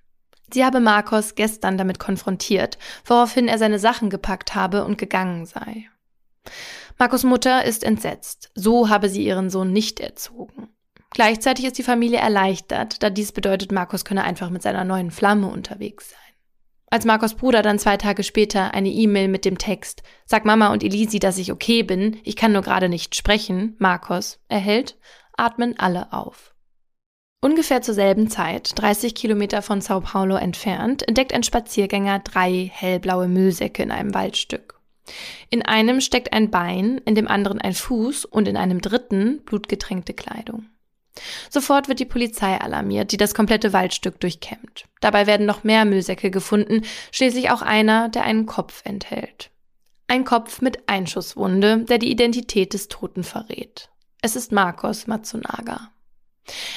Sie 0.52 0.64
habe 0.64 0.80
Marcos 0.80 1.34
gestern 1.34 1.78
damit 1.78 1.98
konfrontiert, 1.98 2.78
woraufhin 3.04 3.46
er 3.46 3.58
seine 3.58 3.78
Sachen 3.78 4.10
gepackt 4.10 4.54
habe 4.54 4.84
und 4.84 4.98
gegangen 4.98 5.46
sei. 5.46 5.88
Marcos 6.98 7.24
Mutter 7.24 7.64
ist 7.64 7.84
entsetzt. 7.84 8.50
So 8.54 8.88
habe 8.88 9.08
sie 9.08 9.24
ihren 9.24 9.50
Sohn 9.50 9.72
nicht 9.72 10.00
erzogen. 10.00 10.68
Gleichzeitig 11.10 11.64
ist 11.64 11.78
die 11.78 11.82
Familie 11.82 12.18
erleichtert, 12.18 13.02
da 13.02 13.10
dies 13.10 13.32
bedeutet, 13.32 13.72
Marcos 13.72 14.04
könne 14.04 14.22
einfach 14.24 14.50
mit 14.50 14.62
seiner 14.62 14.84
neuen 14.84 15.10
Flamme 15.10 15.48
unterwegs 15.48 16.10
sein. 16.10 16.29
Als 16.92 17.04
Marcos 17.04 17.34
Bruder 17.34 17.62
dann 17.62 17.78
zwei 17.78 17.96
Tage 17.96 18.24
später 18.24 18.74
eine 18.74 18.88
E-Mail 18.88 19.28
mit 19.28 19.44
dem 19.44 19.58
Text 19.58 20.02
Sag 20.26 20.44
Mama 20.44 20.72
und 20.72 20.82
Elisi, 20.82 21.20
dass 21.20 21.38
ich 21.38 21.52
okay 21.52 21.84
bin, 21.84 22.18
ich 22.24 22.34
kann 22.34 22.50
nur 22.50 22.62
gerade 22.62 22.88
nicht 22.88 23.14
sprechen, 23.14 23.76
Marcos, 23.78 24.40
erhält, 24.48 24.98
atmen 25.36 25.78
alle 25.78 26.12
auf. 26.12 26.52
Ungefähr 27.40 27.80
zur 27.80 27.94
selben 27.94 28.28
Zeit, 28.28 28.72
30 28.76 29.14
Kilometer 29.14 29.62
von 29.62 29.80
Sao 29.80 30.00
Paulo 30.00 30.34
entfernt, 30.34 31.06
entdeckt 31.06 31.32
ein 31.32 31.44
Spaziergänger 31.44 32.18
drei 32.18 32.68
hellblaue 32.72 33.28
Müllsäcke 33.28 33.84
in 33.84 33.92
einem 33.92 34.12
Waldstück. 34.12 34.80
In 35.48 35.62
einem 35.62 36.00
steckt 36.00 36.32
ein 36.32 36.50
Bein, 36.50 37.00
in 37.04 37.14
dem 37.14 37.28
anderen 37.28 37.60
ein 37.60 37.72
Fuß 37.72 38.24
und 38.24 38.48
in 38.48 38.56
einem 38.56 38.80
dritten 38.80 39.42
blutgetränkte 39.44 40.12
Kleidung. 40.12 40.66
Sofort 41.48 41.88
wird 41.88 42.00
die 42.00 42.06
Polizei 42.06 42.60
alarmiert, 42.60 43.12
die 43.12 43.16
das 43.16 43.34
komplette 43.34 43.72
Waldstück 43.72 44.20
durchkämmt. 44.20 44.84
Dabei 45.00 45.26
werden 45.26 45.46
noch 45.46 45.64
mehr 45.64 45.84
Müllsäcke 45.84 46.30
gefunden, 46.30 46.82
schließlich 47.12 47.50
auch 47.50 47.62
einer, 47.62 48.08
der 48.08 48.24
einen 48.24 48.46
Kopf 48.46 48.82
enthält. 48.84 49.50
Ein 50.06 50.24
Kopf 50.24 50.60
mit 50.60 50.88
Einschusswunde, 50.88 51.84
der 51.84 51.98
die 51.98 52.10
Identität 52.10 52.74
des 52.74 52.88
Toten 52.88 53.22
verrät. 53.22 53.90
Es 54.22 54.36
ist 54.36 54.52
Marcos 54.52 55.06
Matsunaga. 55.06 55.90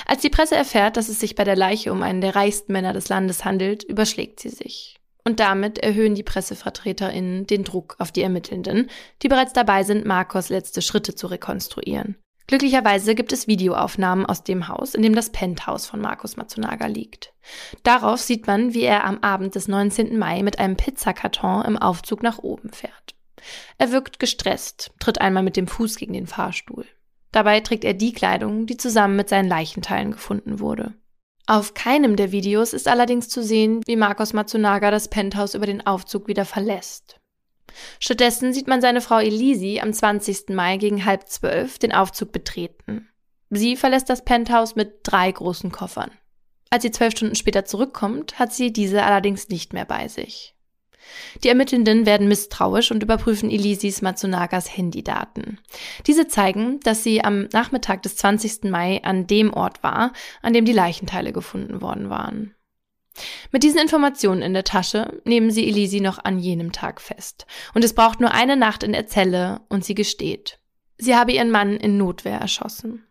Als 0.06 0.22
die 0.22 0.30
Presse 0.30 0.56
erfährt, 0.56 0.98
dass 0.98 1.10
es 1.10 1.20
sich 1.20 1.36
bei 1.36 1.44
der 1.44 1.56
Leiche 1.56 1.92
um 1.92 2.04
einen 2.04 2.22
der 2.22 2.36
reichsten 2.36 2.74
Männer 2.74 2.94
des 2.94 3.10
Landes 3.10 3.44
handelt, 3.44 3.84
überschlägt 3.84 4.40
sie 4.40 4.50
sich. 4.50 5.00
Und 5.26 5.40
damit 5.40 5.80
erhöhen 5.80 6.16
die 6.16 6.24
PressevertreterInnen 6.24 7.48
den 7.48 7.64
Druck 7.64 7.96
auf 7.98 8.12
die 8.12 8.22
Ermittelnden, 8.22 8.90
die 9.22 9.30
bereits 9.30 9.54
dabei 9.54 9.84
sind, 9.84 10.06
Marcos 10.06 10.50
letzte 10.50 10.82
Schritte 10.82 11.16
zu 11.16 11.28
rekonstruieren. 11.28 12.18
Glücklicherweise 12.48 13.16
gibt 13.16 13.32
es 13.32 13.48
Videoaufnahmen 13.48 14.26
aus 14.26 14.44
dem 14.44 14.68
Haus, 14.68 14.96
in 14.96 15.02
dem 15.02 15.16
das 15.16 15.32
Penthouse 15.32 15.86
von 15.86 16.02
Markus 16.02 16.36
Matsunaga 16.36 16.88
liegt. 16.88 17.34
Darauf 17.84 18.20
sieht 18.20 18.48
man, 18.48 18.74
wie 18.74 18.84
er 18.84 19.06
am 19.06 19.20
Abend 19.20 19.56
des 19.56 19.68
19. 19.68 20.18
Mai 20.18 20.44
mit 20.44 20.60
einem 20.60 20.76
Pizzakarton 20.76 21.64
im 21.64 21.78
Aufzug 21.78 22.22
nach 22.22 22.40
oben 22.40 22.72
fährt. 22.72 23.16
Er 23.78 23.92
wirkt 23.92 24.20
gestresst, 24.20 24.92
tritt 25.00 25.22
einmal 25.22 25.44
mit 25.44 25.58
dem 25.58 25.68
Fuß 25.68 25.96
gegen 25.96 26.14
den 26.14 26.28
Fahrstuhl. 26.28 26.86
Dabei 27.32 27.62
trägt 27.62 27.84
er 27.84 27.94
die 27.94 28.14
Kleidung, 28.14 28.68
die 28.68 28.78
zusammen 28.78 29.16
mit 29.16 29.30
seinen 29.30 29.50
Leichenteilen 29.50 30.12
gefunden 30.12 30.60
wurde. 30.60 30.94
Auf 31.46 31.74
keinem 31.74 32.16
der 32.16 32.32
Videos 32.32 32.72
ist 32.72 32.88
allerdings 32.88 33.28
zu 33.28 33.44
sehen, 33.44 33.82
wie 33.86 33.98
Markus 33.98 34.32
Matsunaga 34.34 34.92
das 34.92 35.10
Penthouse 35.10 35.56
über 35.56 35.66
den 35.66 35.86
Aufzug 35.86 36.28
wieder 36.28 36.46
verlässt. 36.46 37.20
Stattdessen 38.00 38.54
sieht 38.54 38.68
man 38.68 38.82
seine 38.82 39.02
Frau 39.02 39.20
Elisi 39.20 39.80
am 39.82 39.94
20. 39.94 40.50
Mai 40.50 40.78
gegen 40.78 41.06
halb 41.06 41.28
zwölf 41.28 41.80
den 41.80 41.92
Aufzug 41.92 42.32
betreten. 42.32 43.10
Sie 43.50 43.76
verlässt 43.76 44.10
das 44.10 44.26
Penthouse 44.26 44.76
mit 44.76 45.00
drei 45.04 45.32
großen 45.32 45.72
Koffern. 45.72 46.12
Als 46.70 46.84
sie 46.84 46.92
zwölf 46.92 47.12
Stunden 47.12 47.36
später 47.36 47.66
zurückkommt, 47.66 48.40
hat 48.40 48.52
sie 48.52 48.74
diese 48.74 49.04
allerdings 49.04 49.50
nicht 49.50 49.74
mehr 49.74 49.86
bei 49.86 50.08
sich. 50.08 50.56
Die 51.44 51.50
Ermittelnden 51.50 52.06
werden 52.06 52.28
misstrauisch 52.28 52.92
und 52.92 53.04
überprüfen 53.04 53.52
Elisis 53.52 54.02
Matsunagas 54.02 54.76
Handydaten. 54.76 55.60
Diese 56.08 56.28
zeigen, 56.28 56.80
dass 56.80 57.04
sie 57.04 57.24
am 57.24 57.48
Nachmittag 57.52 58.02
des 58.04 58.16
20. 58.16 58.64
Mai 58.66 59.04
an 59.04 59.28
dem 59.28 59.54
Ort 59.54 59.84
war, 59.84 60.14
an 60.42 60.54
dem 60.54 60.66
die 60.66 60.74
Leichenteile 60.74 61.34
gefunden 61.34 61.82
worden 61.82 62.10
waren. 62.10 62.56
Mit 63.52 63.64
diesen 63.64 63.80
Informationen 63.80 64.42
in 64.42 64.54
der 64.54 64.64
Tasche 64.64 65.22
nehmen 65.26 65.52
sie 65.52 65.68
Elisi 65.68 66.00
noch 66.00 66.24
an 66.24 66.40
jenem 66.40 66.72
Tag 66.72 67.00
fest. 67.00 67.46
Und 67.74 67.84
es 67.84 67.94
braucht 67.94 68.20
nur 68.20 68.32
eine 68.32 68.58
Nacht 68.58 68.84
in 68.84 68.94
der 68.94 69.08
Zelle 69.08 69.62
und 69.70 69.86
sie 69.86 69.96
gesteht. 69.96 70.60
Sie 70.98 71.16
habe 71.16 71.32
ihren 71.32 71.52
Mann 71.52 71.78
in 71.78 71.98
Notwehr 71.98 72.40
erschossen. 72.40 73.06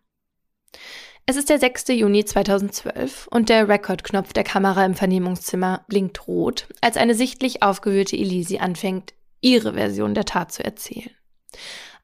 Es 1.24 1.36
ist 1.36 1.50
der 1.50 1.60
6. 1.60 1.88
Juni 1.88 2.24
2012 2.24 3.28
und 3.30 3.48
der 3.48 3.68
Rekordknopf 3.68 4.32
der 4.32 4.42
Kamera 4.42 4.84
im 4.84 4.94
Vernehmungszimmer 4.94 5.84
blinkt 5.86 6.26
rot, 6.26 6.66
als 6.80 6.96
eine 6.96 7.14
sichtlich 7.14 7.62
aufgewühlte 7.62 8.16
Elisi 8.16 8.58
anfängt, 8.58 9.14
ihre 9.40 9.74
Version 9.74 10.14
der 10.14 10.24
Tat 10.24 10.50
zu 10.50 10.64
erzählen. 10.64 11.10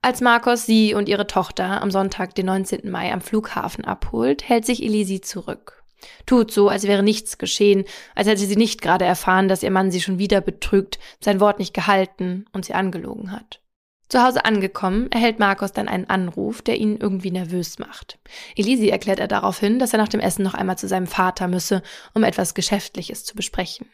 Als 0.02 0.20
Marcos 0.20 0.66
sie 0.66 0.94
und 0.94 1.08
ihre 1.08 1.26
Tochter 1.26 1.82
am 1.82 1.90
Sonntag, 1.90 2.36
den 2.36 2.46
19. 2.46 2.88
Mai, 2.88 3.12
am 3.12 3.20
Flughafen 3.20 3.84
abholt, 3.84 4.48
hält 4.48 4.64
sich 4.64 4.82
Elisi 4.84 5.20
zurück. 5.20 5.77
Tut 6.26 6.50
so, 6.52 6.68
als 6.68 6.84
wäre 6.84 7.02
nichts 7.02 7.38
geschehen, 7.38 7.84
als 8.14 8.28
hätte 8.28 8.46
sie 8.46 8.56
nicht 8.56 8.82
gerade 8.82 9.04
erfahren, 9.04 9.48
dass 9.48 9.62
ihr 9.62 9.70
Mann 9.70 9.90
sie 9.90 10.00
schon 10.00 10.18
wieder 10.18 10.40
betrügt, 10.40 10.98
sein 11.20 11.40
Wort 11.40 11.58
nicht 11.58 11.74
gehalten 11.74 12.46
und 12.52 12.64
sie 12.64 12.74
angelogen 12.74 13.32
hat. 13.32 13.60
Zu 14.08 14.22
Hause 14.22 14.46
angekommen, 14.46 15.10
erhält 15.12 15.38
Markus 15.38 15.72
dann 15.72 15.86
einen 15.86 16.08
Anruf, 16.08 16.62
der 16.62 16.78
ihn 16.78 16.96
irgendwie 16.96 17.30
nervös 17.30 17.78
macht. 17.78 18.18
Elisi 18.56 18.88
erklärt 18.88 19.20
er 19.20 19.28
daraufhin, 19.28 19.78
dass 19.78 19.92
er 19.92 19.98
nach 19.98 20.08
dem 20.08 20.20
Essen 20.20 20.42
noch 20.42 20.54
einmal 20.54 20.78
zu 20.78 20.88
seinem 20.88 21.06
Vater 21.06 21.46
müsse, 21.46 21.82
um 22.14 22.24
etwas 22.24 22.54
Geschäftliches 22.54 23.24
zu 23.24 23.34
besprechen. 23.34 23.86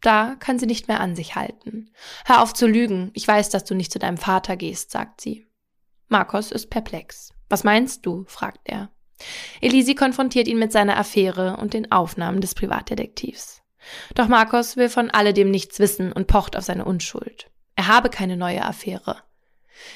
Da 0.00 0.36
kann 0.38 0.58
sie 0.58 0.66
nicht 0.66 0.88
mehr 0.88 1.00
an 1.00 1.14
sich 1.14 1.34
halten. 1.34 1.90
Hör 2.24 2.42
auf 2.42 2.54
zu 2.54 2.66
lügen, 2.66 3.10
ich 3.14 3.28
weiß, 3.28 3.50
dass 3.50 3.64
du 3.64 3.74
nicht 3.74 3.92
zu 3.92 3.98
deinem 3.98 4.18
Vater 4.18 4.56
gehst, 4.56 4.90
sagt 4.90 5.20
sie. 5.20 5.46
Markus 6.08 6.50
ist 6.50 6.70
perplex. 6.70 7.34
Was 7.48 7.64
meinst 7.64 8.06
du? 8.06 8.24
fragt 8.26 8.68
er. 8.68 8.93
Elisi 9.60 9.94
konfrontiert 9.94 10.48
ihn 10.48 10.58
mit 10.58 10.72
seiner 10.72 10.96
Affäre 10.96 11.56
und 11.56 11.74
den 11.74 11.90
Aufnahmen 11.92 12.40
des 12.40 12.54
Privatdetektivs. 12.54 13.62
Doch 14.14 14.28
Marcos 14.28 14.76
will 14.76 14.88
von 14.88 15.10
alledem 15.10 15.50
nichts 15.50 15.78
wissen 15.78 16.12
und 16.12 16.26
pocht 16.26 16.56
auf 16.56 16.64
seine 16.64 16.84
Unschuld. 16.84 17.50
Er 17.76 17.88
habe 17.88 18.08
keine 18.08 18.36
neue 18.36 18.64
Affäre. 18.64 19.18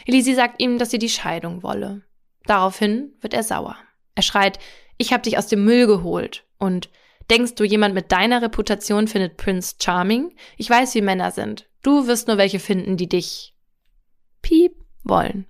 Elisi 0.07 0.35
sagt 0.35 0.61
ihm, 0.61 0.79
dass 0.79 0.91
sie 0.91 0.99
die 0.99 1.09
Scheidung 1.09 1.63
wolle. 1.63 2.03
Daraufhin 2.45 3.13
wird 3.21 3.35
er 3.35 3.43
sauer. 3.43 3.77
Er 4.15 4.23
schreit, 4.23 4.59
ich 4.97 5.13
hab 5.13 5.23
dich 5.23 5.39
aus 5.39 5.47
dem 5.47 5.65
Müll 5.65 5.87
geholt. 5.87 6.45
Und 6.59 6.91
denkst 7.31 7.55
du, 7.55 7.65
jemand 7.65 7.95
mit 7.95 8.11
deiner 8.11 8.43
Reputation 8.43 9.07
findet 9.07 9.37
Prince 9.37 9.77
Charming? 9.81 10.35
Ich 10.57 10.69
weiß, 10.69 10.95
wie 10.95 11.03
Männer 11.03 11.31
sind. 11.31 11.69
Du 11.83 12.07
wirst 12.07 12.27
nur 12.27 12.37
welche 12.37 12.59
finden, 12.59 12.97
die 12.97 13.09
dich 13.09 13.55
piep 14.43 14.75
wollen. 15.05 15.47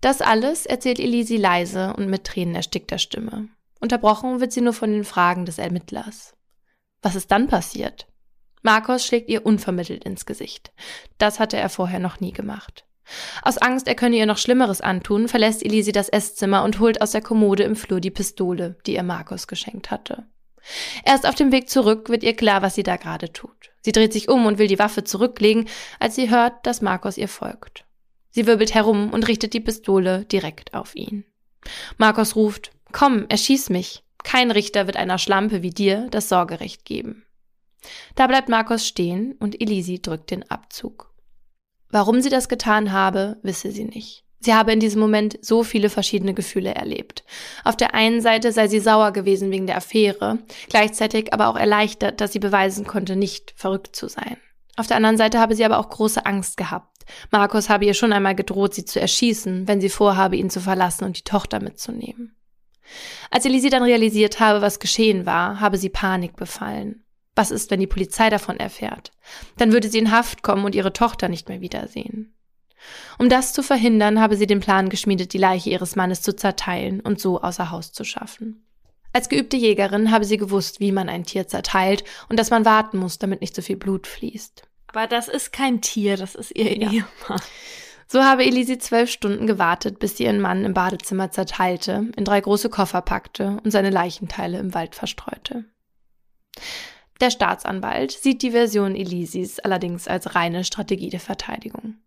Das 0.00 0.20
alles 0.20 0.66
erzählt 0.66 1.00
Elisi 1.00 1.36
leise 1.36 1.94
und 1.94 2.08
mit 2.08 2.24
Tränen 2.24 2.54
erstickter 2.54 2.98
Stimme. 2.98 3.48
Unterbrochen 3.80 4.40
wird 4.40 4.52
sie 4.52 4.60
nur 4.60 4.72
von 4.72 4.92
den 4.92 5.04
Fragen 5.04 5.44
des 5.44 5.58
Ermittlers. 5.58 6.34
Was 7.02 7.14
ist 7.14 7.30
dann 7.30 7.48
passiert? 7.48 8.06
Marcos 8.62 9.04
schlägt 9.04 9.28
ihr 9.28 9.46
unvermittelt 9.46 10.04
ins 10.04 10.26
Gesicht. 10.26 10.72
Das 11.16 11.38
hatte 11.38 11.56
er 11.56 11.68
vorher 11.68 12.00
noch 12.00 12.20
nie 12.20 12.32
gemacht. 12.32 12.84
Aus 13.42 13.58
Angst, 13.58 13.88
er 13.88 13.94
könne 13.94 14.16
ihr 14.16 14.26
noch 14.26 14.38
Schlimmeres 14.38 14.80
antun, 14.80 15.28
verlässt 15.28 15.64
Elisi 15.64 15.92
das 15.92 16.08
Esszimmer 16.08 16.64
und 16.64 16.78
holt 16.78 17.00
aus 17.00 17.12
der 17.12 17.22
Kommode 17.22 17.62
im 17.62 17.76
Flur 17.76 18.00
die 18.00 18.10
Pistole, 18.10 18.76
die 18.86 18.94
ihr 18.94 19.02
Marcos 19.02 19.46
geschenkt 19.46 19.90
hatte. 19.90 20.26
Erst 21.04 21.26
auf 21.26 21.34
dem 21.34 21.50
Weg 21.50 21.70
zurück 21.70 22.10
wird 22.10 22.22
ihr 22.22 22.36
klar, 22.36 22.60
was 22.60 22.74
sie 22.74 22.82
da 22.82 22.96
gerade 22.96 23.32
tut. 23.32 23.70
Sie 23.80 23.92
dreht 23.92 24.12
sich 24.12 24.28
um 24.28 24.44
und 24.44 24.58
will 24.58 24.66
die 24.66 24.78
Waffe 24.78 25.04
zurücklegen, 25.04 25.66
als 25.98 26.16
sie 26.16 26.28
hört, 26.28 26.66
dass 26.66 26.82
Markus 26.82 27.16
ihr 27.16 27.28
folgt. 27.28 27.84
Sie 28.30 28.46
wirbelt 28.46 28.74
herum 28.74 29.10
und 29.10 29.26
richtet 29.28 29.54
die 29.54 29.60
Pistole 29.60 30.24
direkt 30.24 30.74
auf 30.74 30.94
ihn. 30.94 31.24
Markus 31.96 32.36
ruft, 32.36 32.70
komm, 32.92 33.26
erschieß 33.28 33.70
mich. 33.70 34.02
Kein 34.24 34.50
Richter 34.50 34.86
wird 34.86 34.96
einer 34.96 35.18
Schlampe 35.18 35.62
wie 35.62 35.70
dir 35.70 36.08
das 36.10 36.28
Sorgerecht 36.28 36.84
geben. 36.84 37.24
Da 38.14 38.26
bleibt 38.26 38.48
Markus 38.48 38.86
stehen 38.86 39.32
und 39.38 39.60
Elisi 39.60 40.02
drückt 40.02 40.30
den 40.30 40.50
Abzug. 40.50 41.12
Warum 41.90 42.20
sie 42.20 42.30
das 42.30 42.48
getan 42.48 42.92
habe, 42.92 43.38
wisse 43.42 43.70
sie 43.70 43.84
nicht. 43.84 44.24
Sie 44.40 44.54
habe 44.54 44.72
in 44.72 44.80
diesem 44.80 45.00
Moment 45.00 45.38
so 45.42 45.64
viele 45.64 45.90
verschiedene 45.90 46.32
Gefühle 46.32 46.74
erlebt. 46.74 47.24
Auf 47.64 47.76
der 47.76 47.94
einen 47.94 48.20
Seite 48.20 48.52
sei 48.52 48.68
sie 48.68 48.78
sauer 48.78 49.12
gewesen 49.12 49.50
wegen 49.50 49.66
der 49.66 49.76
Affäre, 49.76 50.38
gleichzeitig 50.68 51.32
aber 51.32 51.48
auch 51.48 51.56
erleichtert, 51.56 52.20
dass 52.20 52.32
sie 52.32 52.38
beweisen 52.38 52.86
konnte, 52.86 53.16
nicht 53.16 53.52
verrückt 53.56 53.96
zu 53.96 54.08
sein. 54.08 54.36
Auf 54.76 54.86
der 54.86 54.96
anderen 54.96 55.16
Seite 55.16 55.40
habe 55.40 55.56
sie 55.56 55.64
aber 55.64 55.78
auch 55.78 55.88
große 55.88 56.24
Angst 56.24 56.56
gehabt. 56.56 56.97
Markus 57.30 57.68
habe 57.68 57.84
ihr 57.84 57.94
schon 57.94 58.12
einmal 58.12 58.34
gedroht, 58.34 58.74
sie 58.74 58.84
zu 58.84 59.00
erschießen, 59.00 59.66
wenn 59.68 59.80
sie 59.80 59.88
vorhabe, 59.88 60.36
ihn 60.36 60.50
zu 60.50 60.60
verlassen 60.60 61.04
und 61.04 61.18
die 61.18 61.24
Tochter 61.24 61.60
mitzunehmen. 61.60 62.34
Als 63.30 63.44
Elise 63.44 63.70
dann 63.70 63.82
realisiert 63.82 64.40
habe, 64.40 64.62
was 64.62 64.80
geschehen 64.80 65.26
war, 65.26 65.60
habe 65.60 65.76
sie 65.76 65.90
Panik 65.90 66.36
befallen. 66.36 67.04
Was 67.34 67.50
ist, 67.50 67.70
wenn 67.70 67.80
die 67.80 67.86
Polizei 67.86 68.30
davon 68.30 68.58
erfährt? 68.58 69.12
Dann 69.56 69.72
würde 69.72 69.88
sie 69.88 69.98
in 69.98 70.10
Haft 70.10 70.42
kommen 70.42 70.64
und 70.64 70.74
ihre 70.74 70.92
Tochter 70.92 71.28
nicht 71.28 71.48
mehr 71.48 71.60
wiedersehen. 71.60 72.34
Um 73.18 73.28
das 73.28 73.52
zu 73.52 73.62
verhindern, 73.62 74.20
habe 74.20 74.36
sie 74.36 74.46
den 74.46 74.60
Plan 74.60 74.88
geschmiedet, 74.88 75.32
die 75.32 75.38
Leiche 75.38 75.70
ihres 75.70 75.96
Mannes 75.96 76.22
zu 76.22 76.34
zerteilen 76.34 77.00
und 77.00 77.20
so 77.20 77.40
außer 77.40 77.70
Haus 77.70 77.92
zu 77.92 78.04
schaffen. 78.04 78.64
Als 79.12 79.28
geübte 79.28 79.56
Jägerin 79.56 80.10
habe 80.10 80.24
sie 80.24 80.36
gewusst, 80.36 80.80
wie 80.80 80.92
man 80.92 81.08
ein 81.08 81.24
Tier 81.24 81.48
zerteilt 81.48 82.04
und 82.28 82.38
dass 82.38 82.50
man 82.50 82.64
warten 82.64 82.98
muss, 82.98 83.18
damit 83.18 83.40
nicht 83.40 83.54
so 83.54 83.62
viel 83.62 83.76
Blut 83.76 84.06
fließt. 84.06 84.67
Aber 84.98 85.06
das 85.06 85.28
ist 85.28 85.52
kein 85.52 85.80
Tier, 85.80 86.16
das 86.16 86.34
ist 86.34 86.50
ihr 86.56 86.76
ja. 86.76 86.90
Ehemann. 86.90 87.40
So 88.08 88.24
habe 88.24 88.44
Elisi 88.44 88.78
zwölf 88.78 89.08
Stunden 89.12 89.46
gewartet, 89.46 90.00
bis 90.00 90.16
sie 90.16 90.24
ihren 90.24 90.40
Mann 90.40 90.64
im 90.64 90.74
Badezimmer 90.74 91.30
zerteilte, 91.30 92.10
in 92.16 92.24
drei 92.24 92.40
große 92.40 92.68
Koffer 92.68 93.00
packte 93.00 93.58
und 93.62 93.70
seine 93.70 93.90
Leichenteile 93.90 94.58
im 94.58 94.74
Wald 94.74 94.96
verstreute. 94.96 95.66
Der 97.20 97.30
Staatsanwalt 97.30 98.10
sieht 98.10 98.42
die 98.42 98.50
Version 98.50 98.96
Elisis 98.96 99.60
allerdings 99.60 100.08
als 100.08 100.34
reine 100.34 100.64
Strategie 100.64 101.10
der 101.10 101.20
Verteidigung. 101.20 101.98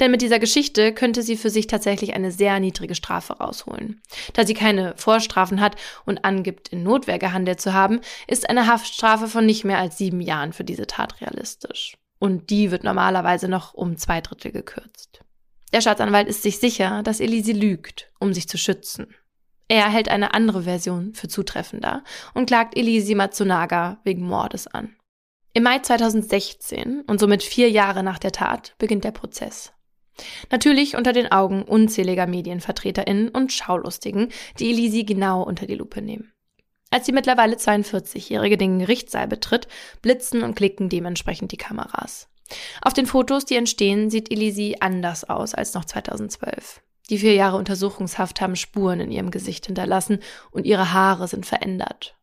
Denn 0.00 0.10
mit 0.10 0.20
dieser 0.20 0.40
Geschichte 0.40 0.92
könnte 0.92 1.22
sie 1.22 1.36
für 1.36 1.50
sich 1.50 1.68
tatsächlich 1.68 2.14
eine 2.14 2.32
sehr 2.32 2.58
niedrige 2.58 2.96
Strafe 2.96 3.34
rausholen. 3.34 4.02
Da 4.32 4.44
sie 4.44 4.54
keine 4.54 4.94
Vorstrafen 4.96 5.60
hat 5.60 5.76
und 6.04 6.24
angibt, 6.24 6.70
in 6.70 6.82
Notwehr 6.82 7.20
gehandelt 7.20 7.60
zu 7.60 7.74
haben, 7.74 8.00
ist 8.26 8.50
eine 8.50 8.66
Haftstrafe 8.66 9.28
von 9.28 9.46
nicht 9.46 9.64
mehr 9.64 9.78
als 9.78 9.98
sieben 9.98 10.20
Jahren 10.20 10.52
für 10.52 10.64
diese 10.64 10.88
Tat 10.88 11.20
realistisch. 11.20 11.96
Und 12.24 12.48
die 12.48 12.70
wird 12.70 12.84
normalerweise 12.84 13.48
noch 13.48 13.74
um 13.74 13.98
zwei 13.98 14.22
Drittel 14.22 14.50
gekürzt. 14.50 15.20
Der 15.74 15.82
Staatsanwalt 15.82 16.26
ist 16.26 16.42
sich 16.42 16.58
sicher, 16.58 17.02
dass 17.02 17.20
Elise 17.20 17.52
lügt, 17.52 18.10
um 18.18 18.32
sich 18.32 18.48
zu 18.48 18.56
schützen. 18.56 19.14
Er 19.68 19.90
hält 19.90 20.08
eine 20.08 20.32
andere 20.32 20.62
Version 20.62 21.12
für 21.12 21.28
zutreffender 21.28 22.02
und 22.32 22.46
klagt 22.46 22.78
Elisi 22.78 23.14
Matsunaga 23.14 24.00
wegen 24.04 24.22
Mordes 24.22 24.66
an. 24.66 24.96
Im 25.52 25.64
Mai 25.64 25.80
2016 25.80 27.02
und 27.02 27.20
somit 27.20 27.42
vier 27.42 27.70
Jahre 27.70 28.02
nach 28.02 28.18
der 28.18 28.32
Tat 28.32 28.74
beginnt 28.78 29.04
der 29.04 29.12
Prozess. 29.12 29.74
Natürlich 30.50 30.96
unter 30.96 31.12
den 31.12 31.30
Augen 31.30 31.62
unzähliger 31.62 32.26
MedienvertreterInnen 32.26 33.28
und 33.28 33.52
Schaulustigen, 33.52 34.30
die 34.58 34.70
Elisi 34.70 35.04
genau 35.04 35.42
unter 35.42 35.66
die 35.66 35.74
Lupe 35.74 36.00
nehmen. 36.00 36.33
Als 36.90 37.06
die 37.06 37.12
mittlerweile 37.12 37.56
42-Jährige 37.56 38.56
den 38.56 38.78
Gerichtssaal 38.78 39.26
betritt, 39.26 39.68
blitzen 40.02 40.42
und 40.42 40.54
klicken 40.54 40.88
dementsprechend 40.88 41.52
die 41.52 41.56
Kameras. 41.56 42.28
Auf 42.82 42.92
den 42.92 43.06
Fotos, 43.06 43.44
die 43.44 43.56
entstehen, 43.56 44.10
sieht 44.10 44.30
Elisi 44.30 44.76
anders 44.80 45.24
aus 45.24 45.54
als 45.54 45.74
noch 45.74 45.84
2012. 45.84 46.82
Die 47.10 47.18
vier 47.18 47.34
Jahre 47.34 47.56
Untersuchungshaft 47.56 48.40
haben 48.40 48.56
Spuren 48.56 49.00
in 49.00 49.10
ihrem 49.10 49.30
Gesicht 49.30 49.66
hinterlassen 49.66 50.20
und 50.50 50.66
ihre 50.66 50.92
Haare 50.92 51.28
sind 51.28 51.46
verändert. 51.46 52.16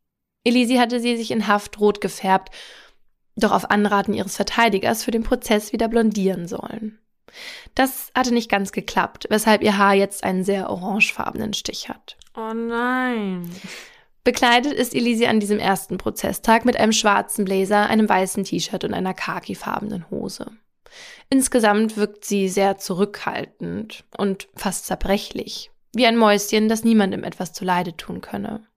Elisi 0.43 0.78
hatte 0.78 0.99
sie 0.99 1.18
sich 1.18 1.32
in 1.32 1.47
Haft 1.47 1.80
rot 1.80 2.01
gefärbt 2.01 2.51
doch 3.36 3.51
auf 3.51 3.70
Anraten 3.72 4.14
ihres 4.14 4.36
Verteidigers 4.36 5.03
für 5.03 5.12
den 5.12 5.24
Prozess 5.24 5.74
wieder 5.74 5.88
blondieren 5.88 6.47
sollen. 6.47 6.99
Das 7.76 8.12
hatte 8.14 8.34
nicht 8.34 8.49
ganz 8.49 8.72
geklappt, 8.72 9.28
weshalb 9.30 9.62
ihr 9.64 9.78
Haar 9.78 9.93
jetzt 9.93 10.24
einen 10.24 10.43
sehr 10.43 10.70
orangefarbenen 10.70 11.53
Stich 11.53 11.88
hat. 11.88 12.18
Oh 12.36 12.53
nein. 12.53 13.49
Bekleidet 14.24 14.74
ist 14.74 14.94
Elise 14.94 15.28
an 15.30 15.40
diesem 15.40 15.58
ersten 15.58 15.98
Prozesstag 15.98 16.64
mit 16.64 16.78
einem 16.78 16.92
schwarzen 16.92 17.46
Blazer, 17.46 17.88
einem 17.88 18.08
weißen 18.08 18.44
T-Shirt 18.44 18.84
und 18.84 18.94
einer 18.94 19.16
khakifarbenen 19.16 20.10
Hose. 20.12 20.52
Insgesamt 21.30 21.98
wirkt 21.98 22.26
sie 22.26 22.48
sehr 22.48 22.78
zurückhaltend 22.78 24.04
und 24.18 24.48
fast 24.56 24.86
zerbrechlich, 24.86 25.72
wie 25.94 26.06
ein 26.06 26.18
Mäuschen, 26.18 26.70
das 26.70 26.84
niemandem 26.84 27.24
etwas 27.24 27.54
zuleide 27.54 27.98
tun 27.98 28.22
könne. 28.22 28.68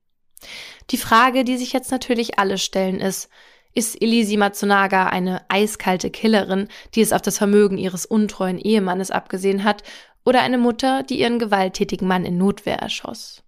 Die 0.90 0.96
Frage, 0.96 1.44
die 1.44 1.56
sich 1.56 1.72
jetzt 1.72 1.90
natürlich 1.90 2.38
alle 2.38 2.56
stellen, 2.56 3.00
ist, 3.00 3.28
ist 3.74 4.00
Elisi 4.00 4.36
Matsunaga 4.36 5.06
eine 5.06 5.44
eiskalte 5.50 6.10
Killerin, 6.10 6.68
die 6.94 7.00
es 7.00 7.12
auf 7.12 7.22
das 7.22 7.38
Vermögen 7.38 7.76
ihres 7.76 8.06
untreuen 8.06 8.58
Ehemannes 8.58 9.10
abgesehen 9.10 9.64
hat, 9.64 9.82
oder 10.24 10.40
eine 10.40 10.56
Mutter, 10.58 11.02
die 11.02 11.20
ihren 11.20 11.38
gewalttätigen 11.38 12.08
Mann 12.08 12.24
in 12.24 12.38
Notwehr 12.38 12.78
erschoss? 12.78 13.43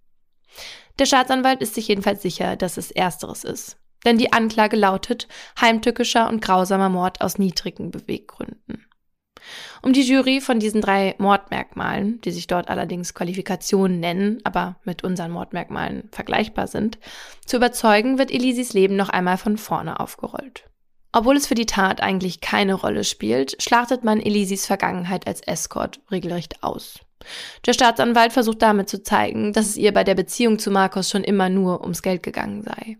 Der 0.99 1.05
Staatsanwalt 1.05 1.61
ist 1.61 1.75
sich 1.75 1.87
jedenfalls 1.87 2.21
sicher, 2.21 2.55
dass 2.55 2.77
es 2.77 2.91
ersteres 2.91 3.43
ist. 3.43 3.77
Denn 4.05 4.17
die 4.17 4.33
Anklage 4.33 4.77
lautet 4.77 5.27
heimtückischer 5.59 6.27
und 6.29 6.41
grausamer 6.41 6.89
Mord 6.89 7.21
aus 7.21 7.37
niedrigen 7.37 7.91
Beweggründen. 7.91 8.85
Um 9.81 9.93
die 9.93 10.01
Jury 10.01 10.41
von 10.41 10.59
diesen 10.59 10.81
drei 10.81 11.15
Mordmerkmalen, 11.19 12.19
die 12.21 12.31
sich 12.31 12.47
dort 12.47 12.69
allerdings 12.69 13.13
Qualifikationen 13.13 13.99
nennen, 13.99 14.39
aber 14.43 14.77
mit 14.83 15.03
unseren 15.03 15.31
Mordmerkmalen 15.31 16.09
vergleichbar 16.11 16.67
sind, 16.67 16.97
zu 17.45 17.57
überzeugen, 17.57 18.17
wird 18.17 18.31
Elisis 18.31 18.73
Leben 18.73 18.95
noch 18.95 19.09
einmal 19.09 19.37
von 19.37 19.57
vorne 19.57 19.99
aufgerollt. 19.99 20.65
Obwohl 21.13 21.37
es 21.37 21.47
für 21.47 21.55
die 21.55 21.65
Tat 21.65 22.01
eigentlich 22.01 22.41
keine 22.41 22.73
Rolle 22.73 23.03
spielt, 23.03 23.61
schlachtet 23.61 24.03
man 24.03 24.19
Elisis 24.19 24.65
Vergangenheit 24.65 25.25
als 25.25 25.41
Escort 25.41 26.01
regelrecht 26.11 26.63
aus. 26.63 26.99
Der 27.65 27.73
Staatsanwalt 27.73 28.33
versucht 28.33 28.61
damit 28.61 28.89
zu 28.89 29.03
zeigen, 29.03 29.53
dass 29.53 29.67
es 29.67 29.77
ihr 29.77 29.93
bei 29.93 30.03
der 30.03 30.15
Beziehung 30.15 30.59
zu 30.59 30.71
Markus 30.71 31.09
schon 31.09 31.23
immer 31.23 31.49
nur 31.49 31.81
ums 31.81 32.01
Geld 32.01 32.23
gegangen 32.23 32.63
sei. 32.63 32.97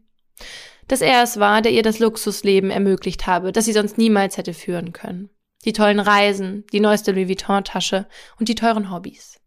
Dass 0.88 1.02
er 1.02 1.24
es 1.24 1.40
war, 1.40 1.62
der 1.62 1.72
ihr 1.72 1.84
das 1.84 2.00
Luxusleben 2.00 2.72
ermöglicht 2.72 3.28
habe, 3.28 3.52
das 3.52 3.66
sie 3.66 3.74
sonst 3.74 3.98
niemals 3.98 4.38
hätte 4.38 4.54
führen 4.54 4.94
können 4.94 5.30
die 5.66 5.74
tollen 5.74 6.00
Reisen, 6.00 6.66
die 6.72 6.80
neueste 6.80 7.12
Louis 7.12 7.28
Vuitton-Tasche 7.28 8.08
und 8.40 8.48
die 8.48 8.56
teuren 8.56 8.92
Hobbys. 8.92 9.40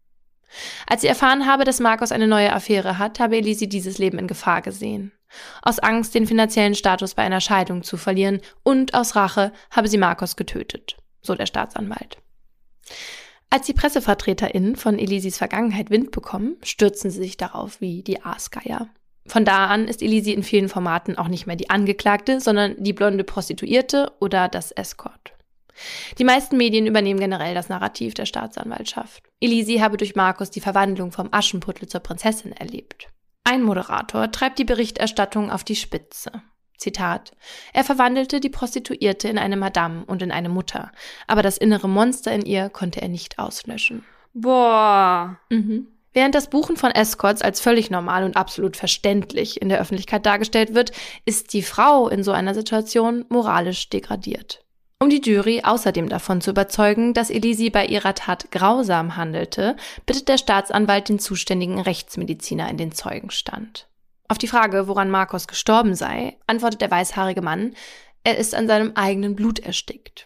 Als 0.85 1.01
sie 1.01 1.07
erfahren 1.07 1.47
habe, 1.47 1.63
dass 1.63 1.79
Markus 1.79 2.11
eine 2.11 2.27
neue 2.27 2.53
Affäre 2.53 2.97
hat, 2.97 3.19
habe 3.19 3.37
Elise 3.37 3.67
dieses 3.67 3.97
Leben 3.97 4.19
in 4.19 4.27
Gefahr 4.27 4.61
gesehen. 4.61 5.13
Aus 5.61 5.79
Angst, 5.79 6.13
den 6.13 6.27
finanziellen 6.27 6.75
Status 6.75 7.15
bei 7.15 7.23
einer 7.23 7.39
Scheidung 7.39 7.83
zu 7.83 7.95
verlieren 7.97 8.41
und 8.63 8.93
aus 8.93 9.15
Rache 9.15 9.53
habe 9.71 9.87
sie 9.87 9.97
Markus 9.97 10.35
getötet, 10.35 10.97
so 11.21 11.35
der 11.35 11.45
Staatsanwalt. 11.45 12.17
Als 13.53 13.65
die 13.65 13.73
PressevertreterInnen 13.73 14.77
von 14.77 14.97
Elisis 14.97 15.37
Vergangenheit 15.37 15.89
Wind 15.89 16.11
bekommen, 16.11 16.55
stürzen 16.63 17.11
sie 17.11 17.19
sich 17.19 17.35
darauf 17.35 17.81
wie 17.81 18.01
die 18.01 18.23
Aasgeier. 18.23 18.87
Von 19.27 19.43
da 19.43 19.67
an 19.67 19.89
ist 19.89 20.01
Elisi 20.01 20.31
in 20.31 20.41
vielen 20.41 20.69
Formaten 20.69 21.17
auch 21.17 21.27
nicht 21.27 21.47
mehr 21.47 21.57
die 21.57 21.69
Angeklagte, 21.69 22.39
sondern 22.39 22.81
die 22.81 22.93
blonde 22.93 23.25
Prostituierte 23.25 24.13
oder 24.21 24.47
das 24.47 24.71
Escort. 24.71 25.33
Die 26.17 26.23
meisten 26.23 26.55
Medien 26.55 26.87
übernehmen 26.87 27.19
generell 27.19 27.53
das 27.53 27.67
Narrativ 27.67 28.13
der 28.13 28.25
Staatsanwaltschaft. 28.25 29.21
Elisi 29.41 29.79
habe 29.79 29.97
durch 29.97 30.15
Markus 30.15 30.49
die 30.49 30.61
Verwandlung 30.61 31.11
vom 31.11 31.27
Aschenputtel 31.31 31.89
zur 31.89 31.99
Prinzessin 31.99 32.53
erlebt. 32.53 33.09
Ein 33.43 33.63
Moderator 33.63 34.31
treibt 34.31 34.59
die 34.59 34.65
Berichterstattung 34.65 35.51
auf 35.51 35.65
die 35.65 35.75
Spitze. 35.75 36.31
Zitat. 36.81 37.31
Er 37.73 37.83
verwandelte 37.83 38.39
die 38.39 38.49
Prostituierte 38.49 39.29
in 39.29 39.37
eine 39.37 39.55
Madame 39.55 40.03
und 40.05 40.21
in 40.21 40.31
eine 40.31 40.49
Mutter, 40.49 40.91
aber 41.27 41.43
das 41.43 41.57
innere 41.57 41.87
Monster 41.87 42.33
in 42.33 42.45
ihr 42.45 42.69
konnte 42.69 43.01
er 43.01 43.07
nicht 43.07 43.39
auslöschen. 43.39 44.03
Boah. 44.33 45.37
Mhm. 45.49 45.87
Während 46.13 46.35
das 46.35 46.49
Buchen 46.49 46.75
von 46.75 46.91
Escorts 46.91 47.41
als 47.41 47.61
völlig 47.61 47.89
normal 47.89 48.25
und 48.25 48.35
absolut 48.35 48.75
verständlich 48.75 49.61
in 49.61 49.69
der 49.69 49.79
Öffentlichkeit 49.79 50.25
dargestellt 50.25 50.73
wird, 50.73 50.91
ist 51.25 51.53
die 51.53 51.61
Frau 51.61 52.09
in 52.09 52.23
so 52.23 52.31
einer 52.31 52.53
Situation 52.53 53.25
moralisch 53.29 53.89
degradiert. 53.89 54.65
Um 54.99 55.09
die 55.09 55.21
Jury 55.21 55.61
außerdem 55.63 56.09
davon 56.09 56.41
zu 56.41 56.51
überzeugen, 56.51 57.13
dass 57.13 57.29
Elisi 57.29 57.69
bei 57.69 57.85
ihrer 57.85 58.13
Tat 58.13 58.51
grausam 58.51 59.15
handelte, 59.15 59.75
bittet 60.05 60.27
der 60.27 60.37
Staatsanwalt 60.37 61.09
den 61.09 61.17
zuständigen 61.17 61.79
Rechtsmediziner 61.79 62.69
in 62.69 62.77
den 62.77 62.91
Zeugenstand. 62.91 63.87
Auf 64.31 64.37
die 64.37 64.47
Frage, 64.47 64.87
woran 64.87 65.09
Markus 65.09 65.45
gestorben 65.45 65.93
sei, 65.93 66.37
antwortet 66.47 66.79
der 66.79 66.89
weißhaarige 66.89 67.41
Mann, 67.41 67.75
er 68.23 68.37
ist 68.37 68.55
an 68.55 68.65
seinem 68.65 68.93
eigenen 68.95 69.35
Blut 69.35 69.59
erstickt. 69.59 70.25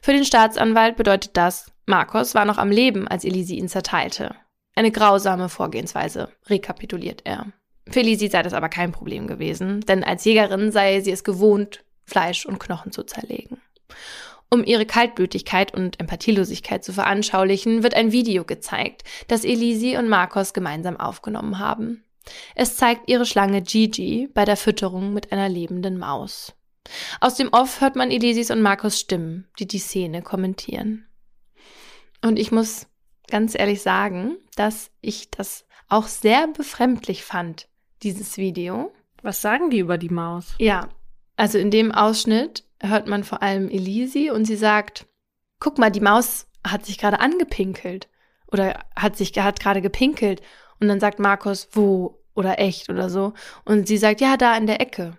Für 0.00 0.14
den 0.14 0.24
Staatsanwalt 0.24 0.96
bedeutet 0.96 1.36
das, 1.36 1.70
Markus 1.84 2.34
war 2.34 2.46
noch 2.46 2.56
am 2.56 2.70
Leben, 2.70 3.06
als 3.06 3.24
Elisi 3.24 3.56
ihn 3.56 3.68
zerteilte. 3.68 4.34
Eine 4.74 4.90
grausame 4.90 5.50
Vorgehensweise, 5.50 6.30
rekapituliert 6.46 7.20
er. 7.26 7.52
Für 7.90 8.00
Elisi 8.00 8.28
sei 8.28 8.42
das 8.42 8.54
aber 8.54 8.70
kein 8.70 8.92
Problem 8.92 9.26
gewesen, 9.26 9.82
denn 9.82 10.04
als 10.04 10.24
Jägerin 10.24 10.72
sei 10.72 11.02
sie 11.02 11.12
es 11.12 11.22
gewohnt, 11.22 11.84
Fleisch 12.06 12.46
und 12.46 12.58
Knochen 12.58 12.92
zu 12.92 13.02
zerlegen. 13.02 13.60
Um 14.48 14.64
ihre 14.64 14.86
Kaltblütigkeit 14.86 15.74
und 15.74 16.00
Empathielosigkeit 16.00 16.82
zu 16.82 16.94
veranschaulichen, 16.94 17.82
wird 17.82 17.92
ein 17.92 18.10
Video 18.10 18.44
gezeigt, 18.44 19.04
das 19.26 19.44
Elisi 19.44 19.98
und 19.98 20.08
Marcos 20.08 20.54
gemeinsam 20.54 20.96
aufgenommen 20.96 21.58
haben. 21.58 22.04
Es 22.54 22.76
zeigt 22.76 23.08
ihre 23.08 23.26
Schlange 23.26 23.62
Gigi 23.62 24.28
bei 24.32 24.44
der 24.44 24.56
Fütterung 24.56 25.12
mit 25.12 25.32
einer 25.32 25.48
lebenden 25.48 25.98
Maus. 25.98 26.54
Aus 27.20 27.34
dem 27.34 27.48
Off 27.52 27.80
hört 27.80 27.96
man 27.96 28.10
Elisis 28.10 28.50
und 28.50 28.62
Marcos 28.62 28.98
Stimmen, 28.98 29.46
die 29.58 29.66
die 29.66 29.78
Szene 29.78 30.22
kommentieren. 30.22 31.06
Und 32.22 32.38
ich 32.38 32.50
muss 32.50 32.86
ganz 33.28 33.54
ehrlich 33.58 33.82
sagen, 33.82 34.36
dass 34.56 34.90
ich 35.00 35.30
das 35.30 35.66
auch 35.88 36.06
sehr 36.06 36.48
befremdlich 36.48 37.24
fand, 37.24 37.68
dieses 38.02 38.36
Video. 38.36 38.92
Was 39.22 39.42
sagen 39.42 39.70
die 39.70 39.78
über 39.78 39.98
die 39.98 40.08
Maus? 40.08 40.54
Ja, 40.58 40.88
also 41.36 41.58
in 41.58 41.70
dem 41.70 41.92
Ausschnitt 41.92 42.64
hört 42.80 43.06
man 43.06 43.24
vor 43.24 43.42
allem 43.42 43.68
Elisi 43.68 44.30
und 44.30 44.44
sie 44.44 44.56
sagt, 44.56 45.06
guck 45.60 45.78
mal, 45.78 45.90
die 45.90 46.00
Maus 46.00 46.46
hat 46.66 46.86
sich 46.86 46.98
gerade 46.98 47.20
angepinkelt 47.20 48.08
oder 48.50 48.84
hat 48.96 49.16
sich 49.16 49.36
hat 49.38 49.60
gerade 49.60 49.82
gepinkelt 49.82 50.42
und 50.80 50.88
dann 50.88 51.00
sagt 51.00 51.18
Markus, 51.18 51.68
wo 51.72 52.17
oder 52.38 52.60
echt 52.60 52.88
oder 52.88 53.10
so 53.10 53.32
und 53.64 53.88
sie 53.88 53.98
sagt, 53.98 54.20
ja, 54.20 54.36
da 54.36 54.56
in 54.56 54.68
der 54.68 54.80
Ecke. 54.80 55.18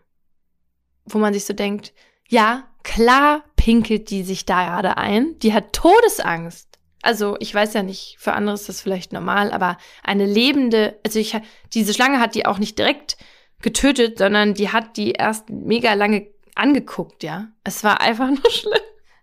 Wo 1.05 1.17
man 1.17 1.33
sich 1.33 1.43
so 1.43 1.53
denkt, 1.53 1.93
ja, 2.29 2.67
klar 2.83 3.43
pinkelt 3.57 4.09
die 4.09 4.23
sich 4.23 4.45
da 4.45 4.65
gerade 4.65 4.97
ein, 4.97 5.37
die 5.39 5.53
hat 5.53 5.73
Todesangst. 5.73 6.79
Also, 7.01 7.35
ich 7.39 7.53
weiß 7.53 7.73
ja 7.73 7.83
nicht, 7.83 8.15
für 8.19 8.33
andere 8.33 8.55
ist 8.55 8.69
das 8.69 8.81
vielleicht 8.81 9.11
normal, 9.13 9.51
aber 9.51 9.77
eine 10.03 10.25
lebende, 10.25 10.99
also 11.05 11.19
ich 11.19 11.37
diese 11.73 11.93
Schlange 11.93 12.19
hat 12.19 12.35
die 12.35 12.45
auch 12.45 12.57
nicht 12.57 12.77
direkt 12.77 13.17
getötet, 13.61 14.17
sondern 14.17 14.53
die 14.53 14.69
hat 14.69 14.95
die 14.95 15.11
erst 15.11 15.49
mega 15.49 15.93
lange 15.93 16.27
angeguckt, 16.55 17.23
ja. 17.23 17.49
Es 17.63 17.83
war 17.83 17.99
einfach 17.99 18.29
nur 18.29 18.51
schlimm. 18.51 18.79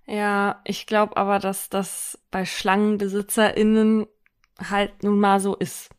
Ja, 0.07 0.61
ich 0.65 0.87
glaube 0.87 1.17
aber, 1.17 1.39
dass 1.39 1.71
das 1.71 2.19
bei 2.31 2.45
SchlangenbesitzerInnen 2.45 4.07
halt 4.71 5.03
nun 5.03 5.19
mal 5.19 5.41
so 5.41 5.55
ist. 5.55 5.91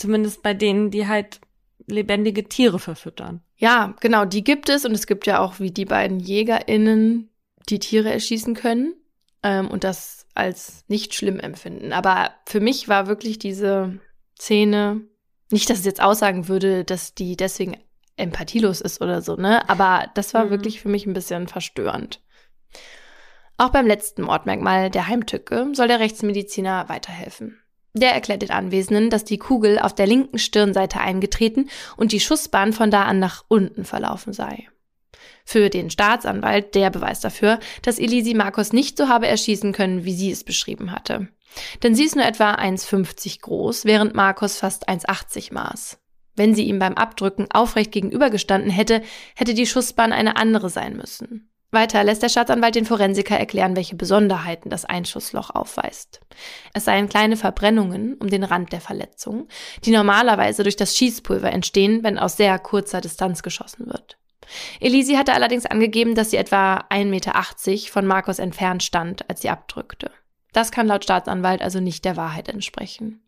Zumindest 0.00 0.42
bei 0.42 0.54
denen, 0.54 0.90
die 0.90 1.06
halt 1.06 1.42
lebendige 1.86 2.48
Tiere 2.48 2.78
verfüttern. 2.78 3.42
Ja, 3.56 3.94
genau, 4.00 4.24
die 4.24 4.42
gibt 4.42 4.70
es 4.70 4.86
und 4.86 4.92
es 4.92 5.06
gibt 5.06 5.26
ja 5.26 5.40
auch 5.40 5.60
wie 5.60 5.70
die 5.70 5.84
beiden 5.84 6.20
JägerInnen, 6.20 7.28
die 7.68 7.78
Tiere 7.80 8.10
erschießen 8.10 8.54
können 8.54 8.94
ähm, 9.42 9.68
und 9.68 9.84
das 9.84 10.26
als 10.34 10.84
nicht 10.88 11.14
schlimm 11.14 11.38
empfinden. 11.38 11.92
Aber 11.92 12.30
für 12.46 12.60
mich 12.60 12.88
war 12.88 13.08
wirklich 13.08 13.38
diese 13.38 14.00
Szene, 14.38 15.02
nicht, 15.50 15.68
dass 15.68 15.80
es 15.80 15.84
jetzt 15.84 16.00
aussagen 16.00 16.48
würde, 16.48 16.82
dass 16.82 17.14
die 17.14 17.36
deswegen 17.36 17.76
empathielos 18.16 18.80
ist 18.80 19.02
oder 19.02 19.20
so, 19.20 19.36
ne? 19.36 19.68
Aber 19.68 20.08
das 20.14 20.32
war 20.32 20.46
mhm. 20.46 20.50
wirklich 20.50 20.80
für 20.80 20.88
mich 20.88 21.04
ein 21.04 21.12
bisschen 21.12 21.46
verstörend. 21.46 22.22
Auch 23.58 23.68
beim 23.68 23.86
letzten 23.86 24.22
Mordmerkmal 24.22 24.88
der 24.88 25.08
Heimtücke 25.08 25.68
soll 25.74 25.88
der 25.88 26.00
Rechtsmediziner 26.00 26.88
weiterhelfen. 26.88 27.59
Der 27.92 28.12
erklärt 28.12 28.42
den 28.42 28.50
Anwesenden, 28.50 29.10
dass 29.10 29.24
die 29.24 29.38
Kugel 29.38 29.78
auf 29.78 29.94
der 29.94 30.06
linken 30.06 30.38
Stirnseite 30.38 31.00
eingetreten 31.00 31.68
und 31.96 32.12
die 32.12 32.20
Schussbahn 32.20 32.72
von 32.72 32.90
da 32.90 33.04
an 33.04 33.18
nach 33.18 33.44
unten 33.48 33.84
verlaufen 33.84 34.32
sei. 34.32 34.68
Für 35.44 35.68
den 35.70 35.90
Staatsanwalt 35.90 36.74
der 36.74 36.90
Beweis 36.90 37.20
dafür, 37.20 37.58
dass 37.82 37.98
Elisi 37.98 38.34
Marcos 38.34 38.72
nicht 38.72 38.96
so 38.96 39.08
habe 39.08 39.26
erschießen 39.26 39.72
können, 39.72 40.04
wie 40.04 40.14
sie 40.14 40.30
es 40.30 40.44
beschrieben 40.44 40.92
hatte. 40.92 41.28
Denn 41.82 41.96
sie 41.96 42.04
ist 42.04 42.14
nur 42.14 42.24
etwa 42.24 42.54
1,50 42.54 43.40
groß, 43.40 43.84
während 43.84 44.14
Marcos 44.14 44.58
fast 44.58 44.88
1,80 44.88 45.52
maß. 45.52 45.98
Wenn 46.36 46.54
sie 46.54 46.64
ihm 46.64 46.78
beim 46.78 46.94
Abdrücken 46.94 47.50
aufrecht 47.50 47.90
gegenübergestanden 47.90 48.70
hätte, 48.70 49.02
hätte 49.34 49.54
die 49.54 49.66
Schussbahn 49.66 50.12
eine 50.12 50.36
andere 50.36 50.70
sein 50.70 50.96
müssen. 50.96 51.49
Weiter 51.72 52.02
lässt 52.02 52.22
der 52.22 52.28
Staatsanwalt 52.28 52.74
den 52.74 52.84
Forensiker 52.84 53.38
erklären, 53.38 53.76
welche 53.76 53.94
Besonderheiten 53.94 54.70
das 54.70 54.84
Einschussloch 54.84 55.50
aufweist. 55.50 56.20
Es 56.74 56.84
seien 56.84 57.08
kleine 57.08 57.36
Verbrennungen 57.36 58.14
um 58.14 58.28
den 58.28 58.42
Rand 58.42 58.72
der 58.72 58.80
Verletzung, 58.80 59.46
die 59.84 59.92
normalerweise 59.92 60.64
durch 60.64 60.76
das 60.76 60.96
Schießpulver 60.96 61.50
entstehen, 61.50 62.02
wenn 62.02 62.18
aus 62.18 62.36
sehr 62.36 62.58
kurzer 62.58 63.00
Distanz 63.00 63.44
geschossen 63.44 63.86
wird. 63.86 64.18
Elisi 64.80 65.14
hatte 65.14 65.32
allerdings 65.32 65.64
angegeben, 65.64 66.16
dass 66.16 66.30
sie 66.30 66.36
etwa 66.36 66.78
1,80 66.90 67.04
Meter 67.04 67.92
von 67.92 68.06
Markus 68.06 68.40
entfernt 68.40 68.82
stand, 68.82 69.30
als 69.30 69.42
sie 69.42 69.50
abdrückte. 69.50 70.10
Das 70.52 70.72
kann 70.72 70.88
laut 70.88 71.04
Staatsanwalt 71.04 71.62
also 71.62 71.78
nicht 71.78 72.04
der 72.04 72.16
Wahrheit 72.16 72.48
entsprechen. 72.48 73.22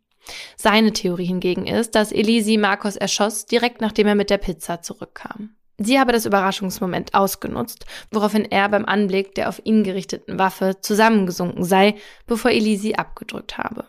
Seine 0.56 0.92
Theorie 0.92 1.26
hingegen 1.26 1.66
ist, 1.66 1.94
dass 1.94 2.12
Elisi 2.12 2.56
Marcos 2.56 2.96
erschoss, 2.96 3.46
direkt 3.46 3.80
nachdem 3.80 4.06
er 4.08 4.14
mit 4.14 4.30
der 4.30 4.38
Pizza 4.38 4.82
zurückkam. 4.82 5.56
Sie 5.84 5.98
habe 5.98 6.12
das 6.12 6.26
Überraschungsmoment 6.26 7.14
ausgenutzt, 7.14 7.86
woraufhin 8.10 8.44
er 8.44 8.68
beim 8.68 8.84
Anblick 8.84 9.34
der 9.34 9.48
auf 9.48 9.60
ihn 9.64 9.84
gerichteten 9.84 10.38
Waffe 10.38 10.76
zusammengesunken 10.80 11.64
sei, 11.64 11.94
bevor 12.26 12.50
Elisi 12.50 12.94
abgedrückt 12.94 13.58
habe. 13.58 13.86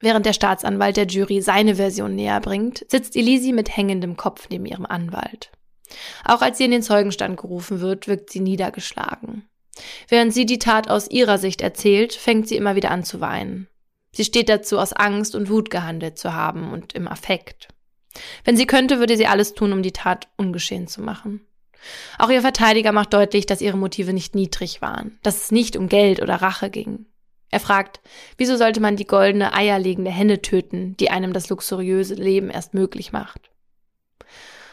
Während 0.00 0.26
der 0.26 0.32
Staatsanwalt 0.32 0.96
der 0.96 1.06
Jury 1.06 1.40
seine 1.40 1.76
Version 1.76 2.14
näher 2.14 2.40
bringt, 2.40 2.84
sitzt 2.90 3.16
Elisi 3.16 3.52
mit 3.52 3.74
hängendem 3.74 4.16
Kopf 4.16 4.48
neben 4.50 4.66
ihrem 4.66 4.86
Anwalt. 4.86 5.50
Auch 6.24 6.42
als 6.42 6.58
sie 6.58 6.64
in 6.64 6.70
den 6.70 6.82
Zeugenstand 6.82 7.40
gerufen 7.40 7.80
wird, 7.80 8.08
wirkt 8.08 8.30
sie 8.30 8.40
niedergeschlagen. 8.40 9.48
Während 10.08 10.32
sie 10.32 10.46
die 10.46 10.58
Tat 10.58 10.88
aus 10.88 11.10
ihrer 11.10 11.38
Sicht 11.38 11.60
erzählt, 11.60 12.12
fängt 12.14 12.48
sie 12.48 12.56
immer 12.56 12.76
wieder 12.76 12.90
an 12.90 13.04
zu 13.04 13.20
weinen. 13.20 13.68
Sie 14.12 14.24
steht 14.24 14.48
dazu, 14.48 14.78
aus 14.78 14.92
Angst 14.92 15.34
und 15.34 15.48
Wut 15.48 15.70
gehandelt 15.70 16.18
zu 16.18 16.34
haben 16.34 16.72
und 16.72 16.92
im 16.92 17.08
Affekt. 17.08 17.68
Wenn 18.44 18.56
sie 18.56 18.66
könnte, 18.66 18.98
würde 18.98 19.16
sie 19.16 19.26
alles 19.26 19.54
tun, 19.54 19.72
um 19.72 19.82
die 19.82 19.92
Tat 19.92 20.28
ungeschehen 20.36 20.86
zu 20.86 21.02
machen. 21.02 21.46
Auch 22.18 22.30
ihr 22.30 22.40
Verteidiger 22.40 22.92
macht 22.92 23.12
deutlich, 23.12 23.46
dass 23.46 23.60
ihre 23.60 23.76
Motive 23.76 24.12
nicht 24.12 24.34
niedrig 24.34 24.80
waren, 24.80 25.18
dass 25.22 25.44
es 25.44 25.52
nicht 25.52 25.76
um 25.76 25.88
Geld 25.88 26.22
oder 26.22 26.36
Rache 26.36 26.70
ging. 26.70 27.06
Er 27.50 27.60
fragt, 27.60 28.00
wieso 28.36 28.56
sollte 28.56 28.80
man 28.80 28.96
die 28.96 29.06
goldene, 29.06 29.54
eierlegende 29.54 30.10
Henne 30.10 30.42
töten, 30.42 30.96
die 30.96 31.10
einem 31.10 31.32
das 31.32 31.50
luxuriöse 31.50 32.14
Leben 32.14 32.50
erst 32.50 32.74
möglich 32.74 33.12
macht? 33.12 33.50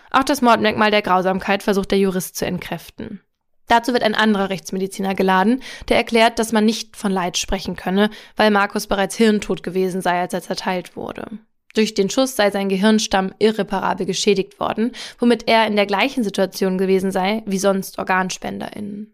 Auch 0.09 0.23
das 0.23 0.41
Mordmerkmal 0.41 0.91
der 0.91 1.01
Grausamkeit 1.01 1.63
versucht 1.63 1.91
der 1.91 1.99
Jurist 1.99 2.35
zu 2.35 2.45
entkräften. 2.45 3.21
Dazu 3.67 3.93
wird 3.93 4.03
ein 4.03 4.15
anderer 4.15 4.49
Rechtsmediziner 4.49 5.15
geladen, 5.15 5.61
der 5.87 5.97
erklärt, 5.97 6.39
dass 6.39 6.51
man 6.51 6.65
nicht 6.65 6.97
von 6.97 7.11
Leid 7.11 7.37
sprechen 7.37 7.75
könne, 7.77 8.09
weil 8.35 8.51
Markus 8.51 8.87
bereits 8.87 9.15
hirntot 9.15 9.63
gewesen 9.63 10.01
sei, 10.01 10.19
als 10.19 10.33
er 10.33 10.41
zerteilt 10.41 10.95
wurde. 10.97 11.39
Durch 11.73 11.93
den 11.93 12.09
Schuss 12.09 12.35
sei 12.35 12.51
sein 12.51 12.69
Gehirnstamm 12.69 13.33
irreparabel 13.39 14.05
geschädigt 14.05 14.59
worden, 14.59 14.91
womit 15.19 15.47
er 15.47 15.67
in 15.67 15.75
der 15.75 15.85
gleichen 15.85 16.23
Situation 16.23 16.77
gewesen 16.77 17.11
sei 17.11 17.43
wie 17.45 17.59
sonst 17.59 17.97
OrganspenderInnen. 17.97 19.13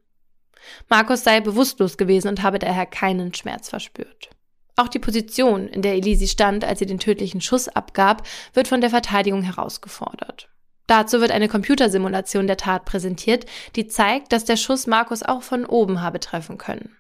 Markus 0.90 1.24
sei 1.24 1.40
bewusstlos 1.40 1.98
gewesen 1.98 2.28
und 2.30 2.44
habe 2.44 2.60
daher 2.60 2.86
keinen 2.86 3.34
Schmerz 3.34 3.70
verspürt. 3.70 4.30
Auch 4.76 4.88
die 4.88 5.00
Position, 5.00 5.68
in 5.68 5.82
der 5.82 5.94
Elisi 5.94 6.28
stand, 6.28 6.64
als 6.64 6.80
sie 6.80 6.86
den 6.86 7.00
tödlichen 7.00 7.42
Schuss 7.42 7.68
abgab, 7.68 8.24
wird 8.54 8.68
von 8.68 8.82
der 8.82 8.92
Verteidigung 8.92 9.42
herausgefordert. 9.42 10.50
Dazu 10.88 11.20
wird 11.20 11.32
eine 11.32 11.50
Computersimulation 11.50 12.48
der 12.48 12.58
Tat 12.58 12.86
präsentiert, 12.86 13.46
die 13.76 13.88
zeigt, 13.88 14.32
dass 14.32 14.46
der 14.46 14.56
Schuss 14.56 14.88
Markus 14.88 15.24
auch 15.24 15.42
von 15.42 15.66
oben 15.66 16.02
habe 16.02 16.20
treffen 16.20 16.58
können. 16.58 16.97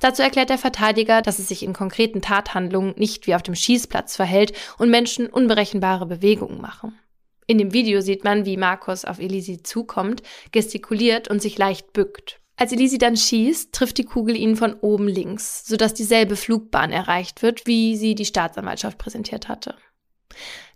Dazu 0.00 0.22
erklärt 0.22 0.50
der 0.50 0.58
Verteidiger, 0.58 1.22
dass 1.22 1.38
es 1.38 1.48
sich 1.48 1.62
in 1.62 1.72
konkreten 1.72 2.22
Tathandlungen 2.22 2.94
nicht 2.96 3.26
wie 3.26 3.34
auf 3.34 3.42
dem 3.42 3.54
Schießplatz 3.54 4.16
verhält 4.16 4.52
und 4.78 4.90
Menschen 4.90 5.26
unberechenbare 5.26 6.06
Bewegungen 6.06 6.60
machen. 6.60 6.98
In 7.46 7.58
dem 7.58 7.72
Video 7.72 8.00
sieht 8.00 8.24
man, 8.24 8.46
wie 8.46 8.56
Markus 8.56 9.04
auf 9.04 9.18
Elisi 9.18 9.62
zukommt, 9.62 10.22
gestikuliert 10.52 11.28
und 11.28 11.42
sich 11.42 11.58
leicht 11.58 11.92
bückt. 11.92 12.40
Als 12.56 12.72
Elisi 12.72 12.98
dann 12.98 13.16
schießt, 13.16 13.72
trifft 13.72 13.98
die 13.98 14.04
Kugel 14.04 14.36
ihn 14.36 14.56
von 14.56 14.74
oben 14.74 15.08
links, 15.08 15.66
sodass 15.66 15.92
dieselbe 15.92 16.36
Flugbahn 16.36 16.92
erreicht 16.92 17.42
wird, 17.42 17.66
wie 17.66 17.96
sie 17.96 18.14
die 18.14 18.24
Staatsanwaltschaft 18.24 18.96
präsentiert 18.96 19.48
hatte. 19.48 19.74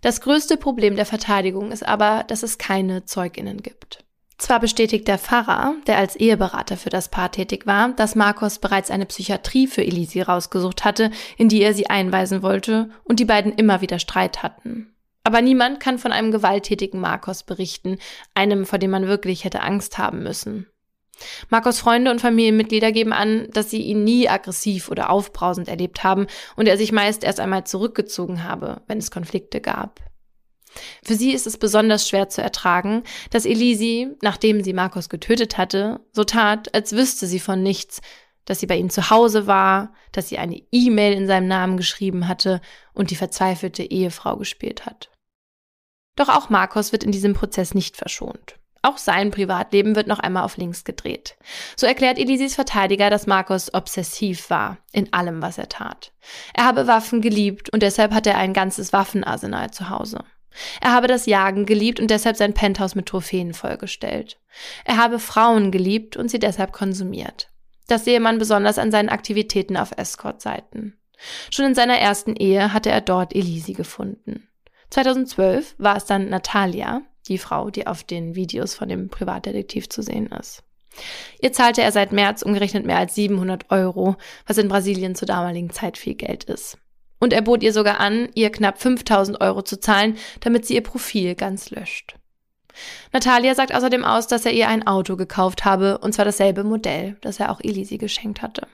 Das 0.01 0.21
größte 0.21 0.57
Problem 0.57 0.95
der 0.95 1.05
Verteidigung 1.05 1.71
ist 1.71 1.85
aber, 1.85 2.23
dass 2.27 2.43
es 2.43 2.57
keine 2.57 3.05
Zeuginnen 3.05 3.61
gibt. 3.61 4.05
Zwar 4.39 4.61
bestätigt 4.61 5.07
der 5.09 5.17
Pfarrer, 5.17 5.75
der 5.85 5.97
als 5.97 6.15
Eheberater 6.15 6.77
für 6.77 6.89
das 6.89 7.09
Paar 7.09 7.29
tätig 7.29 7.67
war, 7.67 7.89
dass 7.89 8.15
Marcos 8.15 8.59
bereits 8.59 8.89
eine 8.89 9.05
Psychiatrie 9.05 9.67
für 9.67 9.83
Elisi 9.83 10.21
rausgesucht 10.21 10.85
hatte, 10.85 11.11
in 11.37 11.49
die 11.49 11.61
er 11.61 11.73
sie 11.73 11.89
einweisen 11.89 12.41
wollte 12.41 12.89
und 13.03 13.19
die 13.19 13.25
beiden 13.25 13.51
immer 13.51 13.81
wieder 13.81 13.99
Streit 13.99 14.41
hatten. 14.41 14.95
Aber 15.25 15.41
niemand 15.41 15.81
kann 15.81 15.99
von 15.99 16.13
einem 16.13 16.31
gewalttätigen 16.31 17.01
Marcos 17.01 17.43
berichten, 17.43 17.99
einem, 18.33 18.65
vor 18.65 18.79
dem 18.79 18.91
man 18.91 19.07
wirklich 19.07 19.43
hätte 19.43 19.61
Angst 19.61 19.97
haben 19.97 20.23
müssen. 20.23 20.67
Marcos 21.49 21.81
Freunde 21.81 22.09
und 22.09 22.21
Familienmitglieder 22.21 22.93
geben 22.93 23.11
an, 23.11 23.49
dass 23.51 23.69
sie 23.69 23.81
ihn 23.81 24.05
nie 24.05 24.29
aggressiv 24.29 24.89
oder 24.89 25.09
aufbrausend 25.09 25.67
erlebt 25.67 26.05
haben 26.05 26.27
und 26.55 26.65
er 26.69 26.77
sich 26.77 26.93
meist 26.93 27.25
erst 27.25 27.41
einmal 27.41 27.65
zurückgezogen 27.65 28.45
habe, 28.45 28.83
wenn 28.87 28.99
es 28.99 29.11
Konflikte 29.11 29.59
gab. 29.59 29.99
Für 31.03 31.15
sie 31.15 31.31
ist 31.31 31.47
es 31.47 31.57
besonders 31.57 32.07
schwer 32.07 32.29
zu 32.29 32.41
ertragen, 32.41 33.03
dass 33.31 33.45
Elisi, 33.45 34.09
nachdem 34.21 34.63
sie 34.63 34.73
Marcos 34.73 35.09
getötet 35.09 35.57
hatte, 35.57 35.99
so 36.11 36.23
tat, 36.23 36.73
als 36.73 36.93
wüsste 36.93 37.27
sie 37.27 37.39
von 37.39 37.63
nichts, 37.63 38.01
dass 38.45 38.59
sie 38.59 38.67
bei 38.67 38.77
ihm 38.77 38.89
zu 38.89 39.09
Hause 39.09 39.47
war, 39.47 39.93
dass 40.11 40.29
sie 40.29 40.37
eine 40.37 40.61
E-Mail 40.71 41.13
in 41.13 41.27
seinem 41.27 41.47
Namen 41.47 41.77
geschrieben 41.77 42.27
hatte 42.27 42.61
und 42.93 43.11
die 43.11 43.15
verzweifelte 43.15 43.83
Ehefrau 43.83 44.37
gespielt 44.37 44.85
hat. 44.85 45.11
Doch 46.15 46.29
auch 46.29 46.49
Markus 46.49 46.91
wird 46.91 47.03
in 47.03 47.11
diesem 47.11 47.33
Prozess 47.33 47.73
nicht 47.73 47.95
verschont. 47.95 48.59
Auch 48.81 48.97
sein 48.97 49.31
Privatleben 49.31 49.95
wird 49.95 50.07
noch 50.07 50.19
einmal 50.19 50.43
auf 50.43 50.57
links 50.57 50.83
gedreht. 50.83 51.37
So 51.75 51.85
erklärt 51.85 52.17
Elisis 52.17 52.55
Verteidiger, 52.55 53.09
dass 53.09 53.27
Markus 53.27 53.73
obsessiv 53.73 54.49
war 54.49 54.77
in 54.93 55.11
allem, 55.11 55.41
was 55.41 55.57
er 55.57 55.67
tat. 55.67 56.13
Er 56.53 56.65
habe 56.65 56.87
Waffen 56.87 57.21
geliebt 57.21 57.69
und 57.71 57.83
deshalb 57.83 58.13
hat 58.13 58.25
er 58.25 58.37
ein 58.37 58.53
ganzes 58.53 58.93
Waffenarsenal 58.93 59.71
zu 59.71 59.89
Hause. 59.89 60.23
Er 60.81 60.93
habe 60.93 61.07
das 61.07 61.25
Jagen 61.25 61.65
geliebt 61.65 61.99
und 61.99 62.09
deshalb 62.09 62.35
sein 62.35 62.53
Penthouse 62.53 62.95
mit 62.95 63.05
Trophäen 63.05 63.53
vollgestellt. 63.53 64.39
Er 64.85 64.97
habe 64.97 65.19
Frauen 65.19 65.71
geliebt 65.71 66.17
und 66.17 66.29
sie 66.29 66.39
deshalb 66.39 66.71
konsumiert. 66.71 67.49
Das 67.87 68.05
sehe 68.05 68.19
man 68.19 68.37
besonders 68.37 68.77
an 68.77 68.91
seinen 68.91 69.09
Aktivitäten 69.09 69.77
auf 69.77 69.91
Escort-Seiten. 69.97 70.97
Schon 71.51 71.65
in 71.65 71.75
seiner 71.75 71.97
ersten 71.97 72.35
Ehe 72.35 72.73
hatte 72.73 72.89
er 72.89 73.01
dort 73.01 73.35
Elisi 73.35 73.73
gefunden. 73.73 74.47
2012 74.91 75.75
war 75.77 75.97
es 75.97 76.05
dann 76.05 76.29
Natalia, 76.29 77.01
die 77.27 77.37
Frau, 77.37 77.69
die 77.69 77.87
auf 77.87 78.03
den 78.03 78.35
Videos 78.35 78.73
von 78.73 78.89
dem 78.89 79.09
Privatdetektiv 79.09 79.89
zu 79.89 80.01
sehen 80.01 80.27
ist. 80.27 80.63
Ihr 81.41 81.53
zahlte 81.53 81.81
er 81.81 81.91
seit 81.91 82.11
März 82.11 82.41
umgerechnet 82.41 82.85
mehr 82.85 82.97
als 82.97 83.15
700 83.15 83.69
Euro, 83.69 84.15
was 84.47 84.57
in 84.57 84.67
Brasilien 84.67 85.15
zur 85.15 85.27
damaligen 85.27 85.69
Zeit 85.69 85.97
viel 85.97 86.15
Geld 86.15 86.45
ist. 86.45 86.77
Und 87.19 87.33
er 87.33 87.41
bot 87.41 87.63
ihr 87.63 87.73
sogar 87.73 87.99
an, 87.99 88.29
ihr 88.33 88.49
knapp 88.49 88.81
5000 88.81 89.41
Euro 89.41 89.61
zu 89.61 89.79
zahlen, 89.79 90.17
damit 90.39 90.65
sie 90.65 90.75
ihr 90.75 90.83
Profil 90.83 91.35
ganz 91.35 91.69
löscht. 91.69 92.15
Natalia 93.11 93.55
sagt 93.55 93.73
außerdem 93.73 94.05
aus, 94.05 94.27
dass 94.27 94.45
er 94.45 94.53
ihr 94.53 94.69
ein 94.69 94.87
Auto 94.87 95.17
gekauft 95.17 95.65
habe, 95.65 95.97
und 95.97 96.13
zwar 96.13 96.25
dasselbe 96.25 96.63
Modell, 96.63 97.17
das 97.21 97.39
er 97.39 97.51
auch 97.51 97.59
Elisi 97.61 97.97
geschenkt 97.97 98.41
hatte. 98.41 98.67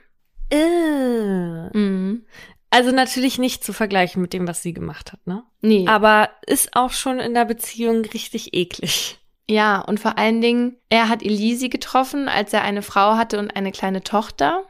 Äh. 0.51 1.75
Mhm. 1.75 2.25
Also 2.69 2.91
natürlich 2.91 3.39
nicht 3.39 3.63
zu 3.63 3.73
vergleichen 3.73 4.21
mit 4.21 4.33
dem, 4.33 4.47
was 4.47 4.61
sie 4.61 4.73
gemacht 4.73 5.13
hat, 5.13 5.25
ne? 5.25 5.43
Nee. 5.61 5.87
Aber 5.87 6.29
ist 6.45 6.75
auch 6.75 6.91
schon 6.91 7.19
in 7.19 7.33
der 7.33 7.45
Beziehung 7.45 8.01
richtig 8.05 8.53
eklig. 8.53 9.17
Ja, 9.49 9.79
und 9.79 9.99
vor 9.99 10.17
allen 10.17 10.41
Dingen, 10.41 10.75
er 10.89 11.07
hat 11.07 11.23
Elisi 11.23 11.69
getroffen, 11.69 12.27
als 12.27 12.51
er 12.51 12.63
eine 12.63 12.81
Frau 12.81 13.15
hatte 13.15 13.39
und 13.39 13.55
eine 13.55 13.71
kleine 13.71 14.01
Tochter. 14.01 14.63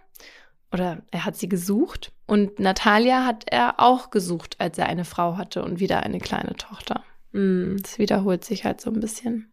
Oder 0.76 1.04
er 1.10 1.24
hat 1.24 1.38
sie 1.38 1.48
gesucht. 1.48 2.12
Und 2.28 2.60
Natalia 2.60 3.26
hat 3.26 3.46
er 3.50 3.80
auch 3.80 4.10
gesucht, 4.10 4.58
als 4.60 4.78
er 4.78 4.88
eine 4.88 5.06
Frau 5.06 5.38
hatte 5.38 5.64
und 5.64 5.80
wieder 5.80 6.04
eine 6.04 6.20
kleine 6.20 6.56
Tochter. 6.56 7.02
Mm. 7.32 7.78
Das 7.82 7.98
wiederholt 7.98 8.44
sich 8.44 8.66
halt 8.66 8.82
so 8.82 8.92
ein 8.92 9.00
bisschen. 9.00 9.50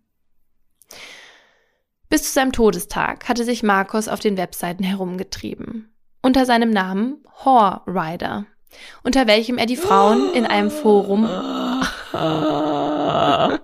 Bis 2.08 2.24
zu 2.24 2.32
seinem 2.32 2.50
Todestag 2.50 3.28
hatte 3.28 3.44
sich 3.44 3.62
Markus 3.62 4.08
auf 4.08 4.18
den 4.18 4.36
Webseiten 4.36 4.82
herumgetrieben 4.82 5.94
unter 6.22 6.44
seinem 6.44 6.70
Namen 6.70 7.22
Whore 7.44 7.82
Rider, 7.86 8.46
unter 9.04 9.28
welchem 9.28 9.58
er 9.58 9.66
die 9.66 9.76
Frauen 9.76 10.34
in 10.34 10.44
einem 10.44 10.72
Forum 10.72 11.22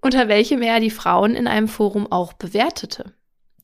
unter 0.00 0.28
welchem 0.28 0.62
er 0.62 0.80
die 0.80 0.88
Frauen 0.88 1.34
in 1.34 1.46
einem 1.46 1.68
Forum 1.68 2.10
auch 2.10 2.32
bewertete. 2.32 3.12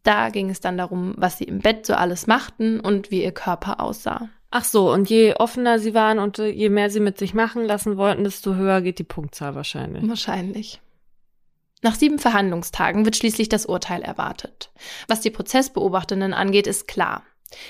Da 0.02 0.30
ging 0.30 0.50
es 0.50 0.60
dann 0.60 0.78
darum, 0.78 1.14
was 1.16 1.38
sie 1.38 1.44
im 1.44 1.58
Bett 1.60 1.84
so 1.86 1.94
alles 1.94 2.26
machten 2.26 2.80
und 2.80 3.10
wie 3.10 3.22
ihr 3.22 3.32
Körper 3.32 3.80
aussah. 3.80 4.28
Ach 4.50 4.64
so, 4.64 4.90
und 4.92 5.08
je 5.08 5.34
offener 5.34 5.78
sie 5.78 5.94
waren 5.94 6.18
und 6.18 6.38
je 6.38 6.70
mehr 6.70 6.90
sie 6.90 7.00
mit 7.00 7.18
sich 7.18 7.34
machen 7.34 7.64
lassen 7.64 7.96
wollten, 7.96 8.24
desto 8.24 8.54
höher 8.54 8.80
geht 8.80 8.98
die 8.98 9.04
Punktzahl 9.04 9.54
wahrscheinlich. 9.54 10.08
Wahrscheinlich. 10.08 10.80
Nach 11.82 11.94
sieben 11.94 12.18
Verhandlungstagen 12.18 13.04
wird 13.04 13.16
schließlich 13.16 13.48
das 13.48 13.64
Urteil 13.66 14.02
erwartet. 14.02 14.70
Was 15.08 15.20
die 15.20 15.30
Prozessbeobachtenden 15.30 16.34
angeht, 16.34 16.66
ist 16.66 16.88
klar. 16.88 17.22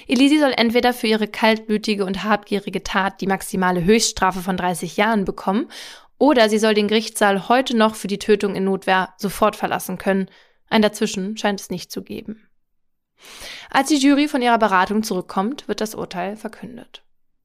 Elisi 0.09 0.39
soll 0.39 0.53
entweder 0.57 0.93
für 0.93 1.07
ihre 1.07 1.29
kaltblütige 1.29 2.05
und 2.05 2.25
habgierige 2.25 2.83
Tat 2.83 3.21
die 3.21 3.27
maximale 3.27 3.85
Höchststrafe 3.85 4.41
von 4.41 4.57
30 4.57 4.97
Jahren 4.97 5.25
bekommen, 5.25 5.69
oder 6.19 6.51
sie 6.51 6.59
soll 6.59 6.75
den 6.75 6.89
Gerichtssaal 6.89 7.49
heute 7.49 7.75
noch 7.77 7.95
für 7.95 8.09
die 8.09 8.19
Tötung 8.19 8.55
in 8.55 8.65
Notwehr 8.65 9.15
sofort 9.17 9.57
verlassen 9.57 9.97
können. 9.97 10.29
Ein 10.71 10.83
Dazwischen 10.83 11.37
scheint 11.37 11.61
es 11.61 11.69
nicht 11.69 11.93
zu 11.93 12.03
geben. 12.03 12.49
Als 13.71 13.89
die 13.89 13.99
Jury 13.99 14.29
von 14.29 14.41
ihrer 14.41 14.59
Beratung 14.59 15.03
zurückkommt, 15.03 15.69
wird 15.69 15.81
das 15.81 15.95
Urteil 15.95 16.37
verkündet. 16.37 17.03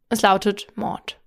Es 0.09 0.21
lautet 0.21 0.67
Mord. 0.75 1.19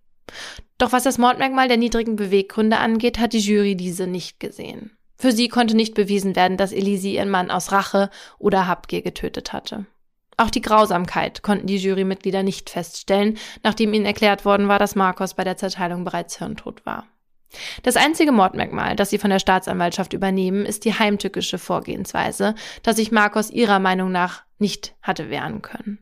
Doch 0.79 0.93
was 0.93 1.03
das 1.03 1.19
Mordmerkmal 1.19 1.69
der 1.69 1.77
niedrigen 1.77 2.17
Beweggründe 2.17 2.79
angeht, 2.79 3.19
hat 3.19 3.33
die 3.33 3.41
Jury 3.41 3.77
diese 3.77 4.07
nicht 4.07 4.41
gesehen. 4.41 4.97
Für 5.17 5.33
sie 5.33 5.49
konnte 5.49 5.75
nicht 5.75 5.95
bewiesen 5.95 6.37
werden, 6.37 6.57
dass 6.57 6.73
Elisi 6.73 7.15
ihren 7.15 7.31
Mann 7.31 7.51
aus 7.51 7.73
Rache 7.73 8.09
oder 8.39 8.69
Habgier 8.69 9.03
getötet 9.03 9.53
hatte. 9.53 9.87
Auch 10.37 10.51
die 10.51 10.61
Grausamkeit 10.61 11.43
konnten 11.43 11.67
die 11.67 11.79
Jurymitglieder 11.79 12.45
nicht 12.45 12.71
feststellen, 12.71 13.37
nachdem 13.65 13.93
ihnen 13.93 14.07
erklärt 14.07 14.45
worden 14.45 14.69
war, 14.69 14.79
dass 14.79 14.95
Marcos 14.95 15.35
bei 15.35 15.43
der 15.43 15.57
Zerteilung 15.57 16.05
bereits 16.05 16.39
hirntot 16.39 16.87
war. 16.87 17.09
Das 17.83 17.97
einzige 17.97 18.33
Mordmerkmal, 18.33 18.95
das 18.97 19.11
sie 19.11 19.19
von 19.19 19.31
der 19.31 19.39
Staatsanwaltschaft 19.39 20.13
übernehmen, 20.13 20.67
ist 20.67 20.85
die 20.85 20.95
heimtückische 20.95 21.59
Vorgehensweise, 21.59 22.55
dass 22.83 22.97
sich 22.97 23.11
Marcos 23.11 23.51
ihrer 23.51 23.79
Meinung 23.79 24.13
nach 24.13 24.43
nicht 24.59 24.95
hatte 25.03 25.31
wehren 25.31 25.63
können. 25.63 25.99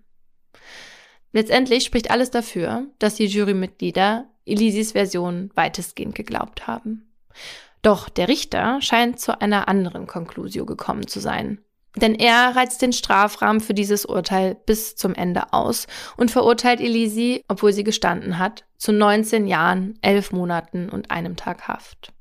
Letztendlich 1.33 1.85
spricht 1.85 2.11
alles 2.11 2.31
dafür, 2.31 2.87
dass 2.99 3.17
die 3.17 3.27
Jurymitglieder 3.27 4.27
Elisis 4.47 4.93
Version 4.93 5.51
weitestgehend 5.55 6.15
geglaubt 6.15 6.67
haben. 6.67 7.13
Doch 7.83 8.09
der 8.09 8.29
Richter 8.29 8.81
scheint 8.81 9.21
zu 9.21 9.41
einer 9.41 9.69
anderen 9.69 10.07
Konklusio 10.07 10.67
gekommen 10.67 11.07
zu 11.07 11.21
sein. 11.21 11.59
Denn 11.97 12.15
er 12.15 12.55
reizt 12.55 12.83
den 12.83 12.93
Strafrahmen 12.93 13.61
für 13.61 13.73
dieses 13.73 14.05
Urteil 14.05 14.55
bis 14.67 14.97
zum 14.97 15.15
Ende 15.15 15.53
aus 15.53 15.87
und 16.17 16.31
verurteilt 16.31 16.81
Elisi, 16.81 17.43
obwohl 17.49 17.73
sie 17.73 17.85
gestanden 17.85 18.39
hat, 18.39 18.65
zu 18.77 18.93
19 18.93 19.47
Jahren, 19.47 19.99
11 20.03 20.33
Monaten 20.33 20.91
und 20.91 21.11
einem 21.11 21.37
Tag 21.37 21.69
Haft. 21.69 22.13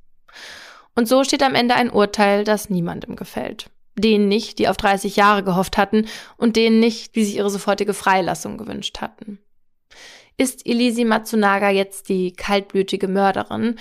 Und 0.95 1.09
so 1.09 1.25
steht 1.25 1.43
am 1.43 1.55
Ende 1.55 1.75
ein 1.75 1.89
Urteil, 1.89 2.45
das 2.45 2.69
niemandem 2.69 3.17
gefällt. 3.17 3.69
Denen 3.97 4.29
nicht, 4.29 4.59
die 4.59 4.69
auf 4.69 4.77
30 4.77 5.17
Jahre 5.17 5.43
gehofft 5.43 5.77
hatten 5.77 6.07
und 6.37 6.55
denen 6.55 6.79
nicht, 6.79 7.15
die 7.15 7.25
sich 7.25 7.35
ihre 7.35 7.49
sofortige 7.49 7.93
Freilassung 7.93 8.57
gewünscht 8.57 9.01
hatten. 9.01 9.39
Ist 10.37 10.65
Elisi 10.65 11.05
Matsunaga 11.05 11.69
jetzt 11.69 12.09
die 12.09 12.33
kaltblütige 12.33 13.07
Mörderin 13.07 13.77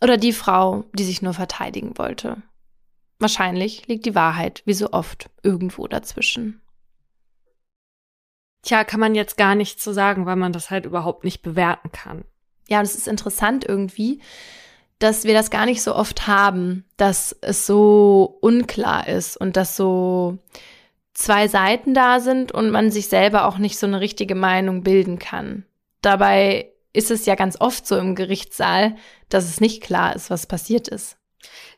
oder 0.00 0.16
die 0.16 0.32
Frau, 0.32 0.84
die 0.92 1.04
sich 1.04 1.22
nur 1.22 1.34
verteidigen 1.34 1.98
wollte. 1.98 2.42
Wahrscheinlich 3.18 3.86
liegt 3.86 4.06
die 4.06 4.14
Wahrheit, 4.14 4.62
wie 4.64 4.74
so 4.74 4.92
oft, 4.92 5.30
irgendwo 5.42 5.86
dazwischen. 5.86 6.60
Tja, 8.62 8.84
kann 8.84 9.00
man 9.00 9.14
jetzt 9.14 9.36
gar 9.36 9.54
nichts 9.54 9.82
zu 9.82 9.92
sagen, 9.92 10.26
weil 10.26 10.36
man 10.36 10.52
das 10.52 10.70
halt 10.70 10.86
überhaupt 10.86 11.24
nicht 11.24 11.42
bewerten 11.42 11.92
kann. 11.92 12.24
Ja, 12.68 12.78
und 12.78 12.84
es 12.84 12.94
ist 12.94 13.08
interessant 13.08 13.64
irgendwie, 13.68 14.20
dass 14.98 15.24
wir 15.24 15.34
das 15.34 15.50
gar 15.50 15.66
nicht 15.66 15.82
so 15.82 15.94
oft 15.94 16.26
haben, 16.26 16.84
dass 16.96 17.36
es 17.42 17.66
so 17.66 18.38
unklar 18.40 19.06
ist 19.06 19.36
und 19.36 19.56
dass 19.56 19.76
so 19.76 20.38
zwei 21.12 21.46
Seiten 21.46 21.94
da 21.94 22.20
sind 22.20 22.52
und 22.52 22.70
man 22.70 22.90
sich 22.90 23.08
selber 23.08 23.46
auch 23.46 23.58
nicht 23.58 23.78
so 23.78 23.86
eine 23.86 24.00
richtige 24.00 24.34
Meinung 24.34 24.82
bilden 24.82 25.18
kann. 25.18 25.64
Dabei 26.00 26.70
ist 26.92 27.10
es 27.10 27.26
ja 27.26 27.34
ganz 27.34 27.60
oft 27.60 27.86
so 27.86 27.98
im 27.98 28.14
Gerichtssaal, 28.14 28.96
dass 29.28 29.44
es 29.44 29.60
nicht 29.60 29.82
klar 29.82 30.16
ist, 30.16 30.30
was 30.30 30.46
passiert 30.46 30.88
ist. 30.88 31.18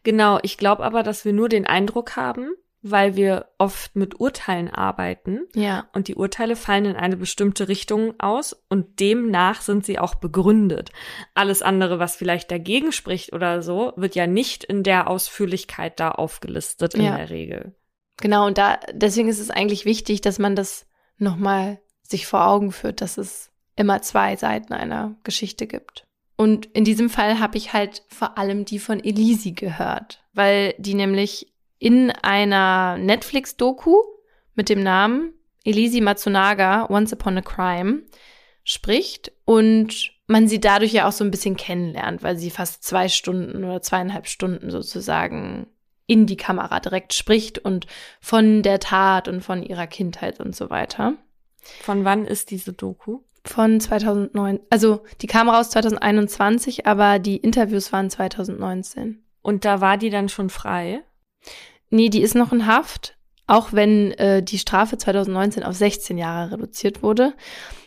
Genau, 0.03 0.39
ich 0.43 0.59
glaube 0.59 0.85
aber, 0.85 1.03
dass 1.03 1.25
wir 1.25 1.33
nur 1.33 1.49
den 1.49 1.67
Eindruck 1.67 2.17
haben, 2.17 2.51
weil 2.83 3.17
wir 3.17 3.47
oft 3.59 3.97
mit 3.97 4.21
Urteilen 4.21 4.71
arbeiten. 4.71 5.41
Ja. 5.55 5.89
Und 5.93 6.09
die 6.09 6.15
Urteile 6.15 6.57
fallen 6.57 6.85
in 6.85 6.97
eine 6.97 7.17
bestimmte 7.17 7.69
Richtung 7.69 8.15
aus 8.19 8.57
und 8.69 9.01
demnach 9.01 9.61
sind 9.61 9.85
sie 9.85 9.99
auch 9.99 10.15
begründet. 10.15 10.91
Alles 11.35 11.63
andere, 11.63 11.99
was 11.99 12.17
vielleicht 12.17 12.51
dagegen 12.51 12.93
spricht 12.93 13.33
oder 13.33 13.63
so, 13.63 13.93
wird 13.97 14.15
ja 14.15 14.27
nicht 14.27 14.65
in 14.65 14.83
der 14.83 15.09
Ausführlichkeit 15.09 15.99
da 15.99 16.13
aufgelistet 16.13 16.95
in 16.95 17.05
ja. 17.05 17.17
der 17.17 17.31
Regel. 17.31 17.75
Genau, 18.19 18.47
und 18.47 18.57
da, 18.57 18.79
deswegen 18.93 19.29
ist 19.29 19.41
es 19.41 19.51
eigentlich 19.51 19.85
wichtig, 19.85 20.21
dass 20.21 20.39
man 20.39 20.57
das 20.57 20.87
nochmal 21.19 21.81
sich 22.03 22.27
vor 22.27 22.47
Augen 22.47 22.73
führt, 22.73 23.01
dass 23.01 23.19
es 23.19 23.51
immer 23.75 24.01
zwei 24.03 24.37
Seiten 24.37 24.73
einer 24.73 25.17
Geschichte 25.23 25.67
gibt. 25.67 26.07
Und 26.37 26.67
in 26.67 26.85
diesem 26.85 27.09
Fall 27.09 27.41
habe 27.41 27.57
ich 27.57 27.73
halt 27.73 28.03
vor 28.09 28.37
allem 28.37 28.65
die 28.65 28.79
von 28.79 29.03
Elisi 29.03 29.53
gehört, 29.53 30.23
weil 30.35 30.75
die 30.79 30.95
nämlich 30.95 31.53
in 31.79 32.11
einer 32.11 32.99
Netflix-Doku 32.99 33.97
mit 34.55 34.69
dem 34.69 34.83
Namen 34.83 35.33
Elisi 35.65 36.01
Matsunaga, 36.01 36.89
Once 36.91 37.13
Upon 37.13 37.39
a 37.39 37.43
Crime, 37.43 38.03
spricht 38.65 39.33
und 39.45 40.13
man 40.27 40.49
sie 40.49 40.61
dadurch 40.61 40.93
ja 40.93 41.09
auch 41.09 41.13
so 41.13 41.25
ein 41.25 41.31
bisschen 41.31 41.57
kennenlernt, 41.57 42.23
weil 42.23 42.37
sie 42.37 42.51
fast 42.51 42.85
zwei 42.85 43.09
Stunden 43.09 43.65
oder 43.65 43.81
zweieinhalb 43.81 44.27
Stunden 44.27 44.71
sozusagen 44.71 45.69
in 46.07 46.27
die 46.27 46.37
Kamera 46.37 46.81
direkt 46.81 47.15
spricht 47.15 47.59
und 47.59 47.87
von 48.21 48.63
der 48.63 48.79
Tat 48.81 49.29
und 49.29 49.41
von 49.43 49.63
ihrer 49.63 49.87
Kindheit 49.87 50.41
und 50.41 50.55
so 50.55 50.71
weiter. 50.71 51.15
Von 51.83 52.05
wann 52.05 52.27
ist 52.27 52.51
diese 52.51 52.73
Doku? 52.73 53.21
Von 53.49 53.81
2009. 53.81 54.61
Also 54.71 55.03
die 55.21 55.27
kam 55.27 55.49
raus 55.49 55.71
2021, 55.71 56.87
aber 56.87 57.19
die 57.19 57.37
Interviews 57.37 57.93
waren 57.93 58.11
2019. 58.11 59.23
Und 59.43 59.65
da 59.65 59.81
war 59.81 59.97
die 59.97 60.11
dann 60.11 60.29
schon 60.29 60.51
frei? 60.51 61.03
Nee, 61.91 62.09
die 62.09 62.23
ist 62.23 62.35
noch 62.35 62.53
in 62.53 62.67
Haft, 62.67 63.17
auch 63.47 63.73
wenn 63.73 64.13
äh, 64.13 64.43
die 64.43 64.59
Strafe 64.59 64.99
2019 64.99 65.63
auf 65.63 65.75
16 65.75 66.19
Jahre 66.19 66.53
reduziert 66.53 67.03
wurde. 67.03 67.35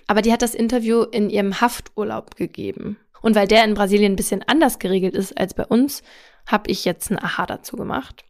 Aber 0.08 0.22
die 0.22 0.32
hat 0.32 0.42
das 0.42 0.56
Interview 0.56 1.04
in 1.04 1.30
ihrem 1.30 1.60
Hafturlaub 1.62 2.36
gegeben. 2.36 2.98
Und 3.22 3.36
weil 3.36 3.48
der 3.48 3.66
in 3.66 3.74
Brasilien 3.74 4.14
ein 4.14 4.16
bisschen 4.16 4.44
anders 4.48 4.80
geregelt 4.80 5.14
ist 5.14 5.38
als 5.38 5.54
bei 5.54 5.66
uns, 5.66 6.04
habe 6.46 6.72
ich 6.72 6.86
jetzt 6.86 7.12
ein 7.12 7.22
Aha 7.22 7.46
dazu 7.46 7.76
gemacht. 7.76 8.24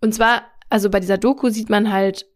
Und 0.00 0.12
zwar, 0.12 0.42
also 0.68 0.90
bei 0.90 1.00
dieser 1.00 1.18
Doku 1.18 1.48
sieht 1.48 1.70
man 1.70 1.92
halt 1.92 2.26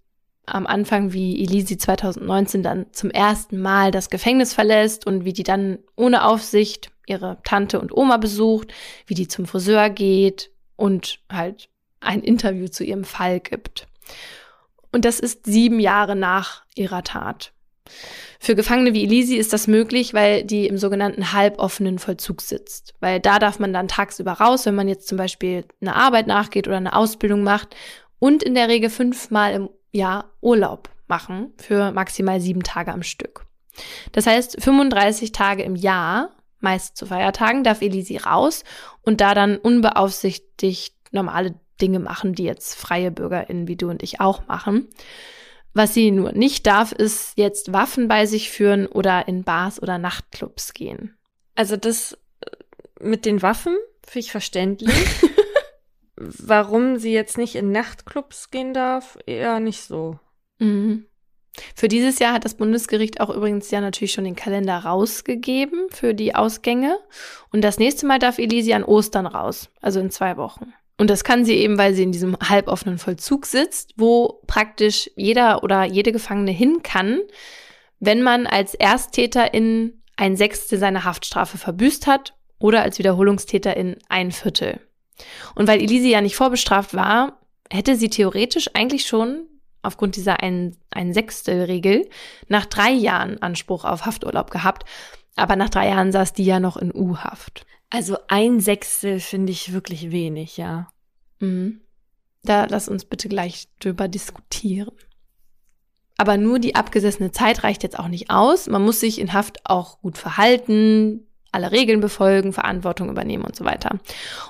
am 0.46 0.66
Anfang, 0.66 1.12
wie 1.12 1.42
Elisi 1.42 1.76
2019 1.76 2.62
dann 2.62 2.86
zum 2.92 3.10
ersten 3.10 3.60
Mal 3.60 3.90
das 3.90 4.10
Gefängnis 4.10 4.54
verlässt 4.54 5.06
und 5.06 5.24
wie 5.24 5.32
die 5.32 5.42
dann 5.42 5.78
ohne 5.96 6.24
Aufsicht 6.24 6.90
ihre 7.06 7.38
Tante 7.44 7.80
und 7.80 7.96
Oma 7.96 8.16
besucht, 8.16 8.72
wie 9.06 9.14
die 9.14 9.28
zum 9.28 9.46
Friseur 9.46 9.90
geht 9.90 10.50
und 10.76 11.20
halt 11.30 11.68
ein 12.00 12.22
Interview 12.22 12.68
zu 12.68 12.84
ihrem 12.84 13.04
Fall 13.04 13.40
gibt. 13.40 13.86
Und 14.92 15.04
das 15.04 15.20
ist 15.20 15.44
sieben 15.46 15.80
Jahre 15.80 16.16
nach 16.16 16.64
ihrer 16.74 17.02
Tat. 17.02 17.52
Für 18.38 18.54
Gefangene 18.54 18.94
wie 18.94 19.04
Elisi 19.04 19.36
ist 19.36 19.52
das 19.52 19.66
möglich, 19.66 20.14
weil 20.14 20.44
die 20.44 20.66
im 20.66 20.78
sogenannten 20.78 21.32
halboffenen 21.32 21.98
Vollzug 21.98 22.40
sitzt. 22.40 22.94
Weil 23.00 23.20
da 23.20 23.38
darf 23.38 23.58
man 23.58 23.72
dann 23.72 23.88
tagsüber 23.88 24.32
raus, 24.32 24.66
wenn 24.66 24.74
man 24.74 24.88
jetzt 24.88 25.08
zum 25.08 25.18
Beispiel 25.18 25.64
eine 25.80 25.96
Arbeit 25.96 26.26
nachgeht 26.26 26.66
oder 26.68 26.76
eine 26.76 26.94
Ausbildung 26.94 27.42
macht 27.42 27.74
und 28.18 28.42
in 28.42 28.54
der 28.54 28.68
Regel 28.68 28.90
fünfmal 28.90 29.54
im 29.54 29.68
Jahr 29.96 30.30
Urlaub 30.40 30.90
machen 31.08 31.52
für 31.58 31.92
maximal 31.92 32.40
sieben 32.40 32.62
Tage 32.62 32.92
am 32.92 33.02
Stück. 33.02 33.46
Das 34.12 34.26
heißt, 34.26 34.62
35 34.62 35.32
Tage 35.32 35.62
im 35.62 35.76
Jahr, 35.76 36.30
meist 36.60 36.96
zu 36.96 37.06
Feiertagen, 37.06 37.64
darf 37.64 37.82
Elisi 37.82 38.16
raus 38.16 38.64
und 39.02 39.20
da 39.20 39.34
dann 39.34 39.58
unbeaufsichtigt 39.58 40.94
normale 41.12 41.54
Dinge 41.80 41.98
machen, 41.98 42.34
die 42.34 42.44
jetzt 42.44 42.74
freie 42.74 43.10
BürgerInnen 43.10 43.68
wie 43.68 43.76
du 43.76 43.90
und 43.90 44.02
ich 44.02 44.20
auch 44.20 44.46
machen. 44.46 44.88
Was 45.74 45.92
sie 45.92 46.10
nur 46.10 46.32
nicht 46.32 46.66
darf, 46.66 46.92
ist 46.92 47.34
jetzt 47.36 47.72
Waffen 47.72 48.08
bei 48.08 48.24
sich 48.24 48.50
führen 48.50 48.86
oder 48.86 49.28
in 49.28 49.44
Bars 49.44 49.82
oder 49.82 49.98
Nachtclubs 49.98 50.72
gehen. 50.72 51.16
Also 51.54 51.76
das 51.76 52.16
äh, 52.40 52.50
mit 52.98 53.26
den 53.26 53.42
Waffen 53.42 53.76
finde 54.02 54.20
ich 54.20 54.32
verständlich. 54.32 54.94
Warum 56.16 56.98
sie 56.98 57.12
jetzt 57.12 57.36
nicht 57.36 57.54
in 57.56 57.72
Nachtclubs 57.72 58.50
gehen 58.50 58.72
darf, 58.72 59.18
eher 59.26 59.60
nicht 59.60 59.82
so. 59.82 60.18
Mhm. 60.58 61.06
Für 61.74 61.88
dieses 61.88 62.18
Jahr 62.18 62.34
hat 62.34 62.44
das 62.44 62.54
Bundesgericht 62.54 63.20
auch 63.20 63.30
übrigens 63.30 63.70
ja 63.70 63.80
natürlich 63.80 64.12
schon 64.12 64.24
den 64.24 64.36
Kalender 64.36 64.78
rausgegeben 64.78 65.86
für 65.90 66.14
die 66.14 66.34
Ausgänge. 66.34 66.98
Und 67.50 67.62
das 67.62 67.78
nächste 67.78 68.06
Mal 68.06 68.18
darf 68.18 68.38
Elisi 68.38 68.72
an 68.72 68.84
Ostern 68.84 69.26
raus, 69.26 69.70
also 69.80 70.00
in 70.00 70.10
zwei 70.10 70.36
Wochen. 70.36 70.72
Und 70.98 71.10
das 71.10 71.24
kann 71.24 71.44
sie 71.44 71.56
eben, 71.56 71.76
weil 71.76 71.94
sie 71.94 72.02
in 72.02 72.12
diesem 72.12 72.36
halboffenen 72.38 72.98
Vollzug 72.98 73.46
sitzt, 73.46 73.92
wo 73.96 74.40
praktisch 74.46 75.10
jeder 75.16 75.62
oder 75.62 75.84
jede 75.84 76.12
Gefangene 76.12 76.52
hin 76.52 76.82
kann, 76.82 77.20
wenn 78.00 78.22
man 78.22 78.46
als 78.46 78.74
Ersttäterin 78.74 80.02
ein 80.16 80.36
Sechstel 80.36 80.78
seiner 80.78 81.04
Haftstrafe 81.04 81.58
verbüßt 81.58 82.06
hat 82.06 82.34
oder 82.58 82.82
als 82.82 82.98
Wiederholungstäterin 82.98 83.96
ein 84.08 84.32
Viertel. 84.32 84.80
Und 85.54 85.68
weil 85.68 85.80
Elise 85.80 86.08
ja 86.08 86.20
nicht 86.20 86.36
vorbestraft 86.36 86.94
war, 86.94 87.40
hätte 87.70 87.96
sie 87.96 88.10
theoretisch 88.10 88.70
eigentlich 88.74 89.06
schon 89.06 89.46
aufgrund 89.82 90.16
dieser 90.16 90.42
ein, 90.42 90.76
ein 90.90 91.14
Sechstel-Regel 91.14 92.08
nach 92.48 92.66
drei 92.66 92.90
Jahren 92.90 93.40
Anspruch 93.40 93.84
auf 93.84 94.04
Hafturlaub 94.04 94.50
gehabt. 94.50 94.84
Aber 95.36 95.56
nach 95.56 95.70
drei 95.70 95.88
Jahren 95.88 96.12
saß 96.12 96.32
die 96.32 96.44
ja 96.44 96.60
noch 96.60 96.76
in 96.76 96.94
U-Haft. 96.94 97.66
Also 97.90 98.16
ein 98.28 98.60
Sechstel 98.60 99.20
finde 99.20 99.52
ich 99.52 99.72
wirklich 99.72 100.10
wenig, 100.10 100.56
ja. 100.56 100.88
Mhm. 101.38 101.80
Da 102.42 102.66
lass 102.66 102.88
uns 102.88 103.04
bitte 103.04 103.28
gleich 103.28 103.68
drüber 103.80 104.08
diskutieren. 104.08 104.92
Aber 106.16 106.36
nur 106.38 106.58
die 106.58 106.74
abgesessene 106.74 107.30
Zeit 107.30 107.62
reicht 107.62 107.82
jetzt 107.82 107.98
auch 107.98 108.08
nicht 108.08 108.30
aus. 108.30 108.68
Man 108.68 108.82
muss 108.82 109.00
sich 109.00 109.20
in 109.20 109.32
Haft 109.32 109.66
auch 109.68 110.00
gut 110.00 110.16
verhalten, 110.16 111.25
alle 111.56 111.72
Regeln 111.72 112.00
befolgen, 112.00 112.52
Verantwortung 112.52 113.08
übernehmen 113.08 113.44
und 113.44 113.56
so 113.56 113.64
weiter. 113.64 113.98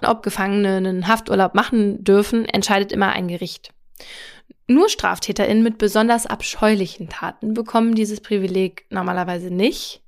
Und 0.03 0.09
ob 0.09 0.23
Gefangene 0.23 0.77
einen 0.77 1.09
Hafturlaub 1.09 1.55
machen 1.55 2.05
dürfen, 2.05 2.45
entscheidet 2.45 2.93
immer 2.93 3.13
ein 3.13 3.29
Gericht. 3.29 3.73
Nur 4.67 4.89
StraftäterInnen 4.89 5.63
mit 5.63 5.79
besonders 5.79 6.27
abscheulichen 6.27 7.09
Taten 7.09 7.55
bekommen 7.55 7.95
dieses 7.95 8.21
Privileg 8.21 8.85
normalerweise 8.91 9.51
nicht. 9.51 10.03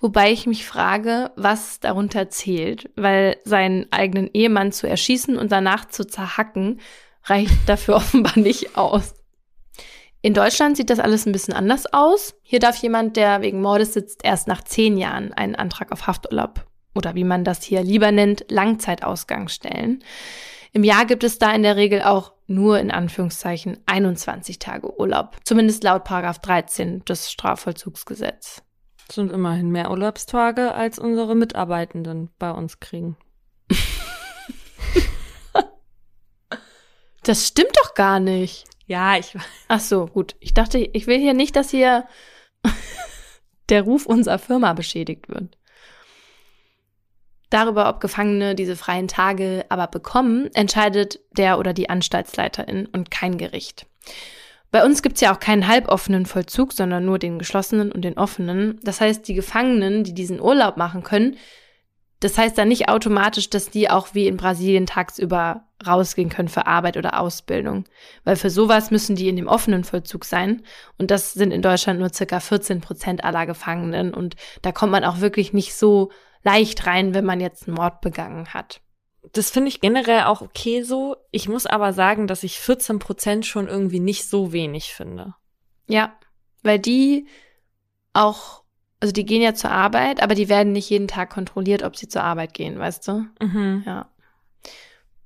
Wobei 0.00 0.30
ich 0.32 0.46
mich 0.46 0.66
frage, 0.66 1.30
was 1.36 1.80
darunter 1.80 2.28
zählt, 2.28 2.90
weil 2.96 3.36
seinen 3.44 3.90
eigenen 3.92 4.28
Ehemann 4.32 4.72
zu 4.72 4.88
erschießen 4.88 5.36
und 5.36 5.50
danach 5.50 5.86
zu 5.88 6.04
zerhacken, 6.04 6.80
reicht 7.24 7.56
dafür 7.66 7.96
offenbar 7.96 8.38
nicht 8.38 8.76
aus. 8.76 9.14
In 10.20 10.34
Deutschland 10.34 10.76
sieht 10.76 10.90
das 10.90 10.98
alles 10.98 11.26
ein 11.26 11.32
bisschen 11.32 11.54
anders 11.54 11.92
aus. 11.92 12.34
Hier 12.42 12.58
darf 12.58 12.76
jemand, 12.76 13.16
der 13.16 13.40
wegen 13.40 13.62
Mordes 13.62 13.92
sitzt, 13.92 14.24
erst 14.24 14.48
nach 14.48 14.62
zehn 14.64 14.96
Jahren 14.96 15.32
einen 15.32 15.54
Antrag 15.54 15.92
auf 15.92 16.08
Hafturlaub 16.08 16.66
oder 16.94 17.14
wie 17.14 17.24
man 17.24 17.44
das 17.44 17.62
hier 17.62 17.82
lieber 17.82 18.10
nennt, 18.10 18.44
Langzeitausgang 18.48 19.48
stellen. 19.48 20.02
Im 20.72 20.82
Jahr 20.82 21.06
gibt 21.06 21.22
es 21.22 21.38
da 21.38 21.52
in 21.52 21.62
der 21.62 21.76
Regel 21.76 22.02
auch 22.02 22.32
nur 22.46 22.80
in 22.80 22.90
Anführungszeichen 22.90 23.78
21 23.86 24.58
Tage 24.58 24.98
Urlaub, 24.98 25.36
zumindest 25.44 25.84
laut 25.84 26.02
Paragraph 26.04 26.40
13 26.40 27.04
des 27.04 27.30
Strafvollzugsgesetzes. 27.30 28.62
Das 29.06 29.14
sind 29.14 29.30
immerhin 29.32 29.70
mehr 29.70 29.90
Urlaubstage, 29.90 30.74
als 30.74 30.98
unsere 30.98 31.36
Mitarbeitenden 31.36 32.30
bei 32.38 32.50
uns 32.50 32.80
kriegen. 32.80 33.16
das 37.22 37.46
stimmt 37.46 37.76
doch 37.82 37.94
gar 37.94 38.20
nicht. 38.20 38.64
Ja, 38.88 39.16
ich. 39.16 39.36
Ach 39.68 39.80
so, 39.80 40.06
gut. 40.06 40.34
Ich 40.40 40.54
dachte, 40.54 40.78
ich 40.78 41.06
will 41.06 41.18
hier 41.18 41.34
nicht, 41.34 41.54
dass 41.54 41.70
hier 41.70 42.06
der 43.68 43.82
Ruf 43.82 44.06
unserer 44.06 44.40
Firma 44.40 44.72
beschädigt 44.72 45.28
wird. 45.28 45.56
Darüber, 47.50 47.88
ob 47.88 48.00
Gefangene 48.00 48.54
diese 48.54 48.76
freien 48.76 49.08
Tage 49.08 49.64
aber 49.68 49.86
bekommen, 49.86 50.50
entscheidet 50.54 51.20
der 51.32 51.58
oder 51.58 51.72
die 51.72 51.88
Anstaltsleiterin 51.88 52.86
und 52.86 53.10
kein 53.10 53.38
Gericht. 53.38 53.86
Bei 54.70 54.84
uns 54.84 55.02
gibt's 55.02 55.22
ja 55.22 55.34
auch 55.34 55.40
keinen 55.40 55.66
halboffenen 55.66 56.26
Vollzug, 56.26 56.74
sondern 56.74 57.06
nur 57.06 57.18
den 57.18 57.38
geschlossenen 57.38 57.90
und 57.90 58.02
den 58.02 58.18
offenen. 58.18 58.78
Das 58.82 59.00
heißt, 59.00 59.26
die 59.26 59.32
Gefangenen, 59.32 60.04
die 60.04 60.12
diesen 60.12 60.42
Urlaub 60.42 60.76
machen 60.76 61.02
können, 61.02 61.36
das 62.20 62.36
heißt 62.36 62.58
dann 62.58 62.68
nicht 62.68 62.88
automatisch, 62.88 63.50
dass 63.50 63.70
die 63.70 63.90
auch 63.90 64.14
wie 64.14 64.26
in 64.26 64.36
Brasilien 64.36 64.86
tagsüber 64.86 65.64
rausgehen 65.86 66.28
können 66.28 66.48
für 66.48 66.66
Arbeit 66.66 66.96
oder 66.96 67.20
Ausbildung. 67.20 67.84
Weil 68.24 68.36
für 68.36 68.50
sowas 68.50 68.90
müssen 68.90 69.14
die 69.14 69.28
in 69.28 69.36
dem 69.36 69.46
offenen 69.46 69.84
Vollzug 69.84 70.24
sein. 70.24 70.62
Und 70.98 71.10
das 71.10 71.32
sind 71.32 71.52
in 71.52 71.62
Deutschland 71.62 72.00
nur 72.00 72.12
circa 72.12 72.40
14 72.40 72.80
Prozent 72.80 73.22
aller 73.22 73.46
Gefangenen. 73.46 74.12
Und 74.12 74.34
da 74.62 74.72
kommt 74.72 74.92
man 74.92 75.04
auch 75.04 75.20
wirklich 75.20 75.52
nicht 75.52 75.74
so 75.74 76.10
leicht 76.42 76.86
rein, 76.86 77.14
wenn 77.14 77.24
man 77.24 77.40
jetzt 77.40 77.68
einen 77.68 77.76
Mord 77.76 78.00
begangen 78.00 78.48
hat 78.48 78.80
das 79.32 79.50
finde 79.50 79.68
ich 79.68 79.80
generell 79.80 80.24
auch 80.24 80.40
okay 80.40 80.82
so. 80.82 81.16
Ich 81.30 81.48
muss 81.48 81.66
aber 81.66 81.92
sagen, 81.92 82.26
dass 82.26 82.42
ich 82.42 82.58
14 82.60 82.98
Prozent 82.98 83.46
schon 83.46 83.68
irgendwie 83.68 84.00
nicht 84.00 84.28
so 84.28 84.52
wenig 84.52 84.94
finde. 84.94 85.34
Ja, 85.86 86.16
weil 86.62 86.78
die 86.78 87.26
auch, 88.12 88.62
also 89.00 89.12
die 89.12 89.24
gehen 89.24 89.42
ja 89.42 89.54
zur 89.54 89.70
Arbeit, 89.70 90.22
aber 90.22 90.34
die 90.34 90.48
werden 90.48 90.72
nicht 90.72 90.90
jeden 90.90 91.08
Tag 91.08 91.30
kontrolliert, 91.30 91.82
ob 91.82 91.96
sie 91.96 92.08
zur 92.08 92.22
Arbeit 92.22 92.54
gehen, 92.54 92.78
weißt 92.78 93.06
du? 93.08 93.26
Mhm. 93.40 93.84
Ja. 93.86 94.08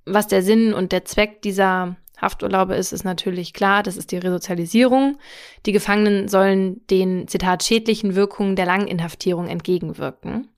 Was 0.04 0.26
der 0.26 0.42
Sinn 0.42 0.74
und 0.74 0.92
der 0.92 1.04
Zweck 1.04 1.42
dieser 1.42 1.96
Hafturlaube 2.22 2.74
ist, 2.74 2.92
ist 2.92 3.04
natürlich 3.04 3.52
klar, 3.52 3.82
das 3.82 3.96
ist 3.96 4.12
die 4.12 4.18
Resozialisierung. 4.18 5.18
Die 5.66 5.72
Gefangenen 5.72 6.28
sollen 6.28 6.86
den, 6.86 7.26
Zitat, 7.28 7.64
schädlichen 7.64 8.14
Wirkungen 8.14 8.56
der 8.56 8.64
langen 8.64 8.86
Inhaftierung 8.86 9.48
entgegenwirken. 9.48 10.48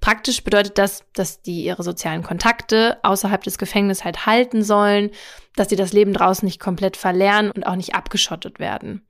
Praktisch 0.00 0.44
bedeutet 0.44 0.78
das, 0.78 1.04
dass 1.14 1.40
die 1.40 1.64
ihre 1.64 1.82
sozialen 1.82 2.22
Kontakte 2.22 2.98
außerhalb 3.02 3.42
des 3.42 3.56
Gefängnisses 3.56 4.04
halt 4.04 4.26
halten 4.26 4.62
sollen, 4.62 5.10
dass 5.56 5.70
sie 5.70 5.76
das 5.76 5.94
Leben 5.94 6.12
draußen 6.12 6.44
nicht 6.44 6.60
komplett 6.60 6.98
verlernen 6.98 7.50
und 7.50 7.66
auch 7.66 7.76
nicht 7.76 7.94
abgeschottet 7.94 8.60
werden. 8.60 9.06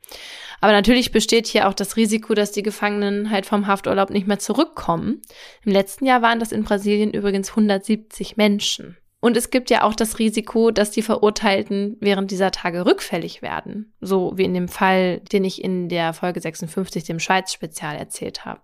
Aber 0.61 0.73
natürlich 0.73 1.11
besteht 1.11 1.47
hier 1.47 1.69
auch 1.69 1.75
das 1.75 1.97
Risiko, 1.97 2.35
dass 2.35 2.53
die 2.53 2.63
Gefangenen 2.63 3.31
halt 3.31 3.47
vom 3.47 3.67
Hafturlaub 3.67 4.11
nicht 4.11 4.29
mehr 4.29 4.39
zurückkommen. 4.39 5.23
Im 5.65 5.73
letzten 5.73 6.07
Jahr 6.07 6.23
waren 6.23 6.39
das 6.39 6.53
in 6.53 6.63
Brasilien 6.63 7.13
übrigens 7.13 7.51
170 7.51 8.37
Menschen. 8.37 8.97
Und 9.27 9.37
es 9.37 9.51
gibt 9.51 9.71
ja 9.71 9.83
auch 9.83 9.97
das 9.97 10.21
Risiko, 10.21 10.71
dass 10.71 10.93
die 10.93 11.03
Verurteilten 11.03 11.97
während 11.99 12.31
dieser 12.31 12.53
Tage 12.53 12.87
rückfällig 12.87 13.43
werden. 13.43 13.93
So 14.01 14.35
wie 14.37 14.45
in 14.45 14.55
dem 14.55 14.69
Fall, 14.69 15.19
den 15.19 15.43
ich 15.43 15.65
in 15.65 15.89
der 15.89 16.13
Folge 16.13 16.41
56, 16.41 17.03
dem 17.03 17.19
Schweiz-Spezial, 17.19 17.97
erzählt 17.97 18.45
habe. 18.45 18.61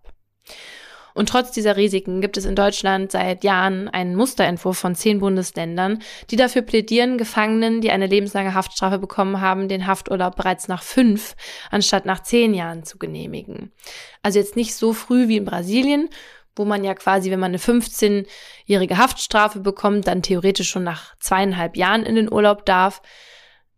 Und 1.15 1.29
trotz 1.29 1.51
dieser 1.51 1.77
Risiken 1.77 2.21
gibt 2.21 2.37
es 2.37 2.45
in 2.45 2.55
Deutschland 2.55 3.11
seit 3.11 3.43
Jahren 3.43 3.89
einen 3.89 4.15
Musterentwurf 4.15 4.79
von 4.79 4.95
zehn 4.95 5.19
Bundesländern, 5.19 5.99
die 6.31 6.37
dafür 6.37 6.63
plädieren, 6.63 7.19
Gefangenen, 7.19 7.81
die 7.81 7.91
eine 7.91 8.07
lebenslange 8.07 8.55
Haftstrafe 8.55 9.01
bekommen 9.01 9.41
haben, 9.41 9.67
den 9.67 9.89
Hafturlaub 9.89 10.37
bereits 10.37 10.69
nach 10.69 10.85
fünf 10.85 11.35
anstatt 11.73 12.07
nach 12.07 12.23
zehn 12.23 12.55
Jahren 12.55 12.85
zu 12.85 12.99
genehmigen. 12.99 13.73
Also 14.23 14.39
jetzt 14.39 14.55
nicht 14.55 14.77
so 14.77 14.93
früh 14.93 15.27
wie 15.27 15.39
in 15.39 15.45
Brasilien, 15.45 16.09
wo 16.57 16.65
man 16.65 16.85
ja 16.85 16.95
quasi, 16.95 17.31
wenn 17.31 17.41
man 17.41 17.51
eine 17.51 17.59
15-jährige 17.59 18.99
Haftstrafe 18.99 19.61
bekommt, 19.61 20.07
dann 20.07 20.23
theoretisch 20.23 20.71
schon 20.71 20.85
nach 20.85 21.15
zweieinhalb 21.19 21.77
Jahren 21.77 22.05
in 22.05 22.15
den 22.15 22.33
Urlaub 22.33 22.67
darf, 22.67 23.03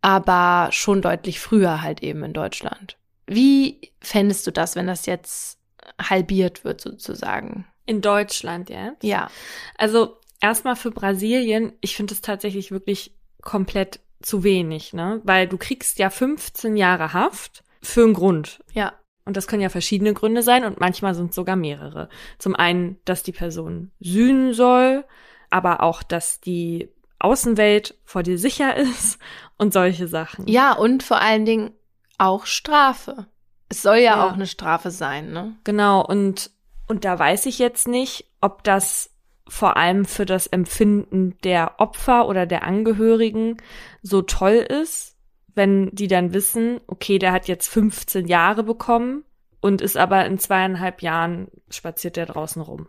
aber 0.01 0.71
schon 0.71 1.01
deutlich 1.01 1.39
früher 1.39 1.81
halt 1.81 2.03
eben 2.03 2.23
in 2.23 2.33
Deutschland. 2.33 2.97
Wie 3.27 3.93
fändest 4.01 4.45
du 4.45 4.51
das, 4.51 4.75
wenn 4.75 4.87
das 4.87 5.05
jetzt 5.05 5.59
halbiert 5.99 6.63
wird 6.63 6.81
sozusagen? 6.81 7.65
In 7.85 8.01
Deutschland 8.01 8.69
jetzt? 8.69 9.03
Ja. 9.03 9.29
Also 9.77 10.17
erstmal 10.41 10.75
für 10.75 10.91
Brasilien, 10.91 11.73
ich 11.81 11.95
finde 11.95 12.13
es 12.13 12.21
tatsächlich 12.21 12.71
wirklich 12.71 13.15
komplett 13.41 13.99
zu 14.21 14.43
wenig, 14.43 14.93
ne? 14.93 15.21
Weil 15.23 15.47
du 15.47 15.57
kriegst 15.57 15.99
ja 15.99 16.09
15 16.09 16.77
Jahre 16.77 17.13
Haft 17.13 17.63
für 17.81 18.03
einen 18.03 18.13
Grund. 18.13 18.59
Ja. 18.73 18.93
Und 19.25 19.35
das 19.37 19.47
können 19.47 19.61
ja 19.63 19.69
verschiedene 19.69 20.13
Gründe 20.13 20.43
sein 20.43 20.63
und 20.65 20.79
manchmal 20.79 21.15
sind 21.15 21.29
es 21.31 21.35
sogar 21.35 21.55
mehrere. 21.55 22.09
Zum 22.37 22.55
einen, 22.55 22.97
dass 23.05 23.23
die 23.23 23.31
Person 23.31 23.91
sühnen 23.99 24.53
soll, 24.53 25.03
aber 25.49 25.81
auch, 25.81 26.03
dass 26.03 26.39
die 26.39 26.89
Außenwelt 27.17 27.95
vor 28.03 28.21
dir 28.21 28.37
sicher 28.37 28.75
ist 28.77 29.17
und 29.57 29.73
solche 29.73 30.07
Sachen. 30.07 30.47
Ja, 30.47 30.73
und 30.73 31.01
vor 31.01 31.21
allen 31.21 31.45
Dingen 31.45 31.71
auch 32.19 32.45
Strafe. 32.45 33.25
Es 33.67 33.81
soll 33.81 33.97
ja, 33.97 34.17
Ja. 34.17 34.27
auch 34.27 34.33
eine 34.33 34.45
Strafe 34.47 34.91
sein, 34.91 35.31
ne? 35.31 35.55
Genau, 35.63 36.05
und, 36.05 36.51
und 36.87 37.03
da 37.03 37.17
weiß 37.17 37.47
ich 37.47 37.57
jetzt 37.57 37.87
nicht, 37.87 38.27
ob 38.41 38.63
das 38.63 39.09
vor 39.47 39.75
allem 39.75 40.05
für 40.05 40.25
das 40.25 40.47
Empfinden 40.47 41.35
der 41.43 41.79
Opfer 41.79 42.27
oder 42.27 42.45
der 42.45 42.63
Angehörigen 42.63 43.57
so 44.01 44.21
toll 44.21 44.53
ist, 44.53 45.14
wenn 45.55 45.89
die 45.91 46.07
dann 46.07 46.33
wissen, 46.33 46.81
okay, 46.87 47.17
der 47.17 47.31
hat 47.31 47.47
jetzt 47.47 47.67
15 47.67 48.27
Jahre 48.27 48.63
bekommen 48.63 49.23
und 49.61 49.81
ist 49.81 49.97
aber 49.97 50.25
in 50.25 50.37
zweieinhalb 50.37 51.01
Jahren 51.01 51.47
spaziert 51.69 52.17
der 52.17 52.27
draußen 52.27 52.61
rum. 52.61 52.87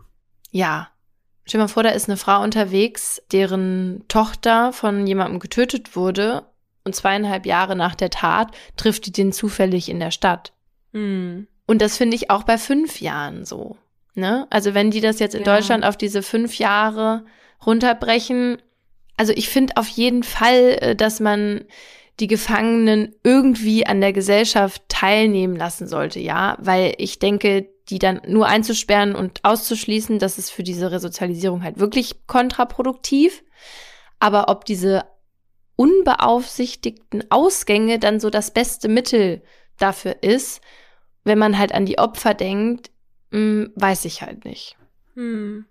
Ja. 0.51 0.88
Stell 1.44 1.59
dir 1.59 1.64
mal 1.64 1.68
vor, 1.68 1.84
da 1.84 1.90
ist 1.90 2.09
eine 2.09 2.16
Frau 2.16 2.43
unterwegs, 2.43 3.22
deren 3.32 4.05
Tochter 4.09 4.72
von 4.72 5.06
jemandem 5.06 5.38
getötet 5.38 5.94
wurde 5.94 6.44
und 6.84 6.94
zweieinhalb 6.94 7.47
Jahre 7.47 7.76
nach 7.76 7.94
der 7.94 8.10
Tat 8.10 8.51
trifft 8.76 9.06
die 9.06 9.12
den 9.12 9.32
zufällig 9.32 9.88
in 9.88 10.01
der 10.01 10.10
Stadt. 10.10 10.52
Hm. 10.93 11.47
Und 11.66 11.82
das 11.82 11.97
finde 11.97 12.16
ich 12.16 12.30
auch 12.30 12.43
bei 12.43 12.59
fünf 12.59 13.01
Jahren 13.01 13.44
so. 13.44 13.76
Ne? 14.14 14.47
Also 14.51 14.74
wenn 14.74 14.90
die 14.90 15.01
das 15.01 15.18
jetzt 15.18 15.34
in 15.34 15.44
Ja. 15.44 15.55
Deutschland 15.56 15.84
auf 15.84 15.97
diese 15.97 16.22
fünf 16.22 16.59
Jahre 16.59 17.24
runterbrechen, 17.64 18.59
also 19.16 19.32
ich 19.34 19.48
finde 19.48 19.76
auf 19.76 19.88
jeden 19.88 20.22
Fall, 20.22 20.78
äh, 20.80 20.97
dass 20.97 21.20
man 21.20 21.64
die 22.20 22.26
Gefangenen 22.26 23.14
irgendwie 23.22 23.86
an 23.86 24.01
der 24.01 24.12
Gesellschaft 24.12 24.82
teilnehmen 24.88 25.56
lassen 25.56 25.86
sollte, 25.86 26.18
ja, 26.18 26.56
weil 26.60 26.94
ich 26.98 27.18
denke, 27.18 27.68
die 27.88 27.98
dann 27.98 28.20
nur 28.26 28.47
einzusperren 28.47 29.14
und 29.14 29.44
auszuschließen, 29.44 30.18
das 30.18 30.38
ist 30.38 30.51
für 30.51 30.62
diese 30.62 30.90
Resozialisierung 30.90 31.62
halt 31.62 31.78
wirklich 31.78 32.26
kontraproduktiv. 32.26 33.44
Aber 34.18 34.48
ob 34.48 34.64
diese 34.64 35.05
unbeaufsichtigten 35.76 37.30
Ausgänge 37.30 37.98
dann 37.98 38.18
so 38.18 38.30
das 38.30 38.51
beste 38.51 38.88
Mittel 38.88 39.43
dafür 39.78 40.16
ist, 40.22 40.62
wenn 41.24 41.38
man 41.38 41.59
halt 41.59 41.72
an 41.72 41.86
die 41.86 41.98
Opfer 41.98 42.34
denkt, 42.34 42.90
mh, 43.30 43.68
weiß 43.74 44.06
ich 44.06 44.22
halt 44.22 44.44
nicht. 44.44 44.76
Hm. 45.14 45.66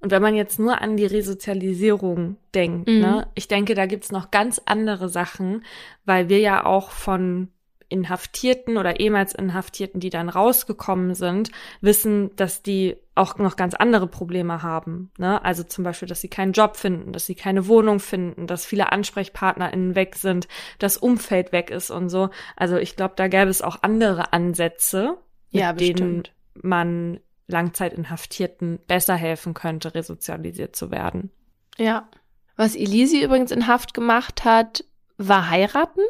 Und 0.00 0.10
wenn 0.12 0.22
man 0.22 0.34
jetzt 0.34 0.58
nur 0.58 0.80
an 0.80 0.96
die 0.96 1.06
Resozialisierung 1.06 2.36
denkt, 2.54 2.88
Mhm. 2.88 3.00
ne, 3.00 3.26
ich 3.34 3.48
denke, 3.48 3.74
da 3.74 3.86
gibt's 3.86 4.12
noch 4.12 4.30
ganz 4.30 4.60
andere 4.64 5.08
Sachen, 5.08 5.64
weil 6.04 6.28
wir 6.28 6.38
ja 6.38 6.64
auch 6.64 6.90
von 6.90 7.48
Inhaftierten 7.90 8.76
oder 8.76 9.00
ehemals 9.00 9.34
Inhaftierten, 9.34 9.98
die 9.98 10.10
dann 10.10 10.28
rausgekommen 10.28 11.14
sind, 11.14 11.50
wissen, 11.80 12.30
dass 12.36 12.62
die 12.62 12.96
auch 13.14 13.38
noch 13.38 13.56
ganz 13.56 13.74
andere 13.74 14.06
Probleme 14.06 14.62
haben. 14.62 15.10
Ne? 15.18 15.42
Also 15.42 15.62
zum 15.64 15.84
Beispiel, 15.84 16.06
dass 16.06 16.20
sie 16.20 16.28
keinen 16.28 16.52
Job 16.52 16.76
finden, 16.76 17.12
dass 17.12 17.24
sie 17.26 17.34
keine 17.34 17.66
Wohnung 17.66 17.98
finden, 17.98 18.46
dass 18.46 18.66
viele 18.66 18.92
AnsprechpartnerInnen 18.92 19.94
weg 19.94 20.16
sind, 20.16 20.48
das 20.78 20.98
Umfeld 20.98 21.50
weg 21.50 21.70
ist 21.70 21.90
und 21.90 22.10
so. 22.10 22.28
Also 22.56 22.76
ich 22.76 22.94
glaube, 22.94 23.14
da 23.16 23.26
gäbe 23.26 23.48
es 23.50 23.62
auch 23.62 23.78
andere 23.82 24.32
Ansätze, 24.34 25.16
mit 25.50 25.62
Ja, 25.62 25.72
denen 25.72 26.24
man 26.60 27.20
Langzeitinhaftierten 27.48 28.78
besser 28.86 29.16
helfen 29.16 29.54
könnte, 29.54 29.94
resozialisiert 29.94 30.76
zu 30.76 30.90
werden. 30.90 31.30
Ja. 31.76 32.08
Was 32.56 32.76
Elisi 32.76 33.22
übrigens 33.22 33.50
in 33.50 33.66
Haft 33.66 33.94
gemacht 33.94 34.44
hat, 34.44 34.84
war 35.16 35.50
heiraten. 35.50 36.00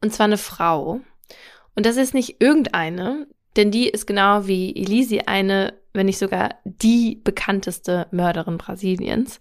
Und 0.00 0.12
zwar 0.12 0.24
eine 0.24 0.38
Frau. 0.38 1.00
Und 1.74 1.86
das 1.86 1.96
ist 1.96 2.14
nicht 2.14 2.40
irgendeine, 2.40 3.26
denn 3.56 3.70
die 3.70 3.88
ist 3.88 4.06
genau 4.06 4.46
wie 4.46 4.74
Elisi 4.74 5.20
eine, 5.26 5.74
wenn 5.92 6.06
nicht 6.06 6.18
sogar 6.18 6.56
die 6.64 7.20
bekannteste 7.22 8.06
Mörderin 8.10 8.58
Brasiliens. 8.58 9.38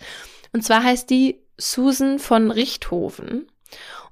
Und 0.51 0.63
zwar 0.63 0.83
heißt 0.83 1.09
die 1.09 1.41
Susan 1.57 2.19
von 2.19 2.51
Richthofen. 2.51 3.47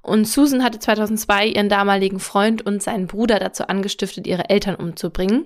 Und 0.02 0.26
Susan 0.26 0.64
hatte 0.64 0.80
2002 0.80 1.48
ihren 1.48 1.68
damaligen 1.68 2.18
Freund 2.18 2.62
und 2.62 2.82
seinen 2.82 3.06
Bruder 3.06 3.38
dazu 3.38 3.68
angestiftet, 3.68 4.26
ihre 4.26 4.50
Eltern 4.50 4.74
umzubringen, 4.74 5.44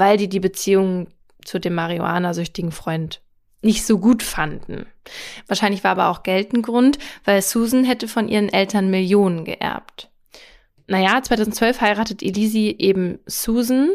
weil 0.00 0.16
die 0.16 0.28
die 0.28 0.40
Beziehung 0.40 1.06
zu 1.44 1.60
dem 1.60 1.74
Marihuana-süchtigen 1.74 2.72
Freund 2.72 3.22
nicht 3.62 3.86
so 3.86 3.98
gut 3.98 4.22
fanden. 4.22 4.86
Wahrscheinlich 5.46 5.84
war 5.84 5.92
aber 5.92 6.08
auch 6.08 6.22
Geld 6.22 6.52
ein 6.52 6.62
Grund, 6.62 6.98
weil 7.24 7.42
Susan 7.42 7.84
hätte 7.84 8.08
von 8.08 8.28
ihren 8.28 8.48
Eltern 8.48 8.90
Millionen 8.90 9.44
geerbt. 9.44 10.10
Naja, 10.86 11.22
2012 11.22 11.80
heiratet 11.82 12.22
Elisi 12.22 12.74
eben 12.76 13.20
Susan, 13.24 13.90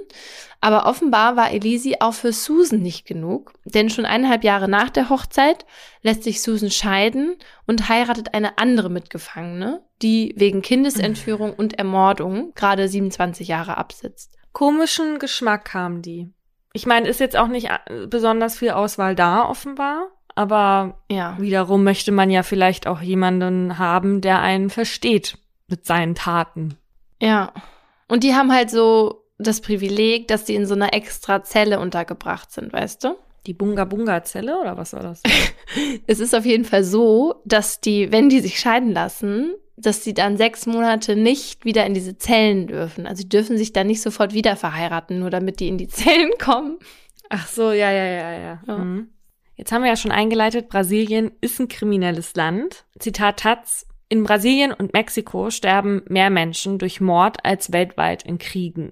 aber 0.62 0.86
offenbar 0.86 1.36
war 1.36 1.52
Elisi 1.52 1.98
auch 2.00 2.14
für 2.14 2.32
Susan 2.32 2.80
nicht 2.80 3.06
genug, 3.06 3.52
denn 3.66 3.90
schon 3.90 4.06
eineinhalb 4.06 4.46
Jahre 4.46 4.70
nach 4.70 4.90
der 4.90 5.10
Hochzeit 5.10 5.66
lässt 6.04 6.24
sich 6.24 6.42
Susan 6.42 6.72
scheiden 6.72 7.36
und 7.68 7.90
heiratet 7.90 8.34
eine 8.34 8.60
andere 8.60 8.90
Mitgefangene, 8.90 9.84
die 10.02 10.34
wegen 10.38 10.62
Kindesentführung 10.62 11.54
und 11.54 11.78
Ermordung 11.78 12.54
gerade 12.56 12.88
27 12.88 13.50
Jahre 13.50 13.76
absitzt. 13.76 14.38
Komischen 14.56 15.20
Geschmack 15.20 15.74
haben 15.74 16.02
die. 16.02 16.30
Ich 16.72 16.86
meine, 16.86 17.10
ist 17.10 17.20
jetzt 17.20 17.36
auch 17.36 17.50
nicht 17.50 17.70
äh, 17.70 18.08
besonders 18.08 18.58
viel 18.58 18.70
Auswahl 18.70 19.14
da, 19.14 19.44
offenbar. 19.50 20.08
Aber 20.34 21.02
Ja. 21.12 21.36
wiederum 21.40 21.84
möchte 21.84 22.14
man 22.14 22.30
ja 22.30 22.42
vielleicht 22.42 22.88
auch 22.88 23.02
jemanden 23.02 23.78
haben, 23.80 24.22
der 24.22 24.40
einen 24.40 24.70
versteht 24.70 25.38
mit 25.68 25.86
seinen 25.86 26.16
Taten. 26.16 26.78
Ja. 27.22 27.52
Und 28.08 28.24
die 28.24 28.34
haben 28.34 28.54
halt 28.54 28.70
so 28.70 29.26
das 29.38 29.60
Privileg, 29.60 30.30
dass 30.30 30.46
die 30.46 30.56
in 30.56 30.66
so 30.66 30.74
einer 30.74 30.94
extra 30.94 31.44
Zelle 31.44 31.82
untergebracht 31.82 32.50
sind, 32.50 32.72
weißt 32.72 33.04
du? 33.04 33.18
Die 33.48 33.54
Bunga-Bunga-Zelle 33.54 34.58
oder 34.60 34.78
was 34.78 34.94
war 34.94 35.04
das? 35.04 35.22
Es 36.08 36.22
ist 36.22 36.34
auf 36.34 36.46
jeden 36.46 36.64
Fall 36.64 36.86
so, 36.86 37.42
dass 37.44 37.82
die, 37.82 38.10
wenn 38.14 38.30
die 38.30 38.40
sich 38.40 38.58
scheiden 38.58 38.94
lassen, 38.94 39.54
dass 39.78 40.04
sie 40.04 40.14
dann 40.14 40.38
sechs 40.38 40.66
Monate 40.66 41.16
nicht 41.16 41.66
wieder 41.66 41.86
in 41.86 41.94
diese 41.94 42.18
Zellen 42.18 42.68
dürfen. 42.68 43.06
Also 43.08 43.24
die 43.24 43.30
dürfen 43.30 43.58
sich 43.58 43.74
dann 43.74 43.88
nicht 43.88 44.02
sofort 44.02 44.34
wieder 44.34 44.56
verheiraten, 44.56 45.20
nur 45.20 45.30
damit 45.30 45.60
die 45.60 45.68
in 45.68 45.78
die 45.78 45.88
Zellen 45.90 46.32
kommen. 46.40 46.78
Ach 47.30 47.48
so, 47.48 47.72
ja, 47.72 47.92
ja, 47.92 48.06
ja, 48.06 48.32
ja. 48.38 48.62
Ja. 48.68 48.78
Mhm. 48.78 49.10
Jetzt 49.58 49.72
haben 49.72 49.84
wir 49.84 49.90
ja 49.90 49.96
schon 49.96 50.12
eingeleitet, 50.12 50.68
Brasilien 50.68 51.32
ist 51.40 51.60
ein 51.60 51.70
kriminelles 51.70 52.36
Land. 52.36 52.86
Zitat 53.00 53.40
Taz, 53.40 53.88
in 54.10 54.24
Brasilien 54.24 54.74
und 54.74 54.94
Mexiko 54.94 55.50
sterben 55.50 56.04
mehr 56.08 56.30
Menschen 56.30 56.78
durch 56.78 57.02
Mord 57.02 57.44
als 57.44 57.72
weltweit 57.72 58.24
in 58.24 58.38
Kriegen. 58.38 58.92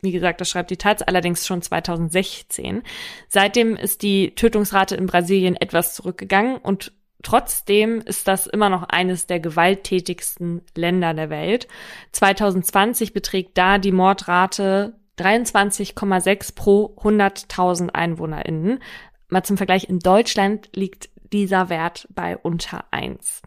Wie 0.00 0.12
gesagt, 0.12 0.40
das 0.40 0.50
schreibt 0.50 0.70
die 0.70 0.76
Taz 0.76 1.00
allerdings 1.02 1.46
schon 1.46 1.62
2016. 1.62 2.82
Seitdem 3.28 3.76
ist 3.76 4.02
die 4.02 4.34
Tötungsrate 4.34 4.96
in 4.96 5.06
Brasilien 5.06 5.56
etwas 5.56 5.94
zurückgegangen 5.94 6.56
und 6.56 6.92
trotzdem 7.22 8.00
ist 8.00 8.28
das 8.28 8.46
immer 8.46 8.68
noch 8.68 8.84
eines 8.84 9.26
der 9.26 9.40
gewalttätigsten 9.40 10.62
Länder 10.76 11.14
der 11.14 11.30
Welt. 11.30 11.68
2020 12.12 13.12
beträgt 13.12 13.56
da 13.58 13.78
die 13.78 13.92
Mordrate 13.92 14.94
23,6 15.18 16.54
pro 16.54 16.94
100.000 16.98 17.90
EinwohnerInnen. 17.90 18.80
Mal 19.28 19.42
zum 19.42 19.56
Vergleich, 19.56 19.88
in 19.88 19.98
Deutschland 19.98 20.68
liegt 20.74 21.10
dieser 21.32 21.68
Wert 21.68 22.06
bei 22.10 22.36
unter 22.36 22.84
eins. 22.90 23.42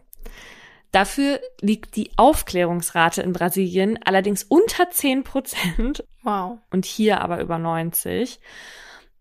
Dafür 0.92 1.40
liegt 1.60 1.96
die 1.96 2.10
Aufklärungsrate 2.16 3.20
in 3.22 3.32
Brasilien 3.32 3.98
allerdings 4.04 4.44
unter 4.44 4.90
10 4.90 5.24
Prozent 5.24 6.04
Wow. 6.22 6.58
und 6.70 6.86
hier 6.86 7.20
aber 7.20 7.40
über 7.40 7.58
90. 7.58 8.40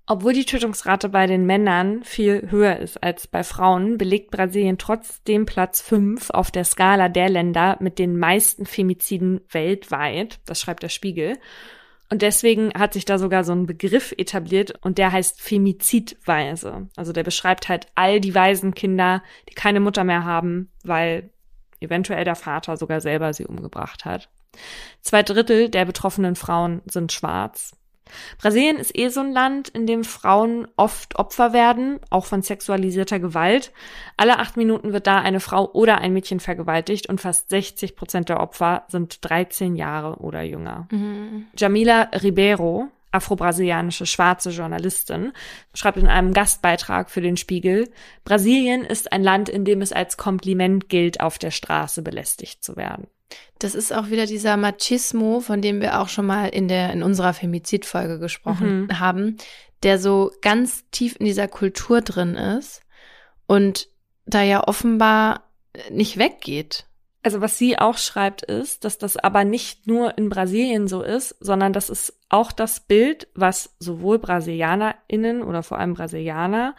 Obwohl 0.08 0.34
die 0.34 0.46
Tötungsrate 0.46 1.10
bei 1.10 1.26
den 1.26 1.48
Männern 1.48 2.04
viel 2.04 2.52
höher 2.52 2.78
ist 2.78 3.02
als 3.02 3.26
bei 3.26 3.44
Frauen, 3.44 3.98
belegt 3.98 4.30
Brasilien 4.30 4.78
trotzdem 4.78 5.48
Platz 5.48 5.82
5 5.82 6.30
auf 6.30 6.52
der 6.52 6.64
Skala 6.64 7.10
der 7.10 7.28
Länder 7.28 7.78
mit 7.80 7.98
den 7.98 8.20
meisten 8.20 8.68
Femiziden 8.68 9.42
weltweit. 9.50 10.40
Das 10.46 10.62
schreibt 10.62 10.84
der 10.84 10.90
Spiegel. 10.90 11.40
Und 12.12 12.22
deswegen 12.22 12.72
hat 12.78 12.94
sich 12.94 13.06
da 13.06 13.18
sogar 13.18 13.44
so 13.44 13.54
ein 13.54 13.66
Begriff 13.66 14.14
etabliert 14.16 14.76
und 14.82 15.00
der 15.00 15.12
heißt 15.12 15.42
Femizidweise. 15.42 16.88
Also 16.96 17.12
der 17.12 17.24
beschreibt 17.24 17.68
halt 17.68 17.88
all 17.96 18.20
die 18.20 18.36
Waisenkinder, 18.36 19.24
die 19.50 19.56
keine 19.56 19.80
Mutter 19.80 20.04
mehr 20.04 20.24
haben, 20.24 20.72
weil 20.84 21.32
eventuell 21.80 22.24
der 22.26 22.36
Vater 22.36 22.78
sogar 22.78 23.02
selber 23.02 23.34
sie 23.34 23.46
umgebracht 23.46 24.06
hat. 24.06 24.30
Zwei 25.02 25.24
Drittel 25.24 25.70
der 25.70 25.86
betroffenen 25.86 26.36
Frauen 26.36 26.84
sind 26.86 27.12
schwarz. 27.12 27.76
Brasilien 28.40 28.78
ist 28.78 28.98
eh 28.98 29.10
so 29.10 29.22
ein 29.22 29.32
Land, 29.32 29.70
in 29.70 29.88
dem 29.88 30.04
Frauen 30.04 30.68
oft 30.76 31.18
Opfer 31.18 31.54
werden, 31.54 32.00
auch 32.10 32.26
von 32.26 32.42
sexualisierter 32.42 33.20
Gewalt. 33.20 33.72
Alle 34.18 34.40
acht 34.40 34.58
Minuten 34.58 34.94
wird 34.94 35.08
da 35.08 35.20
eine 35.20 35.40
Frau 35.40 35.72
oder 35.72 36.00
ein 36.00 36.14
Mädchen 36.14 36.40
vergewaltigt 36.40 37.08
und 37.10 37.22
fast 37.22 37.50
60 37.50 37.96
Prozent 37.96 38.30
der 38.30 38.40
Opfer 38.40 38.86
sind 38.88 39.18
13 39.28 39.76
Jahre 39.76 40.18
oder 40.18 40.42
jünger. 40.42 40.88
Mhm. 40.92 41.48
Jamila 41.58 42.10
Ribeiro 42.14 42.90
afro-brasilianische 43.16 44.06
schwarze 44.06 44.50
Journalistin, 44.50 45.32
schreibt 45.74 45.98
in 45.98 46.08
einem 46.08 46.34
Gastbeitrag 46.34 47.10
für 47.10 47.22
den 47.22 47.38
Spiegel, 47.38 47.90
Brasilien 48.26 48.84
ist 48.84 49.12
ein 49.12 49.24
Land, 49.24 49.50
in 49.50 49.66
dem 49.66 49.82
es 49.82 49.94
als 49.94 50.18
Kompliment 50.18 50.90
gilt, 50.90 51.22
auf 51.22 51.40
der 51.40 51.52
Straße 51.52 52.02
belästigt 52.02 52.64
zu 52.64 52.76
werden. 52.76 53.08
Das 53.60 53.76
ist 53.76 53.94
auch 53.94 54.10
wieder 54.10 54.26
dieser 54.26 54.58
Machismo, 54.58 55.40
von 55.40 55.62
dem 55.62 55.82
wir 55.82 56.00
auch 56.00 56.10
schon 56.10 56.26
mal 56.26 56.48
in 56.50 56.68
der 56.68 56.92
in 56.92 57.04
unserer 57.04 57.34
Femizidfolge 57.34 58.20
gesprochen 58.20 58.84
mhm. 58.84 59.00
haben, 59.00 59.38
der 59.84 60.00
so 60.00 60.32
ganz 60.42 60.84
tief 60.92 61.16
in 61.20 61.26
dieser 61.26 61.48
Kultur 61.48 62.02
drin 62.02 62.36
ist 62.36 62.82
und 63.48 63.88
da 64.26 64.42
ja 64.42 64.68
offenbar 64.68 65.44
nicht 65.90 66.18
weggeht. 66.18 66.86
Also 67.24 67.42
was 67.42 67.58
sie 67.58 67.80
auch 67.80 67.98
schreibt, 67.98 68.44
ist, 68.44 68.84
dass 68.84 69.00
das 69.00 69.18
aber 69.18 69.46
nicht 69.46 69.88
nur 69.88 70.18
in 70.18 70.30
Brasilien 70.30 70.88
so 70.88 71.02
ist, 71.02 71.36
sondern 71.40 71.74
das 71.74 71.90
ist 71.90 72.20
auch 72.30 72.52
das 72.52 72.82
Bild, 72.82 73.28
was 73.34 73.76
sowohl 73.80 74.20
BrasilianerInnen 74.20 75.42
oder 75.42 75.64
vor 75.64 75.80
allem 75.80 75.96
Brasilianer 75.96 76.76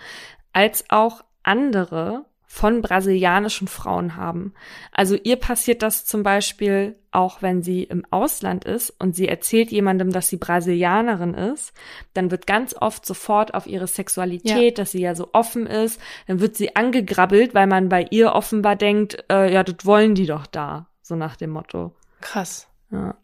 als 0.53 0.85
auch 0.89 1.25
andere 1.43 2.27
von 2.47 2.81
brasilianischen 2.81 3.67
Frauen 3.67 4.17
haben. 4.17 4.55
Also 4.93 5.17
ihr 5.17 5.37
passiert 5.37 5.83
das 5.83 6.07
zum 6.07 6.23
Beispiel 6.23 6.97
auch, 7.11 7.43
wenn 7.43 7.63
sie 7.63 7.83
im 7.83 8.05
Ausland 8.11 8.65
ist 8.65 8.91
und 8.91 9.17
sie 9.17 9.27
erzählt 9.27 9.73
jemandem, 9.73 10.13
dass 10.13 10.29
sie 10.29 10.37
Brasilianerin 10.37 11.35
ist, 11.35 11.73
dann 12.15 12.31
wird 12.31 12.47
ganz 12.47 12.75
oft 12.79 13.05
sofort 13.05 13.55
auf 13.55 13.67
ihre 13.67 13.89
Sexualität, 13.89 14.79
ja. 14.79 14.83
dass 14.83 14.93
sie 14.93 15.01
ja 15.01 15.15
so 15.15 15.31
offen 15.33 15.67
ist, 15.67 16.01
dann 16.29 16.41
wird 16.41 16.57
sie 16.57 16.77
angegrabbelt, 16.77 17.53
weil 17.55 17.67
man 17.67 17.89
bei 17.89 18.07
ihr 18.11 18.33
offenbar 18.33 18.77
denkt, 18.77 19.25
äh, 19.31 19.53
ja, 19.53 19.65
das 19.65 19.85
wollen 19.85 20.15
die 20.15 20.27
doch 20.27 20.47
da, 20.47 20.89
so 21.03 21.17
nach 21.17 21.37
dem 21.37 21.51
Motto. 21.51 21.95
Krass. 22.21 22.69
Ja. 22.91 23.17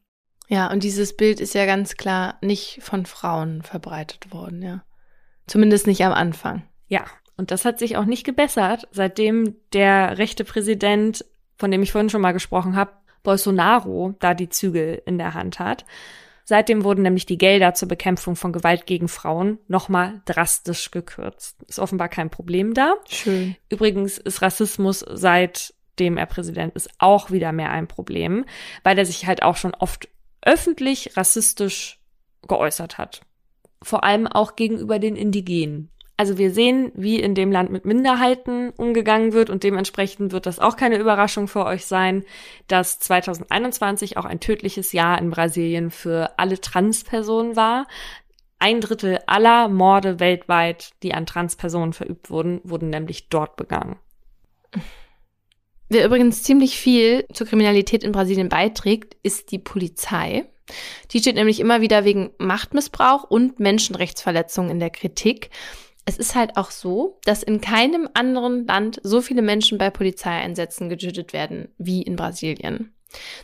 Ja, 0.49 0.71
und 0.71 0.83
dieses 0.83 1.17
Bild 1.17 1.41
ist 1.41 1.55
ja 1.55 1.65
ganz 1.65 1.97
klar 1.97 2.37
nicht 2.43 2.81
von 2.83 3.07
Frauen 3.07 3.63
verbreitet 3.63 4.33
worden, 4.33 4.61
ja. 4.63 4.85
Zumindest 5.47 5.87
nicht 5.87 6.05
am 6.05 6.13
Anfang. 6.13 6.65
Ja, 6.89 7.05
und 7.37 7.51
das 7.51 7.65
hat 7.65 7.79
sich 7.79 7.97
auch 7.97 8.05
nicht 8.05 8.25
gebessert, 8.25 8.89
seitdem 8.93 9.57
der 9.73 10.19
rechte 10.19 10.45
Präsident, 10.45 11.25
von 11.57 11.71
dem 11.71 11.83
ich 11.83 11.93
vorhin 11.93 12.11
schon 12.11 12.21
mal 12.21 12.33
gesprochen 12.33 12.77
habe, 12.77 12.93
Bolsonaro, 13.23 14.15
da 14.19 14.35
die 14.35 14.49
Zügel 14.49 15.01
in 15.07 15.19
der 15.19 15.35
Hand 15.35 15.59
hat. 15.59 15.85
Seitdem 16.45 16.83
wurden 16.83 17.03
nämlich 17.03 17.25
die 17.25 17.39
Gelder 17.39 17.73
zur 17.75 17.89
Bekämpfung 17.89 18.35
von 18.35 18.53
Gewalt 18.53 18.87
gegen 18.87 19.09
Frauen 19.09 19.59
nochmal 19.69 20.23
drastisch 20.25 20.91
gekürzt. 20.91 21.63
Ist 21.69 21.79
offenbar 21.79 22.09
kein 22.09 22.31
Problem 22.31 22.75
da. 22.75 22.95
Schön. 23.09 23.57
Übrigens 23.69 24.19
ist 24.19 24.43
Rassismus 24.43 25.05
seitdem 25.09 26.17
er 26.17 26.27
Präsident 26.27 26.75
ist 26.75 26.91
auch 26.99 27.31
wieder 27.31 27.53
mehr 27.53 27.71
ein 27.71 27.87
Problem, 27.87 28.45
weil 28.83 28.99
er 28.99 29.07
sich 29.07 29.27
halt 29.27 29.43
auch 29.43 29.57
schon 29.57 29.75
oft 29.75 30.09
öffentlich 30.43 31.17
rassistisch 31.17 32.01
geäußert 32.49 32.99
hat. 32.99 33.23
Vor 33.81 34.03
allem 34.03 34.27
auch 34.27 34.57
gegenüber 34.57 34.99
den 34.99 35.15
Indigenen. 35.15 35.92
Also 36.17 36.39
wir 36.39 36.53
sehen, 36.53 36.93
wie 36.95 37.19
in 37.19 37.35
dem 37.35 37.51
Land 37.51 37.71
mit 37.71 37.85
Minderheiten 37.85 38.71
umgegangen 38.77 39.33
wird 39.33 39.51
und 39.51 39.65
dementsprechend 39.65 40.33
wird 40.33 40.47
das 40.47 40.59
auch 40.59 40.77
keine 40.77 40.99
Überraschung 40.99 41.49
für 41.49 41.65
euch 41.65 41.87
sein, 41.87 42.25
dass 42.69 42.99
2021 42.99 44.17
auch 44.17 44.25
ein 44.25 44.39
tödliches 44.39 44.93
Jahr 44.93 45.19
in 45.19 45.31
Brasilien 45.31 45.91
für 45.91 46.39
alle 46.39 46.61
Transpersonen 46.61 47.57
war. 47.57 47.87
Ein 48.59 48.81
Drittel 48.81 49.19
aller 49.27 49.69
Morde 49.69 50.21
weltweit, 50.21 50.91
die 51.03 51.15
an 51.15 51.27
Transpersonen 51.27 51.93
verübt 51.93 52.31
wurden, 52.31 52.61
wurden 52.63 52.91
nämlich 52.91 53.29
dort 53.29 53.57
begangen. 53.57 53.97
Wer 55.89 56.07
übrigens 56.07 56.43
ziemlich 56.43 56.79
viel 56.79 57.27
zur 57.33 57.47
Kriminalität 57.47 58.05
in 58.05 58.13
Brasilien 58.13 58.49
beiträgt, 58.49 59.17
ist 59.23 59.51
die 59.51 59.59
Polizei. 59.59 60.47
Die 61.11 61.19
steht 61.19 61.35
nämlich 61.35 61.61
immer 61.61 61.81
wieder 61.81 62.05
wegen 62.05 62.31
Machtmissbrauch 62.39 63.25
und 63.25 63.61
Menschenrechtsverletzungen 63.61 64.71
in 64.71 64.81
der 64.81 64.91
Kritik 64.91 65.51
es 66.05 66.19
ist 66.19 66.35
halt 66.35 66.57
auch 66.57 66.71
so, 66.71 67.19
dass 67.25 67.43
in 67.43 67.61
keinem 67.61 68.09
anderen 68.15 68.67
Land 68.67 69.01
so 69.03 69.21
viele 69.21 69.43
Menschen 69.43 69.79
bei 69.79 69.91
Polizeieinsätzen 69.91 70.89
getötet 70.89 71.33
werden 71.33 71.69
wie 71.79 72.03
in 72.03 72.17
Brasilien. 72.17 72.95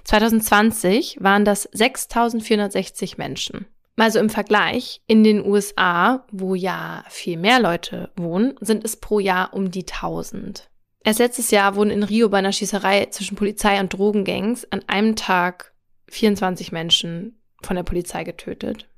2020 0.05 1.19
waren 1.21 1.45
das 1.45 1.69
6460 1.73 3.19
Menschen. 3.19 3.67
Also 3.97 4.21
im 4.21 4.31
Vergleich, 4.31 5.03
in 5.07 5.25
den 5.25 5.45
USA, 5.45 6.25
wo 6.31 6.55
ja 6.55 7.05
viel 7.09 7.37
mehr 7.37 7.61
Leute 7.61 8.11
wohnen, 8.17 8.55
sind 8.61 8.85
es 8.85 8.97
pro 8.97 9.19
Jahr 9.19 9.53
um 9.55 9.71
die 9.71 9.87
1000. 9.87 10.71
Erst 11.05 11.19
letztes 11.19 11.51
Jahr 11.51 11.75
wurden 11.75 11.91
in 11.91 12.03
Rio 12.03 12.29
bei 12.29 12.39
einer 12.39 12.53
Schießerei 12.53 13.07
zwischen 13.07 13.37
Polizei 13.37 13.81
und 13.81 13.93
Drogengangs 13.93 14.71
an 14.71 14.83
einem 14.87 15.17
Tag 15.17 15.73
24 16.11 16.71
Menschen 16.71 17.41
von 17.63 17.77
der 17.77 17.83
Polizei 17.83 18.25
getötet. 18.25 18.89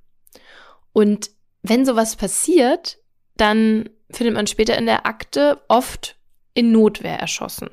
Und 0.92 1.30
wenn 1.62 1.86
sowas 1.86 2.16
passiert, 2.16 2.99
dann 3.40 3.88
findet 4.10 4.34
man 4.34 4.46
später 4.46 4.76
in 4.76 4.86
der 4.86 5.06
Akte 5.06 5.60
oft 5.68 6.16
in 6.54 6.72
Notwehr 6.72 7.18
erschossen. 7.18 7.68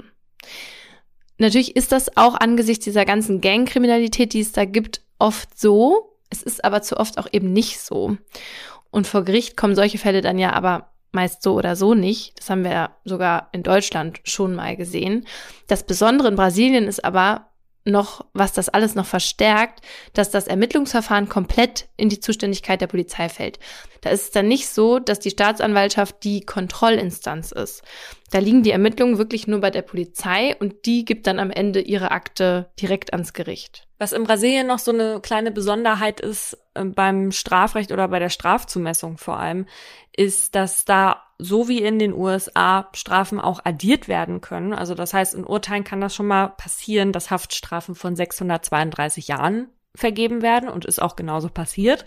Natürlich 1.38 1.76
ist 1.76 1.92
das 1.92 2.16
auch 2.18 2.36
angesichts 2.36 2.86
dieser 2.86 3.06
ganzen 3.06 3.42
Gangkriminalität, 3.42 4.34
die 4.34 4.42
es 4.42 4.52
da 4.52 4.66
gibt, 4.66 5.02
oft 5.20 5.60
so. 5.60 6.18
Es 6.30 6.42
ist 6.42 6.66
aber 6.66 6.82
zu 6.82 6.98
oft 6.98 7.18
auch 7.18 7.28
eben 7.32 7.54
nicht 7.54 7.80
so. 7.80 8.18
Und 8.90 9.08
vor 9.08 9.24
Gericht 9.24 9.56
kommen 9.56 9.76
solche 9.76 9.98
Fälle 9.98 10.22
dann 10.22 10.40
ja 10.40 10.54
aber 10.54 10.92
meist 11.12 11.44
so 11.44 11.54
oder 11.54 11.76
so 11.76 11.94
nicht. 11.94 12.40
Das 12.40 12.50
haben 12.50 12.64
wir 12.64 12.72
ja 12.72 12.96
sogar 13.06 13.50
in 13.52 13.64
Deutschland 13.64 14.20
schon 14.24 14.56
mal 14.56 14.76
gesehen. 14.76 15.26
Das 15.68 15.86
Besondere 15.86 16.28
in 16.28 16.36
Brasilien 16.36 16.86
ist 16.86 17.04
aber, 17.04 17.47
noch, 17.88 18.26
was 18.34 18.54
das 18.54 18.70
alles 18.70 18.96
noch 18.96 19.06
verstärkt, 19.06 19.82
dass 20.14 20.30
das 20.30 20.48
Ermittlungsverfahren 20.48 21.30
komplett 21.30 21.88
in 21.98 22.10
die 22.10 22.20
Zuständigkeit 22.20 22.82
der 22.82 22.88
Polizei 22.88 23.30
fällt. 23.30 23.60
Da 24.02 24.10
ist 24.12 24.24
es 24.24 24.32
dann 24.32 24.48
nicht 24.48 24.70
so, 24.70 25.00
dass 25.00 25.20
die 25.20 25.32
Staatsanwaltschaft 25.32 26.24
die 26.24 26.42
Kontrollinstanz 26.42 27.52
ist. 27.52 27.82
Da 28.32 28.40
liegen 28.40 28.64
die 28.64 28.72
Ermittlungen 28.72 29.18
wirklich 29.18 29.48
nur 29.48 29.62
bei 29.62 29.72
der 29.72 29.82
Polizei 29.82 30.56
und 30.60 30.86
die 30.86 31.06
gibt 31.06 31.28
dann 31.28 31.40
am 31.40 31.50
Ende 31.50 31.80
ihre 31.80 32.12
Akte 32.12 32.70
direkt 32.80 33.14
ans 33.14 33.34
Gericht. 33.34 33.88
Was 34.00 34.12
in 34.12 34.24
Brasilien 34.24 34.68
noch 34.68 34.80
so 34.80 34.92
eine 34.92 35.22
kleine 35.22 35.52
Besonderheit 35.52 36.20
ist 36.20 36.58
äh, 36.76 36.84
beim 36.84 37.32
Strafrecht 37.32 37.92
oder 37.92 38.08
bei 38.10 38.20
der 38.20 38.30
Strafzumessung 38.30 39.18
vor 39.18 39.40
allem, 39.40 39.66
ist, 40.16 40.56
dass 40.56 40.86
da 40.86 41.24
so 41.40 41.68
wie 41.68 41.82
in 41.82 42.00
den 42.00 42.14
USA 42.14 42.90
Strafen 42.94 43.40
auch 43.40 43.60
addiert 43.64 44.08
werden 44.08 44.42
können. 44.42 44.74
Also 44.74 44.96
das 44.96 45.14
heißt, 45.14 45.36
in 45.36 45.46
Urteilen 45.46 45.84
kann 45.84 46.02
das 46.02 46.16
schon 46.16 46.28
mal 46.28 46.48
passieren, 46.48 47.12
dass 47.12 47.30
Haftstrafen 47.30 47.96
von 47.96 48.16
632 48.16 49.28
Jahren 49.28 49.70
vergeben 49.96 50.42
werden 50.42 50.70
und 50.70 50.86
ist 50.86 51.02
auch 51.02 51.16
genauso 51.16 51.50
passiert. 51.50 52.06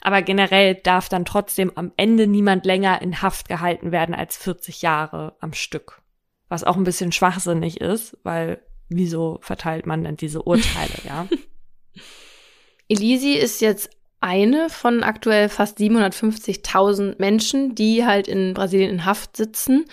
Aber 0.00 0.22
generell 0.22 0.74
darf 0.74 1.08
dann 1.08 1.24
trotzdem 1.24 1.72
am 1.74 1.92
Ende 1.96 2.26
niemand 2.26 2.64
länger 2.64 3.00
in 3.02 3.22
Haft 3.22 3.48
gehalten 3.48 3.92
werden 3.92 4.14
als 4.14 4.36
40 4.36 4.82
Jahre 4.82 5.36
am 5.40 5.52
Stück. 5.52 6.02
Was 6.48 6.64
auch 6.64 6.76
ein 6.76 6.84
bisschen 6.84 7.12
schwachsinnig 7.12 7.80
ist, 7.80 8.16
weil 8.22 8.62
wieso 8.88 9.38
verteilt 9.42 9.86
man 9.86 10.04
denn 10.04 10.16
diese 10.16 10.42
Urteile, 10.42 10.94
ja? 11.04 11.26
Elisi 12.88 13.32
ist 13.32 13.60
jetzt 13.60 13.90
eine 14.20 14.70
von 14.70 15.02
aktuell 15.02 15.48
fast 15.48 15.78
750.000 15.78 17.16
Menschen, 17.18 17.74
die 17.74 18.04
halt 18.04 18.28
in 18.28 18.54
Brasilien 18.54 18.90
in 18.90 19.04
Haft 19.04 19.36
sitzen. 19.36 19.84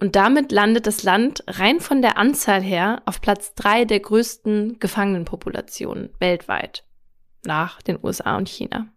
Und 0.00 0.16
damit 0.16 0.52
landet 0.52 0.86
das 0.86 1.02
Land 1.02 1.42
rein 1.46 1.80
von 1.80 2.02
der 2.02 2.16
Anzahl 2.18 2.62
her 2.62 3.02
auf 3.04 3.20
Platz 3.20 3.54
drei 3.54 3.84
der 3.84 4.00
größten 4.00 4.78
Gefangenenpopulationen 4.78 6.10
weltweit. 6.20 6.84
Nach 7.44 7.82
den 7.82 7.98
USA 8.02 8.36
und 8.36 8.48
China. 8.48 8.88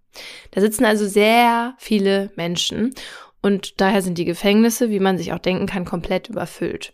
Da 0.51 0.61
sitzen 0.61 0.85
also 0.85 1.07
sehr 1.07 1.75
viele 1.77 2.31
Menschen. 2.35 2.93
Und 3.41 3.81
daher 3.81 4.01
sind 4.01 4.17
die 4.17 4.25
Gefängnisse, 4.25 4.89
wie 4.89 4.99
man 4.99 5.17
sich 5.17 5.33
auch 5.33 5.39
denken 5.39 5.65
kann, 5.65 5.85
komplett 5.85 6.29
überfüllt. 6.29 6.93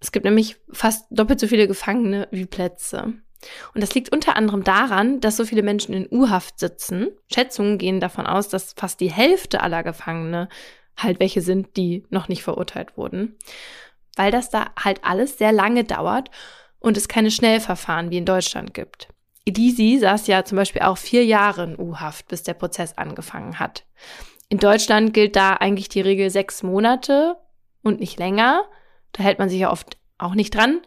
Es 0.00 0.12
gibt 0.12 0.24
nämlich 0.24 0.56
fast 0.70 1.06
doppelt 1.10 1.40
so 1.40 1.46
viele 1.46 1.66
Gefangene 1.66 2.28
wie 2.30 2.44
Plätze. 2.44 3.14
Und 3.74 3.82
das 3.82 3.94
liegt 3.94 4.12
unter 4.12 4.36
anderem 4.36 4.64
daran, 4.64 5.20
dass 5.20 5.36
so 5.36 5.44
viele 5.44 5.62
Menschen 5.62 5.94
in 5.94 6.08
U-Haft 6.10 6.58
sitzen. 6.58 7.08
Schätzungen 7.32 7.78
gehen 7.78 8.00
davon 8.00 8.26
aus, 8.26 8.48
dass 8.48 8.72
fast 8.72 9.00
die 9.00 9.10
Hälfte 9.10 9.60
aller 9.60 9.82
Gefangene 9.82 10.48
halt 10.96 11.20
welche 11.20 11.42
sind, 11.42 11.76
die 11.76 12.04
noch 12.10 12.28
nicht 12.28 12.42
verurteilt 12.42 12.96
wurden. 12.96 13.36
Weil 14.16 14.32
das 14.32 14.50
da 14.50 14.70
halt 14.82 15.04
alles 15.04 15.38
sehr 15.38 15.52
lange 15.52 15.84
dauert 15.84 16.30
und 16.78 16.96
es 16.96 17.08
keine 17.08 17.30
Schnellverfahren 17.30 18.10
wie 18.10 18.18
in 18.18 18.24
Deutschland 18.24 18.72
gibt. 18.74 19.08
Elisi 19.44 19.98
saß 19.98 20.26
ja 20.26 20.44
zum 20.44 20.56
Beispiel 20.56 20.82
auch 20.82 20.98
vier 20.98 21.24
Jahre 21.24 21.64
in 21.64 21.78
U-Haft, 21.78 22.28
bis 22.28 22.42
der 22.42 22.54
Prozess 22.54 22.98
angefangen 22.98 23.58
hat. 23.58 23.84
In 24.48 24.58
Deutschland 24.58 25.12
gilt 25.12 25.36
da 25.36 25.54
eigentlich 25.54 25.88
die 25.88 26.00
Regel 26.00 26.30
sechs 26.30 26.62
Monate 26.62 27.36
und 27.82 28.00
nicht 28.00 28.18
länger. 28.18 28.64
Da 29.12 29.22
hält 29.22 29.38
man 29.38 29.48
sich 29.48 29.60
ja 29.60 29.70
oft 29.70 29.98
auch 30.18 30.34
nicht 30.34 30.54
dran. 30.54 30.80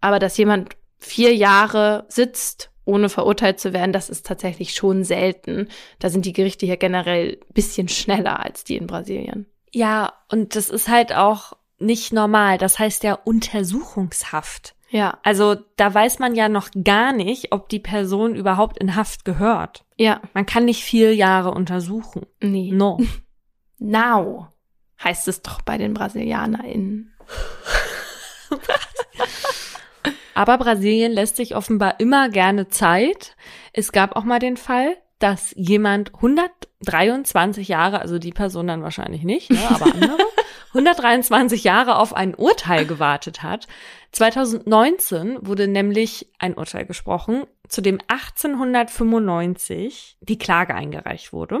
Aber 0.00 0.18
dass 0.18 0.36
jemand 0.36 0.76
vier 1.02 1.34
Jahre 1.34 2.06
sitzt, 2.08 2.70
ohne 2.84 3.08
verurteilt 3.08 3.60
zu 3.60 3.72
werden, 3.72 3.92
das 3.92 4.10
ist 4.10 4.26
tatsächlich 4.26 4.74
schon 4.74 5.04
selten. 5.04 5.68
Da 5.98 6.10
sind 6.10 6.24
die 6.24 6.32
Gerichte 6.32 6.66
hier 6.66 6.76
generell 6.76 7.38
bisschen 7.52 7.88
schneller 7.88 8.40
als 8.40 8.64
die 8.64 8.76
in 8.76 8.86
Brasilien. 8.86 9.46
Ja, 9.72 10.12
und 10.30 10.56
das 10.56 10.68
ist 10.68 10.88
halt 10.88 11.14
auch 11.14 11.52
nicht 11.78 12.12
normal. 12.12 12.58
Das 12.58 12.78
heißt 12.78 13.04
ja 13.04 13.14
Untersuchungshaft. 13.14 14.74
Ja. 14.90 15.18
Also 15.22 15.56
da 15.76 15.92
weiß 15.92 16.18
man 16.18 16.34
ja 16.34 16.48
noch 16.48 16.68
gar 16.84 17.12
nicht, 17.12 17.52
ob 17.52 17.68
die 17.68 17.80
Person 17.80 18.34
überhaupt 18.34 18.78
in 18.78 18.94
Haft 18.94 19.24
gehört. 19.24 19.84
Ja. 19.96 20.20
Man 20.34 20.44
kann 20.44 20.66
nicht 20.66 20.84
vier 20.84 21.14
Jahre 21.14 21.52
untersuchen. 21.52 22.26
Nee. 22.40 22.70
No. 22.72 23.00
Now 23.78 24.48
heißt 25.02 25.28
es 25.28 25.42
doch 25.42 25.62
bei 25.62 25.78
den 25.78 25.94
BrasilianerInnen. 25.94 27.12
Aber 30.34 30.58
Brasilien 30.58 31.12
lässt 31.12 31.36
sich 31.36 31.56
offenbar 31.56 32.00
immer 32.00 32.28
gerne 32.28 32.68
Zeit. 32.68 33.36
Es 33.72 33.92
gab 33.92 34.16
auch 34.16 34.24
mal 34.24 34.38
den 34.38 34.56
Fall, 34.56 34.96
dass 35.18 35.54
jemand 35.56 36.14
123 36.14 37.68
Jahre, 37.68 38.00
also 38.00 38.18
die 38.18 38.32
Person 38.32 38.66
dann 38.66 38.82
wahrscheinlich 38.82 39.22
nicht, 39.22 39.50
ne, 39.50 39.58
aber 39.70 39.86
andere, 39.94 40.18
123 40.74 41.64
Jahre 41.64 41.98
auf 41.98 42.14
ein 42.14 42.34
Urteil 42.34 42.86
gewartet 42.86 43.42
hat. 43.42 43.68
2019 44.12 45.46
wurde 45.46 45.68
nämlich 45.68 46.30
ein 46.38 46.54
Urteil 46.54 46.86
gesprochen, 46.86 47.44
zu 47.68 47.82
dem 47.82 47.98
1895 48.08 50.16
die 50.20 50.38
Klage 50.38 50.74
eingereicht 50.74 51.32
wurde. 51.32 51.60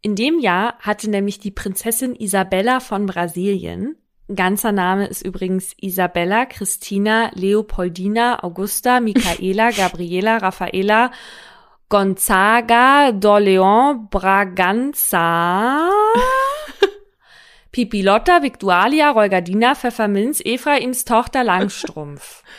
In 0.00 0.14
dem 0.14 0.38
Jahr 0.38 0.78
hatte 0.78 1.10
nämlich 1.10 1.38
die 1.38 1.50
Prinzessin 1.50 2.14
Isabella 2.14 2.80
von 2.80 3.06
Brasilien, 3.06 3.96
ganzer 4.34 4.72
Name 4.72 5.06
ist 5.06 5.22
übrigens 5.22 5.74
Isabella 5.80 6.46
Christina 6.46 7.30
Leopoldina 7.34 8.42
Augusta 8.42 9.00
Michaela 9.00 9.70
Gabriela 9.76 10.38
Raffaela 10.38 11.10
Gonzaga 11.88 13.12
d'Orléans 13.12 14.08
Braganza 14.10 15.88
Pipilotta 17.70 18.42
Victualia 18.42 19.10
Reugardina 19.10 19.74
Pfefferminz 19.74 20.40
Ephraims 20.44 21.04
Tochter 21.04 21.44
Langstrumpf. 21.44 22.42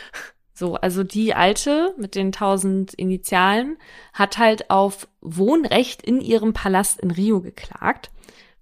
So, 0.59 0.73
also 0.73 1.03
die 1.03 1.35
alte 1.35 1.93
mit 1.97 2.15
den 2.15 2.31
tausend 2.31 2.95
Initialen 2.95 3.77
hat 4.11 4.39
halt 4.39 4.71
auf 4.71 5.07
Wohnrecht 5.21 6.01
in 6.01 6.19
ihrem 6.19 6.53
Palast 6.53 6.99
in 6.99 7.11
Rio 7.11 7.41
geklagt, 7.41 8.09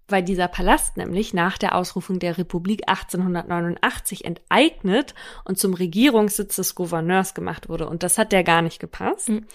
weil 0.08 0.24
dieser 0.24 0.48
Palast 0.48 0.98
nämlich 0.98 1.34
nach 1.34 1.58
der 1.58 1.76
Ausrufung 1.76 2.20
der 2.20 2.38
Republik 2.38 2.84
1889 2.88 4.26
enteignet 4.26 5.16
und 5.46 5.58
zum 5.58 5.74
Regierungssitz 5.74 6.56
des 6.56 6.76
Gouverneurs 6.76 7.34
gemacht 7.34 7.70
wurde. 7.70 7.88
Und 7.90 8.04
das 8.04 8.18
hat 8.18 8.32
der 8.32 8.44
gar 8.44 8.62
nicht 8.62 8.80
gepasst. 8.80 9.30
Mhm. 9.30 9.46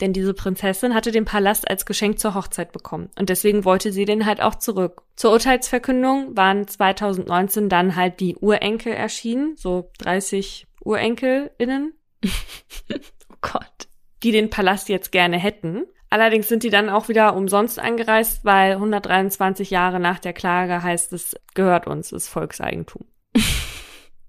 Denn 0.00 0.12
diese 0.12 0.34
Prinzessin 0.34 0.94
hatte 0.94 1.12
den 1.12 1.24
Palast 1.24 1.70
als 1.70 1.86
Geschenk 1.86 2.18
zur 2.18 2.34
Hochzeit 2.34 2.72
bekommen. 2.72 3.10
Und 3.18 3.28
deswegen 3.28 3.64
wollte 3.64 3.92
sie 3.92 4.04
den 4.04 4.26
halt 4.26 4.40
auch 4.40 4.56
zurück. 4.56 5.02
Zur 5.16 5.30
Urteilsverkündung 5.32 6.36
waren 6.36 6.66
2019 6.66 7.68
dann 7.68 7.94
halt 7.94 8.18
die 8.18 8.36
Urenkel 8.36 8.92
erschienen, 8.92 9.54
so 9.56 9.90
30 9.98 10.66
UrenkelInnen, 10.80 11.94
Oh 12.24 13.36
Gott. 13.40 13.88
die 14.22 14.32
den 14.32 14.50
Palast 14.50 14.88
jetzt 14.88 15.12
gerne 15.12 15.38
hätten. 15.38 15.84
Allerdings 16.12 16.46
sind 16.46 16.62
die 16.62 16.68
dann 16.68 16.90
auch 16.90 17.08
wieder 17.08 17.34
umsonst 17.34 17.78
angereist, 17.78 18.44
weil 18.44 18.72
123 18.72 19.70
Jahre 19.70 19.98
nach 19.98 20.18
der 20.18 20.34
Klage 20.34 20.82
heißt 20.82 21.10
es, 21.14 21.34
gehört 21.54 21.86
uns, 21.86 22.12
ist 22.12 22.28
Volkseigentum. 22.28 23.06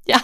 Ja, 0.06 0.18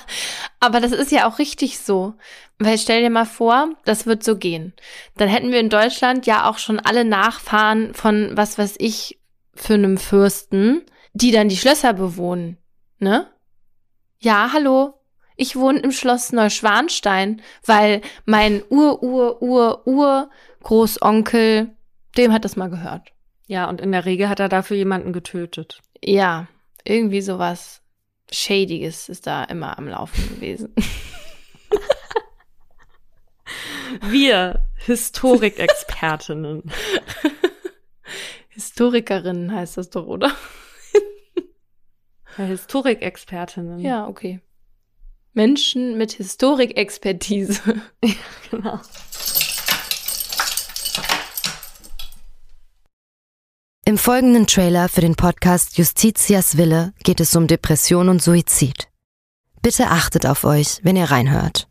aber 0.60 0.82
das 0.82 0.92
ist 0.92 1.10
ja 1.10 1.26
auch 1.26 1.40
richtig 1.40 1.80
so. 1.80 2.16
Weil 2.58 2.78
stell 2.78 3.02
dir 3.02 3.10
mal 3.10 3.26
vor, 3.26 3.70
das 3.86 4.06
wird 4.06 4.26
so 4.26 4.36
gehen. 4.36 4.74
Dann 5.16 5.30
hätten 5.30 5.54
wir 5.54 5.62
in 5.62 5.70
Deutschland 5.70 6.26
ja 6.26 6.50
auch 6.50 6.58
schon 6.58 6.82
alle 6.82 7.06
Nachfahren 7.06 7.94
von 7.94 8.32
was 8.34 8.58
weiß 8.58 8.76
ich 8.80 9.22
für 9.56 9.76
einem 9.76 9.98
Fürsten, 9.98 10.82
die 11.14 11.32
dann 11.32 11.48
die 11.48 11.56
Schlösser 11.56 11.94
bewohnen. 11.94 12.58
Ne? 12.98 13.26
Ja, 14.20 14.50
hallo. 14.52 14.99
Ich 15.40 15.56
wohne 15.56 15.80
im 15.80 15.92
Schloss 15.94 16.34
Neuschwanstein, 16.34 17.42
weil 17.66 18.02
mein 18.26 18.62
Ur-Ur-Ur-Ur-Großonkel, 18.70 21.70
dem 22.18 22.34
hat 22.34 22.44
das 22.44 22.58
mal 22.58 22.70
gehört. 22.70 23.14
Ja, 23.48 23.70
und 23.70 23.80
in 23.80 23.94
der 23.94 24.04
Regel 24.04 24.28
hat 24.28 24.42
er 24.42 24.50
dafür 24.50 24.76
jemanden 24.76 25.14
getötet. 25.14 25.80
Ja, 26.04 26.50
irgendwie 26.84 27.22
sowas 27.22 27.82
Shadiges 28.30 29.08
ist 29.08 29.28
da 29.28 29.46
immer 29.46 29.78
am 29.78 29.88
Laufen 29.88 30.36
gewesen. 30.36 30.76
Wir, 34.02 34.66
Historikexpertinnen. 34.76 36.64
Historikerinnen 38.50 39.54
heißt 39.54 39.78
das 39.78 39.90
doch, 39.90 40.06
oder? 40.06 40.34
Ja, 42.38 42.44
Historikexpertinnen. 42.44 43.80
Ja, 43.80 44.06
okay. 44.06 44.42
Menschen 45.34 45.98
mit 45.98 46.14
Historikexpertise. 46.14 47.62
genau. 48.52 48.80
Im 53.86 53.98
folgenden 53.98 54.46
Trailer 54.46 54.88
für 54.88 55.02
den 55.02 55.16
Podcast 55.16 55.78
Justitias 55.78 56.58
Wille 56.58 56.94
geht 57.04 57.20
es 57.20 57.36
um 57.36 57.48
Depression 57.48 58.10
und 58.10 58.22
Suizid. 58.22 58.88
Bitte 59.62 59.88
achtet 59.88 60.26
auf 60.26 60.44
euch, 60.44 60.80
wenn 60.84 60.96
ihr 60.96 61.10
reinhört. 61.10 61.68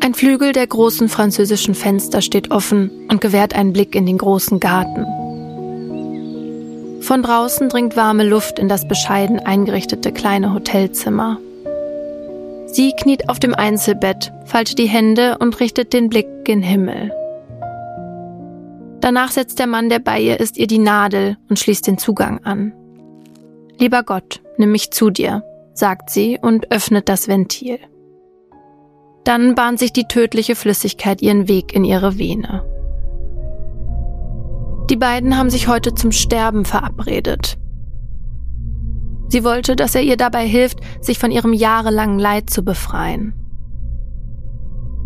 Ein 0.00 0.14
Flügel 0.14 0.52
der 0.52 0.66
großen 0.66 1.08
französischen 1.08 1.76
Fenster 1.76 2.22
steht 2.22 2.50
offen 2.50 3.08
und 3.08 3.20
gewährt 3.20 3.54
einen 3.54 3.72
Blick 3.72 3.94
in 3.94 4.04
den 4.06 4.18
großen 4.18 4.58
Garten. 4.58 5.06
Von 7.04 7.22
draußen 7.22 7.68
dringt 7.68 7.96
warme 7.96 8.26
Luft 8.26 8.58
in 8.58 8.66
das 8.66 8.88
bescheiden 8.88 9.38
eingerichtete 9.38 10.10
kleine 10.10 10.54
Hotelzimmer. 10.54 11.38
Sie 12.64 12.94
kniet 12.98 13.28
auf 13.28 13.38
dem 13.38 13.54
Einzelbett, 13.54 14.32
faltet 14.46 14.78
die 14.78 14.86
Hände 14.86 15.36
und 15.38 15.60
richtet 15.60 15.92
den 15.92 16.08
Blick 16.08 16.26
gen 16.44 16.62
Himmel. 16.62 17.12
Danach 19.00 19.32
setzt 19.32 19.58
der 19.58 19.66
Mann, 19.66 19.90
der 19.90 19.98
bei 19.98 20.18
ihr 20.18 20.40
ist, 20.40 20.56
ihr 20.56 20.66
die 20.66 20.78
Nadel 20.78 21.36
und 21.50 21.58
schließt 21.58 21.86
den 21.86 21.98
Zugang 21.98 22.42
an. 22.42 22.72
Lieber 23.78 24.02
Gott, 24.02 24.40
nimm 24.56 24.72
mich 24.72 24.90
zu 24.90 25.10
dir, 25.10 25.44
sagt 25.74 26.08
sie 26.08 26.38
und 26.40 26.72
öffnet 26.72 27.10
das 27.10 27.28
Ventil. 27.28 27.80
Dann 29.24 29.54
bahnt 29.54 29.78
sich 29.78 29.92
die 29.92 30.08
tödliche 30.08 30.56
Flüssigkeit 30.56 31.20
ihren 31.20 31.48
Weg 31.48 31.74
in 31.74 31.84
ihre 31.84 32.16
Vene. 32.16 32.64
Die 34.90 34.96
beiden 34.96 35.36
haben 35.38 35.50
sich 35.50 35.68
heute 35.68 35.94
zum 35.94 36.12
Sterben 36.12 36.64
verabredet. 36.64 37.58
Sie 39.28 39.42
wollte, 39.42 39.76
dass 39.76 39.94
er 39.94 40.02
ihr 40.02 40.16
dabei 40.16 40.46
hilft, 40.46 40.80
sich 41.00 41.18
von 41.18 41.30
ihrem 41.30 41.52
jahrelangen 41.52 42.18
Leid 42.18 42.50
zu 42.50 42.62
befreien. 42.62 43.32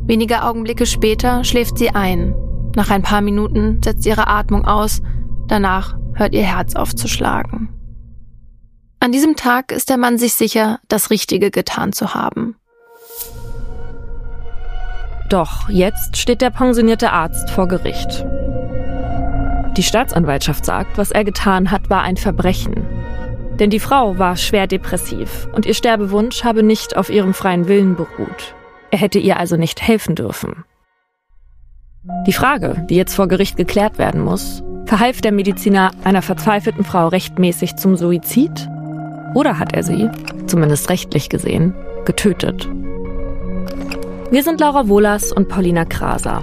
Wenige 0.05 0.42
Augenblicke 0.42 0.86
später 0.86 1.44
schläft 1.44 1.78
sie 1.78 1.90
ein. 1.90 2.34
Nach 2.74 2.90
ein 2.90 3.02
paar 3.02 3.20
Minuten 3.20 3.80
setzt 3.82 4.05
ihre 4.06 4.26
Atmung 4.26 4.64
aus, 4.64 5.00
danach 5.46 5.96
hört 6.14 6.34
ihr 6.34 6.42
Herz 6.42 6.74
aufzuschlagen. 6.74 7.68
An 9.00 9.12
diesem 9.12 9.36
Tag 9.36 9.70
ist 9.70 9.90
der 9.90 9.96
Mann 9.96 10.18
sich 10.18 10.34
sicher, 10.34 10.80
das 10.88 11.10
Richtige 11.10 11.50
getan 11.50 11.92
zu 11.92 12.14
haben. 12.14 12.56
Doch 15.28 15.68
jetzt 15.68 16.16
steht 16.16 16.40
der 16.40 16.50
pensionierte 16.50 17.12
Arzt 17.12 17.50
vor 17.50 17.68
Gericht. 17.68 18.24
Die 19.78 19.84
Staatsanwaltschaft 19.84 20.64
sagt, 20.64 20.98
was 20.98 21.12
er 21.12 21.22
getan 21.22 21.70
hat, 21.70 21.88
war 21.88 22.02
ein 22.02 22.16
Verbrechen. 22.16 22.84
Denn 23.60 23.70
die 23.70 23.78
Frau 23.78 24.18
war 24.18 24.36
schwer 24.36 24.66
depressiv 24.66 25.48
und 25.52 25.66
ihr 25.66 25.74
Sterbewunsch 25.74 26.42
habe 26.42 26.64
nicht 26.64 26.96
auf 26.96 27.10
ihrem 27.10 27.32
freien 27.32 27.68
Willen 27.68 27.94
beruht. 27.94 28.56
Er 28.90 28.98
hätte 28.98 29.20
ihr 29.20 29.38
also 29.38 29.56
nicht 29.56 29.80
helfen 29.80 30.16
dürfen. 30.16 30.64
Die 32.26 32.32
Frage, 32.32 32.84
die 32.90 32.96
jetzt 32.96 33.14
vor 33.14 33.28
Gericht 33.28 33.56
geklärt 33.56 33.98
werden 33.98 34.20
muss, 34.20 34.64
verhalf 34.86 35.20
der 35.20 35.30
Mediziner 35.30 35.92
einer 36.02 36.22
verzweifelten 36.22 36.82
Frau 36.82 37.06
rechtmäßig 37.06 37.76
zum 37.76 37.96
Suizid? 37.96 38.68
Oder 39.34 39.60
hat 39.60 39.74
er 39.76 39.84
sie, 39.84 40.10
zumindest 40.48 40.90
rechtlich 40.90 41.28
gesehen, 41.28 41.72
getötet? 42.05 42.68
Wir 44.32 44.42
sind 44.42 44.59
Laura 44.59 44.88
Wohlers 44.88 45.30
und 45.30 45.48
Paulina 45.48 45.84
Kraser. 45.84 46.42